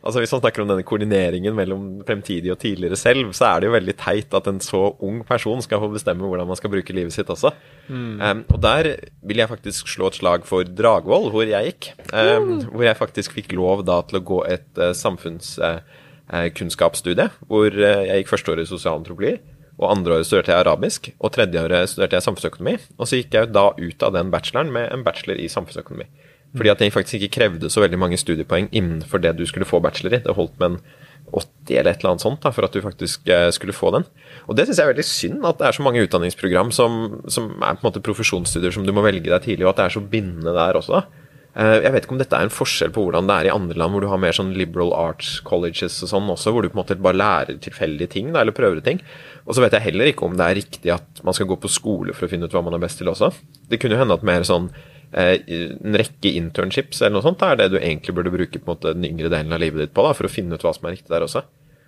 Altså 0.08 0.22
Hvis 0.24 0.32
man 0.32 0.40
snakker 0.40 0.64
om 0.64 0.70
denne 0.72 0.86
koordineringen 0.88 1.52
mellom 1.58 1.82
fremtidig 2.08 2.54
og 2.54 2.62
tidligere 2.62 2.96
selv, 2.96 3.34
så 3.36 3.44
er 3.50 3.58
det 3.60 3.68
jo 3.68 3.74
veldig 3.76 3.96
teit 4.00 4.32
at 4.38 4.46
en 4.48 4.62
så 4.64 4.96
ung 5.04 5.18
person 5.28 5.60
skal 5.64 5.82
få 5.84 5.90
bestemme 5.92 6.24
hvordan 6.24 6.48
man 6.48 6.56
skal 6.60 6.72
bruke 6.72 6.94
livet 6.96 7.14
sitt 7.16 7.30
også. 7.34 7.50
Um, 7.92 8.44
og 8.48 8.62
der 8.64 8.84
vil 9.28 9.38
jeg 9.44 9.52
faktisk 9.52 9.88
slå 9.92 10.08
et 10.08 10.20
slag 10.22 10.42
for 10.48 10.64
Dragvoll, 10.64 11.28
hvor 11.34 11.44
jeg 11.44 11.64
gikk. 11.74 11.92
Um, 12.14 12.64
hvor 12.72 12.84
jeg 12.88 13.02
faktisk 13.02 13.30
fikk 13.36 13.50
lov 13.60 13.84
da 13.88 13.98
til 14.08 14.18
å 14.22 14.28
gå 14.32 14.40
et 14.48 14.72
uh, 14.80 14.96
samfunnskunnskapsstudie. 14.96 17.28
hvor 17.52 17.68
uh, 17.68 18.08
jeg 18.08 18.16
gikk 18.22 18.32
førsteåret 18.32 18.64
i 18.64 18.72
sosialantropologi. 18.72 19.36
Og 19.78 19.92
andreåret 19.92 20.26
studerte 20.26 20.56
jeg 20.56 20.64
arabisk, 20.64 21.12
og 21.22 21.30
tredjeåret 21.36 21.92
studerte 21.92 22.18
jeg 22.18 22.26
samfunnsøkonomi. 22.26 22.76
Og 22.98 23.06
så 23.06 23.14
gikk 23.20 23.32
jeg 23.38 23.54
da 23.54 23.66
ut 23.76 24.00
av 24.08 24.12
den 24.16 24.32
bacheloren 24.34 24.72
med 24.74 24.86
en 24.94 25.04
bachelor 25.06 25.38
i 25.38 25.52
samfunnsøkonomi. 25.52 26.08
Fordi 26.56 26.72
at 26.72 26.80
jeg 26.82 26.94
faktisk 26.96 27.20
ikke 27.20 27.36
krevde 27.42 27.70
så 27.70 27.84
veldig 27.84 28.00
mange 28.00 28.18
studiepoeng 28.18 28.70
innenfor 28.72 29.20
det 29.22 29.36
du 29.38 29.44
skulle 29.46 29.68
få 29.68 29.82
bachelor 29.84 30.16
i. 30.16 30.22
Det 30.24 30.36
holdt 30.38 30.56
med 30.62 30.78
en 30.78 30.80
80 31.28 31.76
eller 31.82 31.92
et 31.92 32.00
eller 32.00 32.14
annet 32.14 32.24
sånt 32.24 32.40
da, 32.46 32.54
for 32.56 32.64
at 32.64 32.72
du 32.72 32.80
faktisk 32.82 33.28
eh, 33.28 33.50
skulle 33.52 33.76
få 33.76 33.92
den. 33.98 34.06
Og 34.48 34.56
det 34.56 34.64
syns 34.68 34.80
jeg 34.80 34.88
er 34.88 34.94
veldig 34.94 35.04
synd, 35.10 35.44
at 35.46 35.60
det 35.60 35.68
er 35.68 35.76
så 35.76 35.84
mange 35.84 36.04
utdanningsprogram 36.08 36.72
som, 36.72 37.20
som 37.28 37.50
er 37.58 37.76
på 37.76 37.84
en 37.84 37.90
måte 37.90 38.04
profesjonsstudier 38.06 38.72
som 38.72 38.88
du 38.88 38.94
må 38.96 39.04
velge 39.04 39.28
deg 39.28 39.44
tidlig, 39.44 39.68
og 39.68 39.74
at 39.74 39.82
det 39.82 39.88
er 39.90 39.98
så 39.98 40.06
bindende 40.16 40.56
der 40.56 40.80
også. 40.80 41.02
da. 41.02 41.28
Eh, 41.60 41.74
Jeg 41.84 41.92
vet 41.98 42.08
ikke 42.08 42.16
om 42.16 42.24
dette 42.24 42.40
er 42.40 42.48
en 42.48 42.54
forskjell 42.54 42.96
på 42.96 43.04
hvordan 43.04 43.28
det 43.28 43.36
er 43.42 43.50
i 43.50 43.54
andre 43.58 43.76
land, 43.84 43.92
hvor 43.92 44.08
du 44.08 44.10
har 44.14 44.24
mer 44.24 44.40
sånn 44.40 44.56
liberal 44.56 44.96
arts 44.96 45.42
colleges 45.44 46.00
og 46.08 46.14
sånn 46.16 46.32
også, 46.32 46.56
hvor 46.56 46.64
du 46.64 46.72
på 46.72 46.78
en 46.80 46.84
måte 46.86 47.02
bare 47.02 47.20
lærer 47.20 47.60
tilfeldige 47.60 48.14
ting, 48.16 48.32
da, 48.32 48.46
eller 48.46 48.56
prøver 48.56 48.80
ting. 48.88 49.04
Og 49.44 49.52
så 49.58 49.66
vet 49.66 49.76
jeg 49.76 49.90
heller 49.92 50.14
ikke 50.14 50.28
om 50.32 50.40
det 50.40 50.48
er 50.48 50.62
riktig 50.64 50.96
at 50.96 51.24
man 51.28 51.36
skal 51.36 51.52
gå 51.52 51.60
på 51.60 51.72
skole 51.76 52.16
for 52.16 52.28
å 52.28 52.32
finne 52.32 52.48
ut 52.48 52.56
hva 52.56 52.64
man 52.64 52.80
er 52.80 52.88
best 52.88 53.04
til 53.04 53.12
også. 53.12 53.34
Det 53.68 53.82
kunne 53.84 54.00
jo 54.00 54.06
hende 54.06 54.16
at 54.16 54.24
mer 54.24 54.48
sånn 54.48 54.72
en 55.18 55.98
rekke 55.98 56.34
internships 56.38 57.02
eller 57.02 57.18
noe 57.18 57.26
sånt 57.26 57.42
er 57.46 57.58
det 57.60 57.72
du 57.74 57.78
egentlig 57.80 58.14
burde 58.18 58.34
bruke 58.34 58.60
på 58.60 58.66
en 58.68 58.74
måte 58.76 58.94
den 58.94 59.08
yngre 59.10 59.32
delen 59.34 59.56
av 59.56 59.64
livet 59.64 59.82
ditt 59.82 59.94
på, 59.98 60.06
da, 60.06 60.14
for 60.18 60.30
å 60.30 60.32
finne 60.32 60.58
ut 60.58 60.66
hva 60.66 60.76
som 60.76 60.90
er 60.90 60.98
riktig 60.98 61.14
der 61.14 61.26
også. 61.26 61.46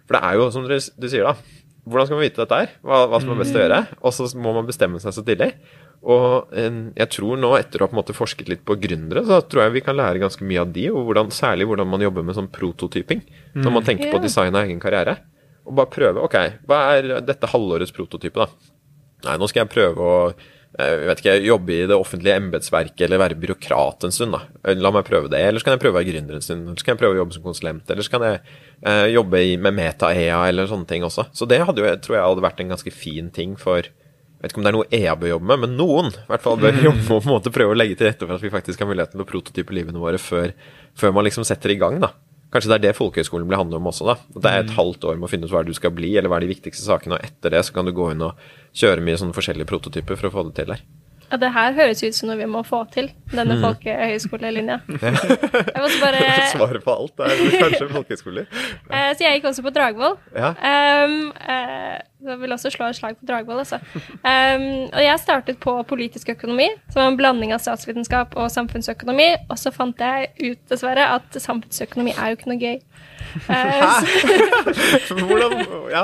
For 0.09 0.17
det 0.17 0.23
er 0.25 0.39
jo, 0.39 0.47
som 0.55 0.65
du 0.65 1.07
sier 1.09 1.27
da, 1.27 1.35
hvordan 1.89 2.07
skal 2.07 2.17
man 2.17 2.25
vite 2.25 2.41
dette 2.41 2.57
her? 2.57 2.73
Hva, 2.85 3.03
hva 3.09 3.19
som 3.21 3.31
er 3.33 3.39
best 3.41 3.55
å 3.55 3.61
gjøre? 3.63 3.79
Og 4.01 4.15
så 4.15 4.27
må 4.41 4.53
man 4.55 4.67
bestemme 4.67 5.01
seg 5.01 5.15
så 5.15 5.23
tidlig. 5.25 5.51
Og 5.99 6.53
eh, 6.55 6.81
jeg 6.97 7.11
tror 7.15 7.39
nå, 7.41 7.51
etter 7.59 7.81
å 7.81 7.85
ha 7.85 7.91
på 7.91 7.95
en 7.97 8.01
måte 8.01 8.15
forsket 8.15 8.51
litt 8.51 8.61
på 8.67 8.77
gründere, 8.81 9.23
så 9.27 9.41
tror 9.45 9.65
jeg 9.65 9.75
vi 9.77 9.83
kan 9.85 9.97
lære 9.99 10.21
ganske 10.21 10.45
mye 10.47 10.63
av 10.63 10.73
de, 10.75 10.85
og 10.93 11.09
hvordan, 11.09 11.31
særlig 11.35 11.67
hvordan 11.69 11.89
man 11.91 12.03
jobber 12.05 12.25
med 12.25 12.37
sånn 12.37 12.51
prototyping. 12.55 13.23
Når 13.57 13.75
man 13.75 13.87
tenker 13.87 14.13
på 14.13 14.21
design 14.23 14.55
av 14.55 14.67
egen 14.67 14.81
karriere. 14.83 15.17
Og 15.67 15.75
bare 15.77 15.91
prøve. 15.93 16.23
Ok, 16.25 16.37
hva 16.69 16.79
er 16.97 17.19
dette 17.25 17.49
halvårets 17.51 17.93
prototype, 17.95 18.45
da? 18.45 18.75
Nei, 19.27 19.35
nå 19.37 19.49
skal 19.51 19.65
jeg 19.65 19.73
prøve 19.73 20.05
å 20.05 20.13
eh, 20.31 20.47
jeg 20.77 20.97
vet 21.09 21.21
ikke, 21.23 21.33
jobbe 21.47 21.73
i 21.73 21.85
det 21.89 21.95
offentlige 21.97 22.35
embetsverket 22.37 23.01
eller 23.07 23.21
være 23.23 23.37
byråkrat 23.41 24.05
en 24.05 24.13
stund. 24.13 24.35
da. 24.35 24.41
Eh, 24.63 24.77
La 24.77 24.91
meg 24.93 25.07
prøve 25.07 25.31
det. 25.31 25.39
Eller 25.41 25.59
så 25.59 25.65
kan 25.65 25.73
jeg 25.75 25.81
prøve 25.81 25.97
å 25.97 25.99
være 25.99 26.11
gründer 26.11 26.37
en 26.37 26.45
stund. 26.45 26.67
Eller 26.67 26.77
så 26.77 26.85
kan 26.85 26.93
jeg 26.95 27.01
prøve 27.01 27.17
å 27.17 27.21
jobbe 27.23 27.35
som 27.35 27.43
konsulent. 27.47 27.89
Eller 27.89 28.05
så 28.05 28.13
kan 28.13 28.25
jeg 28.27 28.41
eh, 28.85 29.07
jobbe 29.15 29.41
i, 29.41 29.55
med 29.57 29.73
Meta-EA 29.79 30.43
eller 30.51 30.69
sånne 30.69 30.87
ting 30.87 31.03
også. 31.07 31.25
Så 31.33 31.49
det 31.49 31.63
hadde 31.65 31.81
jo, 31.81 31.89
jeg 31.89 32.03
tror 32.05 32.19
jeg 32.19 32.27
hadde 32.27 32.45
vært 32.45 32.61
en 32.63 32.75
ganske 32.75 32.93
fin 32.93 33.31
ting 33.33 33.57
for 33.59 33.81
jeg 34.39 34.45
vet 34.45 34.53
ikke 34.53 34.61
om 34.61 34.63
det 34.63 34.69
er 34.71 34.77
noe 34.77 34.95
EA 34.95 35.13
bør 35.19 35.31
jobbe 35.33 35.47
med, 35.49 35.59
men 35.65 35.73
noen 35.75 36.13
i 36.13 36.27
hvert 36.29 36.43
fall 36.45 36.59
bør 36.61 36.77
jobbe 36.87 37.01
på 37.09 37.17
en 37.19 37.25
måte 37.27 37.51
prøve 37.51 37.73
å 37.73 37.75
legge 37.75 37.97
til 37.99 38.07
rette 38.07 38.23
for 38.23 38.37
at 38.37 38.45
vi 38.45 38.51
faktisk 38.53 38.79
har 38.79 38.87
muligheten 38.87 39.17
til 39.17 39.25
å 39.25 39.27
prototype 39.27 39.75
livene 39.75 39.99
våre 39.99 40.21
før, 40.21 40.53
før 40.95 41.11
man 41.17 41.27
liksom 41.27 41.43
setter 41.43 41.73
i 41.73 41.79
gang. 41.81 41.97
da. 41.99 42.13
Kanskje 42.49 42.71
det 42.71 42.77
er 42.79 42.85
det 42.87 42.97
folkehøyskolen 42.97 43.49
blir 43.49 43.59
handle 43.61 43.77
om 43.77 43.89
også. 43.91 44.07
da. 44.09 44.15
At 44.35 44.41
Det 44.41 44.51
er 44.51 44.63
et 44.63 44.77
halvt 44.77 45.05
år 45.05 45.19
med 45.19 45.27
å 45.27 45.31
finne 45.31 45.45
ut 45.45 45.53
hva 45.53 45.65
du 45.65 45.73
skal 45.77 45.93
bli, 45.93 46.15
eller 46.17 46.31
hva 46.31 46.39
er 46.39 46.47
de 46.47 46.53
viktigste 46.55 46.85
sakene, 46.85 47.19
og 47.19 47.25
etter 47.25 47.53
det 47.53 47.61
så 47.65 47.75
kan 47.75 47.85
du 47.85 47.93
gå 47.93 48.11
inn 48.11 48.25
og 48.25 48.39
kjøre 48.73 49.05
mye 49.05 49.19
sånne 49.21 49.37
forskjellige 49.37 49.69
prototyper 49.69 50.17
for 50.17 50.29
å 50.29 50.33
få 50.33 50.47
det 50.49 50.55
til 50.57 50.73
der. 50.73 50.81
Ja, 51.29 51.37
det 51.37 51.51
her 51.53 51.73
høres 51.77 51.99
ut 52.03 52.15
som 52.17 52.29
noe 52.31 52.37
vi 52.39 52.47
må 52.49 52.63
få 52.65 52.79
til, 52.93 53.11
denne 53.31 53.55
Mm. 53.59 53.61
folkehøyskolelinja. 53.67 54.79
Jeg 54.89 55.81
måtte 55.83 55.99
bare 56.01 56.21
Svaret 56.55 56.83
på 56.83 56.95
alt 56.95 57.23
er 57.25 57.35
kanskje 57.59 57.89
folkehøyskoler. 57.91 58.45
Ja. 58.89 59.13
Så 59.13 59.23
jeg 59.25 59.37
gikk 59.39 59.49
også 59.51 59.63
på 59.65 59.73
Dragvoll. 59.75 60.15
Ja. 60.35 60.49
Um, 61.05 61.29
uh, 61.37 61.97
jeg 62.29 62.39
vil 62.41 62.51
også 62.51 62.71
slå 62.73 62.89
et 62.89 62.97
slag 62.97 63.15
på 63.19 63.25
Dragvoll, 63.29 63.61
altså. 63.61 63.77
Um, 64.25 64.65
og 64.89 65.01
jeg 65.03 65.19
startet 65.21 65.59
på 65.63 65.75
politisk 65.87 66.29
økonomi, 66.33 66.67
som 66.91 67.03
er 67.03 67.11
en 67.13 67.17
blanding 67.19 67.53
av 67.55 67.61
statsvitenskap 67.63 68.33
og 68.35 68.49
samfunnsøkonomi. 68.51 69.29
Og 69.49 69.59
så 69.61 69.71
fant 69.75 70.01
jeg 70.03 70.31
ut, 70.41 70.59
dessverre, 70.71 71.05
at 71.19 71.39
samfunnsøkonomi 71.41 72.11
er 72.17 72.33
jo 72.33 72.39
ikke 72.39 72.51
noe 72.51 72.59
gøy. 72.63 72.79
Eh, 73.49 74.03
Hvordan 75.19 75.55
Ja. 75.91 76.03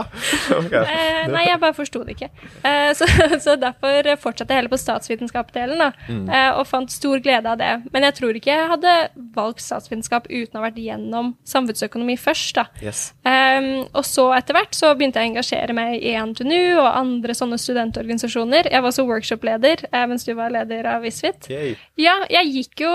Okay. 0.58 0.84
eh, 0.84 1.28
nei, 1.32 1.46
jeg 1.48 1.60
bare 1.62 1.76
forsto 1.78 2.04
det 2.06 2.16
ikke. 2.16 2.30
Eh, 2.66 2.92
så, 2.98 3.08
så 3.46 3.56
derfor 3.60 4.10
fortsatte 4.22 4.54
jeg 4.54 4.62
heller 4.62 4.74
på 4.74 4.80
statsvitenskapsdelen, 4.82 5.82
da. 5.82 5.92
Mm. 6.10 6.30
Og 6.60 6.64
fant 6.70 6.92
stor 6.92 7.22
glede 7.24 7.52
av 7.52 7.60
det. 7.62 7.72
Men 7.94 8.08
jeg 8.08 8.18
tror 8.20 8.38
ikke 8.38 8.54
jeg 8.54 8.70
hadde 8.72 8.96
valgt 9.36 9.64
statsvitenskap 9.66 10.30
uten 10.30 10.58
å 10.58 10.62
ha 10.62 10.68
vært 10.68 10.80
gjennom 10.82 11.34
samfunnsøkonomi 11.48 12.18
først, 12.22 12.56
da. 12.60 12.68
Yes. 12.84 13.10
Um, 13.26 13.86
og 13.96 14.06
så 14.08 14.30
etter 14.38 14.58
hvert 14.58 14.78
så 14.78 14.94
begynte 14.96 15.22
jeg 15.22 15.30
å 15.30 15.34
engasjere 15.34 15.76
meg 15.78 16.00
i 16.00 16.16
NTNU 16.20 16.80
og 16.82 16.90
andre 16.92 17.36
sånne 17.38 17.60
studentorganisasjoner. 17.62 18.72
Jeg 18.72 18.82
var 18.84 18.94
også 18.94 19.08
workshop-leder 19.10 19.86
mens 20.10 20.26
du 20.28 20.34
var 20.38 20.54
leder 20.54 20.88
av 20.90 21.06
Visvit. 21.06 21.50
Yay. 21.52 21.76
Ja, 22.00 22.18
jeg 22.32 22.52
gikk 22.54 22.86
jo 22.86 22.92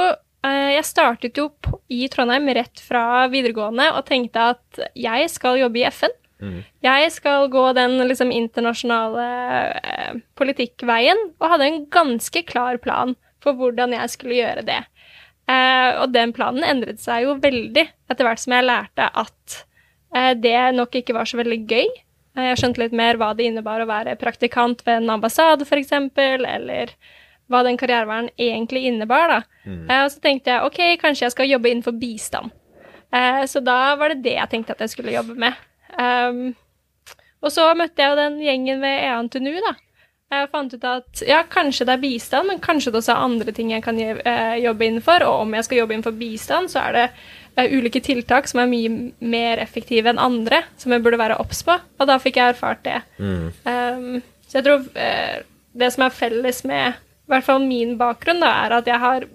jeg 0.48 0.84
startet 0.88 1.36
jo 1.36 1.50
i 1.92 2.06
Trondheim 2.08 2.46
rett 2.56 2.80
fra 2.80 3.26
videregående 3.28 3.90
og 3.92 4.06
tenkte 4.08 4.50
at 4.54 4.80
jeg 4.96 5.28
skal 5.30 5.58
jobbe 5.60 5.82
i 5.82 5.84
FN. 5.92 6.14
Jeg 6.80 7.10
skal 7.12 7.48
gå 7.52 7.64
den 7.76 7.98
liksom 8.08 8.30
internasjonale 8.32 9.24
eh, 9.84 10.14
politikkveien, 10.40 11.18
og 11.38 11.50
hadde 11.52 11.66
en 11.68 11.82
ganske 11.92 12.42
klar 12.48 12.78
plan 12.80 13.12
for 13.44 13.52
hvordan 13.58 13.92
jeg 13.92 14.08
skulle 14.14 14.38
gjøre 14.38 14.64
det. 14.64 14.78
Eh, 15.50 16.00
og 16.00 16.12
den 16.14 16.32
planen 16.32 16.64
endret 16.64 17.00
seg 17.02 17.26
jo 17.26 17.34
veldig 17.42 17.84
etter 18.08 18.24
hvert 18.24 18.40
som 18.40 18.54
jeg 18.56 18.64
lærte 18.64 19.10
at 19.12 19.58
eh, 20.16 20.32
det 20.38 20.56
nok 20.78 20.96
ikke 21.02 21.16
var 21.16 21.28
så 21.28 21.36
veldig 21.42 21.60
gøy. 21.68 21.88
Eh, 22.38 22.46
Jeg 22.52 22.60
skjønte 22.62 22.84
litt 22.86 22.96
mer 22.96 23.20
hva 23.20 23.34
det 23.36 23.50
innebar 23.50 23.84
å 23.84 23.90
være 23.90 24.16
praktikant 24.16 24.80
ved 24.86 25.02
en 25.02 25.10
ambassade, 25.18 25.66
f.eks., 25.68 25.92
eller 26.16 26.94
hva 27.50 27.64
den 27.66 27.78
karriereveien 27.80 28.30
egentlig 28.38 28.86
innebar. 28.88 29.34
da. 29.34 29.40
Eh, 29.66 30.04
og 30.04 30.10
så 30.14 30.22
tenkte 30.22 30.54
jeg 30.54 30.66
ok, 30.66 30.80
kanskje 31.02 31.26
jeg 31.26 31.36
skal 31.36 31.50
jobbe 31.50 31.70
innenfor 31.70 31.98
bistand. 31.98 32.54
Eh, 33.12 33.44
så 33.50 33.60
da 33.60 33.96
var 33.98 34.14
det 34.14 34.24
det 34.24 34.38
jeg 34.38 34.50
tenkte 34.52 34.76
at 34.76 34.84
jeg 34.86 34.94
skulle 34.94 35.14
jobbe 35.16 35.34
med. 35.34 35.58
Um, 35.98 36.52
og 37.42 37.52
så 37.52 37.70
møtte 37.74 38.02
jeg 38.02 38.12
jo 38.12 38.18
den 38.18 38.36
gjengen 38.44 38.82
ved 38.84 39.06
EANTNU, 39.08 39.54
da. 39.64 39.74
Jeg 40.30 40.46
fant 40.52 40.74
ut 40.76 40.84
at 40.86 41.20
ja, 41.26 41.40
kanskje 41.50 41.88
det 41.88 41.94
er 41.96 42.02
bistand, 42.04 42.46
men 42.46 42.60
kanskje 42.62 42.92
det 42.92 43.00
også 43.00 43.16
er 43.16 43.22
andre 43.24 43.54
ting 43.54 43.72
jeg 43.72 43.82
kan 43.82 43.96
eh, 43.98 44.60
jobbe 44.62 44.86
innenfor. 44.86 45.24
Og 45.26 45.46
om 45.46 45.56
jeg 45.56 45.66
skal 45.66 45.80
jobbe 45.80 45.96
innenfor 45.96 46.14
bistand, 46.20 46.70
så 46.70 46.84
er 46.84 46.94
det 46.94 47.06
eh, 47.58 47.72
ulike 47.74 48.02
tiltak 48.04 48.46
som 48.46 48.60
er 48.62 48.70
mye 48.70 48.92
mer 49.18 49.58
effektive 49.58 50.12
enn 50.12 50.22
andre, 50.22 50.62
som 50.78 50.94
jeg 50.94 51.02
burde 51.02 51.18
være 51.18 51.40
obs 51.42 51.64
på. 51.66 51.74
Og 51.74 52.06
da 52.06 52.20
fikk 52.22 52.38
jeg 52.38 52.54
erfart 52.54 52.84
det. 52.86 53.00
Um, 53.66 54.20
så 54.46 54.60
jeg 54.60 54.68
tror 54.68 54.86
eh, 55.02 55.40
det 55.82 55.90
som 55.96 56.06
er 56.06 56.14
felles 56.14 56.62
med 56.68 57.00
i 57.30 57.34
hvert 57.36 57.46
fall 57.46 57.62
min 57.62 57.94
bakgrunn, 58.00 58.42
da, 58.42 58.50
er 58.66 58.74
at 58.80 58.90
jeg 58.90 58.98
har 59.02 59.26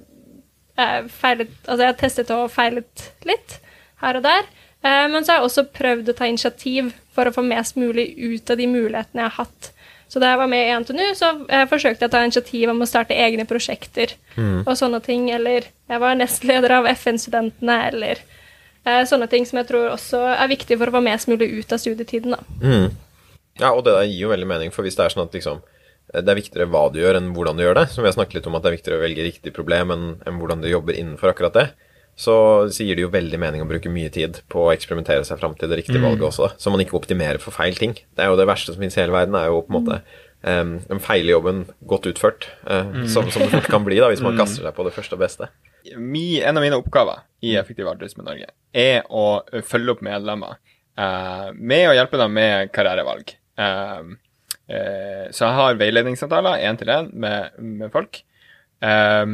eh, 0.77 1.07
feilet 1.07 1.53
Altså 1.63 1.81
jeg 1.81 1.93
har 1.93 1.99
testet 2.01 2.33
og 2.35 2.51
feilet 2.51 3.05
litt 3.27 3.59
her 4.03 4.19
og 4.19 4.25
der. 4.25 4.49
Eh, 4.83 5.05
men 5.11 5.23
så 5.23 5.31
har 5.33 5.39
jeg 5.39 5.49
også 5.49 5.65
prøvd 5.73 6.11
å 6.11 6.17
ta 6.17 6.27
initiativ 6.29 6.91
for 7.15 7.27
å 7.29 7.33
få 7.33 7.45
mest 7.47 7.79
mulig 7.79 8.11
ut 8.19 8.51
av 8.51 8.59
de 8.59 8.67
mulighetene 8.67 9.23
jeg 9.23 9.31
har 9.31 9.45
hatt. 9.45 9.71
Så 10.11 10.21
da 10.21 10.29
jeg 10.33 10.39
var 10.43 10.51
med 10.51 10.67
i 10.67 10.73
NTNU, 10.83 11.05
så 11.17 11.31
eh, 11.49 11.63
forsøkte 11.71 12.05
jeg 12.05 12.11
å 12.11 12.13
ta 12.13 12.23
initiativ 12.23 12.69
om 12.71 12.83
å 12.83 12.87
starte 12.89 13.15
egne 13.17 13.47
prosjekter 13.49 14.13
og 14.67 14.75
sånne 14.77 14.99
ting. 15.03 15.29
Eller 15.33 15.71
jeg 15.89 16.03
var 16.03 16.19
nestleder 16.19 16.75
av 16.77 16.89
FN-studentene, 16.91 17.79
eller 17.89 18.21
eh, 18.85 19.01
sånne 19.09 19.27
ting 19.31 19.47
som 19.49 19.57
jeg 19.63 19.67
tror 19.71 19.89
også 19.95 20.21
er 20.35 20.51
viktig 20.51 20.77
for 20.77 20.91
å 20.91 20.97
få 20.99 21.01
mest 21.07 21.31
mulig 21.31 21.49
ut 21.57 21.73
av 21.73 21.81
studietiden. 21.81 22.35
da. 22.37 22.43
Ja, 23.59 23.71
og 23.71 23.85
det 23.87 23.95
der 23.95 24.03
gir 24.03 24.27
jo 24.27 24.29
veldig 24.35 24.47
mening, 24.51 24.71
for 24.75 24.83
hvis 24.83 24.97
det 24.99 25.05
er 25.07 25.15
sånn 25.15 25.25
at 25.25 25.33
liksom 25.33 25.63
det 26.13 26.31
er 26.31 26.37
viktigere 26.37 26.69
hva 26.69 26.85
du 26.93 26.99
gjør 27.01 27.17
enn 27.19 27.31
hvordan 27.35 27.57
du 27.57 27.65
gjør 27.65 27.79
det, 27.79 27.87
som 27.93 28.03
vi 28.03 28.11
har 28.11 28.15
snakket 28.17 28.39
litt 28.39 28.49
om 28.49 28.57
at 28.57 28.65
det 28.65 28.71
er 28.71 28.77
viktigere 28.77 28.99
å 28.99 29.03
velge 29.05 29.25
riktig 29.25 29.53
problem 29.55 29.93
enn, 29.95 30.05
enn 30.27 30.39
hvordan 30.41 30.61
du 30.61 30.69
jobber 30.69 30.97
innenfor 30.97 31.31
akkurat 31.31 31.57
det, 31.57 31.65
så, 32.15 32.35
så 32.71 32.85
gir 32.85 32.95
det 32.95 33.03
jo 33.03 33.11
veldig 33.11 33.39
mening 33.41 33.63
å 33.63 33.67
bruke 33.67 33.91
mye 33.91 34.11
tid 34.13 34.39
på 34.51 34.67
å 34.67 34.71
eksperimentere 34.71 35.25
seg 35.27 35.39
fram 35.41 35.55
til 35.59 35.71
det 35.71 35.81
riktige 35.81 36.03
valget 36.03 36.29
også, 36.29 36.53
så 36.61 36.71
man 36.71 36.83
ikke 36.83 36.95
optimerer 36.99 37.41
for 37.43 37.55
feil 37.55 37.75
ting. 37.79 37.97
Det 38.15 38.23
er 38.23 38.31
jo 38.31 38.39
det 38.39 38.47
verste 38.47 38.71
som 38.71 38.79
finnes 38.79 38.95
i 38.95 39.01
hele 39.03 39.15
verden, 39.15 39.35
er 39.35 39.49
jo 39.51 39.59
på 39.65 39.73
en 39.73 39.77
måte 39.81 39.99
um, 40.45 40.75
den 40.87 41.03
feile 41.03 41.33
jobben 41.33 41.65
godt 41.89 42.07
utført, 42.13 42.47
eh, 42.71 42.93
som, 43.11 43.27
som 43.33 43.43
det 43.43 43.51
fort 43.57 43.67
kan 43.73 43.83
bli 43.87 43.99
da, 43.99 44.07
hvis 44.13 44.23
man 44.23 44.39
kaster 44.39 44.63
seg 44.63 44.77
på 44.77 44.87
det 44.87 44.95
første 44.95 45.17
og 45.17 45.25
beste. 45.25 45.49
mi, 45.97 46.39
en 46.39 46.55
av 46.55 46.63
mine 46.63 46.79
oppgaver 46.79 47.25
i 47.43 47.57
Effektiv 47.59 47.89
altruisme 47.91 48.23
Norge 48.25 48.47
er 48.71 49.03
å 49.11 49.43
følge 49.67 49.97
opp 49.97 50.05
medlemmer 50.05 50.55
uh, 50.99 51.51
med 51.51 51.89
å 51.89 51.97
hjelpe 51.97 52.21
dem 52.21 52.37
med 52.39 52.71
karrierevalg. 52.75 53.35
Eh, 53.55 54.15
så 54.65 55.45
jeg 55.45 55.57
har 55.59 55.75
veiledningssamtaler 55.77 56.63
én 56.65 56.79
til 56.79 56.89
én 56.89 57.11
med, 57.13 57.57
med 57.59 57.91
folk. 57.93 58.23
Eh, 58.81 59.25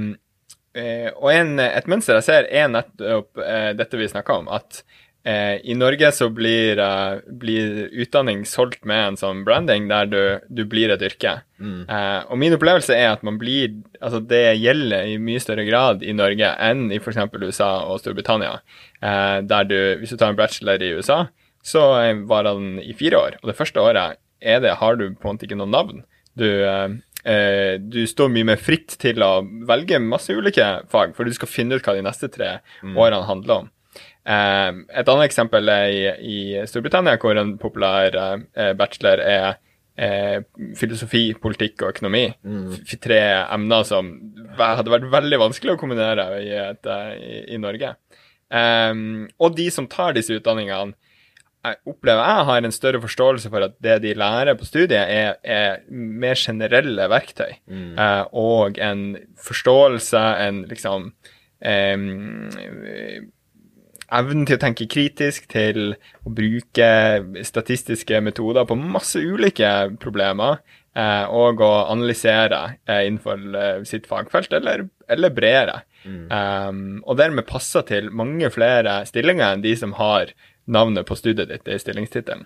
eh, 0.78 1.10
og 1.16 1.30
en, 1.34 1.56
et 1.64 1.92
mønster 1.92 2.20
jeg 2.20 2.28
ser, 2.28 2.50
er 2.50 2.72
nettopp 2.72 3.42
eh, 3.44 3.72
dette 3.78 4.00
vi 4.00 4.10
snakka 4.12 4.42
om, 4.42 4.52
at 4.52 4.84
eh, 5.28 5.58
i 5.64 5.76
Norge 5.78 6.12
så 6.16 6.30
blir, 6.34 6.80
eh, 6.82 7.22
blir 7.42 7.84
utdanning 8.04 8.44
solgt 8.50 8.86
med 8.88 9.04
en 9.12 9.20
sånn 9.20 9.44
branding 9.48 9.90
der 9.92 10.10
du, 10.10 10.22
du 10.50 10.64
blir 10.70 10.94
et 10.94 11.04
yrke. 11.06 11.40
Eh, 11.62 12.22
og 12.28 12.40
min 12.42 12.56
opplevelse 12.58 12.96
er 12.98 13.12
at 13.14 13.26
man 13.28 13.38
blir 13.42 13.76
Altså, 14.02 14.18
det 14.26 14.58
gjelder 14.58 15.06
i 15.06 15.20
mye 15.22 15.38
større 15.44 15.62
grad 15.68 16.02
i 16.02 16.14
Norge 16.18 16.48
enn 16.66 16.88
i 16.90 16.98
f.eks. 16.98 17.20
USA 17.38 17.68
og 17.86 18.00
Storbritannia. 18.02 18.56
Eh, 18.98 19.38
der 19.46 19.68
du, 19.70 19.78
hvis 20.00 20.10
du 20.10 20.18
tar 20.18 20.34
en 20.34 20.40
bachelor 20.40 20.82
i 20.82 20.96
USA, 20.98 21.20
så 21.62 21.84
eh, 22.00 22.24
varer 22.26 22.58
den 22.58 22.80
i 22.82 22.96
fire 22.98 23.20
år. 23.20 23.38
Og 23.44 23.52
det 23.52 23.58
første 23.60 23.84
året 23.84 24.18
er 24.42 24.62
det, 24.64 24.76
har 24.82 24.98
du 25.00 25.08
på 25.14 25.28
en 25.30 25.36
måte 25.38 25.48
ikke 25.48 25.60
noe 25.60 25.70
navn. 25.70 26.04
Du, 26.38 26.48
eh, 26.48 26.90
eh, 27.26 27.76
du 27.80 28.02
står 28.08 28.32
mye 28.34 28.50
mer 28.54 28.62
fritt 28.62 28.98
til 29.02 29.22
å 29.26 29.42
velge 29.70 30.00
masse 30.04 30.34
ulike 30.34 30.68
fag, 30.92 31.16
for 31.16 31.28
du 31.28 31.34
skal 31.36 31.52
finne 31.52 31.78
ut 31.78 31.86
hva 31.86 31.96
de 31.98 32.06
neste 32.06 32.32
tre 32.34 32.60
årene 32.96 33.28
handler 33.28 33.64
om. 33.64 33.72
Eh, 34.22 34.70
et 35.02 35.10
annet 35.10 35.28
eksempel 35.28 35.70
er 35.74 35.90
i, 35.92 36.06
i 36.22 36.40
Storbritannia, 36.70 37.18
hvor 37.22 37.38
en 37.38 37.58
populær 37.62 38.16
eh, 38.16 38.74
bachelor 38.78 39.22
er 39.26 39.48
eh, 39.98 40.42
filosofi, 40.78 41.34
politikk 41.42 41.82
og 41.84 41.96
økonomi. 41.96 42.28
F 42.86 42.96
tre 43.02 43.22
emner 43.52 43.86
som 43.88 44.12
hadde 44.58 44.94
vært 44.94 45.10
veldig 45.12 45.42
vanskelig 45.42 45.76
å 45.76 45.82
kombinere 45.82 46.28
i, 46.42 46.52
et, 46.70 46.86
eh, 46.86 47.14
i, 47.18 47.40
i 47.56 47.62
Norge. 47.62 47.96
Em, 48.52 49.30
og 49.40 49.56
de 49.56 49.70
som 49.72 49.88
tar 49.88 50.14
disse 50.18 50.36
utdanningene, 50.36 50.94
jeg 51.62 51.78
opplever 51.86 52.24
jeg 52.26 52.46
har 52.48 52.66
en 52.66 52.74
større 52.74 53.02
forståelse 53.04 53.52
for 53.54 53.68
at 53.68 53.76
det 53.84 54.00
de 54.06 54.16
lærer 54.18 54.58
på 54.58 54.66
studiet, 54.66 54.98
er, 55.02 55.36
er 55.44 55.84
mer 55.90 56.40
generelle 56.40 57.06
verktøy. 57.12 57.54
Eh, 58.02 58.24
og 58.34 58.80
en 58.82 59.04
forståelse, 59.38 60.24
en 60.48 60.64
liksom 60.72 61.12
eh, 61.62 63.22
evnen 64.12 64.48
til 64.48 64.58
å 64.58 64.64
tenke 64.66 64.90
kritisk, 64.92 65.48
til 65.52 65.94
å 66.26 66.34
bruke 66.36 66.90
statistiske 67.48 68.22
metoder 68.26 68.68
på 68.68 68.78
masse 68.80 69.22
ulike 69.22 69.72
problemer, 70.02 70.60
eh, 70.98 71.26
og 71.30 71.62
å 71.64 71.72
analysere 71.94 72.64
eh, 72.90 73.06
innenfor 73.08 73.46
eh, 73.62 73.80
sitt 73.88 74.10
fagfelt, 74.10 74.52
eller, 74.58 74.88
eller 75.12 75.34
bredere. 75.36 75.82
Um, 76.02 77.04
og 77.06 77.20
dermed 77.20 77.46
passer 77.46 77.84
til 77.86 78.08
mange 78.10 78.48
flere 78.50 79.04
stillinger 79.06 79.54
enn 79.54 79.62
de 79.62 79.76
som 79.78 79.92
har 80.00 80.32
navnet 80.66 81.08
på 81.08 81.16
studiet 81.16 81.50
ditt 81.50 81.68
i 81.68 81.80
stillingstittelen. 81.80 82.46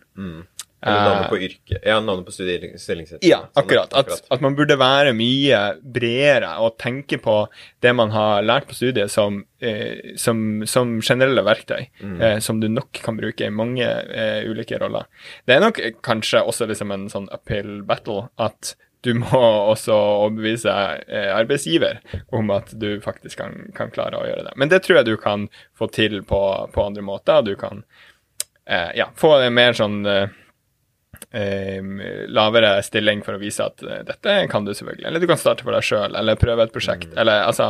Eller 0.86 1.03
navnet 1.03 1.30
på 1.30 1.38
yrket. 1.38 1.80
Ja, 1.84 1.99
navnet 1.99 2.26
på 2.26 2.32
studiestillingssett. 2.32 3.24
Ja, 3.26 3.49
akkurat. 3.53 3.93
At, 3.93 4.11
at 4.30 4.41
man 4.41 4.55
burde 4.55 4.78
være 4.78 5.16
mye 5.18 5.61
bredere 5.82 6.51
og 6.61 6.78
tenke 6.82 7.18
på 7.22 7.38
det 7.82 7.93
man 7.97 8.13
har 8.13 8.45
lært 8.45 8.68
på 8.70 8.78
studiet 8.78 9.09
som, 9.11 9.39
eh, 9.66 10.13
som, 10.22 10.61
som 10.70 10.99
generelle 11.01 11.41
verktøy, 11.47 11.88
eh, 12.20 12.38
som 12.43 12.61
du 12.61 12.68
nok 12.70 13.01
kan 13.01 13.18
bruke 13.18 13.47
i 13.47 13.53
mange 13.53 13.88
eh, 13.88 14.45
ulike 14.45 14.78
roller. 14.82 15.09
Det 15.47 15.57
er 15.57 15.66
nok 15.66 15.82
eh, 15.82 15.95
kanskje 16.05 16.43
også 16.45 16.70
liksom 16.70 16.93
en 16.93 17.09
sånn 17.09 17.32
uphill 17.34 17.80
battle 17.88 18.28
at 18.38 18.76
du 19.06 19.14
må 19.18 19.41
også 19.72 19.95
overbevise 19.95 20.72
eh, 21.08 21.30
arbeidsgiver 21.36 22.01
om 22.36 22.49
at 22.56 22.74
du 22.74 22.89
faktisk 23.03 23.39
kan, 23.43 23.70
kan 23.78 23.93
klare 23.93 24.20
å 24.20 24.26
gjøre 24.28 24.47
det. 24.49 24.56
Men 24.60 24.72
det 24.72 24.82
tror 24.86 24.99
jeg 24.99 25.10
du 25.12 25.16
kan 25.22 25.47
få 25.78 25.89
til 25.93 26.22
på, 26.28 26.41
på 26.74 26.88
andre 26.88 27.06
måter. 27.06 27.45
Du 27.45 27.53
kan 27.60 27.84
eh, 28.66 28.91
ja, 28.97 29.12
få 29.18 29.38
en 29.39 29.56
mer 29.56 29.78
sånn 29.78 30.01
eh, 30.10 30.34
lavere 32.34 32.80
stilling 32.84 33.22
for 33.26 33.38
å 33.38 33.41
vise 33.41 33.66
at 33.66 33.84
eh, 33.84 34.01
dette 34.08 34.36
kan 34.51 34.66
du 34.66 34.74
selvfølgelig. 34.74 35.08
Eller 35.10 35.24
du 35.24 35.30
kan 35.30 35.39
starte 35.41 35.66
for 35.66 35.76
deg 35.76 35.86
sjøl, 35.86 36.18
eller 36.18 36.39
prøve 36.39 36.66
et 36.66 36.74
prosjekt. 36.76 37.14
Eller 37.14 37.45
altså 37.45 37.70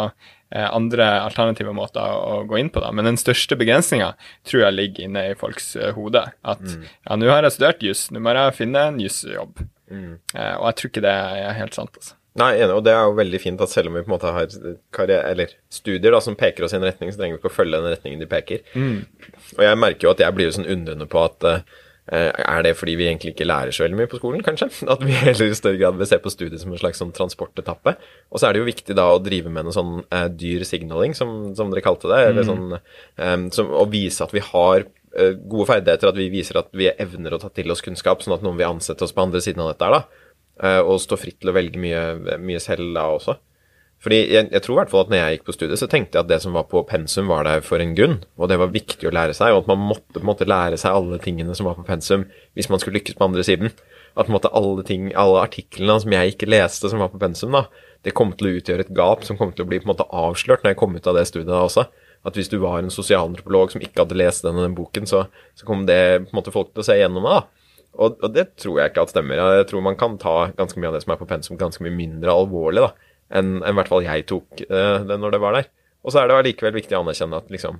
eh, 0.51 0.65
andre 0.65 1.09
alternative 1.25 1.75
måter 1.75 2.01
å 2.01 2.43
gå 2.49 2.59
inn 2.61 2.71
på, 2.73 2.83
da. 2.83 2.91
Men 2.95 3.11
den 3.11 3.21
største 3.21 3.57
begrensninga 3.59 4.13
tror 4.47 4.67
jeg 4.67 4.79
ligger 4.79 5.09
inne 5.09 5.29
i 5.31 5.37
folks 5.39 5.73
hode. 5.97 6.25
At 6.47 6.65
ja, 6.65 7.19
nå 7.19 7.31
har 7.31 7.45
jeg 7.45 7.57
studert 7.57 7.85
juss, 7.85 8.07
nå 8.11 8.23
må 8.23 8.35
jeg 8.37 8.59
finne 8.63 8.89
en 8.91 9.01
jusjobb. 9.03 9.65
Eh, 9.91 10.55
og 10.57 10.69
jeg 10.69 10.77
tror 10.79 10.91
ikke 10.91 11.05
det 11.05 11.15
er 11.15 11.59
helt 11.59 11.77
sant, 11.77 11.99
altså. 12.01 12.17
Nei, 12.35 12.49
enig, 12.59 12.73
og 12.75 12.83
det 12.83 12.91
er 12.91 13.05
jo 13.07 13.15
veldig 13.15 13.39
fint 13.39 13.61
at 13.63 13.71
selv 13.71 13.87
om 13.87 13.95
vi 13.95 14.01
på 14.03 14.09
en 14.09 14.13
måte 14.17 14.31
har 14.35 14.51
karriere, 14.95 15.31
eller 15.31 15.53
studier 15.71 16.11
da, 16.11 16.19
som 16.19 16.35
peker 16.35 16.65
oss 16.67 16.73
i 16.75 16.79
en 16.81 16.83
retning, 16.83 17.13
så 17.13 17.21
trenger 17.21 17.37
vi 17.37 17.39
ikke 17.39 17.51
å 17.53 17.55
følge 17.61 17.79
den 17.79 17.93
retningen 17.93 18.19
de 18.19 18.27
peker. 18.27 18.65
Og 19.55 19.63
jeg 19.63 19.79
merker 19.79 20.09
jo 20.09 20.11
at 20.11 20.23
jeg 20.25 20.35
blir 20.35 20.49
jo 20.49 20.55
sånn 20.57 20.67
undrende 20.67 21.07
på 21.07 21.21
at 21.23 21.47
eh, 21.47 21.61
er 22.11 22.65
det 22.67 22.73
fordi 22.75 22.97
vi 22.99 23.07
egentlig 23.07 23.31
ikke 23.31 23.47
lærer 23.47 23.71
så 23.71 23.85
veldig 23.85 24.01
mye 24.01 24.11
på 24.11 24.19
skolen, 24.19 24.43
kanskje? 24.43 24.67
At 24.93 25.05
vi 25.07 25.15
heller 25.15 25.47
i 25.47 25.55
større 25.55 25.79
grad 25.79 25.95
vil 26.01 26.11
se 26.11 26.19
på 26.21 26.33
studiet 26.33 26.59
som 26.61 26.75
en 26.75 26.81
slags 26.83 26.99
sånn 27.01 27.15
transportetappe. 27.15 27.95
Og 28.29 28.41
så 28.41 28.49
er 28.49 28.53
det 28.53 28.65
jo 28.65 28.67
viktig 28.67 28.99
da 28.99 29.07
å 29.13 29.23
drive 29.23 29.55
med 29.55 29.69
noe 29.69 29.77
sånn 29.77 29.95
eh, 30.03 30.27
dyr 30.35 30.67
signaling, 30.67 31.15
som, 31.15 31.55
som 31.55 31.71
dere 31.71 31.85
kalte 31.87 32.11
det. 32.11 32.19
Eller 32.33 32.45
sånn, 32.51 32.75
eh, 32.75 33.37
som, 33.55 33.71
å 33.71 33.87
vise 33.95 34.27
at 34.27 34.35
vi 34.35 34.43
har 34.43 34.89
gode 35.47 35.69
ferdigheter, 35.69 36.11
at 36.11 36.19
vi 36.19 36.29
viser 36.33 36.59
at 36.59 36.69
vi 36.75 36.89
evner 36.91 37.35
å 37.35 37.39
ta 37.41 37.49
til 37.53 37.71
oss 37.71 37.83
kunnskap, 37.85 38.23
sånn 38.23 38.35
at 38.35 38.45
noen 38.45 38.59
vil 38.59 38.73
ansette 38.73 39.05
oss 39.05 39.15
på 39.15 39.23
andre 39.23 39.41
siden 39.43 39.63
av 39.63 39.73
dette 39.73 39.87
her, 39.87 39.99
da. 39.99 40.25
Eh, 40.63 40.81
og 40.81 41.01
stå 41.03 41.17
fritt 41.19 41.41
til 41.41 41.51
å 41.51 41.55
velge 41.55 41.79
mye, 41.81 42.37
mye 42.39 42.61
selv 42.63 42.93
da 42.95 43.09
også. 43.15 43.37
Fordi 44.05 44.19
jeg, 44.29 44.49
jeg 44.51 44.61
tror 44.61 44.75
i 44.75 44.79
hvert 44.81 44.91
fall 44.91 45.03
at 45.05 45.11
når 45.11 45.17
jeg 45.17 45.35
gikk 45.35 45.47
på 45.47 45.55
studiet, 45.55 45.79
så 45.81 45.87
tenkte 45.89 46.17
jeg 46.17 46.25
at 46.25 46.29
det 46.29 46.37
som 46.43 46.55
var 46.55 46.67
på 46.69 46.83
pensum, 46.87 47.31
var 47.31 47.47
der 47.47 47.63
for 47.65 47.81
en 47.81 47.95
grunn. 47.97 48.19
Og 48.37 48.51
det 48.51 48.59
var 48.61 48.73
viktig 48.73 49.07
å 49.09 49.13
lære 49.15 49.33
seg, 49.37 49.55
og 49.55 49.63
at 49.63 49.71
man 49.71 49.81
måtte 49.81 50.19
på 50.19 50.21
en 50.21 50.29
måte 50.29 50.47
lære 50.47 50.77
seg 50.79 50.95
alle 50.95 51.19
tingene 51.23 51.55
som 51.57 51.67
var 51.69 51.79
på 51.79 51.87
pensum, 51.87 52.27
hvis 52.53 52.69
man 52.69 52.83
skulle 52.83 52.99
lykkes 52.99 53.17
på 53.17 53.27
andre 53.27 53.45
siden. 53.47 53.73
At 54.15 54.27
på 54.27 54.29
en 54.29 54.37
måte 54.37 54.51
alle 54.55 54.85
ting, 54.87 55.09
alle 55.17 55.41
artiklene 55.41 55.97
som 56.03 56.13
jeg 56.15 56.35
ikke 56.35 56.51
leste, 56.51 56.91
som 56.91 57.01
var 57.01 57.11
på 57.11 57.19
pensum, 57.23 57.55
da, 57.55 57.65
det 58.05 58.13
kom 58.15 58.35
til 58.37 58.51
å 58.51 58.55
utgjøre 58.59 58.85
et 58.85 58.93
gap 58.95 59.25
som 59.25 59.39
kom 59.39 59.55
til 59.55 59.65
å 59.65 59.69
bli 59.71 59.81
på 59.81 59.89
en 59.89 59.95
måte 59.95 60.07
avslørt 60.13 60.63
når 60.63 60.75
jeg 60.75 60.81
kom 60.83 60.93
ut 60.95 61.09
av 61.09 61.17
det 61.17 61.25
studiet 61.31 61.49
da 61.49 61.63
også. 61.65 61.87
At 62.25 62.37
hvis 62.37 62.49
du 62.49 62.57
var 62.61 62.79
en 62.79 62.93
sosialantropolog 62.93 63.73
som 63.73 63.83
ikke 63.83 64.01
hadde 64.01 64.17
lest 64.17 64.45
denne 64.45 64.63
den 64.65 64.75
boken, 64.77 65.05
så, 65.09 65.27
så 65.53 65.67
kom 65.67 65.85
det 65.89 65.99
på 66.25 66.33
en 66.33 66.39
måte 66.39 66.53
folk 66.53 66.71
til 66.73 66.81
å 66.81 66.87
se 66.87 66.97
gjennom 66.97 67.27
det. 67.27 67.35
da. 67.37 67.65
Og, 67.95 68.17
og 68.19 68.31
det 68.35 68.47
tror 68.59 68.79
jeg 68.81 68.91
ikke 68.91 69.05
at 69.05 69.13
stemmer. 69.13 69.41
Jeg 69.59 69.67
tror 69.69 69.83
man 69.85 69.97
kan 69.99 70.17
ta 70.21 70.35
ganske 70.57 70.81
mye 70.81 70.91
av 70.91 70.97
det 70.97 71.03
som 71.05 71.13
er 71.15 71.19
på 71.21 71.27
pensum, 71.29 71.59
ganske 71.59 71.83
mye 71.85 71.95
mindre 71.95 72.33
alvorlig 72.33 72.83
da, 72.83 72.91
enn 73.39 73.59
i 73.61 73.73
hvert 73.77 73.91
fall 73.91 74.05
jeg 74.05 74.25
tok 74.29 74.65
uh, 74.67 75.05
det 75.07 75.19
når 75.21 75.35
det 75.35 75.41
var 75.43 75.59
der. 75.59 75.69
Og 76.05 76.13
så 76.13 76.21
er 76.21 76.29
det 76.29 76.39
allikevel 76.39 76.75
viktig 76.75 76.97
å 76.97 77.01
anerkjenne 77.05 77.39
at 77.39 77.53
liksom, 77.53 77.79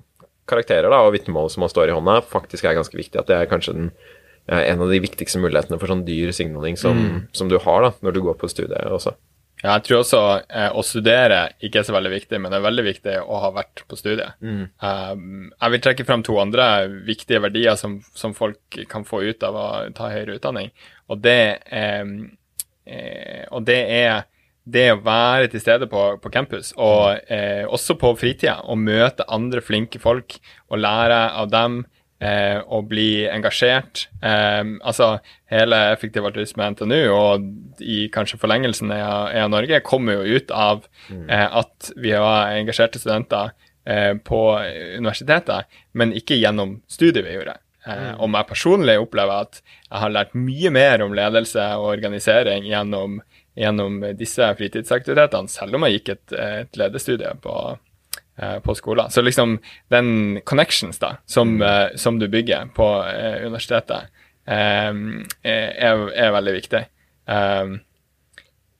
karakterer 0.49 0.93
da, 0.93 1.01
og 1.05 1.13
vitnemål 1.17 1.51
som 1.51 1.65
man 1.65 1.73
står 1.73 1.91
i 1.91 1.97
hånda, 1.97 2.19
faktisk 2.29 2.65
er 2.65 2.77
ganske 2.77 2.97
viktig. 2.97 3.19
At 3.21 3.29
det 3.29 3.37
er 3.37 3.49
kanskje 3.49 3.75
den, 3.75 3.91
en 4.47 4.81
av 4.81 4.93
de 4.93 5.01
viktigste 5.03 5.41
mulighetene 5.41 5.77
for 5.81 5.91
sånn 5.91 6.05
dyr 6.07 6.31
signaling 6.35 6.77
som, 6.79 7.01
som 7.37 7.49
du 7.51 7.57
har 7.61 7.85
da, 7.85 7.93
når 8.05 8.15
du 8.15 8.21
går 8.25 8.37
på 8.41 8.49
studiet 8.49 8.93
også. 8.93 9.15
Ja, 9.65 9.79
jeg 9.79 9.85
tror 9.87 10.03
også 10.03 10.19
eh, 10.45 10.67
å 10.69 10.83
studere 10.85 11.39
ikke 11.63 11.81
er 11.81 11.87
så 11.87 11.95
veldig 11.95 12.11
viktig, 12.13 12.37
men 12.41 12.53
det 12.53 12.59
er 12.59 12.65
veldig 12.67 12.85
viktig 12.85 13.15
å 13.23 13.39
ha 13.41 13.49
vært 13.55 13.81
på 13.89 13.97
studiet. 13.97 14.35
Um, 14.77 15.47
jeg 15.49 15.73
vil 15.73 15.81
trekke 15.87 16.05
frem 16.05 16.25
to 16.27 16.35
andre 16.41 16.67
viktige 17.07 17.41
verdier 17.41 17.79
som, 17.79 17.97
som 18.13 18.35
folk 18.37 18.77
kan 18.91 19.07
få 19.07 19.23
ut 19.25 19.45
av 19.47 19.57
å 19.57 19.65
ta 19.97 20.11
høyere 20.13 20.37
utdanning. 20.37 20.69
Og 21.09 21.23
det, 21.25 21.39
eh, 21.73 22.05
og 23.49 23.65
det 23.65 23.81
er 23.97 24.27
det 24.65 24.85
å 24.93 25.01
være 25.05 25.49
til 25.53 25.61
stede 25.61 25.89
på, 25.89 26.03
på 26.21 26.31
campus, 26.33 26.71
og 26.81 27.17
eh, 27.31 27.65
også 27.65 27.97
på 28.01 28.13
fritida, 28.17 28.59
og 28.69 28.81
møte 28.81 29.27
andre 29.33 29.61
flinke 29.65 30.01
folk 30.01 30.37
og 30.69 30.81
lære 30.81 31.19
av 31.41 31.51
dem. 31.53 31.83
Eh, 32.19 32.61
og 32.71 32.85
bli 32.87 33.25
engasjert. 33.27 34.05
Eh, 34.23 34.63
altså, 34.87 35.17
hele 35.51 35.81
Effektiv 35.91 36.23
altruisme 36.23 36.69
NTNU, 36.71 37.01
og 37.11 37.83
i 37.83 38.05
kanskje 38.13 38.39
forlengelsen 38.39 38.93
av 38.95 39.33
EA 39.35 39.49
Norge, 39.51 39.81
kommer 39.83 40.21
jo 40.21 40.39
ut 40.39 40.53
av 40.55 40.85
eh, 41.11 41.43
at 41.59 41.91
vi 41.99 42.13
har 42.15 42.55
engasjerte 42.55 43.01
studenter 43.03 43.51
eh, 43.83 44.13
på 44.15 44.41
universitetet, 44.95 45.67
men 45.91 46.15
ikke 46.15 46.39
gjennom 46.39 46.77
studiet 46.87 47.27
vi 47.27 47.35
gjorde. 47.35 47.57
Eh, 47.85 48.13
Om 48.23 48.39
jeg 48.39 48.49
personlig 48.49 48.95
opplever 49.03 49.49
at 49.49 49.59
jeg 49.67 49.99
har 50.05 50.15
lært 50.15 50.37
mye 50.39 50.71
mer 50.71 51.03
om 51.03 51.13
ledelse 51.19 51.67
og 51.75 51.91
organisering 51.97 52.63
gjennom, 52.71 53.19
gjennom 53.59 53.99
disse 54.15 54.47
fritidsaktivitetene, 54.55 55.51
selv 55.51 55.75
om 55.75 55.85
jeg 55.85 55.99
gikk 55.99 56.15
et, 56.15 56.39
et 56.39 56.79
ledestudie 56.79 57.35
på, 57.43 57.59
på 58.35 58.75
skolen. 58.75 59.09
Så 59.09 59.21
liksom 59.21 59.59
den 59.87 60.41
connections 60.43 60.99
da, 60.99 61.15
som, 61.25 61.61
eh, 61.61 61.95
som 61.95 62.19
du 62.19 62.27
bygger 62.27 62.67
på 62.75 62.87
eh, 63.07 63.45
universitetet, 63.45 64.11
eh, 64.47 64.91
er, 65.43 66.05
er 66.11 66.33
veldig 66.35 66.55
viktig. 66.59 66.85
Um, 67.25 67.79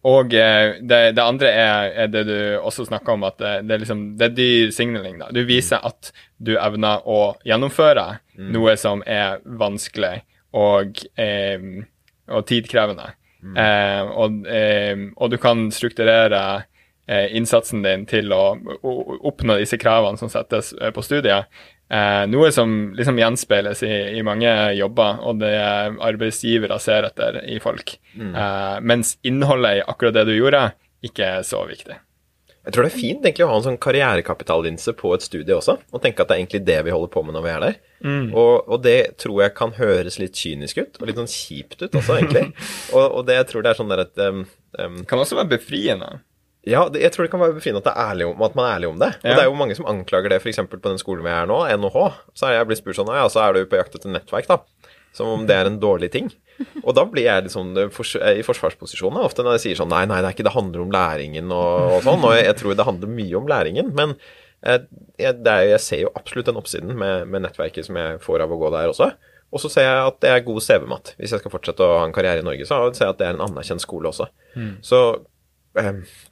og 0.06 0.34
eh, 0.38 0.76
det, 0.86 0.99
det 1.18 1.23
andre 1.23 1.49
er, 1.49 1.88
er 2.03 2.10
det 2.14 2.26
du 2.27 2.38
også 2.60 2.86
snakka 2.86 3.15
om, 3.15 3.26
at 3.26 3.40
det, 3.41 3.53
det, 3.65 3.73
er 3.73 3.82
liksom, 3.82 4.03
det 4.19 4.27
er 4.27 4.36
dyr 4.38 4.73
signaling. 4.76 5.18
da. 5.23 5.32
Du 5.34 5.41
viser 5.48 5.82
at 5.82 6.11
du 6.38 6.53
evner 6.60 7.02
å 7.10 7.36
gjennomføre 7.48 8.06
noe 8.53 8.76
som 8.77 9.02
er 9.10 9.40
vanskelig 9.45 10.19
og, 10.56 11.02
eh, 11.18 11.65
og 12.30 12.45
tidkrevende. 12.52 13.15
Eh, 13.45 14.14
og, 14.14 14.45
eh, 14.49 15.10
og 15.18 15.34
du 15.34 15.38
kan 15.41 15.68
strukturere 15.73 16.44
eh, 16.60 16.72
innsatsen 17.07 17.84
din 17.86 18.06
til 18.10 18.34
å, 18.34 18.56
oppnå 19.30 19.60
disse 19.61 19.77
kravene 19.82 20.18
som 20.18 20.32
settes 20.32 20.73
eh, 20.80 20.91
på 20.95 21.03
studiet. 21.06 21.52
Eh, 21.86 22.23
noe 22.32 22.49
som 22.53 22.95
liksom 22.98 23.19
gjenspeiles 23.22 23.84
i, 23.86 23.94
i 24.18 24.23
mange 24.26 24.49
jobber, 24.73 25.22
og 25.22 25.44
det 25.44 25.53
arbeidsgivere 25.53 26.80
ser 26.82 27.06
etter 27.11 27.44
i 27.45 27.60
folk. 27.61 27.98
Eh, 28.18 28.82
mens 28.82 29.15
innholdet 29.27 29.82
i 29.82 29.86
akkurat 29.86 30.18
det 30.18 30.26
du 30.32 30.36
gjorde, 30.38 30.68
ikke 31.06 31.38
er 31.38 31.45
så 31.45 31.61
viktig. 31.69 31.99
Jeg 32.65 32.73
tror 32.73 32.88
det 32.88 32.90
er 32.90 32.98
fint 32.98 33.26
egentlig 33.27 33.45
å 33.45 33.52
ha 33.52 33.57
en 33.60 33.65
sånn 33.68 33.82
karrierekapitallinse 33.82 34.95
på 34.98 35.11
et 35.14 35.22
studie 35.22 35.53
også, 35.53 35.76
og 35.94 36.02
tenke 36.02 36.23
at 36.23 36.32
det 36.32 36.34
er 36.34 36.41
egentlig 36.41 36.64
det 36.65 36.80
vi 36.88 36.94
holder 36.95 37.11
på 37.14 37.22
med 37.22 37.36
når 37.38 37.44
vi 37.45 37.52
er 37.52 37.61
der. 37.61 37.76
Og, 38.34 38.53
og 38.65 38.82
det 38.82 38.99
tror 39.22 39.44
jeg 39.44 39.53
kan 39.57 39.76
høres 39.77 40.18
litt 40.18 40.40
kynisk 40.40 40.82
ut, 40.82 40.98
og 40.98 41.06
litt 41.06 41.22
sånn 41.22 41.30
kjipt 41.30 41.84
ut 41.84 41.99
også, 42.02 42.18
egentlig. 42.18 42.48
og, 42.95 43.03
og 43.06 43.27
det 43.30 43.38
jeg 43.38 43.52
tror 43.52 43.65
det 43.65 43.72
er 43.72 43.77
sånn 43.77 43.94
der 43.94 44.02
at 44.07 44.23
um, 44.26 44.41
um, 44.80 44.98
Det 45.03 45.10
kan 45.11 45.22
også 45.22 45.38
være 45.38 45.53
befriende. 45.53 46.10
Ja, 46.66 46.88
det, 46.90 47.02
jeg 47.04 47.14
tror 47.14 47.28
det 47.28 47.32
kan 47.34 47.42
være 47.44 47.56
befriende 47.60 47.82
at, 47.86 48.22
om, 48.26 48.42
at 48.42 48.56
man 48.58 48.66
er 48.66 48.76
ærlig 48.80 48.88
om 48.90 48.98
det. 49.02 49.12
Og 49.22 49.28
Ja. 49.30 49.36
det 49.36 49.44
er 49.44 49.50
jo 49.52 49.58
mange 49.60 49.76
som 49.78 49.86
anklager 49.90 50.34
det, 50.34 50.40
f.eks. 50.42 50.64
på 50.72 50.82
den 50.82 50.98
skolen 51.02 51.24
vi 51.26 51.30
er 51.34 51.46
nå, 51.50 51.60
NHH. 51.78 52.00
Så 52.34 52.48
er 52.50 52.58
jeg 52.58 52.68
blitt 52.72 52.82
spurt 52.82 52.98
sånn 52.98 53.12
Ja, 53.14 53.28
så 53.30 53.44
er 53.46 53.54
du 53.54 53.66
på 53.70 53.78
jakt 53.78 53.96
etter 53.98 54.10
nettverk, 54.10 54.48
da. 54.50 54.58
Som 55.16 55.30
om 55.32 55.46
det 55.48 55.56
er 55.56 55.70
en 55.70 55.78
dårlig 55.80 56.10
ting. 56.12 56.32
Og 56.84 56.96
da 56.96 57.04
blir 57.08 57.28
jeg 57.28 57.52
eh, 57.52 57.90
fors 57.94 58.16
i 58.16 58.42
forsvarsposisjon 58.48 59.18
ofte 59.20 59.44
når 59.44 59.58
jeg 59.58 59.64
sier 59.66 59.80
sånn 59.82 59.92
Nei, 59.92 60.06
nei, 60.08 60.22
det 60.24 60.34
ikke 60.36 60.46
det 60.48 60.56
handler 60.56 60.82
om 60.86 60.92
læringen 60.92 61.52
og, 61.52 62.00
og 62.00 62.02
sånn. 62.08 62.24
Og 62.26 62.34
jeg, 62.36 62.46
jeg 62.50 62.58
tror 62.62 62.76
det 62.80 62.88
handler 62.88 63.14
mye 63.14 63.38
om 63.40 63.48
læringen. 63.52 63.94
Men 63.96 64.16
jeg, 64.66 64.88
jeg, 65.22 65.38
det 65.46 65.52
er, 65.54 65.70
jeg 65.76 65.84
ser 65.86 66.02
jo 66.08 66.12
absolutt 66.18 66.50
den 66.50 66.58
oppsiden 66.60 66.96
med, 66.98 67.28
med 67.32 67.46
nettverket 67.46 67.86
som 67.88 68.00
jeg 68.00 68.20
får 68.24 68.44
av 68.48 68.56
å 68.56 68.60
gå 68.60 68.72
der 68.74 68.92
også. 68.92 69.12
Og 69.56 69.62
så 69.62 69.70
ser 69.72 69.86
jeg 69.88 70.08
at 70.10 70.18
det 70.26 70.32
er 70.34 70.44
god 70.48 70.64
CV-mat. 70.66 71.14
Hvis 71.20 71.32
jeg 71.36 71.44
skal 71.44 71.54
fortsette 71.54 71.86
å 71.86 72.00
ha 72.00 72.06
en 72.08 72.16
karriere 72.16 72.42
i 72.42 72.48
Norge, 72.48 72.66
så 72.68 72.82
ser 72.98 73.06
jeg 73.08 73.14
at 73.16 73.22
det 73.22 73.28
er 73.30 73.38
en 73.38 73.46
anerkjent 73.46 73.84
skole 73.84 74.10
også. 74.10 74.28
Så 74.84 75.00
eh, 75.14 75.22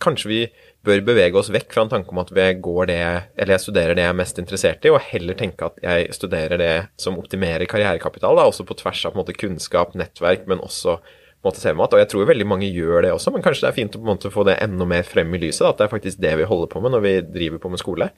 kanskje 0.03 0.29
vi 0.29 0.41
bør 0.83 1.01
bevege 1.07 1.39
oss 1.39 1.51
vekk 1.53 1.71
fra 1.73 1.85
en 1.85 1.91
tanke 1.91 2.11
om 2.11 2.19
at 2.21 2.31
vi 2.35 2.45
går 2.63 2.89
det, 2.91 2.99
eller 3.39 3.55
jeg 3.55 3.63
studerer 3.65 3.95
det 3.95 4.03
jeg 4.03 4.13
er 4.13 4.19
mest 4.19 4.39
interessert 4.41 4.85
i, 4.85 4.91
og 4.91 5.03
heller 5.11 5.37
tenke 5.39 5.69
at 5.69 5.79
jeg 5.83 6.15
studerer 6.15 6.59
det 6.59 6.73
som 6.99 7.19
optimerer 7.19 7.67
karrierekapital, 7.71 8.39
da, 8.39 8.47
også 8.49 8.67
på 8.67 8.77
tvers 8.81 9.05
av 9.07 9.15
på 9.15 9.21
måte, 9.21 9.35
kunnskap, 9.37 9.95
nettverk, 9.99 10.47
men 10.51 10.63
også 10.63 10.97
på 10.99 11.47
en 11.47 11.49
måte 11.49 11.63
CV-mat. 11.63 11.95
Og 11.95 12.03
jeg 12.03 12.11
tror 12.11 12.29
veldig 12.29 12.47
mange 12.47 12.71
gjør 12.71 13.07
det 13.07 13.15
også, 13.15 13.31
men 13.35 13.43
kanskje 13.43 13.65
det 13.65 13.71
er 13.71 13.79
fint 13.79 13.97
å 13.99 14.03
måte 14.03 14.31
få 14.31 14.47
det 14.47 14.59
enda 14.63 14.87
mer 14.87 15.07
frem 15.07 15.31
i 15.35 15.43
lyset, 15.43 15.65
da, 15.65 15.73
at 15.73 15.81
det 15.81 15.87
er 15.87 15.95
faktisk 15.95 16.23
det 16.23 16.37
vi 16.39 16.47
holder 16.51 16.71
på 16.71 16.83
med 16.83 16.95
når 16.95 17.05
vi 17.07 17.17
driver 17.31 17.63
på 17.63 17.71
med 17.73 17.83
skole. 17.83 18.11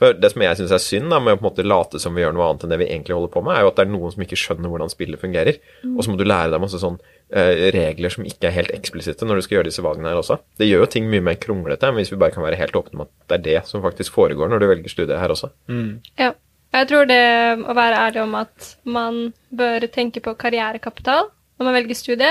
For 0.00 0.16
det 0.18 0.32
som 0.32 0.42
jeg 0.42 0.58
syns 0.58 0.72
er 0.74 0.80
synd 0.82 1.12
da, 1.12 1.20
med 1.22 1.36
å 1.36 1.38
på 1.38 1.44
en 1.44 1.48
måte 1.50 1.64
late 1.66 2.00
som 2.02 2.16
vi 2.16 2.24
gjør 2.24 2.32
noe 2.34 2.48
annet 2.48 2.64
enn 2.66 2.72
det 2.72 2.78
vi 2.80 2.88
egentlig 2.88 3.14
holder 3.14 3.32
på 3.34 3.42
med, 3.44 3.54
er 3.54 3.62
jo 3.62 3.70
at 3.70 3.76
det 3.78 3.84
er 3.84 3.92
noen 3.92 4.14
som 4.14 4.24
ikke 4.24 4.38
skjønner 4.40 4.72
hvordan 4.72 4.90
spillet 4.90 5.20
fungerer. 5.20 5.58
Og 5.92 6.00
så 6.02 6.10
må 6.10 6.18
du 6.18 6.24
lære 6.26 6.50
deg 6.50 6.62
masse 6.64 6.80
sånn 6.82 6.96
regler 7.32 8.12
som 8.12 8.26
ikke 8.28 8.48
er 8.48 8.56
helt 8.58 8.72
eksplisitte 8.76 9.24
når 9.24 9.38
du 9.38 9.44
skal 9.46 9.56
gjøre 9.56 9.70
disse 9.70 9.84
valgene 9.84 10.10
her 10.10 10.20
også. 10.20 10.36
Det 10.60 10.68
gjør 10.68 10.84
jo 10.84 10.88
ting 10.94 11.06
mye 11.08 11.24
mer 11.24 11.38
kronglete 11.40 11.88
enn 11.88 11.96
hvis 11.96 12.12
vi 12.12 12.18
bare 12.20 12.34
kan 12.34 12.44
være 12.44 12.58
helt 12.60 12.76
åpne 12.76 12.98
om 12.98 13.04
at 13.06 13.12
det 13.30 13.38
er 13.38 13.44
det 13.46 13.60
som 13.70 13.84
faktisk 13.84 14.12
foregår 14.12 14.50
når 14.52 14.62
du 14.62 14.66
velger 14.68 14.92
studie 14.92 15.20
her 15.20 15.32
også. 15.32 15.52
Ja. 16.20 16.34
Jeg 16.72 16.88
tror 16.88 17.04
det 17.04 17.22
å 17.68 17.74
være 17.76 18.00
ærlig 18.00 18.22
om 18.22 18.34
at 18.38 18.68
man 18.88 19.22
bør 19.52 19.84
tenke 19.92 20.22
på 20.24 20.32
karrierekapital 20.40 21.26
når 21.60 21.68
man 21.68 21.76
velger 21.76 21.98
studie, 21.98 22.30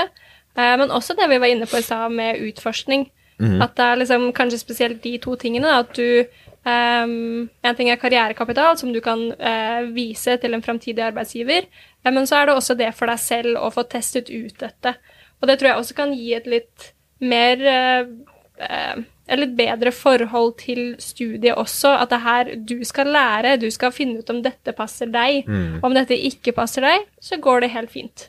eh, 0.58 0.72
men 0.80 0.90
også 0.90 1.14
det 1.18 1.28
vi 1.30 1.38
var 1.38 1.52
inne 1.52 1.68
på 1.70 1.78
i 1.78 1.84
stad 1.86 2.10
med 2.14 2.42
utforskning. 2.50 3.06
At 3.42 3.72
det 3.74 3.82
er 3.82 3.96
liksom 3.98 4.28
kanskje 4.36 4.58
spesielt 4.60 5.02
de 5.02 5.16
to 5.18 5.34
tingene. 5.34 5.66
At 5.66 5.96
du 5.96 6.24
Um, 6.62 7.48
En 7.64 7.74
ting 7.74 7.88
er 7.90 7.98
karrierekapital, 7.98 8.76
som 8.78 8.92
du 8.94 9.00
kan 9.02 9.32
uh, 9.34 9.82
vise 9.94 10.36
til 10.38 10.54
en 10.54 10.62
framtidig 10.62 11.02
arbeidsgiver, 11.02 11.66
eh, 11.66 11.91
men 12.10 12.26
så 12.26 12.40
er 12.40 12.48
det 12.48 12.56
også 12.58 12.74
det 12.78 12.90
for 12.98 13.12
deg 13.12 13.22
selv 13.22 13.60
å 13.62 13.70
få 13.70 13.86
testet 13.86 14.30
ut 14.32 14.56
dette. 14.58 14.96
Og 15.40 15.48
det 15.50 15.58
tror 15.58 15.72
jeg 15.72 15.82
også 15.82 15.98
kan 15.98 16.14
gi 16.16 16.32
et 16.34 16.48
litt 16.50 16.92
mer 17.22 17.62
eh, 17.62 18.10
eh, 18.58 19.02
et 19.32 19.38
litt 19.38 19.54
bedre 19.56 19.92
forhold 19.94 20.56
til 20.60 20.82
studiet 21.02 21.56
også. 21.58 21.94
At 22.02 22.10
det 22.12 22.18
er 22.18 22.26
her 22.26 22.52
du 22.68 22.76
skal 22.86 23.12
lære, 23.14 23.56
du 23.62 23.68
skal 23.72 23.94
finne 23.94 24.20
ut 24.20 24.30
om 24.32 24.42
dette 24.44 24.74
passer 24.76 25.10
deg. 25.12 25.46
Om 25.84 25.96
dette 25.96 26.18
ikke 26.18 26.54
passer 26.56 26.84
deg, 26.86 27.08
så 27.22 27.38
går 27.42 27.64
det 27.64 27.74
helt 27.76 27.92
fint. 27.94 28.28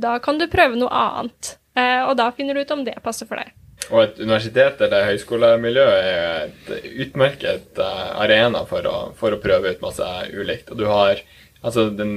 Da 0.00 0.16
kan 0.22 0.40
du 0.40 0.48
prøve 0.50 0.78
noe 0.80 0.90
annet, 0.90 1.56
eh, 1.76 2.02
og 2.06 2.16
da 2.20 2.30
finner 2.32 2.56
du 2.56 2.64
ut 2.64 2.76
om 2.76 2.84
det 2.86 2.96
passer 3.04 3.28
for 3.28 3.40
deg. 3.40 3.52
Og 3.90 4.02
et 4.04 4.18
universitet 4.20 4.80
eller 4.84 5.08
høyskolemiljø 5.08 5.84
er 5.84 6.48
et 6.48 6.90
utmerket 7.06 7.80
eh, 7.80 8.10
arena 8.22 8.64
for 8.68 8.86
å, 8.86 8.96
for 9.18 9.34
å 9.34 9.40
prøve 9.42 9.74
ut 9.74 9.84
masse 9.84 10.08
ulikt. 10.32 10.70
Og 10.70 10.80
du 10.80 10.86
har 10.88 11.20
altså 11.62 11.88
den 11.92 12.12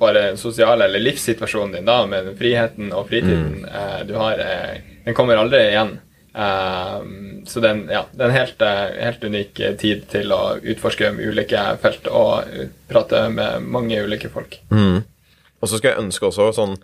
bare 0.00 0.36
sosiale 0.40 0.86
eller 0.88 1.02
livssituasjonen 1.02 1.74
din 1.78 1.88
da, 1.88 1.98
med 2.08 2.30
friheten 2.38 2.92
og 2.96 3.08
fritiden 3.10 3.66
eh, 3.68 3.98
du 4.08 4.14
har, 4.16 4.40
eh, 4.40 4.78
den 5.04 5.16
kommer 5.18 5.36
aldri 5.40 5.60
igjen. 5.70 5.98
Eh, 6.30 6.96
så 7.50 7.60
den, 7.64 7.84
ja, 7.90 8.04
det 8.12 8.22
er 8.24 8.30
en 8.30 8.38
helt, 8.38 8.62
eh, 8.62 8.96
helt 9.04 9.24
unik 9.24 9.60
eh, 9.60 9.76
tid 9.80 10.06
til 10.12 10.32
å 10.32 10.40
utforske 10.62 11.12
ulike 11.18 11.62
felt 11.82 12.08
og 12.08 12.48
prate 12.90 13.26
med 13.34 13.66
mange 13.66 14.00
ulike 14.06 14.30
folk. 14.32 14.60
Og 15.60 15.68
så 15.68 15.76
skal 15.76 15.92
jeg 15.92 16.04
ønske 16.06 16.28
også 16.30 16.52
sånn 16.56 16.76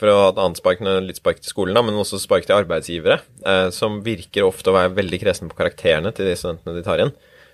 for 0.00 0.10
å 0.10 0.14
ha 0.18 0.28
et 0.32 0.38
annet 0.40 0.58
spark, 0.58 0.80
litt 1.04 1.20
spark 1.20 1.38
til 1.42 1.52
skolen, 1.52 1.76
da, 1.76 1.82
men 1.84 1.94
også 2.00 2.18
spark 2.18 2.48
til 2.48 2.56
arbeidsgivere, 2.56 3.20
eh, 3.46 3.68
som 3.70 4.00
virker 4.02 4.48
ofte 4.48 4.72
å 4.72 4.74
være 4.74 4.96
veldig 4.96 5.20
kresne 5.22 5.50
på 5.52 5.58
karakterene 5.60 6.10
til 6.16 6.26
de 6.26 6.34
studentene 6.38 6.74
de 6.74 6.82
tar 6.86 7.04
inn. 7.04 7.12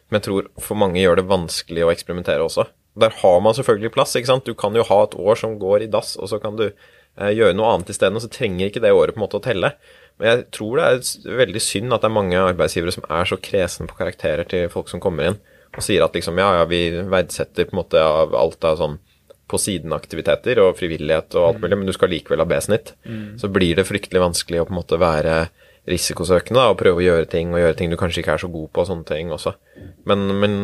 Men 0.08 0.20
jeg 0.20 0.28
tror 0.28 0.46
for 0.62 0.78
mange 0.80 1.02
gjør 1.02 1.20
det 1.20 1.26
vanskelig 1.28 1.84
å 1.84 1.90
eksperimentere 1.92 2.40
også. 2.46 2.64
Der 2.98 3.14
har 3.20 3.40
man 3.44 3.56
selvfølgelig 3.56 3.94
plass, 3.94 4.16
ikke 4.18 4.32
sant. 4.32 4.48
Du 4.48 4.58
kan 4.58 4.76
jo 4.76 4.86
ha 4.86 5.02
et 5.04 5.16
år 5.18 5.38
som 5.40 5.58
går 5.60 5.86
i 5.86 5.90
dass, 5.92 6.16
og 6.18 6.30
så 6.32 6.40
kan 6.42 6.58
du 6.58 6.66
eh, 6.68 7.32
gjøre 7.36 7.56
noe 7.56 7.72
annet 7.74 7.92
isteden, 7.94 8.18
og 8.18 8.24
så 8.24 8.30
trenger 8.32 8.68
ikke 8.68 8.82
det 8.84 8.94
året 8.96 9.16
på 9.16 9.22
en 9.22 9.26
måte 9.26 9.40
å 9.40 9.44
telle. 9.44 9.74
Men 10.18 10.32
jeg 10.32 10.46
tror 10.56 10.80
det 10.80 10.86
er 10.88 11.36
veldig 11.44 11.62
synd 11.62 11.94
at 11.94 12.02
det 12.02 12.10
er 12.10 12.16
mange 12.16 12.40
arbeidsgivere 12.42 12.94
som 12.94 13.06
er 13.06 13.28
så 13.30 13.38
kresne 13.38 13.86
på 13.86 13.98
karakterer 14.00 14.48
til 14.50 14.66
folk 14.72 14.90
som 14.90 15.02
kommer 15.02 15.30
inn, 15.30 15.38
og 15.76 15.84
sier 15.84 16.02
at 16.02 16.16
liksom 16.16 16.40
ja, 16.40 16.48
ja, 16.58 16.64
vi 16.66 16.82
verdsetter 17.12 17.68
på 17.68 17.76
en 17.76 17.82
måte 17.82 18.02
av 18.02 18.34
alt 18.34 18.66
av 18.66 18.80
sånn 18.80 18.98
på 19.48 19.56
siden-aktiviteter 19.62 20.58
og 20.60 20.74
frivillighet 20.76 21.32
og 21.38 21.46
alt 21.46 21.62
mulig, 21.62 21.78
men 21.80 21.88
du 21.88 21.94
skal 21.96 22.10
likevel 22.12 22.42
ha 22.42 22.44
B-snitt, 22.48 22.92
så 23.40 23.48
blir 23.48 23.78
det 23.78 23.86
fryktelig 23.88 24.20
vanskelig 24.20 24.60
å 24.60 24.66
på 24.68 24.74
en 24.74 24.80
måte 24.82 24.98
være 25.00 25.38
risikosøkende 25.88 26.60
da, 26.60 26.72
og 26.74 26.76
prøve 26.82 27.00
å 27.00 27.06
gjøre 27.06 27.30
ting 27.32 27.54
og 27.54 27.62
gjøre 27.62 27.78
ting 27.78 27.88
du 27.88 27.96
kanskje 27.96 28.20
ikke 28.20 28.34
er 28.34 28.42
så 28.42 28.50
god 28.52 28.68
på 28.74 28.82
og 28.82 28.90
sånne 28.90 29.08
ting 29.08 29.32
også. 29.32 29.54
Men, 30.10 30.26
men 30.42 30.58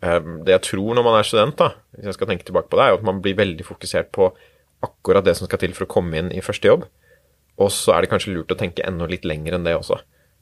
det 0.00 0.54
jeg 0.54 0.64
tror 0.70 0.96
når 0.96 1.04
man 1.04 1.18
er 1.18 1.26
student, 1.28 1.58
da, 1.60 1.74
hvis 1.96 2.08
jeg 2.08 2.16
skal 2.16 2.30
tenke 2.30 2.46
tilbake 2.48 2.70
på 2.72 2.78
det, 2.78 2.86
er 2.86 2.94
jo 2.94 3.00
at 3.00 3.06
man 3.10 3.20
blir 3.24 3.36
veldig 3.36 3.66
fokusert 3.68 4.08
på 4.16 4.30
akkurat 4.86 5.26
det 5.26 5.34
som 5.36 5.48
skal 5.48 5.60
til 5.60 5.74
for 5.76 5.84
å 5.84 5.92
komme 5.92 6.16
inn 6.16 6.30
i 6.32 6.44
første 6.44 6.70
jobb. 6.70 6.86
Og 7.60 7.68
så 7.74 7.92
er 7.92 8.04
det 8.04 8.12
kanskje 8.12 8.32
lurt 8.32 8.52
å 8.54 8.56
tenke 8.56 8.86
enda 8.88 9.08
litt 9.10 9.26
lenger 9.28 9.58
enn 9.58 9.66
det 9.68 9.76
også. 9.76 10.00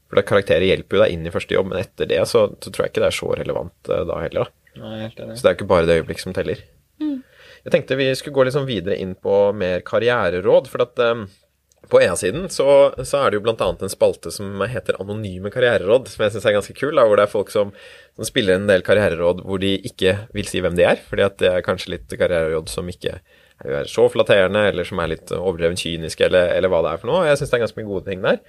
For 0.08 0.20
det 0.20 0.28
karakterer 0.28 0.64
hjelper 0.68 0.96
jo 0.96 1.02
deg 1.02 1.14
inn 1.16 1.26
i 1.26 1.32
første 1.34 1.56
jobb, 1.56 1.72
men 1.72 1.82
etter 1.82 2.08
det 2.08 2.20
så, 2.30 2.46
så 2.62 2.70
tror 2.70 2.86
jeg 2.86 2.94
ikke 2.94 3.02
det 3.02 3.10
er 3.10 3.18
så 3.18 3.32
relevant 3.40 3.90
eh, 3.90 4.04
da 4.08 4.20
heller. 4.22 4.46
da. 4.46 4.78
Nei. 4.78 5.08
Så 5.10 5.42
det 5.42 5.50
er 5.50 5.52
jo 5.52 5.58
ikke 5.58 5.72
bare 5.74 5.88
det 5.88 5.98
øyeblikk 5.98 6.22
som 6.22 6.36
teller. 6.36 6.62
Jeg 7.64 7.74
tenkte 7.74 7.98
vi 7.98 8.06
skulle 8.16 8.36
gå 8.36 8.46
litt 8.46 8.54
sånn 8.54 8.68
videre 8.68 8.96
inn 9.02 9.16
på 9.18 9.34
mer 9.58 9.82
karriereråd. 9.86 10.70
For 10.70 10.86
at 10.86 11.02
eh, 11.02 11.26
på 11.90 12.00
EA-siden 12.04 12.46
så, 12.52 12.68
så 13.06 13.22
er 13.22 13.30
det 13.30 13.40
jo 13.40 13.54
annet 13.54 13.82
en 13.84 13.92
spalte 13.92 14.32
som 14.34 14.62
heter 14.68 14.98
Anonyme 15.02 15.52
karriereråd, 15.54 16.10
som 16.12 16.24
jeg 16.24 16.34
syns 16.34 16.46
er 16.48 16.56
ganske 16.58 16.76
kul. 16.76 16.94
Da, 16.94 17.06
hvor 17.08 17.20
det 17.20 17.26
er 17.26 17.32
folk 17.32 17.52
som, 17.54 17.72
som 18.16 18.28
spiller 18.28 18.58
en 18.58 18.68
del 18.70 18.84
karriereråd 18.86 19.42
hvor 19.46 19.62
de 19.62 19.74
ikke 19.88 20.14
vil 20.36 20.48
si 20.50 20.62
hvem 20.64 20.78
de 20.78 20.86
er. 20.88 21.02
fordi 21.08 21.26
at 21.26 21.38
det 21.42 21.52
er 21.52 21.66
kanskje 21.66 21.96
litt 21.96 22.14
karriereråd 22.14 22.72
som 22.72 22.88
ikke 22.92 23.18
er 23.66 23.90
så 23.90 24.06
flatterende, 24.12 24.68
eller 24.70 24.86
som 24.86 25.00
er 25.02 25.12
litt 25.14 25.32
overdreven 25.34 25.78
kyniske, 25.78 26.28
eller, 26.28 26.52
eller 26.54 26.70
hva 26.70 26.84
det 26.84 26.92
er 26.92 27.00
for 27.02 27.10
noe. 27.10 27.26
Jeg 27.26 27.40
syns 27.40 27.50
det 27.50 27.58
er 27.58 27.64
ganske 27.64 27.80
mye 27.80 27.90
gode 27.90 28.06
ting 28.06 28.22
der. 28.24 28.42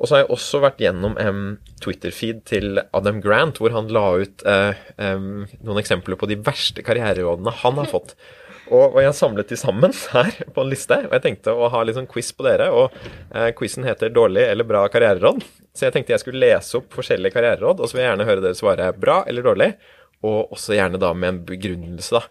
Og 0.00 0.08
så 0.08 0.16
har 0.16 0.22
jeg 0.22 0.32
også 0.32 0.60
vært 0.64 0.80
gjennom 0.80 1.16
en 1.20 1.40
Twitter-feed 1.84 2.44
til 2.48 2.80
Adam 2.96 3.20
Grant, 3.24 3.60
hvor 3.60 3.72
han 3.74 3.90
la 3.92 4.04
ut 4.22 4.44
uh, 4.48 4.72
um, 4.96 5.44
noen 5.60 5.80
eksempler 5.80 6.16
på 6.20 6.28
de 6.30 6.38
verste 6.40 6.84
karriererådene 6.84 7.52
han 7.62 7.80
har 7.80 7.90
fått. 7.90 8.14
Og, 8.70 8.94
og 8.94 8.98
jeg 9.02 9.10
har 9.10 9.16
samlet 9.18 9.50
de 9.50 9.58
sammen 9.58 9.94
her 10.14 10.32
på 10.54 10.64
en 10.64 10.72
liste, 10.72 10.98
og 11.08 11.14
jeg 11.16 11.24
tenkte 11.26 11.54
å 11.54 11.70
ha 11.72 11.84
litt 11.84 11.98
sånn 11.98 12.10
quiz 12.10 12.32
på 12.36 12.46
dere. 12.46 12.70
Og 12.72 12.94
eh, 13.34 13.50
quizen 13.58 13.86
heter 13.88 14.12
'Dårlig 14.14 14.46
eller 14.48 14.68
bra 14.68 14.86
karriereråd'. 14.92 15.44
Så 15.74 15.86
jeg 15.86 15.94
tenkte 15.94 16.14
jeg 16.16 16.24
skulle 16.24 16.42
lese 16.42 16.80
opp 16.80 16.90
forskjellige 16.94 17.36
karriereråd, 17.36 17.80
og 17.80 17.88
så 17.88 17.96
vil 17.96 18.04
jeg 18.04 18.10
gjerne 18.10 18.28
høre 18.28 18.44
dere 18.44 18.58
svare 18.58 18.90
bra 18.98 19.22
eller 19.30 19.46
dårlig. 19.46 19.72
Og 20.26 20.52
også 20.52 20.76
gjerne 20.76 21.00
da 21.00 21.14
med 21.16 21.34
en 21.34 21.44
begrunnelse 21.48 22.18
da, 22.18 22.24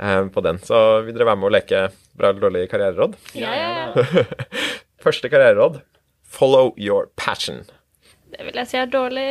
eh, 0.00 0.20
på 0.30 0.44
den. 0.44 0.60
Så 0.62 0.80
vil 1.06 1.16
dere 1.16 1.32
være 1.32 1.40
med 1.42 1.50
å 1.50 1.56
leke 1.56 1.88
bra 2.14 2.30
eller 2.30 2.46
dårlig 2.48 2.68
karriereråd? 2.70 3.18
Ja, 3.38 3.56
ja, 3.58 3.72
ja. 3.92 4.24
Første 5.04 5.28
karriereråd 5.28 5.82
follow 6.34 6.74
your 6.76 7.08
passion. 7.16 7.64
Det 8.34 8.42
vil 8.46 8.58
jeg 8.58 8.70
si 8.70 8.78
er 8.80 8.90
dårlig 8.90 9.28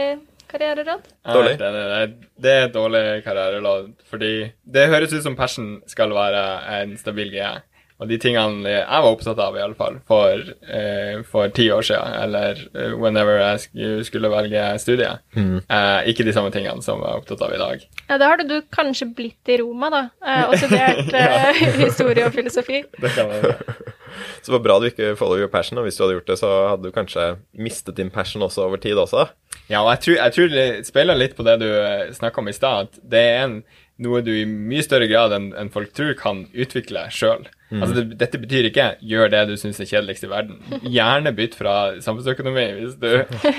karriereråd. 0.53 1.11
Er 1.25 1.33
Dårlig. 1.37 1.57
Det 1.59 1.67
er- 1.73 2.15
Det 2.43 2.51
er 2.53 2.65
et 2.69 2.73
dårlig 2.73 3.03
karriereråd, 3.25 3.93
fordi 4.09 4.33
det 4.65 4.89
høres 4.89 5.13
ut 5.13 5.23
som 5.23 5.35
passion 5.35 5.81
skal 5.87 6.09
være 6.15 6.47
en 6.81 6.97
stabil 6.97 7.31
greie. 7.33 7.61
Og 8.01 8.07
de 8.09 8.17
tingene 8.17 8.65
jeg 8.67 8.83
var 8.89 9.05
opptatt 9.15 9.37
av, 9.39 9.55
i 9.55 9.61
alle 9.63 9.75
fall, 9.77 9.99
for, 10.09 10.41
eh, 10.67 11.21
for 11.29 11.47
ti 11.55 11.69
år 11.71 11.83
siden, 11.85 12.15
eller 12.23 12.57
eh, 12.75 12.95
whenever 12.99 13.37
jeg 13.37 13.59
sk- 13.63 14.03
skulle 14.09 14.31
velge 14.33 14.63
studie, 14.81 15.11
eh, 15.37 16.01
ikke 16.11 16.25
de 16.25 16.33
samme 16.33 16.51
tingene 16.51 16.81
som 16.83 16.99
jeg 16.99 17.07
er 17.13 17.21
opptatt 17.21 17.41
av 17.45 17.53
i 17.53 17.57
dag. 17.61 17.85
Ja, 18.09 18.17
Da 18.17 18.29
hadde 18.33 18.47
du 18.49 18.61
kanskje 18.73 19.07
blitt 19.15 19.47
i 19.47 19.57
Roma, 19.61 19.89
da, 19.93 20.01
eh, 20.25 20.43
og 20.49 20.55
studert 20.57 21.13
eh, 21.21 21.53
historie 21.85 22.25
og 22.25 22.33
filosofi. 22.33 22.83
Det 22.99 23.11
kan 23.15 23.29
være. 23.29 23.55
Så 24.43 24.51
det 24.51 24.57
var 24.57 24.65
bra 24.65 24.79
du 24.79 24.89
ikke 24.89 25.15
follow 25.17 25.37
your 25.39 25.47
passion, 25.47 25.77
og 25.77 25.85
hvis 25.85 25.95
du 25.97 26.03
hadde 26.03 26.17
gjort 26.19 26.27
det, 26.27 26.37
så 26.41 26.49
hadde 26.69 26.83
du 26.83 26.91
kanskje 26.91 27.37
mistet 27.57 27.95
din 27.95 28.11
passion 28.11 28.41
også 28.45 28.65
over 28.67 28.77
tid 28.77 28.97
også. 28.99 29.29
Ja, 29.71 29.81
og 29.83 29.93
jeg 29.93 30.03
tror, 30.05 30.17
jeg 30.19 30.35
tror 30.35 30.53
det 30.53 30.67
speiler 30.87 31.19
litt 31.19 31.37
på 31.37 31.45
det 31.47 31.57
du 31.61 31.69
snakka 32.15 32.41
om 32.41 32.51
i 32.51 32.55
stad, 32.55 32.89
at 32.89 33.03
det 33.13 33.23
er 33.31 33.43
en, 33.45 33.57
noe 34.03 34.23
du 34.25 34.31
i 34.35 34.45
mye 34.49 34.83
større 34.83 35.07
grad 35.07 35.35
enn 35.35 35.51
en 35.57 35.71
folk 35.73 35.93
tror 35.95 36.15
kan 36.19 36.45
utvikle 36.51 37.05
sjøl. 37.13 37.47
Altså, 37.73 37.95
det, 37.99 38.17
dette 38.19 38.37
betyr 38.37 38.67
ikke 38.69 38.87
'gjør 39.01 39.31
det 39.33 39.43
du 39.49 39.53
syns 39.57 39.79
er 39.81 39.89
kjedeligst 39.89 40.25
i 40.27 40.29
verden'. 40.29 40.59
Gjerne 40.95 41.33
bytt 41.33 41.55
fra 41.57 41.75
samfunnsøkonomi 42.03 42.65
hvis 42.79 42.97
du, 43.01 43.07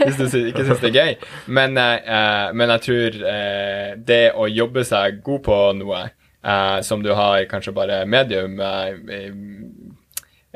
hvis 0.05 0.21
du 0.21 0.39
ikke 0.53 0.67
syns 0.69 0.83
det 0.85 0.91
er 0.93 0.99
gøy. 0.99 1.15
Men, 1.47 1.79
eh, 1.81 1.97
eh, 2.17 2.53
men 2.55 2.75
jeg 2.77 2.85
tror 2.87 3.19
eh, 3.33 3.89
det 3.99 4.25
å 4.39 4.47
jobbe 4.51 4.85
seg 4.87 5.19
god 5.27 5.43
på 5.49 5.59
noe 5.81 6.05
eh, 6.05 6.79
som 6.87 7.03
du 7.03 7.11
har 7.17 7.47
kanskje 7.51 7.75
bare 7.75 8.05
medium 8.07 8.61
eh, 8.61 9.33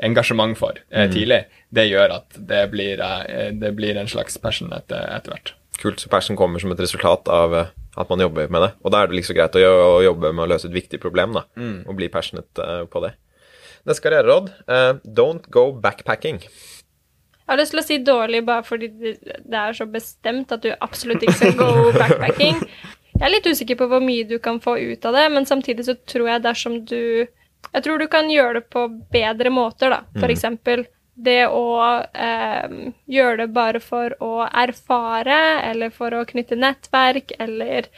engasjement 0.05 0.57
for 0.57 0.79
eh, 0.89 1.09
tidlig, 1.11 1.43
det 1.75 1.87
gjør 1.89 2.15
at 2.19 2.39
det 2.49 2.63
blir, 2.71 3.01
eh, 3.03 3.51
det 3.55 3.73
blir 3.77 3.99
en 3.99 4.09
slags 4.11 4.37
passion 4.41 4.71
etter, 4.75 5.05
etter 5.15 5.35
hvert. 5.35 5.53
Kult, 5.79 6.01
så 6.01 6.11
passion 6.11 6.37
kommer 6.39 6.59
som 6.59 6.71
et 6.75 6.81
resultat 6.83 7.29
av 7.31 7.55
eh, 7.55 7.71
at 7.99 8.11
man 8.11 8.21
jobber 8.23 8.51
med 8.51 8.63
det. 8.63 8.71
Og 8.83 8.93
da 8.93 9.03
er 9.03 9.09
det 9.11 9.19
liksom 9.19 9.37
greit 9.37 9.55
å, 9.59 9.99
jobbe 10.03 10.31
med 10.31 10.45
å 10.45 10.51
løse 10.53 10.69
et 10.69 10.75
viktig 10.75 11.01
problem, 11.03 11.35
da. 11.35 11.45
Og 11.87 11.97
bli 11.97 12.07
passionate 12.11 12.67
på 12.91 13.01
det. 13.03 13.15
Neste 13.87 14.03
karriereråd. 14.05 14.51
eh, 14.67 14.93
don't 15.03 15.49
go 15.49 15.71
backpacking. 15.71 16.39
Jeg 16.43 17.55
har 17.55 17.57
lyst 17.57 17.73
til 17.73 17.81
å 17.81 17.85
si 17.87 17.97
dårlig 18.05 18.43
bare 18.45 18.61
fordi 18.61 18.87
det 18.93 19.15
det 19.25 19.57
er 19.57 19.73
så 19.73 19.87
bestemt 19.89 20.51
at 20.53 20.61
du 20.61 20.69
absolutt 20.79 21.23
ikke 21.25 21.37
skal 21.39 21.55
gå 21.57 21.91
backpacking. 21.97 22.59
Jeg 23.19 23.25
er 23.25 23.33
litt 23.33 23.47
usikker 23.49 23.75
på 23.75 23.87
hvor 23.89 24.03
mye 24.03 24.23
du 24.23 24.37
kan 24.39 24.61
få 24.61 24.77
ut 24.77 25.05
av 25.09 25.17
det, 25.17 25.25
men 25.33 25.47
samtidig 25.49 25.87
så 25.87 25.95
tror 26.07 26.29
jeg 26.29 26.43
dersom 26.45 26.77
du 26.85 27.25
Jeg 27.73 27.83
tror 27.85 27.99
du 27.99 28.07
kan 28.07 28.29
gjøre 28.31 28.59
det 28.59 28.69
på 28.73 28.87
bedre 29.13 29.49
måter, 29.53 29.89
da. 29.93 29.99
For 30.19 30.29
eksempel 30.33 30.85
det 31.19 31.47
å 31.51 31.99
eh, 32.15 32.69
gjøre 33.11 33.37
det 33.43 33.47
bare 33.53 33.79
for 33.83 34.15
å 34.23 34.45
erfare, 34.47 35.61
eller 35.67 35.89
for 35.91 36.15
å 36.15 36.25
knytte 36.25 36.55
nettverk, 36.55 37.33
eller 37.39 37.89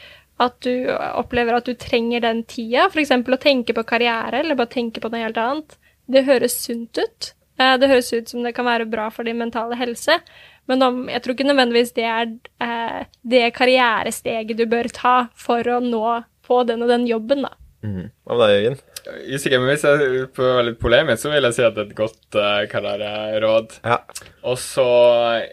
at 0.42 0.56
du 0.66 0.88
opplever 0.90 1.54
at 1.54 1.68
du 1.68 1.74
trenger 1.78 2.20
den 2.24 2.42
tida, 2.44 2.88
f.eks. 2.90 3.12
å 3.14 3.38
tenke 3.38 3.72
på 3.76 3.84
karriere, 3.86 4.40
eller 4.42 4.58
bare 4.58 4.72
tenke 4.74 5.00
på 5.00 5.08
noe 5.12 5.22
helt 5.22 5.38
annet. 5.38 5.76
Det 6.10 6.24
høres 6.26 6.56
sunt 6.64 6.98
ut. 6.98 7.32
Eh, 7.60 7.76
Det 7.78 7.88
høres 7.88 8.12
ut 8.12 8.28
som 8.28 8.42
det 8.42 8.54
kan 8.56 8.66
være 8.66 8.88
bra 8.90 9.08
for 9.10 9.22
din 9.24 9.38
mentale 9.38 9.78
helse, 9.78 10.18
men 10.66 10.82
om, 10.82 11.08
jeg 11.10 11.22
tror 11.22 11.34
ikke 11.34 11.46
nødvendigvis 11.46 11.94
det 11.94 12.04
er 12.06 12.26
eh, 12.62 13.04
det 13.22 13.52
karrieresteget 13.54 14.56
du 14.58 14.66
bør 14.66 14.88
ta 14.94 15.28
for 15.34 15.62
å 15.62 15.78
nå 15.82 16.22
på 16.46 16.62
den 16.66 16.82
og 16.82 16.88
den 16.90 17.06
jobben, 17.06 17.46
da. 17.46 17.54
Mhm. 17.86 18.10
Hva 18.26 18.36
med 18.38 18.48
deg, 18.48 18.58
Jørgen? 18.58 18.80
Usikker, 19.06 19.58
men 19.58 19.72
hvis 19.72 19.86
jeg 19.86 19.98
er 19.98 20.66
litt 20.68 20.80
polemisk, 20.82 21.24
så 21.24 21.32
vil 21.32 21.48
jeg 21.48 21.56
si 21.56 21.64
at 21.66 21.74
det 21.76 21.84
er 21.84 21.90
et 21.90 21.96
godt 21.98 22.38
uh, 22.38 23.40
råd. 23.42 23.78
Ja. 23.84 24.02
Og 24.46 24.60
så 24.62 24.86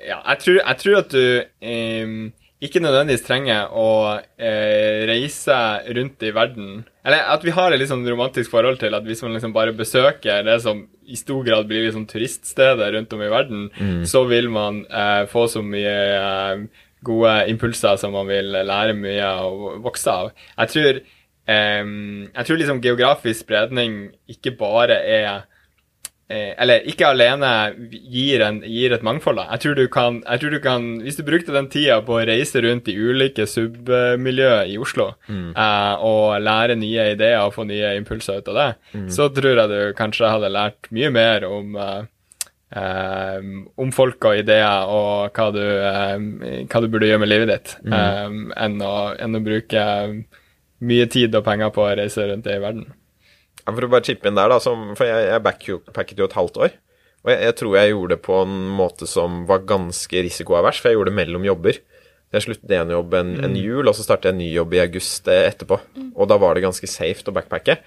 Ja, 0.06 0.20
jeg 0.32 0.44
tror, 0.44 0.60
jeg 0.60 0.78
tror 0.84 1.00
at 1.00 1.16
du 1.16 1.24
um, 1.66 2.20
ikke 2.60 2.82
nødvendigvis 2.84 3.24
trenger 3.24 3.72
å 3.72 4.20
eh, 4.36 5.06
reise 5.08 5.56
rundt 5.96 6.26
i 6.28 6.32
verden. 6.36 6.82
Eller 7.08 7.30
at 7.32 7.44
vi 7.48 7.54
har 7.56 7.72
et 7.72 7.86
sånn 7.88 8.04
romantisk 8.04 8.52
forhold 8.52 8.82
til 8.82 8.98
at 8.98 9.06
hvis 9.08 9.24
man 9.24 9.38
liksom 9.38 9.54
bare 9.56 9.76
besøker 9.78 10.44
det 10.44 10.58
som 10.66 10.82
i 11.08 11.16
stor 11.18 11.46
grad 11.48 11.70
blir 11.70 11.86
liksom 11.86 12.04
turiststeder 12.10 12.92
rundt 12.98 13.16
om 13.16 13.24
i 13.24 13.32
verden, 13.32 13.70
så 14.06 14.26
vil 14.28 14.52
man 14.52 14.84
eh, 14.92 15.24
få 15.32 15.48
så 15.48 15.64
mye 15.64 15.96
eh, 16.18 16.84
gode 17.08 17.38
impulser 17.54 17.96
som 18.02 18.12
man 18.12 18.28
vil 18.28 18.52
lære 18.52 18.98
mye 18.98 19.32
og 19.48 19.80
vokse 19.86 20.12
av. 20.12 20.34
Jeg 20.60 20.74
tror, 20.76 21.02
ehm, 21.50 22.28
jeg 22.34 22.48
tror 22.48 22.60
liksom 22.62 22.82
geografisk 22.84 23.46
spredning 23.46 23.96
ikke 24.30 24.54
bare 24.60 25.00
er 25.02 25.30
eh, 26.30 26.54
eller 26.62 26.86
ikke 26.92 27.08
alene 27.10 27.50
gir, 27.90 28.44
en, 28.46 28.60
gir 28.62 28.94
et 28.94 29.06
mangfold. 29.06 29.42
da. 29.42 29.48
Jeg 29.56 29.64
tror, 29.64 29.80
du 29.80 29.88
kan, 29.90 30.22
jeg 30.28 30.44
tror 30.44 30.54
du 30.54 30.60
kan, 30.62 30.86
Hvis 31.02 31.18
du 31.18 31.24
brukte 31.26 31.56
den 31.56 31.72
tida 31.74 31.98
på 32.06 32.20
å 32.20 32.28
reise 32.30 32.62
rundt 32.62 32.88
i 32.92 32.98
ulike 33.00 33.48
submiljøer 33.50 34.70
i 34.70 34.78
Oslo 34.78 35.10
eh, 35.58 35.96
og 36.06 36.38
lære 36.46 36.78
nye 36.78 37.10
ideer 37.16 37.42
og 37.42 37.56
få 37.58 37.66
nye 37.70 37.96
impulser 37.98 38.40
ut 38.44 38.54
av 38.54 38.62
det, 38.62 38.70
så 39.10 39.30
tror 39.34 39.64
jeg 39.64 39.74
du 39.74 39.94
kanskje 39.98 40.30
hadde 40.36 40.54
lært 40.54 40.90
mye 40.94 41.10
mer 41.18 41.50
om 41.50 41.76
eh, 41.80 43.40
om 43.82 43.92
folk 43.96 44.26
og 44.30 44.38
ideer 44.44 44.90
og 44.94 45.34
hva 45.34 45.48
du, 45.56 45.64
eh, 45.64 46.66
hva 46.70 46.82
du 46.84 46.88
burde 46.92 47.10
gjøre 47.10 47.24
med 47.24 47.32
livet 47.32 47.50
ditt, 47.54 47.72
eh, 47.90 48.28
enn, 48.66 48.78
å, 48.82 49.16
enn 49.18 49.36
å 49.40 49.42
bruke 49.42 49.86
mye 50.80 51.08
tid 51.12 51.36
og 51.38 51.46
penger 51.48 51.72
på 51.76 51.84
å 51.86 51.92
reise 52.00 52.28
rundt 52.30 52.48
i 52.48 52.60
verden. 52.62 52.88
Ja, 53.66 53.74
For 53.74 53.86
å 53.86 53.92
bare 53.92 54.06
chippe 54.08 54.30
inn 54.30 54.40
der, 54.40 54.52
da, 54.52 54.60
som, 54.64 54.94
for 54.98 55.10
jeg, 55.10 55.28
jeg 55.30 55.46
backpacket 55.46 56.22
jo 56.22 56.30
et 56.30 56.38
halvt 56.38 56.60
år. 56.66 56.76
Og 57.26 57.32
jeg, 57.34 57.40
jeg 57.50 57.58
tror 57.60 57.78
jeg 57.78 57.94
gjorde 57.94 58.16
det 58.16 58.24
på 58.26 58.42
en 58.46 58.58
måte 58.80 59.08
som 59.10 59.42
var 59.50 59.66
ganske 59.68 60.26
risikoavers, 60.26 60.80
for 60.80 60.92
jeg 60.92 61.00
gjorde 61.00 61.12
det 61.12 61.20
mellom 61.20 61.48
jobber. 61.48 61.82
Jeg 62.30 62.46
sluttet 62.46 62.76
en 62.78 62.94
jobb 62.94 63.16
en, 63.18 63.32
en 63.48 63.56
jul, 63.58 63.88
og 63.90 63.96
så 63.98 64.06
startet 64.06 64.30
jeg 64.30 64.38
en 64.38 64.44
ny 64.44 64.52
jobb 64.54 64.76
i 64.78 64.84
august 64.84 65.28
eh, 65.32 65.48
etterpå. 65.50 65.80
Og 66.14 66.30
da 66.30 66.38
var 66.42 66.56
det 66.56 66.64
ganske 66.68 66.90
safe 66.90 67.26
å 67.26 67.34
backpacke. 67.34 67.80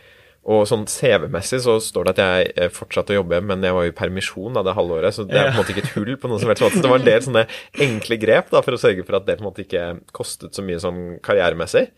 Og 0.50 0.64
sånn 0.66 0.88
CV-messig 0.90 1.60
så 1.62 1.76
står 1.78 2.08
det 2.08 2.12
at 2.16 2.20
jeg 2.22 2.54
eh, 2.58 2.72
fortsatte 2.74 3.14
å 3.14 3.20
jobbe, 3.20 3.38
men 3.46 3.62
jeg 3.62 3.76
var 3.76 3.86
jo 3.86 3.92
i 3.92 3.94
permisjon 3.94 4.58
da 4.58 4.64
det 4.66 4.74
halvåret, 4.74 5.14
så 5.14 5.22
det 5.28 5.38
er 5.38 5.52
på 5.52 5.54
en 5.54 5.60
måte 5.60 5.74
ikke 5.76 5.84
et 5.84 5.92
hull 5.94 6.16
på 6.18 6.30
noen 6.30 6.42
som 6.42 6.50
helst 6.50 6.64
måte. 6.66 6.80
Så 6.80 6.82
det 6.82 6.90
var 6.90 6.98
en 6.98 7.06
del 7.06 7.22
sånne 7.28 7.44
enkle 7.86 8.18
grep 8.24 8.50
da, 8.50 8.64
for 8.66 8.74
å 8.74 8.80
sørge 8.82 9.06
for 9.06 9.20
at 9.20 9.28
det 9.28 9.38
på 9.38 9.44
en 9.44 9.48
måte 9.52 9.62
ikke 9.62 9.84
kostet 10.18 10.58
så 10.58 10.66
mye 10.66 10.82
sånn 10.82 11.00
karrieremessig. 11.22 11.92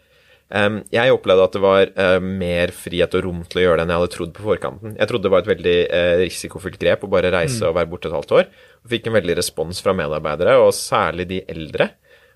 Jeg 0.53 1.15
opplevde 1.15 1.47
at 1.49 1.55
det 1.57 1.63
var 1.65 1.91
eh, 1.91 2.19
mer 2.23 2.71
frihet 2.77 3.15
og 3.17 3.25
rom 3.25 3.41
til 3.49 3.63
å 3.63 3.65
gjøre 3.65 3.79
det 3.81 3.85
enn 3.87 3.93
jeg 3.95 4.03
hadde 4.03 4.13
trodd 4.13 4.33
på 4.37 4.45
forkanten. 4.45 4.95
Jeg 5.01 5.11
trodde 5.11 5.27
det 5.27 5.33
var 5.33 5.43
et 5.43 5.51
veldig 5.51 5.77
eh, 5.89 6.15
risikofylt 6.21 6.79
grep 6.79 7.07
å 7.07 7.11
bare 7.11 7.33
reise 7.35 7.65
og 7.67 7.79
være 7.79 7.91
borte 7.91 8.11
et 8.11 8.15
halvt 8.15 8.35
år. 8.39 8.51
Og 8.85 8.93
fikk 8.93 9.09
en 9.09 9.17
veldig 9.17 9.39
respons 9.41 9.81
fra 9.83 9.97
medarbeidere, 9.97 10.59
og 10.61 10.75
særlig 10.77 11.27
de 11.33 11.43
eldre. 11.49 11.91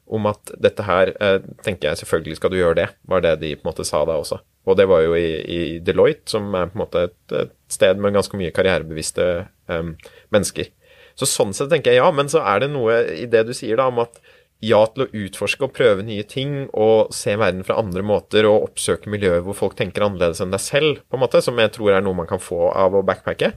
om 0.09 0.25
at 0.31 0.53
dette 0.57 0.85
her 0.87 1.11
eh, 1.21 1.43
tenker 1.65 1.91
jeg 1.91 2.01
selvfølgelig 2.01 2.39
skal 2.39 2.53
du 2.53 2.57
gjøre 2.57 2.79
det, 2.79 2.87
var 3.05 3.21
det 3.21 3.35
de 3.43 3.53
på 3.59 3.67
en 3.67 3.69
måte 3.69 3.85
sa 3.85 4.01
da 4.09 4.17
også. 4.17 4.41
Og 4.69 4.77
det 4.77 4.87
var 4.89 5.03
jo 5.05 5.15
i, 5.17 5.29
i 5.45 5.61
Deloitte, 5.85 6.29
som 6.33 6.49
er 6.57 6.71
på 6.71 6.79
en 6.79 6.83
måte 6.83 7.03
et, 7.11 7.19
et 7.37 7.53
sted 7.73 8.01
med 8.01 8.17
ganske 8.17 8.37
mye 8.41 8.53
karrierebevisste 8.57 9.27
um, 9.69 9.95
mennesker. 10.35 10.71
Så 11.19 11.29
sånn 11.29 11.55
sett 11.57 11.71
tenker 11.73 11.93
jeg 11.93 12.03
ja, 12.03 12.09
men 12.15 12.29
så 12.31 12.41
er 12.47 12.63
det 12.63 12.71
noe 12.73 13.01
i 13.17 13.27
det 13.31 13.47
du 13.49 13.55
sier 13.57 13.81
da 13.81 13.89
om 13.91 14.01
at 14.05 14.21
ja 14.65 14.81
til 14.91 15.05
å 15.05 15.11
utforske 15.15 15.69
og 15.69 15.75
prøve 15.77 16.03
nye 16.03 16.25
ting 16.27 16.65
og 16.75 17.13
se 17.15 17.37
verden 17.39 17.63
fra 17.63 17.77
andre 17.79 18.03
måter 18.03 18.47
og 18.49 18.73
oppsøke 18.73 19.11
miljøer 19.13 19.45
hvor 19.47 19.55
folk 19.55 19.77
tenker 19.79 20.03
annerledes 20.03 20.41
enn 20.43 20.51
deg 20.51 20.63
selv, 20.65 20.99
på 21.07 21.15
en 21.15 21.23
måte, 21.23 21.39
som 21.45 21.59
jeg 21.63 21.71
tror 21.77 21.93
er 21.95 22.03
noe 22.03 22.19
man 22.19 22.27
kan 22.27 22.43
få 22.43 22.73
av 22.75 22.97
å 22.99 23.05
backpacke. 23.07 23.53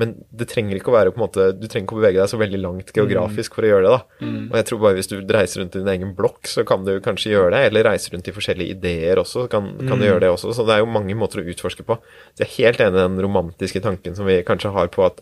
Men 0.00 0.14
det 0.32 0.48
trenger 0.48 0.78
ikke 0.78 0.88
å 0.92 0.96
være 0.96 1.12
på 1.12 1.20
en 1.20 1.26
måte, 1.26 1.50
du 1.52 1.66
trenger 1.68 1.84
ikke 1.84 1.98
å 1.98 2.00
bevege 2.00 2.22
deg 2.22 2.32
så 2.32 2.40
veldig 2.40 2.60
langt 2.62 2.92
geografisk 2.96 3.58
for 3.58 3.68
å 3.68 3.72
gjøre 3.74 3.84
det. 3.84 3.92
da. 3.98 4.30
Og 4.50 4.56
jeg 4.60 4.68
tror 4.70 4.80
bare 4.86 4.96
hvis 4.96 5.12
du 5.12 5.16
reiser 5.36 5.60
rundt 5.60 5.76
i 5.76 5.82
din 5.82 5.92
egen 5.92 6.14
blokk, 6.16 6.48
så 6.48 6.64
kan 6.68 6.88
du 6.88 6.94
kanskje 7.04 7.34
gjøre 7.34 7.52
det. 7.52 7.62
Eller 7.68 7.88
reiser 7.90 8.16
rundt 8.16 8.28
i 8.28 8.36
forskjellige 8.36 8.78
ideer 8.78 9.20
også, 9.20 9.44
så 9.44 9.52
kan, 9.52 9.68
kan 9.84 10.00
du 10.00 10.08
gjøre 10.08 10.24
det 10.24 10.32
også. 10.32 10.54
Så 10.56 10.64
det 10.64 10.76
er 10.78 10.84
jo 10.84 10.88
mange 10.88 11.16
måter 11.20 11.44
å 11.44 11.48
utforske 11.52 11.84
på. 11.84 11.98
Så 12.32 12.44
jeg 12.44 12.48
er 12.48 12.56
helt 12.62 12.80
enig 12.86 12.96
i 12.96 13.04
den 13.04 13.20
romantiske 13.28 13.84
tanken 13.84 14.16
som 14.16 14.24
vi 14.28 14.40
kanskje 14.46 14.72
har 14.72 14.88
på 14.88 15.04
at 15.04 15.20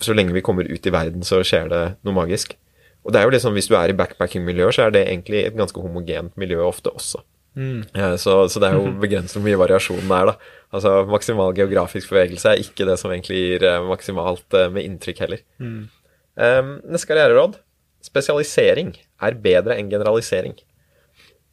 så 0.00 0.16
lenge 0.16 0.32
vi 0.32 0.40
kommer 0.40 0.64
ut 0.64 0.86
i 0.86 0.92
verden, 0.94 1.20
så 1.26 1.42
skjer 1.44 1.68
det 1.68 1.84
noe 2.06 2.16
magisk. 2.16 2.56
Og 3.04 3.12
det 3.12 3.20
er 3.20 3.28
jo 3.28 3.32
liksom, 3.34 3.56
Hvis 3.56 3.68
du 3.70 3.76
er 3.78 3.92
i 3.92 3.96
backpacking-miljøer, 3.96 4.74
så 4.76 4.86
er 4.86 4.94
det 4.94 5.06
egentlig 5.08 5.44
et 5.46 5.56
ganske 5.56 5.80
homogent 5.80 6.36
miljø 6.40 6.60
ofte 6.66 6.92
også. 6.92 7.22
Mm. 7.58 7.82
Så, 8.20 8.34
så 8.48 8.60
det 8.62 8.68
er 8.68 8.76
jo 8.78 8.92
begrenset 9.04 9.38
hvor 9.38 9.46
mye 9.46 9.60
variasjonen 9.60 10.12
er. 10.14 10.32
da. 10.32 10.52
Altså 10.76 10.92
Maksimal 11.10 11.54
geografisk 11.56 12.12
bevegelse 12.12 12.52
er 12.52 12.62
ikke 12.62 12.86
det 12.88 12.98
som 13.00 13.12
egentlig 13.12 13.40
gir 13.40 13.66
eh, 13.66 13.80
maksimalt 13.88 14.58
eh, 14.58 14.68
med 14.72 14.86
inntrykk 14.86 15.24
heller. 15.24 15.44
Eh, 15.60 16.74
neste 16.86 17.10
karriereråd. 17.10 17.58
Spesialisering 18.04 18.94
er 19.20 19.40
bedre 19.44 19.76
enn 19.76 19.90
generalisering. 19.92 20.54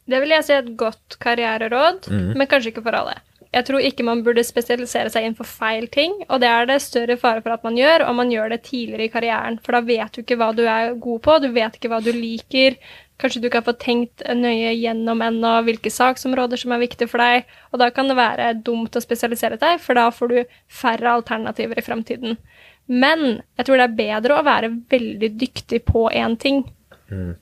Det 0.08 0.20
vil 0.22 0.32
jeg 0.32 0.46
si 0.46 0.54
er 0.54 0.62
et 0.62 0.76
godt 0.80 1.18
karriereråd, 1.20 2.06
men 2.08 2.48
kanskje 2.48 2.70
ikke 2.72 2.84
for 2.86 2.96
alle. 2.96 3.18
Jeg 3.58 3.66
tror 3.66 3.82
ikke 3.82 4.06
man 4.06 4.20
burde 4.22 4.44
spesialisere 4.46 5.10
seg 5.10 5.24
innenfor 5.26 5.48
feil 5.50 5.88
ting, 5.90 6.14
og 6.28 6.38
det 6.42 6.48
er 6.52 6.68
det 6.68 6.78
større 6.84 7.16
fare 7.18 7.42
for 7.42 7.56
at 7.56 7.64
man 7.66 7.78
gjør, 7.78 8.04
og 8.06 8.14
man 8.20 8.30
gjør 8.30 8.52
det 8.54 8.60
tidligere 8.68 9.08
i 9.08 9.10
karrieren, 9.10 9.58
for 9.64 9.74
da 9.74 9.82
vet 9.82 10.14
du 10.14 10.22
ikke 10.22 10.38
hva 10.38 10.52
du 10.54 10.62
er 10.70 10.94
god 10.94 11.22
på, 11.24 11.36
du 11.42 11.48
vet 11.56 11.74
ikke 11.74 11.90
hva 11.90 11.98
du 12.04 12.12
liker. 12.14 12.78
Kanskje 13.18 13.42
du 13.42 13.48
ikke 13.48 13.58
har 13.58 13.66
fått 13.66 13.82
tenkt 13.82 14.22
nøye 14.22 14.76
gjennom 14.78 15.24
ennå 15.26 15.56
hvilke 15.66 15.90
saksområder 15.90 16.60
som 16.62 16.76
er 16.76 16.84
viktige 16.84 17.10
for 17.10 17.24
deg, 17.24 17.50
og 17.72 17.82
da 17.82 17.90
kan 17.94 18.06
det 18.06 18.18
være 18.20 18.52
dumt 18.62 18.94
å 18.94 19.02
spesialisere 19.02 19.58
deg, 19.58 19.82
for 19.82 19.98
da 19.98 20.06
får 20.14 20.30
du 20.30 20.38
færre 20.70 21.18
alternativer 21.18 21.82
i 21.82 21.86
framtiden. 21.88 22.38
Men 22.86 23.24
jeg 23.58 23.66
tror 23.66 23.80
det 23.80 23.88
er 23.88 23.98
bedre 23.98 24.38
å 24.38 24.46
være 24.46 24.70
veldig 24.92 25.34
dyktig 25.40 25.82
på 25.90 26.06
én 26.14 26.38
ting, 26.38 26.62
mm. 27.10 27.32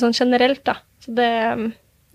sånn 0.00 0.16
generelt, 0.16 0.64
da. 0.64 0.80
Så 1.04 1.12
det, 1.20 1.32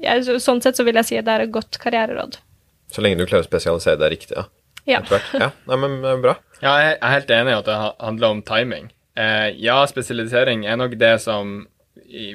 ja, 0.02 0.18
sånn 0.42 0.66
sett 0.66 0.82
så 0.82 0.88
vil 0.88 0.98
jeg 0.98 1.12
si 1.12 1.22
at 1.22 1.30
det 1.30 1.38
er 1.38 1.46
et 1.46 1.54
godt 1.54 1.78
karriereråd. 1.84 2.42
Så 2.91 3.03
lenge 3.03 3.22
du 3.22 3.27
klarer 3.27 3.45
å 3.45 3.49
spesialisere 3.49 3.99
deg 4.01 4.15
riktig, 4.18 4.35
ja. 4.38 4.47
Ja. 4.89 5.01
Ja, 5.38 5.51
Nei, 5.69 5.77
men 5.77 5.99
eh, 6.03 6.18
bra. 6.23 6.35
Ja, 6.61 6.73
jeg 6.81 6.95
er 6.97 7.13
helt 7.13 7.31
enig 7.35 7.53
i 7.53 7.59
at 7.59 7.68
det 7.69 7.77
handler 8.01 8.34
om 8.35 8.41
timing. 8.45 8.89
Eh, 9.19 9.51
ja, 9.61 9.77
spesialisering 9.89 10.65
er 10.65 10.80
nok 10.80 10.95
det 10.99 11.13
som 11.22 11.61
i, 12.07 12.31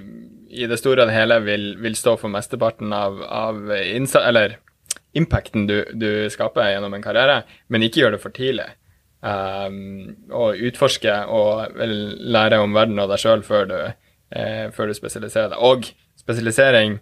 i 0.49 0.69
det 0.71 0.79
store 0.79 1.07
og 1.07 1.13
hele 1.15 1.41
vil, 1.45 1.67
vil 1.83 1.97
stå 1.99 2.17
for 2.21 2.33
mesteparten 2.33 2.95
av, 2.95 3.19
av 3.25 3.61
innsa- 3.83 4.25
eller 4.29 4.59
impacten 5.17 5.67
du, 5.69 5.79
du 5.97 6.11
skaper 6.33 6.75
gjennom 6.75 6.95
en 6.97 7.05
karriere, 7.05 7.41
men 7.73 7.85
ikke 7.87 8.03
gjør 8.05 8.17
det 8.17 8.23
for 8.23 8.37
tidlig. 8.37 8.69
Um, 9.27 10.13
og 10.31 10.61
utforske 10.69 11.13
og 11.33 11.73
vel, 11.79 11.95
lære 12.31 12.61
om 12.63 12.77
verden 12.77 13.01
og 13.03 13.09
deg 13.11 13.23
sjøl 13.23 13.43
før, 13.47 13.65
du, 13.71 13.79
eh, 14.37 14.67
før 14.77 14.93
du 14.93 14.97
spesialiserer 14.99 15.55
deg. 15.55 15.63
Og 15.65 15.89
spesialisering 16.21 16.99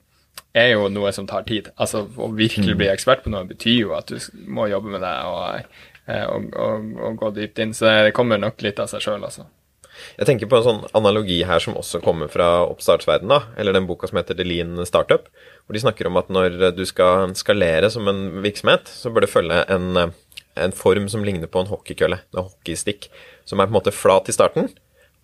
er 0.54 0.70
jo 0.74 0.86
noe 0.92 1.10
som 1.12 1.26
tar 1.26 1.46
tid. 1.48 1.72
Altså, 1.74 2.04
Å 2.06 2.30
virkelig 2.34 2.76
bli 2.78 2.88
ekspert 2.92 3.24
på 3.24 3.32
noe 3.32 3.46
betyr 3.48 3.80
jo 3.80 3.96
at 3.98 4.12
du 4.12 4.18
må 4.46 4.68
jobbe 4.70 4.94
med 4.94 5.02
det 5.02 5.16
og, 5.26 5.74
eh, 6.06 6.24
og, 6.30 6.48
og, 6.54 6.88
og 7.08 7.20
gå 7.20 7.34
dypt 7.40 7.60
inn. 7.64 7.74
Så 7.76 7.90
det 8.06 8.14
kommer 8.16 8.40
nok 8.40 8.62
litt 8.64 8.80
av 8.82 8.90
seg 8.92 9.02
sjøl, 9.04 9.26
altså. 9.26 9.48
Jeg 10.18 10.26
tenker 10.26 10.48
på 10.50 10.58
en 10.58 10.66
sånn 10.66 10.80
analogi 10.98 11.40
her 11.46 11.62
som 11.62 11.76
også 11.78 12.00
kommer 12.02 12.30
fra 12.30 12.64
oppstartsverden, 12.66 13.30
da, 13.30 13.44
eller 13.58 13.76
den 13.76 13.86
boka 13.86 14.08
som 14.10 14.18
heter 14.18 14.36
The 14.38 14.46
Lean 14.46 14.78
Startup, 14.88 15.28
hvor 15.64 15.76
de 15.76 15.82
snakker 15.84 16.08
om 16.10 16.18
at 16.18 16.32
når 16.34 16.58
du 16.74 16.82
skal 16.88 17.34
skalere 17.38 17.90
som 17.94 18.10
en 18.10 18.24
virksomhet, 18.44 18.90
så 18.90 19.12
bør 19.14 19.26
det 19.26 19.32
følge 19.32 19.60
en, 19.70 20.00
en 20.58 20.74
form 20.74 21.06
som 21.12 21.22
ligner 21.26 21.50
på 21.50 21.62
en 21.62 21.70
hockeykølle, 21.70 22.20
en 22.34 22.42
hockeystikk, 22.42 23.06
som 23.46 23.62
er 23.62 23.70
på 23.70 23.74
en 23.74 23.78
måte 23.78 23.94
flat 23.94 24.30
i 24.30 24.34
starten, 24.34 24.72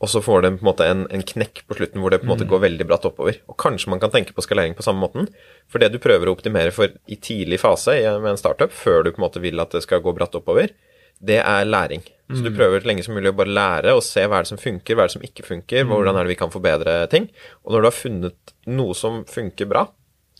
og 0.00 0.08
så 0.08 0.22
får 0.24 0.46
den 0.46 0.56
på 0.56 0.64
en 0.64 0.70
måte 0.70 0.86
en, 0.88 1.02
en 1.12 1.24
knekk 1.32 1.62
på 1.68 1.76
slutten 1.76 2.00
hvor 2.00 2.12
det 2.12 2.22
på 2.22 2.28
en 2.28 2.32
måte 2.32 2.48
går 2.48 2.62
veldig 2.64 2.86
bratt 2.88 3.04
oppover. 3.04 3.36
Og 3.52 3.58
kanskje 3.60 3.92
man 3.92 4.00
kan 4.00 4.12
tenke 4.14 4.32
på 4.32 4.44
skalering 4.44 4.72
på 4.76 4.84
samme 4.86 5.02
måten, 5.04 5.28
for 5.68 5.82
det 5.82 5.90
du 5.92 5.98
prøver 6.00 6.30
å 6.30 6.36
optimere 6.36 6.72
for 6.72 6.94
i 7.04 7.18
tidlig 7.20 7.60
fase 7.60 7.98
med 8.16 8.32
en 8.32 8.40
startup, 8.40 8.72
før 8.72 9.04
du 9.04 9.12
på 9.12 9.20
en 9.20 9.26
måte 9.26 9.44
vil 9.44 9.60
at 9.60 9.76
det 9.76 9.84
skal 9.84 10.00
gå 10.04 10.14
bratt 10.16 10.38
oppover, 10.40 10.72
det 11.20 11.36
er 11.42 11.68
læring. 11.68 12.00
Så 12.30 12.44
du 12.46 12.52
prøver 12.54 12.80
så 12.80 12.86
lenge 12.86 13.02
som 13.02 13.16
mulig 13.18 13.32
å 13.32 13.36
bare 13.36 13.52
lære 13.52 13.92
og 13.96 14.04
se 14.06 14.22
hva 14.22 14.38
er 14.38 14.46
det 14.46 14.52
som 14.52 14.60
funker, 14.60 14.94
hva 14.94 15.04
er 15.04 15.10
det 15.10 15.16
som 15.16 15.24
ikke 15.26 15.44
funker, 15.44 15.86
hvordan 15.88 16.16
er 16.16 16.24
det 16.24 16.32
vi 16.32 16.38
kan 16.38 16.52
forbedre 16.52 16.94
ting. 17.10 17.26
Og 17.66 17.74
når 17.74 17.82
du 17.82 17.88
har 17.88 17.96
funnet 17.96 18.52
noe 18.70 18.94
som 18.96 19.24
funker 19.28 19.68
bra, 19.68 19.82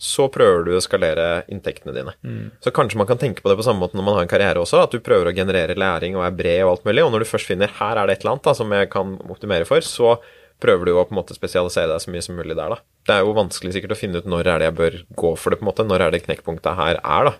så 0.01 0.25
prøver 0.33 0.65
du 0.65 0.71
å 0.73 0.81
skalere 0.81 1.43
inntektene 1.51 1.93
dine. 1.93 2.15
Så 2.63 2.73
kanskje 2.73 2.97
man 2.97 3.09
kan 3.09 3.19
tenke 3.21 3.43
på 3.43 3.51
det 3.51 3.59
på 3.59 3.65
samme 3.67 3.83
måte 3.83 3.97
når 3.99 4.07
man 4.07 4.17
har 4.17 4.25
en 4.25 4.31
karriere 4.31 4.63
også, 4.63 4.81
at 4.81 4.95
du 4.95 5.03
prøver 5.03 5.29
å 5.29 5.35
generere 5.37 5.77
læring 5.77 6.17
og 6.17 6.25
er 6.25 6.37
bred 6.37 6.63
og 6.65 6.71
alt 6.71 6.87
mulig, 6.89 7.03
og 7.05 7.13
når 7.13 7.23
du 7.23 7.29
først 7.29 7.51
finner 7.51 7.69
her 7.77 7.99
er 8.01 8.09
det 8.09 8.17
et 8.17 8.25
eller 8.25 8.35
annet 8.35 8.49
da, 8.49 8.55
som 8.57 8.73
jeg 8.73 8.89
kan 8.93 9.13
optimere 9.29 9.67
for, 9.69 9.85
så 9.85 10.15
prøver 10.61 10.89
du 10.89 10.95
å 10.95 11.05
på 11.05 11.13
en 11.13 11.21
måte 11.21 11.37
spesialisere 11.37 11.89
deg 11.93 12.01
så 12.01 12.13
mye 12.13 12.25
som 12.25 12.37
mulig 12.37 12.57
der, 12.57 12.73
da. 12.73 12.81
Det 13.05 13.13
er 13.13 13.23
jo 13.25 13.37
vanskelig 13.37 13.75
sikkert 13.77 13.93
å 13.93 14.01
finne 14.01 14.21
ut 14.21 14.29
når 14.29 14.49
er 14.49 14.61
det 14.61 14.67
jeg 14.71 14.77
bør 14.81 14.99
gå 15.21 15.31
for 15.37 15.53
det, 15.53 15.61
på 15.61 15.65
en 15.65 15.69
måte. 15.71 15.85
Når 15.89 16.05
er 16.05 16.13
det 16.13 16.25
knekkpunktet 16.25 16.77
her 16.77 16.99
er, 17.01 17.29
da 17.29 17.37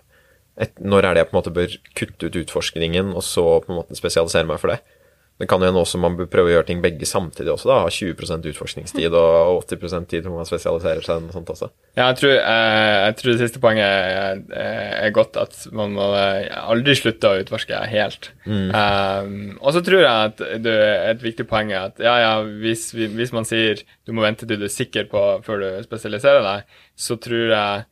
et, 0.60 0.74
når 0.84 1.06
er 1.06 1.14
det 1.14 1.22
jeg 1.22 1.30
på 1.30 1.34
en 1.34 1.40
måte 1.40 1.54
bør 1.56 1.76
kutte 1.98 2.28
ut 2.28 2.38
utforskningen, 2.42 3.14
og 3.16 3.24
så 3.24 3.44
på 3.64 3.72
en 3.72 3.78
måte 3.80 3.96
spesialisere 3.98 4.48
meg 4.48 4.60
for 4.62 4.74
det? 4.74 4.80
Det 5.40 5.48
kan 5.50 5.58
jo 5.60 5.66
hende 5.66 5.80
også 5.80 5.98
man 5.98 6.14
bør 6.14 6.28
prøve 6.30 6.50
å 6.50 6.52
gjøre 6.52 6.66
ting 6.68 6.82
begge 6.84 7.06
samtidig 7.08 7.50
også, 7.50 7.66
da. 7.66 7.78
Ha 7.82 7.88
20% 7.90 8.44
utforskningstid 8.52 9.14
og 9.18 9.62
80% 9.64 10.06
tid 10.12 10.26
hvor 10.28 10.36
man 10.38 10.46
spesialiserer 10.46 11.02
seg 11.02 11.24
og 11.24 11.32
sånt 11.34 11.50
også. 11.50 11.68
Ja, 11.96 12.10
jeg 12.12 12.18
tror, 12.20 12.34
eh, 12.36 12.98
jeg 13.08 13.16
tror 13.18 13.30
det 13.32 13.40
siste 13.40 13.62
poenget 13.64 13.82
er, 13.82 14.42
er 15.08 15.14
godt 15.16 15.36
at 15.40 15.56
man 15.74 15.96
må 15.96 16.06
eh, 16.14 16.46
aldri 16.62 16.94
slutte 17.00 17.32
å 17.32 17.40
utforske 17.42 17.80
helt. 17.90 18.30
Um, 18.46 19.32
og 19.60 19.72
så 19.74 19.82
tror 19.84 20.04
jeg 20.04 20.30
at 20.30 20.44
er 20.46 21.10
et 21.12 21.24
viktig 21.24 21.48
poeng 21.50 21.72
er 21.74 21.88
at 21.90 21.98
ja, 22.02 22.14
ja, 22.22 22.32
hvis, 22.62 22.90
hvis 22.94 23.34
man 23.34 23.48
sier 23.48 23.82
du 24.06 24.12
må 24.14 24.22
vente 24.24 24.46
til 24.46 24.60
du 24.62 24.68
er 24.68 24.72
sikker 24.72 25.08
på 25.10 25.24
før 25.46 25.64
du 25.64 25.68
spesialiserer 25.88 26.44
deg, 26.46 26.70
så 26.94 27.18
tror 27.18 27.50
jeg 27.56 27.84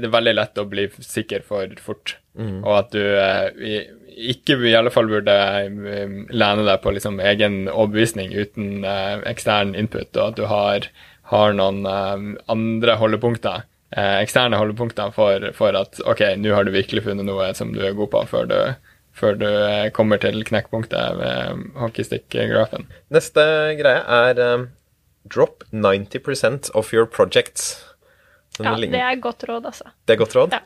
det 0.00 0.08
er 0.08 0.14
veldig 0.14 0.32
lett 0.38 0.56
å 0.58 0.64
bli 0.66 0.86
sikker 1.04 1.42
for 1.46 1.68
fort. 1.84 2.16
Og 2.64 2.70
at 2.78 2.94
du 2.94 3.02
eh, 3.04 3.48
i- 3.60 3.88
ikke 4.16 4.58
i 4.68 4.74
alle 4.76 4.92
fall 4.92 5.08
burde 5.10 5.34
eh, 5.34 6.14
lene 6.30 6.66
deg 6.66 6.80
på 6.84 6.94
liksom 6.94 7.20
egen 7.22 7.66
overbevisning 7.70 8.32
uten 8.34 8.86
eh, 8.88 9.18
ekstern 9.30 9.74
input, 9.78 10.10
og 10.16 10.32
at 10.32 10.38
du 10.40 10.46
har, 10.50 10.88
har 11.32 11.54
noen 11.58 11.84
eh, 11.88 12.24
andre 12.52 12.96
holdepunkter, 13.00 13.66
eh, 13.96 14.16
eksterne 14.22 14.60
holdepunkter 14.60 15.12
for, 15.16 15.50
for 15.56 15.78
at 15.78 16.00
ok, 16.04 16.24
nå 16.40 16.54
har 16.56 16.68
du 16.68 16.74
virkelig 16.74 17.04
funnet 17.06 17.28
noe 17.28 17.52
som 17.58 17.74
du 17.74 17.82
er 17.84 17.96
god 17.98 18.12
på 18.14 18.24
før 18.32 18.50
du, 18.50 18.58
før 19.16 19.38
du 19.40 19.48
eh, 19.48 19.88
kommer 19.94 20.20
til 20.22 20.42
knekkpunktet 20.48 21.20
ved 21.20 21.64
hockeystick-grafen. 21.80 22.88
Neste 23.12 23.46
greie 23.80 24.02
er 24.02 24.42
um, 24.42 24.68
drop 25.28 25.64
90% 25.72 26.72
of 26.74 26.92
your 26.92 27.06
projects. 27.06 27.74
Den 28.58 28.68
Ja, 28.68 28.76
det 28.76 29.00
er 29.00 29.20
godt 29.22 29.44
råd, 29.48 29.64
altså. 29.70 29.92
det 30.06 30.14
er 30.14 30.20
godt 30.20 30.36
råd? 30.36 30.52
Ja. 30.52 30.60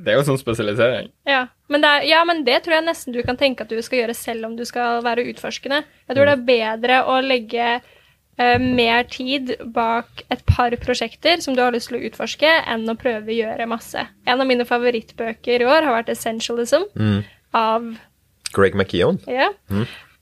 Det 0.00 0.12
er 0.12 0.20
jo 0.20 0.26
sånn 0.28 0.40
spesialisering. 0.40 1.10
Ja 1.28 1.46
men, 1.70 1.84
det 1.84 1.90
er, 1.90 2.04
ja, 2.08 2.24
men 2.26 2.42
det 2.46 2.58
tror 2.64 2.78
jeg 2.78 2.86
nesten 2.88 3.14
du 3.14 3.22
kan 3.26 3.38
tenke 3.38 3.64
at 3.64 3.70
du 3.70 3.78
skal 3.84 4.02
gjøre 4.02 4.16
selv 4.18 4.48
om 4.48 4.56
du 4.58 4.64
skal 4.68 5.04
være 5.06 5.28
utforskende. 5.30 5.84
Jeg 6.08 6.18
tror 6.18 6.26
det 6.26 6.34
er 6.34 6.46
bedre 6.48 6.98
å 7.06 7.20
legge 7.22 7.68
uh, 7.78 8.58
mer 8.58 9.06
tid 9.10 9.54
bak 9.74 10.24
et 10.34 10.42
par 10.48 10.74
prosjekter 10.82 11.42
som 11.44 11.54
du 11.54 11.62
har 11.62 11.74
lyst 11.74 11.92
til 11.92 12.00
å 12.00 12.02
utforske, 12.10 12.50
enn 12.74 12.90
å 12.90 12.98
prøve 12.98 13.30
å 13.30 13.38
gjøre 13.38 13.70
masse. 13.70 14.02
En 14.26 14.42
av 14.42 14.50
mine 14.50 14.66
favorittbøker 14.66 15.62
i 15.62 15.68
år 15.68 15.86
har 15.86 16.00
vært 16.00 16.10
'Essentialism' 16.14 16.88
av 17.54 17.92
Greg 18.50 18.74
McKeown? 18.74 19.22
ja. 19.30 19.52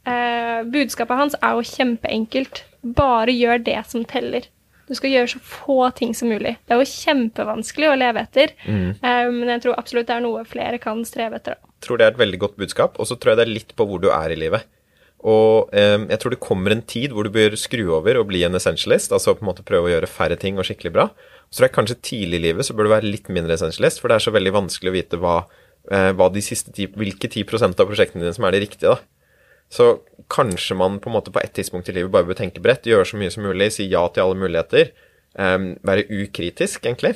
Eh, 0.09 0.62
budskapet 0.64 1.16
hans 1.16 1.34
er 1.42 1.56
jo 1.56 1.64
kjempeenkelt. 1.68 2.62
Bare 2.80 3.32
gjør 3.34 3.59
det 3.60 3.80
som 3.84 4.06
teller. 4.09 4.46
Du 4.89 4.94
skal 4.97 5.12
gjøre 5.12 5.28
så 5.35 5.43
få 5.44 5.78
ting 5.98 6.15
som 6.16 6.31
mulig. 6.32 6.56
Det 6.65 6.74
er 6.74 6.81
jo 6.81 6.89
kjempevanskelig 6.89 7.90
å 7.90 7.98
leve 8.01 8.24
etter, 8.24 8.55
mm. 8.65 9.05
men 9.35 9.52
jeg 9.52 9.66
tror 9.66 9.77
absolutt 9.77 10.09
det 10.09 10.16
er 10.16 10.24
noe 10.24 10.47
flere 10.48 10.81
kan 10.81 11.05
streve 11.05 11.36
etter. 11.36 11.59
Jeg 11.60 11.85
tror 11.85 12.01
det 12.01 12.06
er 12.06 12.15
et 12.15 12.23
veldig 12.23 12.40
godt 12.40 12.56
budskap, 12.59 12.97
og 12.97 13.09
så 13.10 13.19
tror 13.20 13.35
jeg 13.35 13.40
det 13.40 13.44
er 13.44 13.52
litt 13.52 13.74
på 13.77 13.86
hvor 13.86 14.01
du 14.01 14.09
er 14.09 14.32
i 14.32 14.39
livet. 14.40 14.65
Og 15.27 15.73
eh, 15.74 15.98
jeg 16.12 16.20
tror 16.23 16.35
det 16.35 16.43
kommer 16.43 16.74
en 16.74 16.85
tid 16.86 17.15
hvor 17.15 17.27
du 17.27 17.35
bør 17.35 17.56
skru 17.59 17.82
over 17.97 18.20
og 18.20 18.28
bli 18.31 18.44
en 18.47 18.55
essentialist, 18.55 19.12
altså 19.15 19.35
på 19.35 19.43
en 19.43 19.51
måte 19.51 19.66
prøve 19.66 19.89
å 19.89 19.93
gjøre 19.97 20.10
færre 20.10 20.39
ting 20.39 20.60
og 20.60 20.69
skikkelig 20.69 20.94
bra. 20.94 21.09
Så 21.48 21.59
tror 21.59 21.69
jeg 21.69 21.74
kanskje 21.74 22.01
tidlig 22.10 22.39
i 22.39 22.44
livet 22.47 22.69
så 22.69 22.77
bør 22.77 22.86
du 22.86 22.94
være 22.94 23.10
litt 23.10 23.31
mindre 23.32 23.56
essentialist, 23.56 24.02
for 24.02 24.10
det 24.10 24.19
er 24.19 24.27
så 24.28 24.35
veldig 24.36 24.55
vanskelig 24.55 24.93
å 24.93 24.94
vite 24.94 25.20
hva, 25.23 25.36
eh, 25.90 26.10
hva 26.15 26.31
de 26.31 26.44
siste 26.44 26.74
ti, 26.74 26.86
hvilke 26.86 27.31
10% 27.31 27.82
av 27.82 27.90
prosjektene 27.90 28.23
dine 28.23 28.36
som 28.36 28.47
er 28.47 28.55
de 28.55 28.62
riktige, 28.62 28.94
da. 28.94 29.18
Så 29.73 29.99
kanskje 30.32 30.77
man 30.77 30.99
på 31.01 31.11
en 31.11 31.16
måte 31.16 31.32
på 31.32 31.40
et 31.43 31.55
tidspunkt 31.57 31.89
i 31.89 31.97
livet 31.97 32.12
bare 32.12 32.28
bør 32.28 32.39
tenke 32.40 32.62
bredt, 32.65 32.89
gjøre 32.89 33.09
så 33.09 33.20
mye 33.20 33.32
som 33.32 33.47
mulig, 33.49 33.73
si 33.77 33.89
ja 33.89 34.05
til 34.12 34.27
alle 34.27 34.40
muligheter. 34.40 34.93
Um, 35.39 35.74
være 35.86 36.09
ukritisk, 36.11 36.85
egentlig. 36.85 37.15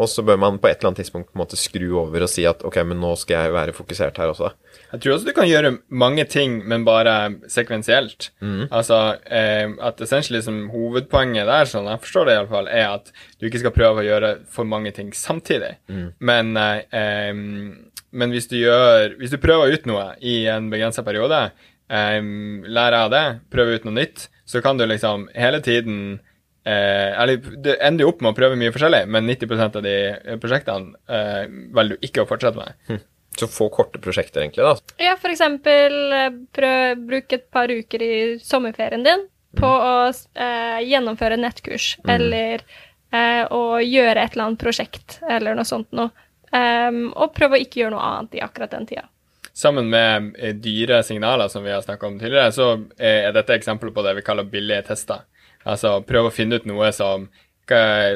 Og 0.00 0.08
så 0.08 0.22
bør 0.24 0.38
man 0.40 0.56
på 0.56 0.68
et 0.70 0.78
eller 0.78 0.90
annet 0.90 1.02
tidspunkt 1.02 1.28
på 1.28 1.36
en 1.36 1.42
måte 1.42 1.58
skru 1.60 1.98
over 2.00 2.24
og 2.24 2.30
si 2.32 2.46
at 2.48 2.62
ok, 2.64 2.78
men 2.88 3.02
nå 3.02 3.10
skal 3.20 3.44
jeg 3.44 3.52
være 3.52 3.74
fokusert 3.76 4.16
her 4.22 4.30
også. 4.32 4.48
Jeg 4.94 5.02
tror 5.02 5.14
også 5.16 5.28
du 5.28 5.34
kan 5.36 5.48
gjøre 5.50 5.74
mange 5.92 6.24
ting, 6.24 6.54
men 6.68 6.86
bare 6.86 7.16
sekvensielt. 7.52 8.30
Altså 8.72 9.00
eh, 9.26 9.74
at 9.76 10.00
essentially 10.00 10.40
som 10.46 10.62
hovedpoenget 10.72 11.50
der, 11.50 11.68
sånn 11.68 11.90
jeg 11.90 12.00
forstår 12.06 12.30
det 12.30 12.38
iallfall, 12.38 12.70
er 12.72 12.86
at 12.94 13.12
du 13.36 13.48
ikke 13.50 13.60
skal 13.60 13.76
prøve 13.76 14.00
å 14.00 14.06
gjøre 14.06 14.32
for 14.48 14.64
mange 14.64 14.94
ting 14.96 15.12
samtidig. 15.12 15.74
Men, 16.18 16.56
eh, 16.56 16.80
em, 16.96 17.90
men 18.10 18.32
hvis 18.34 18.48
du 18.50 18.56
gjør 18.56 19.18
Hvis 19.20 19.30
du 19.30 19.38
prøver 19.38 19.70
ut 19.70 19.84
noe 19.86 20.14
i 20.24 20.46
en 20.50 20.70
begrensa 20.72 21.04
periode, 21.06 21.50
em, 21.90 22.32
lærer 22.64 22.98
av 23.04 23.12
det, 23.12 23.24
prøver 23.52 23.80
ut 23.80 23.86
noe 23.88 23.98
nytt, 23.98 24.28
så 24.48 24.62
kan 24.64 24.78
du 24.80 24.86
liksom 24.86 25.28
hele 25.34 25.62
tiden 25.64 26.18
Eh, 26.64 27.20
eller 27.22 27.36
Du 27.36 27.70
ender 27.80 28.04
jo 28.04 28.10
opp 28.12 28.20
med 28.20 28.34
å 28.34 28.36
prøve 28.36 28.56
mye 28.60 28.72
forskjellig, 28.74 29.06
men 29.08 29.24
90% 29.30 29.78
av 29.80 29.84
de 29.84 29.94
eh, 30.12 30.36
prosjektene 30.42 30.92
eh, 31.08 31.46
velger 31.72 31.96
du 31.96 32.04
ikke 32.04 32.24
å 32.24 32.28
fortsette 32.28 32.60
med. 32.60 33.00
Så 33.40 33.46
få 33.48 33.70
korte 33.72 34.00
prosjekter, 34.02 34.42
egentlig, 34.42 34.66
da. 34.66 34.74
Ja, 35.00 35.14
for 35.20 35.32
eksempel 35.32 35.94
eh, 36.12 36.32
prøv, 36.52 37.04
bruk 37.08 37.32
et 37.32 37.46
par 37.54 37.72
uker 37.72 38.04
i 38.04 38.14
sommerferien 38.44 39.06
din 39.06 39.24
på 39.56 39.70
å 39.70 39.94
eh, 40.10 40.80
gjennomføre 40.84 41.38
nettkurs, 41.40 41.94
eller 42.06 42.60
eh, 43.14 43.44
å 43.48 43.80
gjøre 43.80 44.20
et 44.26 44.36
eller 44.36 44.50
annet 44.50 44.60
prosjekt, 44.60 45.20
eller 45.30 45.56
noe 45.56 45.66
sånt 45.66 45.88
noe. 45.96 46.12
Um, 46.50 47.12
og 47.14 47.30
prøv 47.36 47.54
å 47.54 47.58
ikke 47.62 47.78
gjøre 47.78 47.94
noe 47.94 48.06
annet 48.08 48.32
i 48.34 48.40
akkurat 48.42 48.72
den 48.74 48.88
tida. 48.90 49.04
Sammen 49.60 49.90
med 49.92 50.30
eh, 50.40 50.54
dyre 50.56 51.02
signaler, 51.04 51.50
som 51.52 51.66
vi 51.66 51.74
har 51.74 51.84
snakka 51.84 52.08
om 52.08 52.16
tidligere, 52.20 52.54
så 52.56 52.70
er 52.96 53.34
dette 53.36 53.58
eksempler 53.58 53.92
på 53.92 54.04
det 54.06 54.16
vi 54.16 54.24
kaller 54.24 54.48
billige 54.48 54.86
tester. 54.88 55.26
Altså 55.68 55.98
prøve 56.08 56.30
å 56.30 56.34
finne 56.34 56.56
ut 56.56 56.64
noe 56.70 56.88
som, 56.96 57.26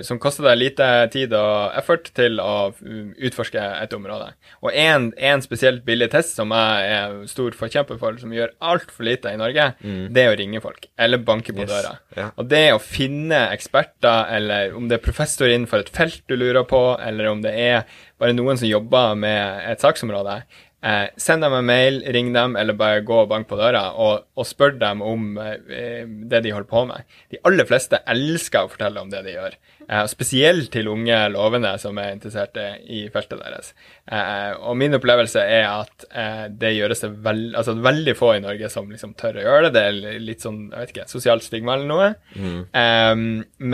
som 0.02 0.18
koster 0.18 0.46
deg 0.48 0.56
lite 0.58 0.86
tid 1.12 1.34
og 1.36 1.74
effort 1.78 2.08
til 2.16 2.40
å 2.42 2.70
mm, 2.72 3.10
utforske 3.28 3.60
et 3.84 3.92
område. 3.94 4.30
Og 4.64 4.72
en, 4.72 5.10
en 5.14 5.44
spesielt 5.44 5.84
billig 5.86 6.08
test 6.14 6.34
som 6.40 6.50
jeg 6.56 6.88
er 6.96 7.18
stor 7.30 7.54
forkjemper 7.60 8.00
for, 8.00 8.16
som 8.18 8.32
gjør 8.34 8.56
altfor 8.64 9.06
lite 9.06 9.30
i 9.30 9.38
Norge, 9.38 9.68
det 9.84 10.24
er 10.24 10.32
å 10.32 10.40
ringe 10.40 10.64
folk. 10.64 10.88
Eller 10.96 11.22
banke 11.22 11.52
på 11.54 11.62
Yes, 11.62 11.70
døra. 11.70 11.92
ja. 12.16 12.30
Og 12.40 12.48
det 12.50 12.64
å 12.74 12.80
finne 12.82 13.44
eksperter, 13.54 14.32
eller 14.40 14.74
om 14.74 14.88
det 14.90 14.98
er 14.98 15.04
professor 15.06 15.52
innenfor 15.52 15.84
et 15.84 15.92
felt 15.94 16.24
du 16.26 16.34
lurer 16.40 16.64
på, 16.66 16.82
eller 16.98 17.30
om 17.30 17.44
det 17.44 17.52
er 17.54 17.84
bare 18.18 18.34
noen 18.34 18.58
som 18.58 18.72
jobber 18.72 19.14
med 19.20 19.68
et 19.70 19.84
saksområde, 19.84 20.40
eh, 20.84 21.06
send 21.20 21.44
dem 21.44 21.56
en 21.56 21.66
mail, 21.68 22.00
ring 22.14 22.32
dem, 22.34 22.56
eller 22.60 22.76
bare 22.78 23.04
gå 23.06 23.22
og 23.22 23.30
bank 23.32 23.48
på 23.50 23.58
døra, 23.60 23.86
og, 24.00 24.26
og 24.36 24.48
spør 24.48 24.76
dem 24.80 25.02
om 25.04 25.38
eh, 25.40 26.04
det 26.04 26.44
de 26.44 26.52
holder 26.54 26.70
på 26.70 26.84
med. 26.90 27.08
De 27.32 27.40
aller 27.48 27.68
fleste 27.68 28.02
elsker 28.10 28.66
å 28.66 28.72
fortelle 28.72 29.02
om 29.02 29.12
det 29.12 29.24
de 29.26 29.36
gjør. 29.38 29.58
Eh, 29.84 30.04
spesielt 30.08 30.70
til 30.72 30.88
unge 30.88 31.16
lovende 31.34 31.74
som 31.80 31.98
er 32.00 32.14
interesserte 32.14 32.62
i 32.88 33.04
feltet 33.12 33.40
deres. 33.42 33.72
Eh, 34.08 34.52
og 34.56 34.78
min 34.80 34.96
opplevelse 34.96 35.42
er 35.42 35.66
at 35.68 36.06
eh, 36.08 36.46
det 36.48 36.74
gjøres 36.76 37.04
det 37.04 37.10
veld, 37.24 37.50
altså 37.58 37.76
veldig 37.84 38.14
få 38.16 38.30
i 38.36 38.42
Norge 38.44 38.70
som 38.72 38.88
liksom 38.90 39.12
tør 39.20 39.40
å 39.40 39.44
gjøre 39.44 39.68
det. 39.68 39.74
Det 39.76 39.84
er 40.14 40.24
litt 40.24 40.44
sånn, 40.44 40.62
jeg 40.70 40.80
vet 40.80 40.94
ikke, 40.94 41.08
sosialt 41.12 41.44
stigma 41.44 41.76
eller 41.76 41.90
noe. 41.90 42.10
Eh, 42.34 43.12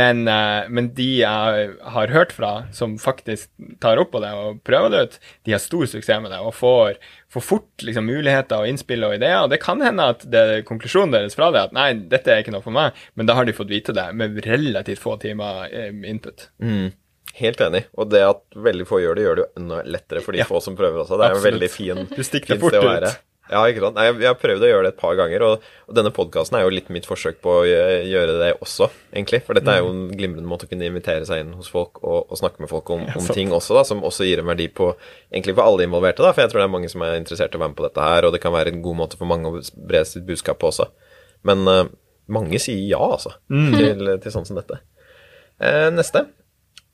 men, 0.00 0.24
men 0.26 0.90
de 0.96 1.10
jeg 1.20 1.70
har 1.94 2.14
hørt 2.14 2.34
fra, 2.34 2.52
som 2.74 2.98
faktisk 3.00 3.50
tar 3.82 4.00
opp 4.02 4.12
på 4.14 4.22
det 4.24 4.32
og 4.34 4.62
prøver 4.66 4.94
det 4.94 5.04
ut, 5.04 5.18
de 5.46 5.54
har 5.54 5.62
stor 5.62 5.86
suksess 5.90 6.22
med 6.24 6.34
det 6.34 6.40
og 6.42 6.56
får, 6.56 6.98
får 7.30 7.44
fort 7.46 7.84
liksom, 7.86 8.06
muligheter 8.10 8.62
og 8.64 8.66
innspill 8.70 9.04
og 9.06 9.14
ideer. 9.14 9.44
Og 9.44 9.50
det 9.52 9.60
kan 9.62 9.80
hende 9.84 10.08
at 10.14 10.24
det 10.30 10.40
er 10.40 10.64
konklusjonen 10.66 11.12
deres 11.14 11.36
fra 11.38 11.50
det 11.54 11.60
at 11.68 11.72
nei, 11.76 11.92
dette 12.10 12.32
er 12.34 12.42
ikke 12.42 12.54
noe 12.56 12.64
for 12.64 12.74
meg, 12.74 12.96
men 13.14 13.28
da 13.30 13.36
har 13.38 13.46
de 13.46 13.54
fått 13.54 13.70
vite 13.70 13.94
det 13.94 14.08
med 14.18 14.40
relativt 14.46 14.98
få 15.02 15.14
timer 15.22 15.68
eh, 15.70 15.92
input. 16.10 16.48
Helt 17.38 17.60
enig. 17.62 17.84
Og 17.94 18.10
det 18.10 18.24
at 18.26 18.40
veldig 18.58 18.86
få 18.90 18.98
gjør 19.04 19.14
det, 19.14 19.22
gjør 19.28 19.36
det 19.38 19.44
jo 19.44 19.50
enda 19.62 19.82
lettere 19.86 20.22
for 20.24 20.34
de 20.34 20.42
Ja. 20.42 20.48
få 20.50 20.58
som 20.64 20.74
prøver 20.76 21.04
også. 21.04 21.16
Det 21.20 21.28
er 21.28 21.30
jo 21.30 21.38
en 21.38 21.38
Absolutt. 21.38 21.54
veldig 21.54 21.70
fin, 21.70 22.06
fort 22.58 22.74
sted 22.74 22.82
å 22.82 22.96
ut. 22.96 23.20
Ja, 23.50 23.64
ikke 23.66 23.82
sant. 23.82 23.96
Nei, 23.98 24.04
jeg, 24.06 24.28
har 24.28 24.36
prøvd 24.38 24.62
å 24.62 24.68
gjøre 24.68 24.84
det 24.86 24.90
et 24.92 25.00
par 25.00 25.16
ganger, 25.18 25.42
og, 25.42 25.64
og 25.90 25.96
denne 25.98 26.12
podkasten 26.14 26.54
er 26.54 26.62
jo 26.62 26.70
litt 26.70 26.90
mitt 26.94 27.06
forsøk 27.08 27.40
på 27.42 27.54
å 27.58 27.64
gjøre 27.66 28.36
det 28.38 28.50
også, 28.62 28.86
egentlig. 29.10 29.40
For 29.46 29.58
dette 29.58 29.74
er 29.74 29.80
jo 29.82 29.90
en 29.90 30.04
glimrende 30.14 30.46
måte 30.46 30.68
å 30.68 30.70
kunne 30.70 30.86
invitere 30.86 31.26
seg 31.26 31.42
inn 31.42 31.56
hos 31.58 31.70
folk 31.72 31.98
og, 32.04 32.30
og 32.30 32.38
snakke 32.38 32.62
med 32.62 32.70
folk 32.70 32.92
om, 32.94 33.02
om 33.18 33.26
ting 33.34 33.50
også, 33.56 33.74
da, 33.74 33.82
som 33.88 34.04
også 34.06 34.28
gir 34.28 34.44
en 34.44 34.50
verdi 34.52 34.68
på 34.70 34.92
egentlig 35.32 35.56
for 35.56 35.66
alle 35.66 35.88
involverte, 35.88 36.22
da. 36.22 36.30
For 36.36 36.44
jeg 36.44 36.52
tror 36.52 36.62
det 36.62 36.68
er 36.68 36.74
mange 36.76 36.92
som 36.92 37.02
er 37.06 37.18
interessert 37.18 37.56
i 37.56 37.58
å 37.58 37.64
være 37.64 37.74
med 37.74 37.80
på 37.82 37.88
dette 37.88 38.06
her, 38.06 38.28
og 38.28 38.36
det 38.36 38.42
kan 38.46 38.54
være 38.54 38.74
en 38.74 38.84
god 38.86 39.00
måte 39.02 39.18
for 39.18 39.32
mange 39.32 39.50
å 39.50 39.64
bre 39.90 40.06
sitt 40.06 40.28
budskap 40.30 40.62
på 40.62 40.70
også. 40.70 40.86
Men 41.50 41.66
uh, 41.66 41.84
mange 42.30 42.62
sier 42.62 42.86
ja, 42.94 43.02
altså, 43.02 43.34
til, 43.50 44.14
til 44.22 44.38
sånn 44.38 44.46
som 44.46 44.62
dette. 44.62 44.78
Uh, 45.58 45.88
neste. 45.90 46.28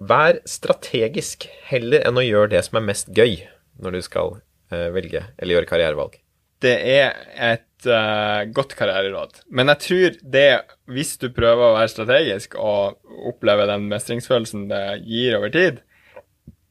Vær 0.00 0.40
strategisk 0.48 1.50
heller 1.68 2.04
enn 2.08 2.16
å 2.16 2.24
gjøre 2.24 2.54
det 2.56 2.64
som 2.64 2.80
er 2.80 2.92
mest 2.94 3.12
gøy 3.12 3.42
når 3.80 3.98
du 3.98 4.06
skal 4.08 4.38
uh, 4.72 4.88
velge 4.96 5.28
eller 5.36 5.58
gjøre 5.58 5.68
karrierevalg. 5.68 6.22
Det 6.64 6.74
er 6.88 7.16
et 7.52 7.88
uh, 7.88 8.46
godt 8.56 8.74
karriereråd. 8.78 9.42
Men 9.50 9.72
jeg 9.72 9.82
tror 9.84 10.18
det, 10.36 10.48
hvis 10.88 11.16
du 11.20 11.28
prøver 11.34 11.68
å 11.68 11.76
være 11.76 11.92
strategisk 11.92 12.56
og 12.60 12.98
oppleve 13.28 13.68
den 13.70 13.88
mestringsfølelsen 13.92 14.68
det 14.72 14.84
gir 15.04 15.38
over 15.38 15.52
tid, 15.54 15.82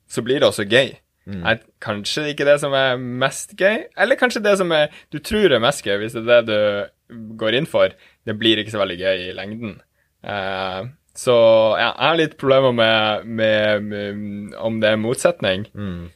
så 0.09 0.23
blir 0.25 0.41
det 0.41 0.49
også 0.49 0.67
gøy. 0.69 0.95
Er 1.25 1.63
kanskje 1.81 2.27
ikke 2.31 2.45
det 2.45 2.59
som 2.61 2.73
er 2.77 2.99
mest 3.01 3.55
gøy, 3.57 3.87
eller 3.97 4.19
kanskje 4.19 4.43
det 4.45 4.59
som 4.59 4.69
er, 4.75 4.93
du 5.09 5.17
tror 5.25 5.55
er 5.55 5.63
mest 5.63 5.81
gøy, 5.85 5.97
hvis 6.03 6.13
det 6.17 6.21
er 6.21 6.45
det 6.45 6.59
du 6.59 7.33
går 7.39 7.57
inn 7.57 7.69
for. 7.69 7.95
Det 8.25 8.37
blir 8.37 8.61
ikke 8.61 8.73
så 8.73 8.81
veldig 8.81 8.99
gøy 8.99 9.25
i 9.29 9.33
lengden. 9.37 9.79
Uh, 10.25 10.93
så 11.15 11.35
ja, 11.79 11.93
jeg 11.93 12.09
har 12.09 12.17
litt 12.19 12.35
problemer 12.41 12.75
med, 12.75 13.29
med, 13.39 13.85
med 13.87 14.57
om 14.59 14.81
det 14.81 14.91
er 14.91 14.99
motsetning. 14.99 15.63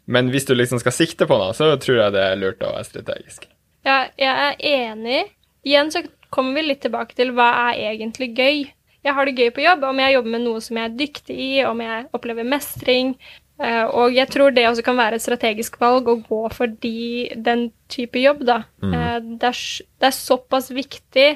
Men 0.06 0.34
hvis 0.34 0.50
du 0.50 0.54
liksom 0.58 0.82
skal 0.84 0.96
sikte 0.96 1.30
på 1.30 1.38
noe, 1.40 1.56
så 1.56 1.72
tror 1.80 2.04
jeg 2.04 2.16
det 2.18 2.26
er 2.26 2.42
lurt 2.42 2.66
å 2.66 2.74
være 2.76 2.90
strategisk. 2.90 3.48
Ja, 3.90 4.00
jeg 4.20 4.34
er 4.46 4.64
enig. 4.92 5.20
Igjen 5.66 5.90
så 5.94 6.04
kommer 6.30 6.60
vi 6.60 6.68
litt 6.70 6.84
tilbake 6.86 7.18
til 7.18 7.34
hva 7.36 7.50
er 7.70 7.82
egentlig 7.90 8.32
gøy. 8.38 8.68
Jeg 9.00 9.16
har 9.16 9.26
det 9.26 9.38
gøy 9.40 9.52
på 9.56 9.64
jobb, 9.64 9.86
om 9.88 10.00
jeg 10.04 10.16
jobber 10.18 10.34
med 10.36 10.44
noe 10.46 10.62
som 10.64 10.78
jeg 10.78 10.90
er 10.90 10.98
dyktig 11.00 11.38
i, 11.40 11.52
om 11.66 11.82
jeg 11.82 12.08
opplever 12.16 12.48
mestring. 12.48 13.14
Eh, 13.60 13.86
og 13.88 14.16
jeg 14.16 14.30
tror 14.32 14.54
det 14.56 14.68
også 14.70 14.84
kan 14.86 15.00
være 15.00 15.20
et 15.20 15.24
strategisk 15.24 15.80
valg 15.82 16.08
å 16.08 16.20
gå 16.24 16.42
for 16.56 16.72
de, 16.84 17.30
den 17.36 17.70
type 17.92 18.22
jobb, 18.22 18.44
da. 18.48 18.62
Mm. 18.84 18.94
det, 19.42 19.52
er, 19.52 19.64
det 20.00 20.10
er 20.12 20.16
såpass 20.16 20.70
viktig, 20.76 21.30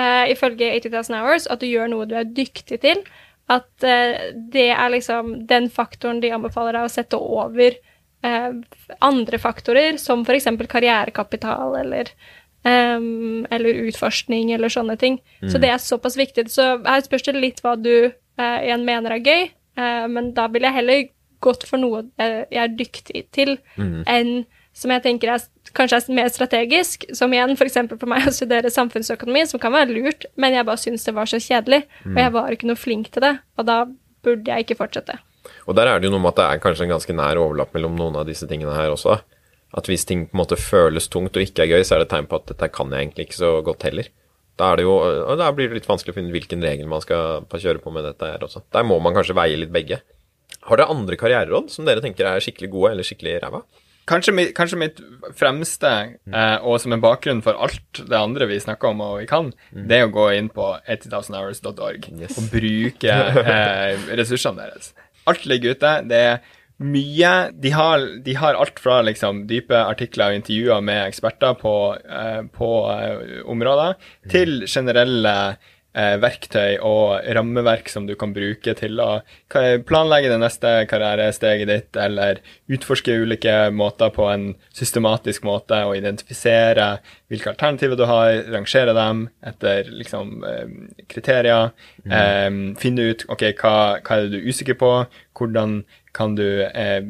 eh, 0.00 0.24
ifølge 0.32 0.72
80,000 0.80 1.20
Hours, 1.20 1.48
at 1.48 1.62
du 1.62 1.68
gjør 1.68 1.92
noe 1.92 2.08
du 2.08 2.16
er 2.18 2.28
dyktig 2.28 2.80
til. 2.84 3.04
At 3.52 3.84
eh, 3.84 4.32
det 4.52 4.70
er 4.72 4.92
liksom 4.92 5.34
den 5.48 5.68
faktoren 5.72 6.24
de 6.24 6.32
anbefaler 6.32 6.78
deg 6.78 6.88
å 6.88 6.92
sette 6.92 7.20
over 7.20 7.76
eh, 8.24 8.50
andre 9.04 9.40
faktorer, 9.42 9.98
som 10.00 10.24
f.eks. 10.24 10.48
karrierekapital 10.70 11.76
eller, 11.82 12.10
em, 12.64 13.44
eller 13.50 13.84
utforskning 13.88 14.52
eller 14.56 14.72
sånne 14.72 14.96
ting. 15.00 15.20
Så 15.52 15.60
det 15.62 15.70
er 15.70 15.82
såpass 15.82 16.16
viktig. 16.18 16.48
Så 16.52 16.78
her 16.84 17.04
spørs 17.04 17.26
det 17.28 17.36
litt 17.36 17.62
hva 17.64 17.76
du 17.76 17.92
eh, 18.10 18.58
igjen 18.64 18.86
mener 18.88 19.16
er 19.18 19.24
gøy, 19.24 19.48
eh, 19.78 20.06
men 20.08 20.32
da 20.36 20.48
vil 20.48 20.66
jeg 20.66 20.78
heller 20.78 21.06
gått 21.44 21.66
for 21.68 21.76
noe 21.76 22.06
eh, 22.16 22.44
jeg 22.48 22.62
er 22.62 22.76
dyktig 22.78 23.26
til, 23.36 23.58
enn 24.08 24.44
som 24.74 24.90
jeg 24.90 25.04
tenker 25.04 25.30
er, 25.30 25.42
kanskje 25.76 26.00
er 26.00 26.16
mer 26.16 26.30
strategisk, 26.34 27.04
som 27.14 27.30
igjen 27.30 27.52
f.eks. 27.54 27.76
For, 27.92 27.98
for 28.00 28.10
meg 28.10 28.26
å 28.26 28.32
studere 28.34 28.72
samfunnsøkonomi, 28.74 29.44
som 29.46 29.60
kan 29.62 29.70
være 29.70 29.94
lurt, 29.94 30.26
men 30.34 30.56
jeg 30.56 30.66
bare 30.66 30.82
syntes 30.82 31.04
det 31.06 31.14
var 31.14 31.30
så 31.30 31.38
kjedelig, 31.38 31.84
og 32.08 32.18
jeg 32.18 32.32
var 32.34 32.56
ikke 32.56 32.70
noe 32.72 32.80
flink 32.80 33.12
til 33.14 33.22
det, 33.22 33.36
og 33.54 33.68
da 33.68 33.76
burde 34.24 34.50
jeg 34.50 34.66
ikke 34.66 34.80
fortsette. 34.80 35.20
Og 35.68 35.76
der 35.78 35.90
er 35.90 36.00
det 36.00 36.08
jo 36.08 36.14
noe 36.16 36.22
med 36.24 36.34
at 36.34 36.40
det 36.40 36.48
er 36.50 36.62
kanskje 36.64 36.86
en 36.88 36.94
ganske 36.96 37.16
nær 37.16 37.40
overlapp 37.40 37.74
mellom 37.76 37.96
noen 37.98 38.16
av 38.20 38.26
disse 38.28 38.46
tingene 38.50 38.74
her 38.76 38.92
også. 38.94 39.18
At 39.74 39.88
hvis 39.90 40.04
ting 40.06 40.26
på 40.28 40.36
en 40.36 40.42
måte 40.44 40.56
føles 40.60 41.08
tungt 41.10 41.34
og 41.36 41.42
ikke 41.42 41.64
er 41.64 41.72
gøy, 41.74 41.82
så 41.84 41.96
er 41.96 42.02
det 42.04 42.08
et 42.08 42.12
tegn 42.16 42.28
på 42.30 42.38
at 42.38 42.46
dette 42.52 42.68
kan 42.72 42.92
jeg 42.94 43.06
egentlig 43.08 43.26
ikke 43.28 43.40
så 43.40 43.54
godt 43.66 43.82
heller. 43.88 44.08
Da, 44.54 44.68
er 44.70 44.78
det 44.78 44.84
jo, 44.86 44.92
da 45.40 45.48
blir 45.50 45.66
det 45.72 45.80
litt 45.80 45.88
vanskelig 45.90 46.12
å 46.14 46.18
finne 46.20 46.30
hvilken 46.30 46.62
regel 46.62 46.86
man 46.86 47.02
skal 47.02 47.42
kjøre 47.50 47.80
på 47.82 47.90
med 47.90 48.04
dette 48.06 48.28
her 48.36 48.44
også. 48.46 48.62
Der 48.70 48.86
må 48.86 49.00
man 49.02 49.16
kanskje 49.16 49.34
veie 49.34 49.56
litt 49.58 49.72
begge. 49.74 49.98
Har 50.68 50.78
dere 50.78 50.92
andre 50.94 51.18
karriereråd 51.18 51.72
som 51.74 51.88
dere 51.88 52.00
tenker 52.04 52.28
er 52.30 52.44
skikkelig 52.44 52.70
gode 52.70 52.92
eller 52.94 53.04
skikkelig 53.08 53.40
ræva? 53.42 53.64
Kanskje 54.06 54.44
kanskje 54.54 54.76
mitt 54.78 54.98
fremste, 55.34 55.90
eh, 56.28 56.56
og 56.62 56.76
som 56.82 56.92
en 56.92 57.00
bakgrunn 57.02 57.40
for 57.42 57.56
alt 57.56 58.02
det 58.04 58.18
andre 58.18 58.46
vi 58.50 58.58
snakker 58.60 58.92
om 58.92 59.00
og 59.00 59.14
vi 59.22 59.26
kan, 59.26 59.48
det 59.72 59.96
er 59.96 60.06
å 60.06 60.12
gå 60.12 60.26
inn 60.36 60.50
på 60.52 60.66
8000hours.org 60.92 62.10
Yes. 62.20 62.36
og 62.38 62.50
bruke 62.52 63.10
eh, 63.10 64.04
ressursene 64.20 64.60
deres. 64.68 64.92
Alt 65.30 65.46
ligger 65.48 65.76
ute. 65.76 65.94
Det 66.10 66.20
er 66.20 66.52
mye 66.84 67.30
De 67.62 67.70
har, 67.70 68.02
de 68.24 68.34
har 68.34 68.56
alt 68.58 68.80
fra 68.82 68.98
liksom 69.06 69.44
dype 69.46 69.78
artikler 69.78 70.32
og 70.32 70.40
intervjuer 70.40 70.82
med 70.82 71.04
eksperter 71.06 71.54
på, 71.60 71.74
eh, 72.02 72.40
på 72.50 72.70
eh, 72.90 73.36
områder, 73.46 73.94
til 74.30 74.64
generelle 74.66 75.34
eh, 75.94 76.14
verktøy 76.22 76.76
og 76.84 77.24
rammeverk 77.36 77.88
som 77.92 78.08
du 78.08 78.14
kan 78.18 78.34
bruke 78.34 78.74
til 78.78 79.00
å 79.02 79.08
planlegge 79.86 80.32
det 80.32 80.40
neste 80.42 80.72
karrieresteget 80.90 81.70
ditt, 81.70 81.98
eller 82.00 82.40
utforske 82.70 83.14
ulike 83.24 83.54
måter 83.74 84.12
på 84.14 84.28
en 84.30 84.46
systematisk 84.74 85.46
måte, 85.46 85.84
og 85.86 85.96
identifisere 85.98 86.96
hvilke 87.32 87.54
alternativer 87.54 87.98
du 87.98 88.06
har, 88.10 88.44
rangere 88.52 88.94
dem 88.96 89.26
etter 89.46 89.90
liksom 89.90 90.44
eh, 90.48 90.78
kriterier, 91.10 91.74
eh, 92.04 92.48
finne 92.80 93.10
ut 93.10 93.26
ok, 93.28 93.50
hva, 93.60 93.76
hva 94.00 94.18
er 94.18 94.26
det 94.26 94.34
du 94.34 94.40
er 94.42 94.50
usikker 94.50 94.78
på, 94.80 94.94
hvordan 95.34 95.82
kan 96.14 96.36
du 96.38 96.46
eh, 96.66 97.00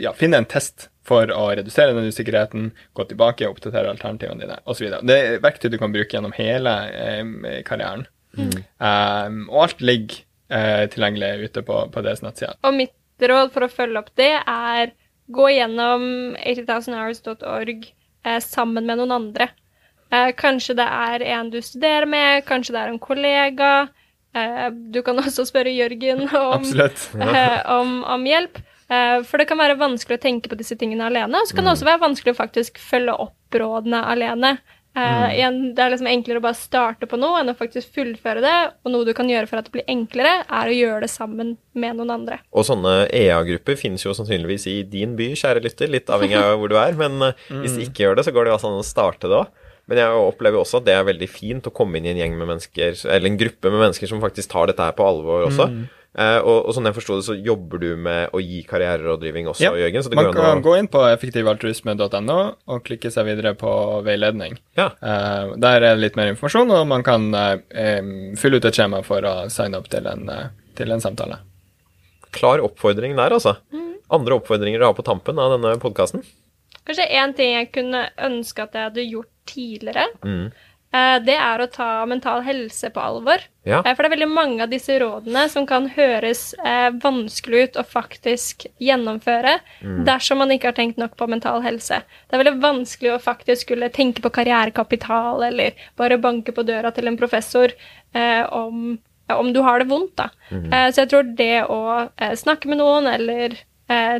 ja, 0.00 0.12
finne 0.18 0.42
en 0.42 0.48
test 0.50 0.88
for 1.06 1.30
å 1.34 1.48
redusere 1.50 1.94
den 1.96 2.10
usikkerheten, 2.10 2.70
gå 2.94 3.06
tilbake 3.10 3.48
oppdatere 3.50 3.90
alternativene 3.90 4.44
dine, 4.44 4.58
osv. 4.70 4.88
Det 5.02 5.16
er 5.18 5.40
verktøy 5.42 5.70
du 5.72 5.78
kan 5.80 5.94
bruke 5.94 6.14
gjennom 6.14 6.34
hele 6.36 6.74
eh, 6.90 7.62
karrieren. 7.66 8.06
Um, 8.32 9.42
og 9.50 9.58
alt 9.66 9.82
ligger 9.84 10.22
eh, 10.48 10.84
tilgjengelig 10.92 11.50
ute 11.50 11.64
på, 11.66 11.78
på 11.92 12.04
deres 12.04 12.22
nettsider. 12.24 12.56
Og 12.64 12.76
mitt 12.78 13.26
råd 13.32 13.52
for 13.54 13.66
å 13.66 13.72
følge 13.72 14.00
opp 14.00 14.12
det 14.18 14.34
er 14.40 14.94
gå 15.32 15.48
gjennom 15.52 16.04
80,000hours.org 16.38 17.84
eh, 18.26 18.40
sammen 18.42 18.88
med 18.88 19.00
noen 19.00 19.16
andre. 19.18 19.50
Eh, 20.12 20.30
kanskje 20.38 20.76
det 20.80 20.86
er 20.86 21.26
en 21.38 21.50
du 21.52 21.60
studerer 21.64 22.08
med, 22.08 22.44
kanskje 22.48 22.76
det 22.76 22.82
er 22.82 22.92
en 22.92 23.02
kollega. 23.02 23.72
Eh, 24.36 24.68
du 24.72 25.02
kan 25.04 25.18
også 25.20 25.46
spørre 25.48 25.72
Jørgen 25.74 26.26
om, 26.28 26.68
eh, 27.28 27.58
om, 27.72 27.98
om 28.04 28.28
hjelp. 28.28 28.60
Eh, 28.92 29.18
for 29.28 29.40
det 29.40 29.48
kan 29.50 29.60
være 29.60 29.80
vanskelig 29.80 30.20
å 30.20 30.26
tenke 30.26 30.52
på 30.52 30.58
disse 30.58 30.76
tingene 30.80 31.08
alene, 31.08 31.40
og 31.40 31.48
så 31.48 31.56
kan 31.56 31.68
det 31.68 31.76
også 31.76 31.88
være 31.88 32.04
vanskelig 32.04 32.34
å 32.34 32.40
faktisk 32.42 32.80
følge 32.82 33.16
opp 33.26 33.60
rådene 33.62 34.04
alene. 34.12 34.56
Eh, 34.92 35.38
igjen, 35.38 35.70
det 35.72 35.80
er 35.80 35.92
liksom 35.94 36.08
enklere 36.10 36.40
å 36.42 36.44
bare 36.44 36.58
starte 36.58 37.06
på 37.08 37.16
noe 37.16 37.38
enn 37.40 37.48
å 37.48 37.56
faktisk 37.56 37.94
fullføre 37.96 38.42
det. 38.44 38.56
Og 38.84 38.92
noe 38.92 39.08
du 39.08 39.14
kan 39.16 39.30
gjøre 39.30 39.48
for 39.48 39.60
at 39.60 39.68
det 39.68 39.72
blir 39.72 39.88
enklere, 39.88 40.42
er 40.44 40.68
å 40.68 40.76
gjøre 40.76 41.06
det 41.06 41.10
sammen 41.12 41.54
med 41.72 41.96
noen 41.96 42.12
andre. 42.18 42.42
Og 42.52 42.66
sånne 42.68 43.06
EA-grupper 43.08 43.78
finnes 43.80 44.04
jo 44.04 44.12
sannsynligvis 44.16 44.68
i 44.68 44.76
din 44.84 45.16
by, 45.16 45.30
kjære 45.40 45.64
lytter, 45.64 45.92
litt 45.92 46.12
avhengig 46.12 46.36
av 46.40 46.58
hvor 46.60 46.72
du 46.72 46.76
er. 46.80 46.96
Men 46.98 47.16
mm. 47.32 47.62
hvis 47.62 47.78
du 47.78 47.86
ikke 47.86 48.04
gjør 48.04 48.20
det, 48.20 48.26
så 48.28 48.36
går 48.36 48.44
det 48.44 48.52
jo 48.52 48.58
altså 48.58 48.72
an 48.72 48.82
å 48.82 48.86
starte 48.86 49.32
det 49.32 49.40
òg. 49.40 49.61
Men 49.92 49.98
jeg 50.00 50.20
opplever 50.24 50.56
også 50.56 50.78
at 50.80 50.86
det 50.86 50.92
er 50.96 51.02
veldig 51.04 51.26
fint 51.28 51.66
å 51.68 51.70
komme 51.74 51.98
inn 52.00 52.06
i 52.08 52.14
en 52.14 52.20
gjeng 52.22 52.36
med 52.40 52.48
mennesker, 52.48 52.94
eller 53.12 53.28
en 53.28 53.34
gruppe 53.42 53.68
med 53.68 53.82
mennesker 53.82 54.08
som 54.08 54.22
faktisk 54.22 54.48
tar 54.54 54.70
dette 54.70 54.86
her 54.86 54.94
på 54.96 55.04
alvor 55.04 55.44
også. 55.50 55.66
Eh, 56.12 56.38
og, 56.40 56.66
og 56.68 56.72
sånn 56.72 56.88
jeg 56.88 56.96
forsto 56.96 57.18
det, 57.18 57.24
så 57.26 57.36
jobber 57.36 57.80
du 57.82 57.90
med 58.00 58.32
å 58.32 58.40
gi 58.40 58.62
karriererådgivning 58.68 59.50
også, 59.52 59.66
Ja, 59.66 59.74
Jørgen. 59.76 60.04
Så 60.04 60.12
det 60.12 60.16
Man 60.16 60.30
går 60.30 60.38
kan 60.38 60.48
an 60.48 60.62
å 60.62 60.64
gå 60.64 60.74
inn 60.80 60.88
på 60.92 61.04
effektivaltruisme.no 61.10 62.38
og 62.72 62.82
klikke 62.88 63.12
seg 63.12 63.28
videre 63.28 63.52
på 63.60 63.72
veiledning. 64.08 64.56
Ja. 64.80 64.90
Eh, 64.96 65.54
der 65.60 65.78
er 65.78 65.86
det 65.90 66.02
litt 66.06 66.16
mer 66.20 66.32
informasjon, 66.32 66.72
og 66.72 66.88
man 66.88 67.04
kan 67.04 67.28
eh, 67.36 68.00
fylle 68.40 68.60
ut 68.60 68.68
et 68.72 68.80
skjema 68.80 69.04
for 69.04 69.28
å 69.28 69.34
signe 69.52 69.80
opp 69.80 69.92
til 69.92 70.08
en, 70.08 70.24
eh, 70.32 70.52
til 70.80 70.96
en 70.96 71.04
samtale. 71.04 71.42
Klar 72.32 72.64
oppfordring 72.64 73.16
der, 73.20 73.36
altså. 73.36 73.58
Andre 74.12 74.40
oppfordringer 74.40 74.80
du 74.80 74.88
har 74.88 74.96
på 74.96 75.04
tampen 75.04 75.36
av 75.40 75.52
denne 75.58 75.76
podkasten? 75.80 76.24
Kanskje 76.86 77.08
én 77.14 77.34
ting 77.36 77.54
jeg 77.54 77.72
kunne 77.72 78.08
ønske 78.18 78.62
at 78.62 78.72
jeg 78.74 78.88
hadde 78.90 79.08
gjort 79.10 79.28
tidligere, 79.46 80.06
Mm. 80.24 80.52
eh, 80.94 81.18
det 81.24 81.34
er 81.36 81.58
å 81.62 81.70
ta 81.70 82.04
mental 82.06 82.42
helse 82.42 82.90
på 82.90 83.00
alvor. 83.00 83.38
Ja. 83.64 83.78
Eh, 83.86 83.94
For 83.94 84.02
det 84.02 84.10
er 84.12 84.16
veldig 84.16 84.28
mange 84.34 84.62
av 84.62 84.68
disse 84.70 84.98
rådene 84.98 85.48
som 85.48 85.66
kan 85.66 85.88
høres 85.88 86.54
eh, 86.64 86.90
vanskelig 86.90 87.62
ut 87.68 87.76
å 87.76 87.84
faktisk 87.86 88.66
gjennomføre 88.80 89.60
dersom 90.04 90.38
man 90.38 90.50
ikke 90.50 90.64
har 90.70 90.72
tenkt 90.78 90.98
nok 90.98 91.16
på 91.16 91.28
mental 91.28 91.62
helse. 91.62 92.02
Det 92.28 92.34
er 92.38 92.42
veldig 92.44 92.60
vanskelig 92.60 93.14
å 93.14 93.22
faktisk 93.22 93.62
skulle 93.68 93.88
tenke 93.90 94.20
på 94.22 94.30
karrierekapital 94.30 95.42
eller 95.44 95.72
bare 95.96 96.18
banke 96.18 96.52
på 96.52 96.64
døra 96.66 96.92
til 96.92 97.06
en 97.08 97.16
professor 97.16 97.68
om, 98.52 98.98
om 99.28 99.52
du 99.52 99.62
har 99.62 99.78
det 99.78 99.88
vondt, 99.88 100.16
da. 100.16 100.28
Mm. 100.50 100.70
så 100.92 101.02
jeg 101.04 101.08
tror 101.08 101.36
det 101.36 101.64
å 101.64 102.10
snakke 102.36 102.66
med 102.68 102.78
noen 102.78 103.06
eller 103.06 103.56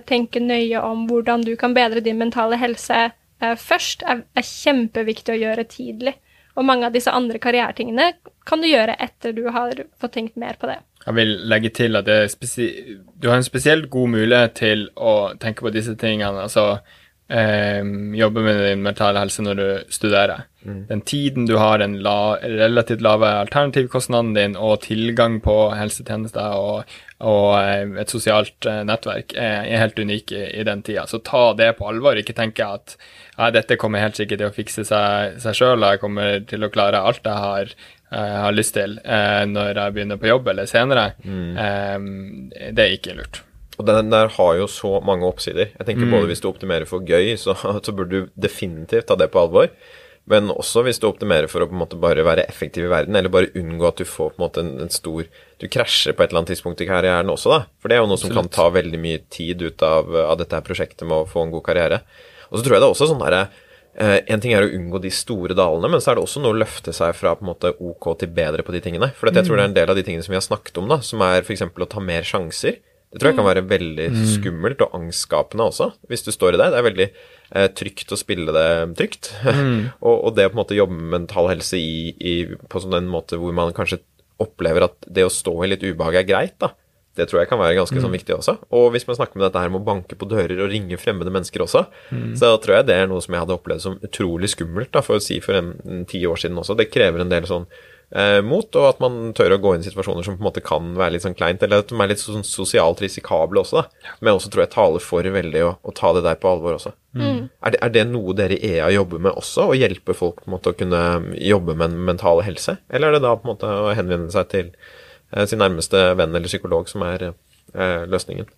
tenke 0.08 0.42
nøye 0.42 0.80
om 0.82 1.06
hvordan 1.10 1.44
du 1.46 1.54
kan 1.60 1.74
bedre 1.76 2.02
din 2.04 2.20
mentale 2.20 2.58
helse 2.60 3.08
eh, 3.08 3.56
først, 3.58 4.04
er, 4.06 4.24
er 4.36 4.46
kjempeviktig 4.46 5.34
å 5.34 5.40
gjøre 5.40 5.66
tidlig. 5.70 6.16
Og 6.56 6.66
mange 6.68 6.88
av 6.88 6.94
disse 6.94 7.12
andre 7.12 7.40
karrieretingene 7.40 8.12
kan 8.48 8.60
du 8.60 8.68
gjøre 8.68 8.98
etter 9.00 9.32
du 9.36 9.46
har 9.54 9.84
fått 10.00 10.16
tenkt 10.18 10.36
mer 10.40 10.58
på 10.60 10.68
det. 10.68 10.80
Jeg 11.02 11.16
vil 11.16 11.32
legge 11.50 11.72
til 11.74 11.98
at 11.98 12.06
du 12.06 13.28
har 13.28 13.38
en 13.38 13.46
spesielt 13.46 13.88
god 13.90 14.12
mulighet 14.12 14.54
til 14.60 14.84
å 14.94 15.32
tenke 15.40 15.64
på 15.64 15.72
disse 15.74 15.96
tingene. 15.98 16.44
Altså 16.44 16.82
em, 17.32 18.14
jobbe 18.14 18.44
med 18.44 18.60
din 18.66 18.82
mentale 18.84 19.20
helse 19.22 19.44
når 19.44 19.58
du 19.58 19.68
studerer. 19.92 20.44
Den 20.62 21.00
tiden 21.00 21.46
du 21.46 21.56
har, 21.56 21.78
den 21.78 21.96
la, 22.04 22.36
relativt 22.38 23.00
lave 23.02 23.26
alternativkostnaden 23.26 24.34
din 24.34 24.54
og 24.56 24.84
tilgang 24.84 25.40
på 25.42 25.56
helsetjenester 25.74 26.54
og, 26.54 26.92
og 27.18 27.48
eh, 27.58 27.96
et 28.02 28.12
sosialt 28.12 28.68
eh, 28.70 28.82
nettverk 28.86 29.34
er, 29.34 29.64
er 29.66 29.82
helt 29.82 29.98
unik 29.98 30.34
i, 30.36 30.44
i 30.60 30.66
den 30.68 30.84
tida. 30.86 31.08
Så 31.10 31.18
ta 31.26 31.48
det 31.58 31.72
på 31.80 31.88
alvor. 31.90 32.18
Ikke 32.20 32.36
tenke 32.38 32.68
at 32.78 32.94
ja, 33.38 33.50
dette 33.54 33.78
kommer 33.80 34.04
helt 34.04 34.20
sikkert 34.20 34.44
til 34.44 34.52
å 34.52 34.54
fikse 34.54 34.86
seg, 34.86 35.42
sjøl, 35.42 35.82
jeg 35.82 36.02
kommer 36.02 36.46
til 36.46 36.62
å 36.62 36.70
klare 36.72 37.02
alt 37.02 37.26
jeg 37.26 37.46
har 37.48 37.74
jeg 38.12 38.40
har 38.44 38.52
lyst 38.52 38.74
til 38.76 38.98
eh, 39.08 39.42
når 39.48 39.78
jeg 39.80 39.94
begynner 39.96 40.18
på 40.20 40.28
jobb 40.28 40.50
eller 40.52 40.68
senere, 40.68 41.14
mm. 41.24 42.50
det 42.76 42.84
er 42.84 42.96
ikke 42.98 43.14
lurt. 43.16 43.40
Og 43.80 43.88
den 43.88 44.12
der 44.12 44.28
har 44.34 44.54
jo 44.58 44.68
så 44.68 44.98
mange 45.04 45.26
oppsider. 45.26 45.72
Jeg 45.78 45.88
tenker 45.88 46.10
både 46.12 46.28
hvis 46.28 46.42
du 46.44 46.50
optimerer 46.50 46.88
for 46.88 47.04
gøy, 47.08 47.34
så, 47.40 47.56
så 47.84 47.94
burde 47.96 48.24
du 48.24 48.32
definitivt 48.36 49.08
ta 49.08 49.16
det 49.18 49.30
på 49.32 49.40
alvor. 49.46 49.72
Men 50.30 50.52
også 50.54 50.84
hvis 50.86 51.00
du 51.02 51.08
optimerer 51.08 51.48
for 51.50 51.64
å 51.64 51.66
på 51.66 51.74
en 51.74 51.80
måte 51.80 51.98
bare 51.98 52.22
være 52.22 52.44
effektiv 52.46 52.86
i 52.86 52.92
verden, 52.92 53.16
eller 53.18 53.32
bare 53.32 53.50
unngå 53.58 53.88
at 53.88 53.98
du 53.98 54.06
får 54.06 54.34
på 54.34 54.38
en 54.38 54.44
måte 54.44 54.62
en, 54.62 54.76
en 54.84 54.92
stor 54.92 55.26
Du 55.58 55.66
krasjer 55.66 56.14
på 56.14 56.22
et 56.22 56.30
eller 56.30 56.42
annet 56.42 56.52
tidspunkt 56.54 56.82
i 56.84 56.86
karrieren 56.86 57.32
også, 57.32 57.50
da. 57.50 57.58
For 57.82 57.90
det 57.90 57.98
er 57.98 58.04
jo 58.04 58.12
noe 58.12 58.20
som 58.22 58.34
kan 58.34 58.50
ta 58.52 58.68
veldig 58.74 59.00
mye 59.02 59.24
tid 59.34 59.62
ut 59.62 59.82
av, 59.86 60.14
av 60.26 60.38
dette 60.38 60.58
her 60.58 60.64
prosjektet 60.66 61.06
med 61.08 61.24
å 61.24 61.28
få 61.28 61.42
en 61.46 61.52
god 61.54 61.66
karriere. 61.66 62.02
Og 62.50 62.58
så 62.58 62.64
tror 62.64 62.76
jeg 62.76 62.84
det 62.84 62.88
er 62.88 62.94
også 62.94 63.08
sånn 63.10 63.22
derre 63.22 63.42
eh, 63.96 64.18
En 64.34 64.42
ting 64.42 64.54
er 64.54 64.66
å 64.66 64.70
unngå 64.76 65.00
de 65.02 65.10
store 65.14 65.56
dalene, 65.58 65.90
men 65.90 66.02
så 66.02 66.12
er 66.12 66.18
det 66.18 66.26
også 66.26 66.42
noe 66.44 66.54
å 66.54 66.60
løfte 66.62 66.94
seg 66.94 67.16
fra 67.18 67.34
på 67.38 67.46
en 67.46 67.50
måte 67.50 67.74
OK 67.82 68.12
til 68.22 68.30
bedre 68.36 68.62
på 68.66 68.76
de 68.76 68.84
tingene. 68.84 69.10
For 69.18 69.32
jeg 69.32 69.48
tror 69.48 69.58
det 69.58 69.66
er 69.66 69.72
en 69.72 69.78
del 69.80 69.90
av 69.90 69.98
de 69.98 70.06
tingene 70.06 70.26
som 70.26 70.34
vi 70.34 70.38
har 70.38 70.46
snakket 70.46 70.78
om, 70.82 70.90
da, 70.92 71.02
som 71.02 71.22
er 71.26 71.42
f.eks. 71.42 71.66
å 71.66 71.90
ta 71.90 72.02
mer 72.04 72.26
sjanser. 72.26 72.78
Det 73.12 73.20
tror 73.20 73.28
jeg 73.28 73.36
kan 73.36 73.48
være 73.48 73.64
veldig 73.68 74.06
skummelt 74.38 74.82
og 74.86 74.94
angstskapende 74.96 75.66
også, 75.68 75.90
hvis 76.08 76.24
du 76.24 76.30
står 76.32 76.56
i 76.56 76.60
det. 76.62 76.68
Det 76.72 76.78
er 76.78 76.86
veldig 76.86 77.08
eh, 77.08 77.66
trygt 77.76 78.14
å 78.14 78.18
spille 78.18 78.54
det 78.56 78.68
trygt. 78.96 79.34
og, 80.06 80.14
og 80.14 80.30
det 80.36 80.48
å 80.48 80.52
på 80.52 80.56
en 80.56 80.62
måte 80.62 80.78
jobbe 80.78 80.96
med 80.96 81.18
mental 81.18 81.50
helse 81.52 81.76
i, 81.76 82.14
i, 82.16 82.36
på 82.72 82.80
sånn 82.80 82.96
en 82.96 83.10
måte 83.12 83.36
hvor 83.40 83.52
man 83.56 83.74
kanskje 83.76 84.00
opplever 84.42 84.88
at 84.88 84.96
det 85.06 85.26
å 85.26 85.32
stå 85.32 85.52
i 85.62 85.68
litt 85.74 85.84
ubehag 85.84 86.22
er 86.22 86.30
greit, 86.30 86.56
da. 86.62 86.72
Det 87.12 87.26
tror 87.28 87.42
jeg 87.42 87.50
kan 87.50 87.60
være 87.60 87.76
ganske 87.76 88.00
sånn 88.00 88.14
viktig 88.14 88.32
også. 88.38 88.54
Og 88.72 88.86
hvis 88.94 89.04
man 89.04 89.18
snakker 89.18 89.36
med 89.36 89.44
dette 89.44 89.60
her 89.60 89.68
med 89.68 89.82
å 89.82 89.84
banke 89.84 90.16
på 90.16 90.24
dører 90.30 90.62
og 90.64 90.70
ringe 90.72 90.96
fremmede 90.96 91.32
mennesker 91.34 91.60
også, 91.60 91.82
så 92.40 92.52
tror 92.64 92.78
jeg 92.78 92.86
det 92.88 92.96
er 92.96 93.10
noe 93.10 93.20
som 93.20 93.36
jeg 93.36 93.44
hadde 93.44 93.56
opplevd 93.58 93.84
som 93.84 93.98
utrolig 94.00 94.48
skummelt, 94.54 94.88
da, 94.96 95.02
for 95.04 95.20
å 95.20 95.24
si 95.24 95.36
for 95.44 95.58
en, 95.58 95.74
en 95.84 96.06
ti 96.08 96.22
år 96.24 96.40
siden 96.40 96.56
også. 96.62 96.78
Det 96.80 96.88
krever 96.88 97.20
en 97.20 97.32
del 97.32 97.44
sånn 97.50 97.66
eh, 97.68 97.91
mot, 98.44 98.66
og 98.76 98.86
at 98.90 98.98
man 99.00 99.30
tør 99.32 99.54
å 99.54 99.60
gå 99.62 99.70
inn 99.72 99.80
i 99.80 99.86
situasjoner 99.86 100.26
som 100.26 100.34
på 100.36 100.42
en 100.42 100.48
måte 100.50 100.60
kan 100.64 100.90
være 100.98 101.14
litt 101.14 101.24
sånn 101.24 101.36
kleint, 101.36 101.62
eller 101.64 101.80
at 101.80 101.88
de 101.88 101.96
er 101.96 102.10
litt 102.10 102.20
sånn 102.20 102.44
sosialt 102.44 103.00
risikable 103.00 103.62
også, 103.62 103.80
da. 103.80 104.10
Men 104.20 104.32
jeg 104.32 104.40
også 104.40 104.50
tror 104.52 104.62
jeg 104.64 104.72
taler 104.74 105.04
for 105.04 105.28
veldig 105.36 105.62
å, 105.64 105.70
å 105.80 105.94
ta 105.96 106.10
det 106.12 106.24
der 106.26 106.36
på 106.42 106.50
alvor 106.50 106.76
også. 106.76 106.92
Er, 107.16 107.74
det, 107.74 107.78
er 107.84 107.92
det 107.92 108.04
noe 108.08 108.32
dere 108.36 108.56
i 108.56 108.74
EA 108.76 108.88
jobber 108.94 109.20
med 109.20 109.36
også, 109.36 109.66
å 109.68 109.76
hjelpe 109.76 110.16
folk 110.16 110.42
på 110.42 110.48
en 110.48 110.54
måte 110.54 110.72
å 110.72 110.76
kunne 110.76 111.02
jobbe 111.40 111.76
med 111.76 111.96
mental 112.08 112.40
helse, 112.44 112.78
eller 112.88 113.10
er 113.10 113.18
det 113.18 113.24
da 113.26 113.34
på 113.36 113.46
en 113.46 113.52
måte 113.54 113.68
å 113.68 113.92
henvende 113.96 114.32
seg 114.32 114.48
til 114.52 114.70
eh, 114.72 115.44
sin 115.48 115.60
nærmeste 115.60 116.10
venn 116.16 116.32
eller 116.32 116.48
psykolog 116.48 116.88
som 116.92 117.04
er 117.08 117.30
eh, 117.30 118.04
løsningen? 118.08 118.48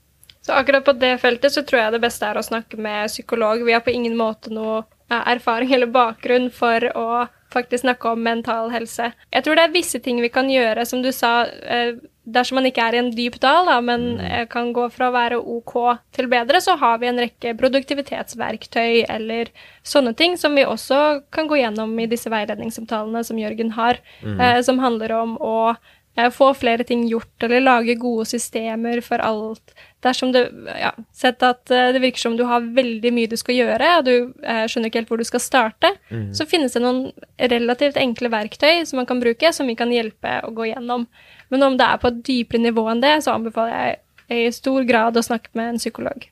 Så 0.45 0.53
akkurat 0.53 0.85
på 0.85 0.93
det 1.01 1.17
feltet 1.23 1.55
så 1.55 1.63
tror 1.65 1.81
jeg 1.81 1.95
det 1.95 2.03
beste 2.05 2.29
er 2.29 2.37
å 2.37 2.45
snakke 2.45 2.77
med 2.77 3.09
psykolog. 3.09 3.63
Vi 3.65 3.73
har 3.73 3.81
på 3.85 3.95
ingen 3.95 4.17
måte 4.19 4.53
noe 4.53 4.83
eh, 5.09 5.23
erfaring 5.35 5.73
eller 5.73 5.91
bakgrunn 5.91 6.51
for 6.55 6.85
å 6.95 7.07
faktisk 7.55 7.85
snakke 7.85 8.11
om 8.11 8.25
mental 8.25 8.73
helse. 8.75 9.13
Jeg 9.33 9.45
tror 9.45 9.59
det 9.59 9.69
er 9.69 9.77
visse 9.77 10.01
ting 10.03 10.21
vi 10.23 10.33
kan 10.33 10.51
gjøre, 10.51 10.85
som 10.89 11.03
du 11.05 11.11
sa, 11.15 11.47
eh, 11.47 11.95
dersom 12.25 12.59
man 12.59 12.69
ikke 12.69 12.85
er 12.85 12.97
i 12.97 13.01
en 13.03 13.11
dyp 13.15 13.39
dal, 13.43 13.69
da, 13.69 13.79
men 13.85 14.21
eh, 14.21 14.45
kan 14.51 14.73
gå 14.77 14.89
fra 14.93 15.11
å 15.11 15.15
være 15.15 15.41
OK 15.41 15.75
til 16.17 16.31
bedre, 16.33 16.61
så 16.65 16.77
har 16.81 17.01
vi 17.03 17.11
en 17.11 17.21
rekke 17.25 17.57
produktivitetsverktøy 17.61 19.05
eller 19.09 19.53
sånne 19.87 20.15
ting 20.19 20.39
som 20.41 20.57
vi 20.57 20.67
også 20.69 21.01
kan 21.35 21.51
gå 21.51 21.61
gjennom 21.61 21.93
i 22.01 22.09
disse 22.11 22.33
veiledningssamtalene 22.33 23.25
som 23.27 23.41
Jørgen 23.41 23.75
har, 23.79 24.01
mm. 24.25 24.41
som 24.65 24.81
handler 24.83 25.13
om 25.17 25.37
å 25.43 25.57
eh, 26.17 26.31
få 26.33 26.53
flere 26.59 26.87
ting 26.89 27.07
gjort, 27.09 27.35
eller 27.43 27.65
lage 27.65 27.99
gode 28.01 28.27
systemer 28.31 29.03
for 29.05 29.23
alt. 29.25 29.77
Dersom 30.05 30.33
det 30.35 30.45
ja, 30.69 30.93
Sett 31.17 31.43
at 31.47 31.71
eh, 31.73 31.91
det 31.95 32.03
virker 32.03 32.21
som 32.21 32.37
du 32.37 32.45
har 32.49 32.67
veldig 32.77 33.13
mye 33.15 33.31
du 33.31 33.37
skal 33.41 33.57
gjøre, 33.57 33.91
og 33.99 34.07
du 34.09 34.15
eh, 34.45 34.65
skjønner 34.69 34.91
ikke 34.91 35.03
helt 35.03 35.13
hvor 35.13 35.23
du 35.23 35.27
skal 35.29 35.43
starte, 35.43 35.95
så 36.37 36.47
finnes 36.49 36.77
det 36.77 36.83
noen 36.85 37.09
relativt 37.39 37.99
enkle 38.01 38.31
verktøy 38.33 38.85
som 38.89 39.01
man 39.01 39.09
kan 39.09 39.23
bruke, 39.23 39.53
som 39.53 39.71
vi 39.71 39.77
kan 39.79 39.93
hjelpe 39.93 40.39
å 40.45 40.53
gå 40.55 40.69
gjennom. 40.71 41.07
Men 41.53 41.67
om 41.67 41.79
det 41.81 41.89
er 41.89 42.01
på 42.03 42.11
et 42.11 42.23
dypere 42.27 42.63
nivå 42.63 42.87
enn 42.91 43.03
det, 43.05 43.17
så 43.25 43.35
anbefaler 43.35 43.75
jeg 44.29 44.45
i 44.49 44.53
stor 44.55 44.87
grad 44.89 45.17
å 45.17 45.25
snakke 45.25 45.53
med 45.59 45.75
en 45.75 45.83
psykolog. 45.83 46.29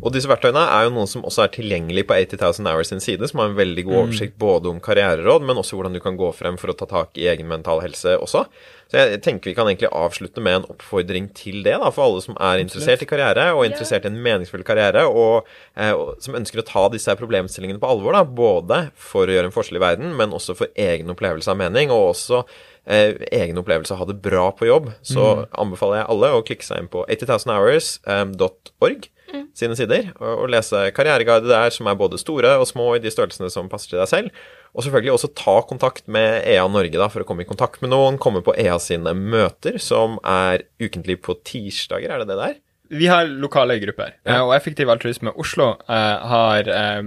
Og 0.00 0.14
disse 0.14 0.28
verktøyene 0.30 0.62
er 0.64 0.86
jo 0.86 0.92
noen 0.94 1.08
som 1.10 1.24
også 1.28 1.42
er 1.44 1.50
tilgjengelig 1.52 2.06
på 2.08 2.16
80,000 2.16 2.68
Hours 2.70 2.88
sin 2.88 3.02
side, 3.04 3.26
som 3.28 3.42
har 3.42 3.50
en 3.50 3.58
veldig 3.58 3.82
god 3.84 3.98
oversikt 4.06 4.38
både 4.40 4.70
om 4.70 4.80
karriereråd, 4.82 5.44
men 5.44 5.60
også 5.60 5.76
hvordan 5.76 5.96
du 5.96 6.00
kan 6.00 6.16
gå 6.16 6.30
frem 6.36 6.56
for 6.60 6.72
å 6.72 6.76
ta 6.78 6.88
tak 6.88 7.20
i 7.20 7.26
egen 7.28 7.50
mental 7.50 7.82
helse 7.84 8.14
også. 8.16 8.46
Så 8.90 8.98
jeg 8.98 9.20
tenker 9.22 9.52
vi 9.52 9.54
kan 9.58 9.68
egentlig 9.68 9.90
avslutte 9.94 10.42
med 10.42 10.60
en 10.60 10.66
oppfordring 10.72 11.28
til 11.36 11.60
det, 11.66 11.76
da, 11.82 11.92
for 11.94 12.08
alle 12.08 12.24
som 12.24 12.38
er 12.40 12.64
interessert 12.64 13.04
i 13.04 13.10
karriere, 13.10 13.50
og 13.52 13.66
interessert 13.68 14.08
i 14.08 14.10
en 14.10 14.18
meningsfull 14.24 14.64
karriere, 14.66 15.04
og, 15.06 15.46
eh, 15.76 15.92
og 15.92 16.16
som 16.24 16.40
ønsker 16.40 16.64
å 16.64 16.66
ta 16.66 16.86
disse 16.90 17.14
problemstillingene 17.20 17.82
på 17.82 17.92
alvor, 17.92 18.16
da, 18.16 18.24
både 18.24 18.82
for 18.96 19.28
å 19.28 19.36
gjøre 19.36 19.52
en 19.52 19.54
forskjell 19.54 19.78
i 19.78 19.84
verden, 19.84 20.16
men 20.16 20.34
også 20.34 20.56
for 20.58 20.72
egen 20.80 21.12
opplevelse 21.12 21.52
av 21.52 21.60
mening, 21.60 21.92
og 21.94 22.16
også 22.16 22.42
eh, 22.88 23.20
egen 23.36 23.60
opplevelse 23.60 23.94
av 23.94 24.00
å 24.00 24.06
ha 24.06 24.10
det 24.10 24.18
bra 24.24 24.48
på 24.56 24.72
jobb, 24.72 24.90
så 25.06 25.44
anbefaler 25.52 26.00
jeg 26.00 26.10
alle 26.16 26.34
å 26.34 26.44
klikke 26.50 26.66
seg 26.66 26.82
inn 26.82 26.90
på 26.90 27.04
80,000hours.org 27.06 29.10
sine 29.56 29.76
sider, 29.78 30.10
og, 30.20 30.44
og 30.44 30.48
lese 30.52 30.86
karriereguider 30.96 31.48
der 31.50 31.70
som 31.74 31.86
er 31.90 31.98
både 32.00 32.18
store 32.20 32.56
og 32.60 32.66
små 32.70 32.88
i 32.96 33.02
de 33.02 33.10
størrelsene 33.12 33.50
som 33.52 33.68
passer 33.72 33.92
til 33.94 34.00
deg 34.02 34.08
selv. 34.10 34.30
Og 34.74 34.84
selvfølgelig 34.86 35.12
også 35.16 35.30
ta 35.34 35.56
kontakt 35.66 36.06
med 36.06 36.44
EA 36.46 36.66
Norge 36.70 36.94
da, 37.00 37.08
for 37.10 37.24
å 37.24 37.26
komme 37.26 37.42
i 37.42 37.48
kontakt 37.48 37.80
med 37.82 37.90
noen. 37.90 38.18
Komme 38.22 38.42
på 38.46 38.54
EA 38.54 38.76
sine 38.78 39.12
møter, 39.18 39.80
som 39.82 40.18
er 40.22 40.62
ukentlig 40.78 41.18
på 41.26 41.34
tirsdager, 41.44 42.10
er 42.14 42.22
det 42.22 42.28
det 42.30 42.38
der? 42.38 42.58
Vi 42.90 43.06
har 43.06 43.26
lokale 43.30 43.76
grupper, 43.82 44.16
Ja. 44.26 44.36
eh, 44.36 44.42
og 44.42 44.54
Effektiv 44.56 44.88
altruisme 44.90 45.30
Oslo 45.38 45.72
eh, 45.88 46.16
har 46.32 46.66
eh, 46.66 47.02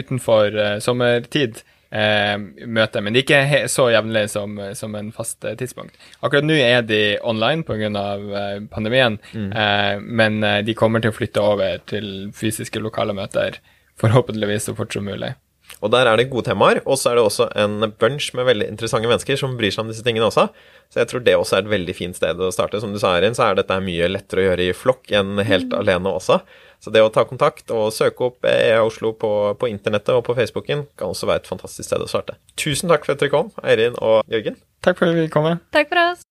utenfor 0.00 0.52
eh, 0.52 0.78
sommertid 0.84 1.62
eh, 1.90 2.36
møte, 2.66 3.02
men 3.04 3.16
de 3.16 3.22
ikke 3.24 3.64
så 3.72 3.88
jevnlig 3.92 4.26
som, 4.32 4.58
som 4.78 4.94
en 4.98 5.10
fast 5.14 5.44
eh, 5.44 5.56
tidspunkt. 5.58 5.98
Akkurat 6.20 6.46
nå 6.46 6.58
er 6.60 6.84
de 6.86 7.02
online 7.22 7.66
pga. 7.68 7.88
Eh, 7.88 8.54
pandemien, 8.72 9.18
eh, 9.34 9.96
men 10.00 10.40
de 10.64 10.76
kommer 10.78 11.02
til 11.02 11.12
å 11.12 11.16
flytte 11.16 11.44
over 11.44 11.82
til 11.88 12.30
fysiske 12.36 12.82
lokale 12.82 13.16
møter, 13.16 13.60
forhåpentligvis 13.98 14.68
så 14.68 14.76
fort 14.78 14.94
som 14.94 15.08
mulig. 15.08 15.34
Og 15.78 15.92
der 15.94 16.08
er 16.10 16.18
det 16.18 16.28
gode 16.32 16.48
temaer, 16.48 16.80
og 16.84 16.98
så 16.98 17.12
er 17.12 17.18
det 17.18 17.24
også 17.28 17.48
en 17.58 17.92
bunch 18.00 18.32
med 18.34 18.48
veldig 18.48 18.66
interessante 18.72 19.10
mennesker 19.10 19.38
som 19.38 19.56
bryr 19.58 19.74
seg 19.74 19.84
om 19.84 19.92
disse 19.92 20.04
tingene 20.06 20.26
også. 20.26 20.48
Så 20.90 21.02
jeg 21.02 21.10
tror 21.10 21.22
det 21.24 21.36
også 21.38 21.58
er 21.58 21.66
et 21.66 21.72
veldig 21.74 21.94
fint 21.94 22.18
sted 22.18 22.40
å 22.42 22.50
starte. 22.54 22.80
Som 22.82 22.94
du 22.94 22.98
sa, 23.02 23.14
Erin, 23.18 23.36
så 23.36 23.46
er 23.46 23.58
dette 23.60 23.78
mye 23.84 24.10
lettere 24.10 24.42
å 24.42 24.48
gjøre 24.48 24.68
i 24.70 24.76
flokk 24.76 25.12
enn 25.14 25.42
helt 25.46 25.74
alene 25.76 26.14
også. 26.18 26.40
Så 26.82 26.92
det 26.94 27.02
å 27.02 27.10
ta 27.14 27.24
kontakt 27.26 27.72
og 27.74 27.90
søke 27.94 28.28
opp 28.30 28.46
EA 28.46 28.80
Oslo 28.86 29.12
på, 29.18 29.32
på 29.58 29.70
internettet 29.70 30.14
og 30.14 30.24
på 30.28 30.36
Facebooken 30.38 30.86
kan 30.98 31.14
også 31.14 31.30
være 31.30 31.42
et 31.42 31.50
fantastisk 31.50 31.88
sted 31.90 32.02
å 32.02 32.10
starte. 32.10 32.38
Tusen 32.58 32.90
takk 32.90 33.06
for 33.06 33.16
at 33.16 33.24
dere 33.24 33.34
kom, 33.34 33.52
Eirin 33.64 33.98
og 33.98 34.22
Jørgen. 34.30 34.58
Takk 34.86 35.00
for 35.00 35.10
at 35.10 35.18
vi 35.18 35.28
kom. 35.32 35.46
med. 35.48 35.62
Takk 35.74 35.90
for 35.90 36.04
oss. 36.06 36.27